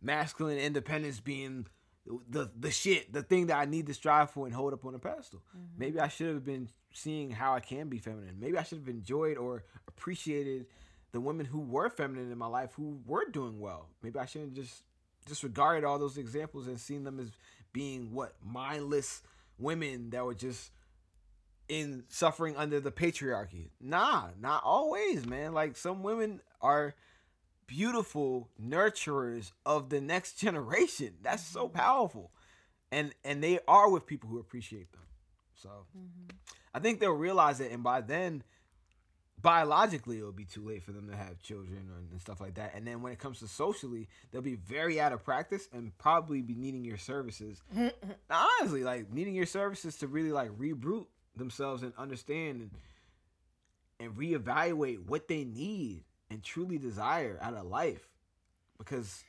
masculine 0.00 0.58
independence 0.58 1.20
being 1.20 1.66
the 2.28 2.50
the 2.58 2.70
shit, 2.70 3.12
the 3.12 3.22
thing 3.22 3.46
that 3.46 3.58
I 3.58 3.64
need 3.64 3.86
to 3.86 3.94
strive 3.94 4.30
for 4.30 4.46
and 4.46 4.54
hold 4.54 4.72
up 4.72 4.84
on 4.84 4.94
a 4.94 4.98
pedestal. 4.98 5.42
Mm-hmm. 5.56 5.78
Maybe 5.78 6.00
I 6.00 6.08
should 6.08 6.34
have 6.34 6.44
been 6.44 6.68
seeing 6.92 7.30
how 7.30 7.54
I 7.54 7.60
can 7.60 7.88
be 7.88 7.98
feminine. 7.98 8.36
Maybe 8.40 8.56
I 8.56 8.62
should 8.62 8.78
have 8.78 8.88
enjoyed 8.88 9.36
or 9.36 9.64
appreciated 9.86 10.66
the 11.12 11.20
women 11.20 11.46
who 11.46 11.60
were 11.60 11.90
feminine 11.90 12.30
in 12.30 12.38
my 12.38 12.46
life 12.46 12.72
who 12.74 13.00
were 13.06 13.24
doing 13.30 13.60
well. 13.60 13.88
Maybe 14.02 14.18
I 14.18 14.26
shouldn't 14.26 14.54
just 14.54 14.82
disregarded 15.26 15.84
all 15.84 15.98
those 15.98 16.18
examples 16.18 16.66
and 16.66 16.80
seen 16.80 17.04
them 17.04 17.20
as 17.20 17.30
being 17.72 18.12
what 18.12 18.34
mindless 18.44 19.22
women 19.58 20.10
that 20.10 20.24
were 20.24 20.34
just 20.34 20.70
in 21.68 22.04
suffering 22.08 22.56
under 22.56 22.80
the 22.80 22.90
patriarchy. 22.90 23.70
Nah, 23.80 24.28
not 24.40 24.62
always, 24.64 25.26
man. 25.26 25.52
Like 25.52 25.76
some 25.76 26.02
women 26.02 26.40
are 26.60 26.94
beautiful 27.66 28.48
nurturers 28.60 29.52
of 29.64 29.90
the 29.90 30.00
next 30.00 30.34
generation. 30.38 31.14
That's 31.22 31.44
so 31.44 31.68
powerful. 31.68 32.32
And 32.90 33.14
and 33.24 33.42
they 33.42 33.60
are 33.68 33.90
with 33.90 34.06
people 34.06 34.30
who 34.30 34.38
appreciate 34.38 34.92
them. 34.92 35.02
So 35.54 35.68
mm-hmm. 35.96 36.36
I 36.74 36.78
think 36.78 37.00
they'll 37.00 37.12
realize 37.12 37.60
it 37.60 37.70
and 37.70 37.82
by 37.82 38.00
then 38.00 38.42
biologically 39.40 40.18
it'll 40.18 40.32
be 40.32 40.44
too 40.44 40.64
late 40.66 40.82
for 40.82 40.92
them 40.92 41.08
to 41.08 41.16
have 41.16 41.40
children 41.40 41.88
and 42.10 42.20
stuff 42.20 42.40
like 42.40 42.54
that. 42.54 42.72
And 42.74 42.86
then 42.86 43.02
when 43.02 43.12
it 43.12 43.18
comes 43.18 43.40
to 43.40 43.48
socially, 43.48 44.08
they'll 44.30 44.42
be 44.42 44.56
very 44.56 45.00
out 45.00 45.12
of 45.12 45.24
practice 45.24 45.68
and 45.72 45.96
probably 45.98 46.42
be 46.42 46.54
needing 46.54 46.84
your 46.84 46.96
services. 46.96 47.62
Now, 47.72 47.90
honestly, 48.60 48.84
like 48.84 49.12
needing 49.12 49.34
your 49.34 49.46
services 49.46 49.96
to 49.98 50.06
really 50.06 50.32
like 50.32 50.50
reboot 50.58 51.06
themselves 51.38 51.82
and 51.82 51.92
understand 51.96 52.60
and 52.60 52.70
and 54.00 54.16
reevaluate 54.16 55.04
what 55.06 55.28
they 55.28 55.44
need 55.44 56.04
and 56.30 56.42
truly 56.42 56.78
desire 56.78 57.38
out 57.40 57.54
of 57.54 57.66
life. 57.66 58.06
Because 58.78 59.24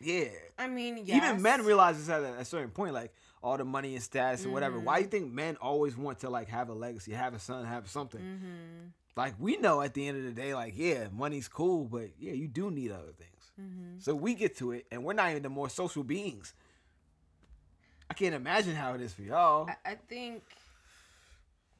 yeah, 0.00 0.28
I 0.58 0.68
mean, 0.68 1.02
yes. 1.04 1.16
even 1.16 1.42
men 1.42 1.64
realize 1.64 1.98
this 1.98 2.08
at 2.08 2.22
a, 2.22 2.44
certain 2.44 2.70
point, 2.70 2.94
like 2.94 3.12
all 3.42 3.56
the 3.56 3.64
money 3.64 3.94
and 3.94 4.02
status 4.02 4.44
and 4.44 4.52
whatever. 4.52 4.76
Mm-hmm. 4.76 4.86
Why 4.86 4.96
do 4.98 5.02
you 5.02 5.08
think 5.08 5.32
men 5.32 5.56
always 5.60 5.96
want 5.96 6.20
to 6.20 6.30
like 6.30 6.48
have 6.48 6.68
a 6.68 6.72
legacy, 6.72 7.12
have 7.12 7.34
a 7.34 7.38
son, 7.38 7.64
have 7.64 7.88
something? 7.88 8.20
Mm-hmm. 8.20 8.88
Like 9.16 9.34
we 9.38 9.56
know 9.56 9.80
at 9.80 9.94
the 9.94 10.06
end 10.06 10.18
of 10.18 10.24
the 10.24 10.40
day, 10.40 10.54
like 10.54 10.74
yeah, 10.76 11.08
money's 11.12 11.48
cool, 11.48 11.84
but 11.84 12.10
yeah, 12.18 12.32
you 12.32 12.48
do 12.48 12.70
need 12.70 12.90
other 12.90 13.12
things. 13.12 13.52
Mm-hmm. 13.60 13.98
So 14.00 14.14
we 14.14 14.34
get 14.34 14.56
to 14.58 14.72
it, 14.72 14.86
and 14.90 15.04
we're 15.04 15.12
not 15.12 15.30
even 15.30 15.42
the 15.42 15.50
more 15.50 15.68
social 15.68 16.02
beings. 16.02 16.54
I 18.10 18.14
can't 18.14 18.34
imagine 18.34 18.74
how 18.74 18.94
it 18.94 19.00
is 19.00 19.12
for 19.12 19.22
y'all. 19.22 19.68
I, 19.68 19.92
I 19.92 19.94
think 20.08 20.42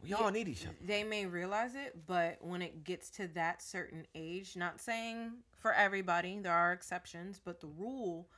We 0.02 0.12
all 0.14 0.30
need 0.30 0.48
each 0.48 0.64
other. 0.66 0.74
they 0.84 1.04
may 1.04 1.26
realize 1.26 1.74
it, 1.74 2.06
but 2.06 2.38
when 2.40 2.60
it 2.62 2.84
gets 2.84 3.08
to 3.10 3.28
that 3.28 3.62
certain 3.62 4.06
age, 4.14 4.56
not 4.56 4.80
saying 4.80 5.32
for 5.56 5.72
everybody, 5.72 6.38
there 6.40 6.52
are 6.52 6.72
exceptions, 6.72 7.40
but 7.44 7.60
the 7.60 7.68
rule 7.68 8.28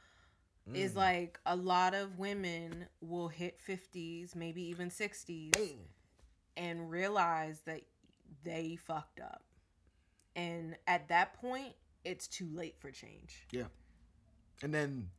Mm. 0.69 0.77
is 0.77 0.97
like 0.97 1.39
a 1.45 1.55
lot 1.55 1.95
of 1.95 2.19
women 2.19 2.87
will 3.03 3.29
hit 3.29 3.59
50s, 3.61 4.35
maybe 4.35 4.63
even 4.63 4.89
60s, 4.91 5.77
and 6.57 6.91
realize 6.91 7.61
that 7.67 7.83
they 8.45 8.77
fucked 8.77 9.21
up. 9.21 9.43
And 10.37 10.77
at 10.87 11.09
that 11.09 11.35
point, 11.35 11.75
it's 12.05 12.27
too 12.27 12.49
late 12.55 12.77
for 12.81 12.91
change. 12.91 13.47
Yeah. 13.51 13.65
And 14.63 14.73
then 14.73 15.11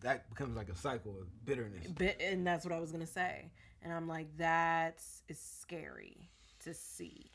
that 0.00 0.28
becomes 0.28 0.54
like 0.56 0.68
a 0.68 0.76
cycle 0.76 1.18
of 1.18 1.44
bitterness. 1.46 1.86
Bit, 1.86 2.20
and 2.20 2.46
that's 2.46 2.64
what 2.66 2.74
I 2.74 2.78
was 2.78 2.92
gonna 2.92 3.06
say. 3.06 3.50
And 3.82 3.92
I'm 3.92 4.06
like, 4.08 4.28
that's 4.36 5.22
is 5.28 5.38
scary 5.38 6.28
to 6.64 6.74
see 6.74 7.30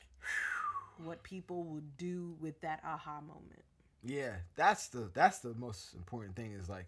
what 1.04 1.24
people 1.24 1.64
will 1.64 1.84
do 1.98 2.36
with 2.40 2.60
that 2.62 2.82
aha 2.86 3.20
moment. 3.22 3.64
Yeah, 4.04 4.36
that's 4.56 4.88
the 4.90 5.10
that's 5.14 5.40
the 5.40 5.54
most 5.56 5.94
important 5.96 6.36
thing. 6.36 6.52
Is 6.54 6.70
like, 6.70 6.86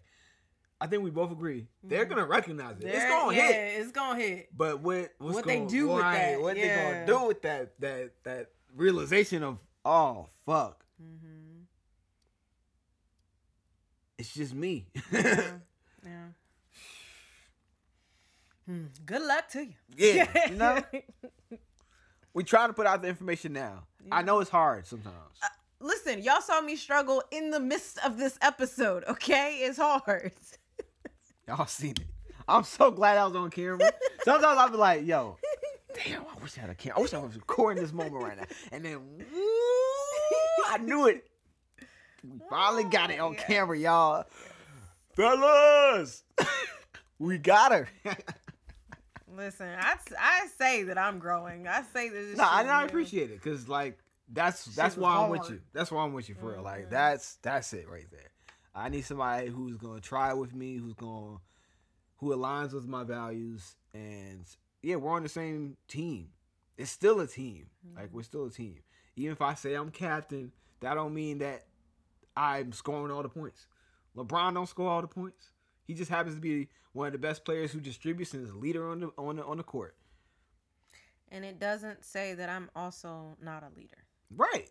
I 0.80 0.86
think 0.86 1.02
we 1.02 1.10
both 1.10 1.32
agree 1.32 1.66
they're 1.82 2.06
Mhm. 2.06 2.10
gonna 2.10 2.26
recognize 2.26 2.78
it. 2.78 2.84
it's 2.84 3.04
gonna 3.04 3.34
hit. 3.34 3.42
yeah, 3.50 3.52
hit. 3.72 3.80
It's 3.80 3.90
gonna 3.92 4.20
hit. 4.20 4.56
But 4.56 4.80
what 4.80 5.12
what's 5.18 5.34
What 5.34 5.44
they 5.46 5.56
gonna- 5.58 5.68
do 5.68 5.88
with 5.88 6.02
that, 6.02 6.40
What 6.40 6.54
they 6.54 6.66
yeah. 6.66 6.92
gonna 6.92 7.06
do 7.06 7.26
with 7.26 7.42
that 7.42 7.80
that 7.80 8.22
that 8.22 8.52
realization 8.76 9.42
of 9.42 9.58
oh 9.84 10.28
fuck, 10.46 10.84
Mm-hmm. 11.02 11.62
it's 14.18 14.32
just 14.34 14.54
me. 14.54 14.86
Yeah. 15.12 15.58
yeah. 16.04 16.26
Hmm. 18.68 18.84
Good 19.06 19.22
luck 19.22 19.48
to 19.52 19.62
you. 19.64 19.74
yeah, 19.96 20.48
you 20.50 20.54
know. 20.56 20.82
We 22.34 22.44
trying 22.44 22.68
to 22.68 22.74
put 22.74 22.86
out 22.86 23.00
the 23.02 23.08
information 23.08 23.52
now. 23.54 23.84
I 24.12 24.22
know 24.22 24.40
it's 24.40 24.50
hard 24.50 24.86
sometimes. 24.86 25.14
Listen, 25.80 26.22
y'all 26.22 26.40
saw 26.40 26.60
me 26.60 26.76
struggle 26.76 27.22
in 27.30 27.50
the 27.50 27.60
midst 27.60 27.98
of 28.04 28.18
this 28.18 28.36
episode. 28.42 29.04
Okay, 29.08 29.60
it's 29.62 29.78
hard. 29.78 30.32
Y'all 31.48 31.64
seen 31.66 31.92
it. 31.92 32.06
I'm 32.46 32.64
so 32.64 32.90
glad 32.90 33.16
I 33.16 33.24
was 33.24 33.34
on 33.34 33.48
camera. 33.50 33.90
Sometimes 34.22 34.58
I'll 34.58 34.68
be 34.70 34.76
like, 34.76 35.06
yo, 35.06 35.38
damn, 35.94 36.22
I 36.22 36.42
wish 36.42 36.58
I 36.58 36.62
had 36.62 36.70
a 36.70 36.74
camera. 36.74 36.98
I 36.98 37.02
wish 37.02 37.14
I 37.14 37.18
was 37.18 37.34
recording 37.36 37.82
this 37.82 37.92
moment 37.92 38.22
right 38.22 38.36
now. 38.36 38.44
And 38.70 38.84
then, 38.84 38.98
woo, 38.98 40.64
I 40.66 40.76
knew 40.82 41.06
it. 41.06 41.26
We 42.22 42.38
finally 42.50 42.84
got 42.84 43.10
it 43.10 43.18
on 43.20 43.32
Yeah. 43.34 43.44
camera, 43.44 43.78
y'all. 43.78 44.24
Fellas, 45.16 46.22
We 47.18 47.38
got 47.38 47.72
her. 47.72 47.88
Listen, 49.36 49.68
I, 49.78 49.94
I 50.18 50.46
say 50.56 50.84
that 50.84 50.98
I'm 50.98 51.18
growing. 51.18 51.66
I 51.68 51.82
say 51.92 52.08
that. 52.08 52.14
This 52.14 52.36
no, 52.36 52.44
I, 52.44 52.62
I 52.64 52.84
appreciate 52.84 53.30
it 53.30 53.42
because 53.42 53.68
like 53.68 53.98
that's 54.32 54.64
that's 54.74 54.96
why 54.96 55.16
I'm 55.16 55.30
with 55.30 55.50
you. 55.50 55.60
That's 55.72 55.90
why 55.90 56.02
I'm 56.04 56.12
with 56.12 56.28
you 56.28 56.34
for 56.34 56.52
real. 56.52 56.60
Mhm. 56.60 56.64
Like 56.64 56.90
that's 56.90 57.36
that's 57.42 57.72
it 57.72 57.88
right 57.88 58.06
there. 58.10 58.30
I 58.74 58.88
need 58.88 59.04
somebody 59.04 59.48
who's 59.48 59.76
gonna 59.76 60.00
try 60.00 60.32
with 60.34 60.54
me, 60.54 60.76
who's 60.76 60.94
gonna 60.94 61.38
who 62.18 62.34
aligns 62.34 62.72
with 62.72 62.86
my 62.86 63.04
values, 63.04 63.76
and 63.94 64.44
yeah, 64.82 64.96
we're 64.96 65.12
on 65.12 65.22
the 65.22 65.28
same 65.28 65.76
team. 65.88 66.28
It's 66.76 66.90
still 66.90 67.20
a 67.20 67.26
team. 67.26 67.66
Like 67.96 68.10
we're 68.12 68.22
still 68.22 68.46
a 68.46 68.50
team. 68.50 68.80
Even 69.16 69.32
if 69.32 69.42
I 69.42 69.54
say 69.54 69.74
I'm 69.74 69.90
captain, 69.90 70.52
that 70.80 70.94
don't 70.94 71.12
mean 71.14 71.38
that 71.38 71.64
I'm 72.36 72.72
scoring 72.72 73.10
all 73.10 73.22
the 73.22 73.28
points. 73.28 73.66
LeBron 74.16 74.54
don't 74.54 74.68
score 74.68 74.88
all 74.88 75.00
the 75.02 75.08
points. 75.08 75.50
He 75.88 75.94
just 75.94 76.10
happens 76.10 76.36
to 76.36 76.40
be 76.40 76.68
one 76.92 77.06
of 77.06 77.12
the 77.12 77.18
best 77.18 77.44
players 77.44 77.72
who 77.72 77.80
distributes 77.80 78.34
and 78.34 78.44
is 78.44 78.50
a 78.52 78.56
leader 78.56 78.88
on 78.88 79.00
the 79.00 79.10
on 79.18 79.36
the 79.36 79.44
on 79.44 79.56
the 79.56 79.62
court. 79.64 79.96
And 81.30 81.44
it 81.44 81.58
doesn't 81.58 82.04
say 82.04 82.34
that 82.34 82.48
I'm 82.48 82.70
also 82.76 83.36
not 83.42 83.62
a 83.62 83.76
leader. 83.76 84.04
Right. 84.34 84.70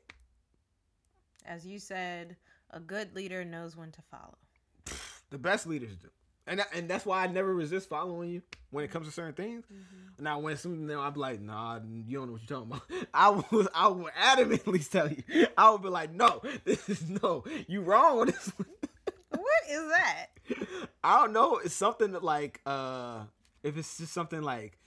As 1.45 1.65
you 1.65 1.79
said, 1.79 2.35
a 2.71 2.79
good 2.79 3.15
leader 3.15 3.43
knows 3.43 3.75
when 3.75 3.91
to 3.91 4.01
follow. 4.09 4.37
The 5.29 5.37
best 5.37 5.67
leaders 5.67 5.97
do. 5.97 6.07
And 6.47 6.63
and 6.73 6.89
that's 6.89 7.05
why 7.05 7.25
I 7.25 7.27
never 7.27 7.53
resist 7.53 7.89
following 7.89 8.29
you 8.29 8.41
when 8.69 8.85
it 8.85 8.91
comes 8.91 9.07
to 9.07 9.13
certain 9.13 9.33
things. 9.33 9.65
Mm-hmm. 9.65 10.23
Now 10.23 10.39
when 10.39 10.55
something 10.55 10.89
I'm 10.89 11.13
like, 11.15 11.41
nah, 11.41 11.81
you 12.05 12.17
don't 12.17 12.27
know 12.27 12.33
what 12.33 12.49
you're 12.49 12.59
talking 12.59 12.71
about. 12.71 13.07
I 13.13 13.29
was 13.51 13.67
I 13.75 13.89
would 13.89 14.13
adamantly 14.13 14.89
tell 14.89 15.11
you. 15.11 15.47
I 15.57 15.69
would 15.71 15.81
be 15.81 15.89
like, 15.89 16.13
no, 16.13 16.41
this 16.63 16.87
is 16.87 17.09
no, 17.09 17.43
you 17.67 17.81
wrong 17.81 18.19
on 18.19 18.27
this 18.27 18.53
one. 18.55 18.69
Is 19.69 19.89
that? 19.89 20.25
I 21.03 21.19
don't 21.19 21.33
know. 21.33 21.57
It's 21.57 21.75
something 21.75 22.11
that 22.13 22.23
like 22.23 22.61
uh 22.65 23.21
if 23.63 23.77
it's 23.77 23.97
just 23.97 24.13
something 24.13 24.41
like 24.41 24.77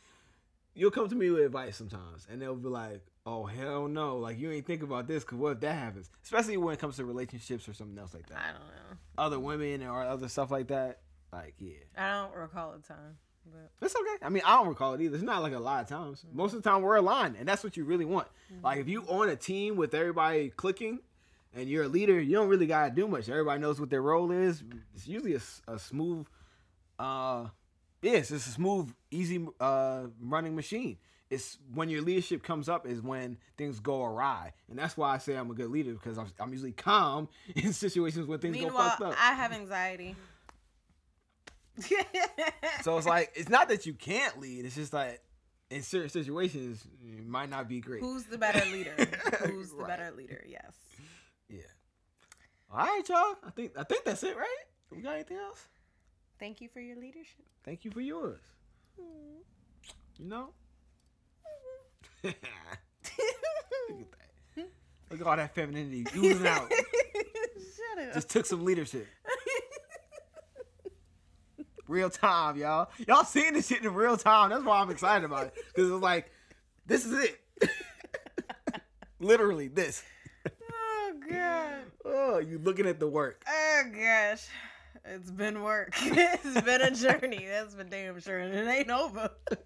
you'll 0.74 0.90
come 0.90 1.09
to 1.09 1.15
me 1.15 1.31
with 1.31 1.44
advice 1.44 1.77
sometimes 1.77 2.27
and 2.31 2.40
they'll 2.40 2.55
be 2.57 2.69
like, 2.69 3.02
Oh 3.27 3.44
hell 3.44 3.89
no, 3.89 4.16
like 4.19 4.39
you 4.39 4.51
ain't 4.51 4.66
think 4.66 4.82
about 4.82 5.07
this 5.07 5.24
because 5.24 5.39
what 5.39 5.52
if 5.52 5.61
that 5.61 5.74
happens? 5.74 6.11
Especially 6.23 6.57
when 6.57 6.74
it 6.74 6.81
comes 6.81 6.97
to 6.97 7.05
relationships 7.05 7.69
or 7.69 7.74
something 7.74 7.98
else 7.98 8.15
like 8.15 8.27
that. 8.28 8.39
I 8.39 8.52
don't 8.52 8.61
know. 8.61 8.97
Other 9.19 9.39
women 9.39 9.82
or 9.86 10.02
other 10.02 10.28
stuff 10.28 10.51
like 10.51 10.69
that. 10.69 11.01
Like, 11.32 11.55
yeah. 11.59 11.74
I 11.97 12.23
don't 12.23 12.35
recall 12.35 12.73
a 12.73 12.78
time. 12.78 13.19
But 13.47 13.70
It's 13.86 13.94
okay. 13.94 14.24
I 14.24 14.28
mean, 14.28 14.43
I 14.44 14.57
don't 14.57 14.69
recall 14.69 14.94
it 14.94 15.01
either. 15.01 15.15
It's 15.15 15.24
not 15.24 15.43
like 15.43 15.52
a 15.52 15.59
lot 15.59 15.82
of 15.82 15.89
times. 15.89 16.24
Most 16.32 16.55
of 16.55 16.62
the 16.62 16.69
time, 16.69 16.82
we're 16.82 16.97
aligned, 16.97 17.36
and 17.36 17.48
that's 17.48 17.65
what 17.65 17.77
you 17.77 17.85
really 17.85 18.05
want. 18.05 18.28
Like, 18.62 18.78
if 18.78 18.89
you 18.89 19.02
on 19.02 19.28
a 19.28 19.36
team 19.36 19.77
with 19.77 19.94
everybody 19.94 20.51
clicking, 20.51 21.01
and 21.55 21.68
you're 21.68 21.85
a 21.85 21.89
leader, 21.89 22.20
you 22.20 22.35
don't 22.35 22.48
really 22.48 22.66
gotta 22.66 22.90
do 22.94 23.06
much. 23.09 23.28
Everybody 23.28 23.60
knows 23.60 23.81
what 23.81 23.90
their 23.90 24.02
role 24.02 24.31
is. 24.31 24.62
It's 24.94 25.06
usually 25.06 25.35
a 25.35 25.78
smooth, 25.78 26.27
uh, 26.98 27.47
yeah, 28.02 28.12
it's 28.12 28.31
a 28.31 28.39
smooth, 28.40 28.93
easy 29.10 29.47
uh 29.59 30.05
running 30.20 30.55
machine. 30.56 30.97
It's 31.28 31.59
when 31.74 31.89
your 31.89 32.02
leadership 32.02 32.43
comes 32.43 32.68
up 32.68 32.86
is 32.89 33.01
when 33.01 33.39
things 33.56 33.78
go 33.78 34.02
awry, 34.05 34.52
and 34.68 34.77
that's 34.77 34.97
why 34.97 35.14
I 35.14 35.18
say 35.18 35.36
I'm 35.36 35.48
a 35.51 35.55
good 35.55 35.70
leader 35.70 35.93
because 35.93 36.18
I'm, 36.18 36.27
I'm 36.40 36.51
usually 36.52 36.72
calm 36.72 37.28
in 37.55 37.72
situations 37.72 38.27
when 38.27 38.40
things 38.40 38.56
go 38.60 38.68
fucked 38.70 39.02
up. 39.02 39.14
I 39.16 39.32
have 39.35 39.52
anxiety. 39.52 40.16
So 42.82 42.97
it's 42.97 43.06
like 43.06 43.32
it's 43.35 43.48
not 43.48 43.68
that 43.68 43.86
you 43.86 43.93
can't 43.94 44.40
lead. 44.40 44.64
It's 44.64 44.74
just 44.74 44.93
like 44.93 45.20
in 45.70 45.82
certain 45.82 46.09
situations 46.09 46.82
it 47.05 47.27
might 47.27 47.48
not 47.51 47.68
be 47.68 47.81
great. 47.81 48.01
Who's 48.01 48.24
the 48.24 48.39
better 48.39 48.64
leader? 48.70 48.94
Who's 49.47 49.70
the 49.70 49.77
Right. 49.77 49.89
better 49.89 50.10
leader? 50.16 50.43
Yes. 50.48 50.74
All 52.73 52.79
right, 52.79 53.09
y'all. 53.09 53.35
I 53.45 53.51
think 53.51 53.73
I 53.77 53.83
think 53.83 54.05
that's 54.05 54.23
it, 54.23 54.37
right? 54.37 54.65
We 54.91 55.03
got 55.03 55.15
anything 55.15 55.39
else? 55.39 55.67
Thank 56.39 56.61
you 56.61 56.69
for 56.69 56.81
your 56.81 56.97
leadership. 56.97 57.45
Thank 57.65 57.85
you 57.85 57.91
for 57.91 58.01
yours. 58.01 58.41
You 60.19 60.27
know. 60.27 60.51
Look 62.23 62.35
at 62.35 62.43
that. 62.43 62.81
Look 65.11 65.21
at 65.21 65.27
all 65.27 65.37
that 65.37 65.55
femininity 65.55 66.07
oozing 66.17 66.47
out. 66.47 66.71
Shut 66.71 68.07
up. 68.07 68.15
Just 68.15 68.29
took 68.29 68.47
some 68.47 68.65
leadership. 68.65 69.07
Real 71.89 72.09
time, 72.09 72.57
y'all. 72.57 72.89
Y'all 73.09 73.25
seeing 73.25 73.55
this 73.55 73.67
shit 73.67 73.85
in 73.85 73.93
real 73.93 74.17
time. 74.17 74.51
That's 74.51 74.63
why 74.63 74.79
I'm 74.79 74.91
excited 74.91 75.25
about 75.25 75.49
it. 75.49 75.55
Because 75.75 75.91
it's 75.91 76.03
like, 76.03 76.31
this 76.87 77.05
is 77.05 77.25
it. 77.25 77.41
Literally, 79.19 79.67
this. 79.67 80.05
Oh 81.11 81.28
god. 81.28 81.74
Oh, 82.05 82.39
you 82.39 82.59
looking 82.59 82.87
at 82.87 83.01
the 83.01 83.09
work. 83.09 83.45
Oh 83.49 83.82
gosh. 83.93 84.47
It's 85.05 85.31
been 85.31 85.62
work. 85.62 85.95
it's 86.01 86.61
been 86.61 86.81
a 86.81 86.91
journey. 86.91 87.47
That's 87.49 87.74
for 87.74 87.85
damn 87.85 88.20
sure. 88.20 88.39
And 88.39 88.55
it 88.55 88.69
ain't 88.69 88.91
over. 88.91 89.31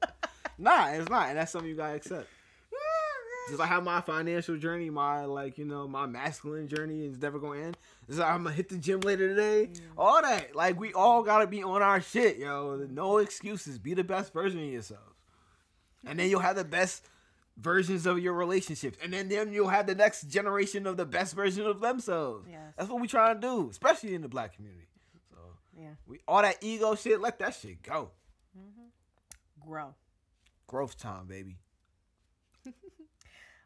Nah, 0.56 0.90
it's 0.90 1.08
not. 1.08 1.30
And 1.30 1.38
that's 1.38 1.50
something 1.50 1.68
you 1.68 1.76
gotta 1.76 1.94
accept. 1.94 2.28
Oh, 2.72 3.48
Just 3.48 3.58
like 3.58 3.68
how 3.68 3.80
my 3.80 4.00
financial 4.00 4.56
journey, 4.56 4.88
my 4.88 5.24
like, 5.24 5.58
you 5.58 5.64
know, 5.64 5.88
my 5.88 6.06
masculine 6.06 6.68
journey 6.68 7.06
is 7.06 7.18
never 7.18 7.40
gonna 7.40 7.60
end. 7.60 7.76
It's 8.08 8.18
like 8.18 8.30
I'm 8.30 8.44
gonna 8.44 8.54
hit 8.54 8.68
the 8.68 8.76
gym 8.76 9.00
later 9.00 9.28
today. 9.28 9.70
Mm. 9.72 9.80
All 9.98 10.22
that. 10.22 10.54
Like 10.54 10.78
we 10.78 10.92
all 10.92 11.24
gotta 11.24 11.48
be 11.48 11.64
on 11.64 11.82
our 11.82 12.00
shit, 12.00 12.38
yo. 12.38 12.86
No 12.88 13.18
excuses. 13.18 13.78
Be 13.78 13.94
the 13.94 14.04
best 14.04 14.32
version 14.32 14.60
of 14.60 14.72
yourselves. 14.72 15.02
And 16.06 16.18
then 16.18 16.30
you'll 16.30 16.40
have 16.40 16.56
the 16.56 16.64
best 16.64 17.04
versions 17.56 18.06
of 18.06 18.18
your 18.18 18.32
relationships. 18.34 18.98
And 19.02 19.12
then, 19.12 19.28
then 19.28 19.52
you'll 19.52 19.68
have 19.68 19.86
the 19.86 19.94
next 19.94 20.24
generation 20.28 20.86
of 20.86 20.96
the 20.96 21.06
best 21.06 21.34
version 21.34 21.66
of 21.66 21.80
themselves. 21.80 22.46
Yes. 22.50 22.60
That's 22.76 22.90
what 22.90 23.00
we 23.00 23.06
trying 23.08 23.36
to 23.36 23.40
do, 23.40 23.68
especially 23.70 24.14
in 24.14 24.22
the 24.22 24.28
black 24.28 24.56
community. 24.56 24.88
So 25.30 25.36
Yeah. 25.80 25.90
we 26.06 26.20
all 26.26 26.42
that 26.42 26.58
ego 26.62 26.94
shit, 26.94 27.20
let 27.20 27.38
that 27.38 27.54
shit 27.54 27.82
go. 27.82 28.10
Mm-hmm. 28.58 29.68
Grow. 29.68 29.94
Growth 30.66 30.98
time, 30.98 31.26
baby. 31.26 31.58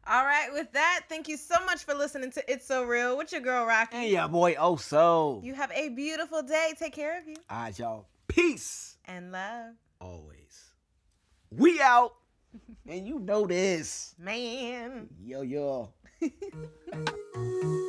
All 0.07 0.25
right, 0.25 0.49
with 0.53 0.71
that, 0.73 1.01
thank 1.07 1.27
you 1.27 1.37
so 1.37 1.55
much 1.65 1.83
for 1.83 1.93
listening 1.93 2.31
to 2.31 2.51
It's 2.51 2.65
So 2.65 2.83
Real 2.83 3.15
with 3.17 3.31
your 3.31 3.41
girl 3.41 3.65
Rocky. 3.65 3.97
Hey, 3.97 4.11
yeah, 4.13 4.27
boy. 4.27 4.55
Oh, 4.57 4.75
so. 4.75 5.39
You 5.43 5.53
have 5.53 5.71
a 5.71 5.89
beautiful 5.89 6.41
day. 6.41 6.73
Take 6.79 6.93
care 6.93 7.19
of 7.19 7.27
you 7.27 7.35
All 7.49 7.57
right, 7.61 7.77
y'all. 7.77 8.07
Peace. 8.27 8.97
and 9.05 9.31
love. 9.31 9.73
Always. 10.01 10.63
We 11.51 11.79
out. 11.81 12.13
And 12.87 13.07
you 13.07 13.19
know 13.19 13.45
this. 13.45 14.15
Man. 14.17 15.09
Yo, 15.23 15.41
yo. 15.41 15.93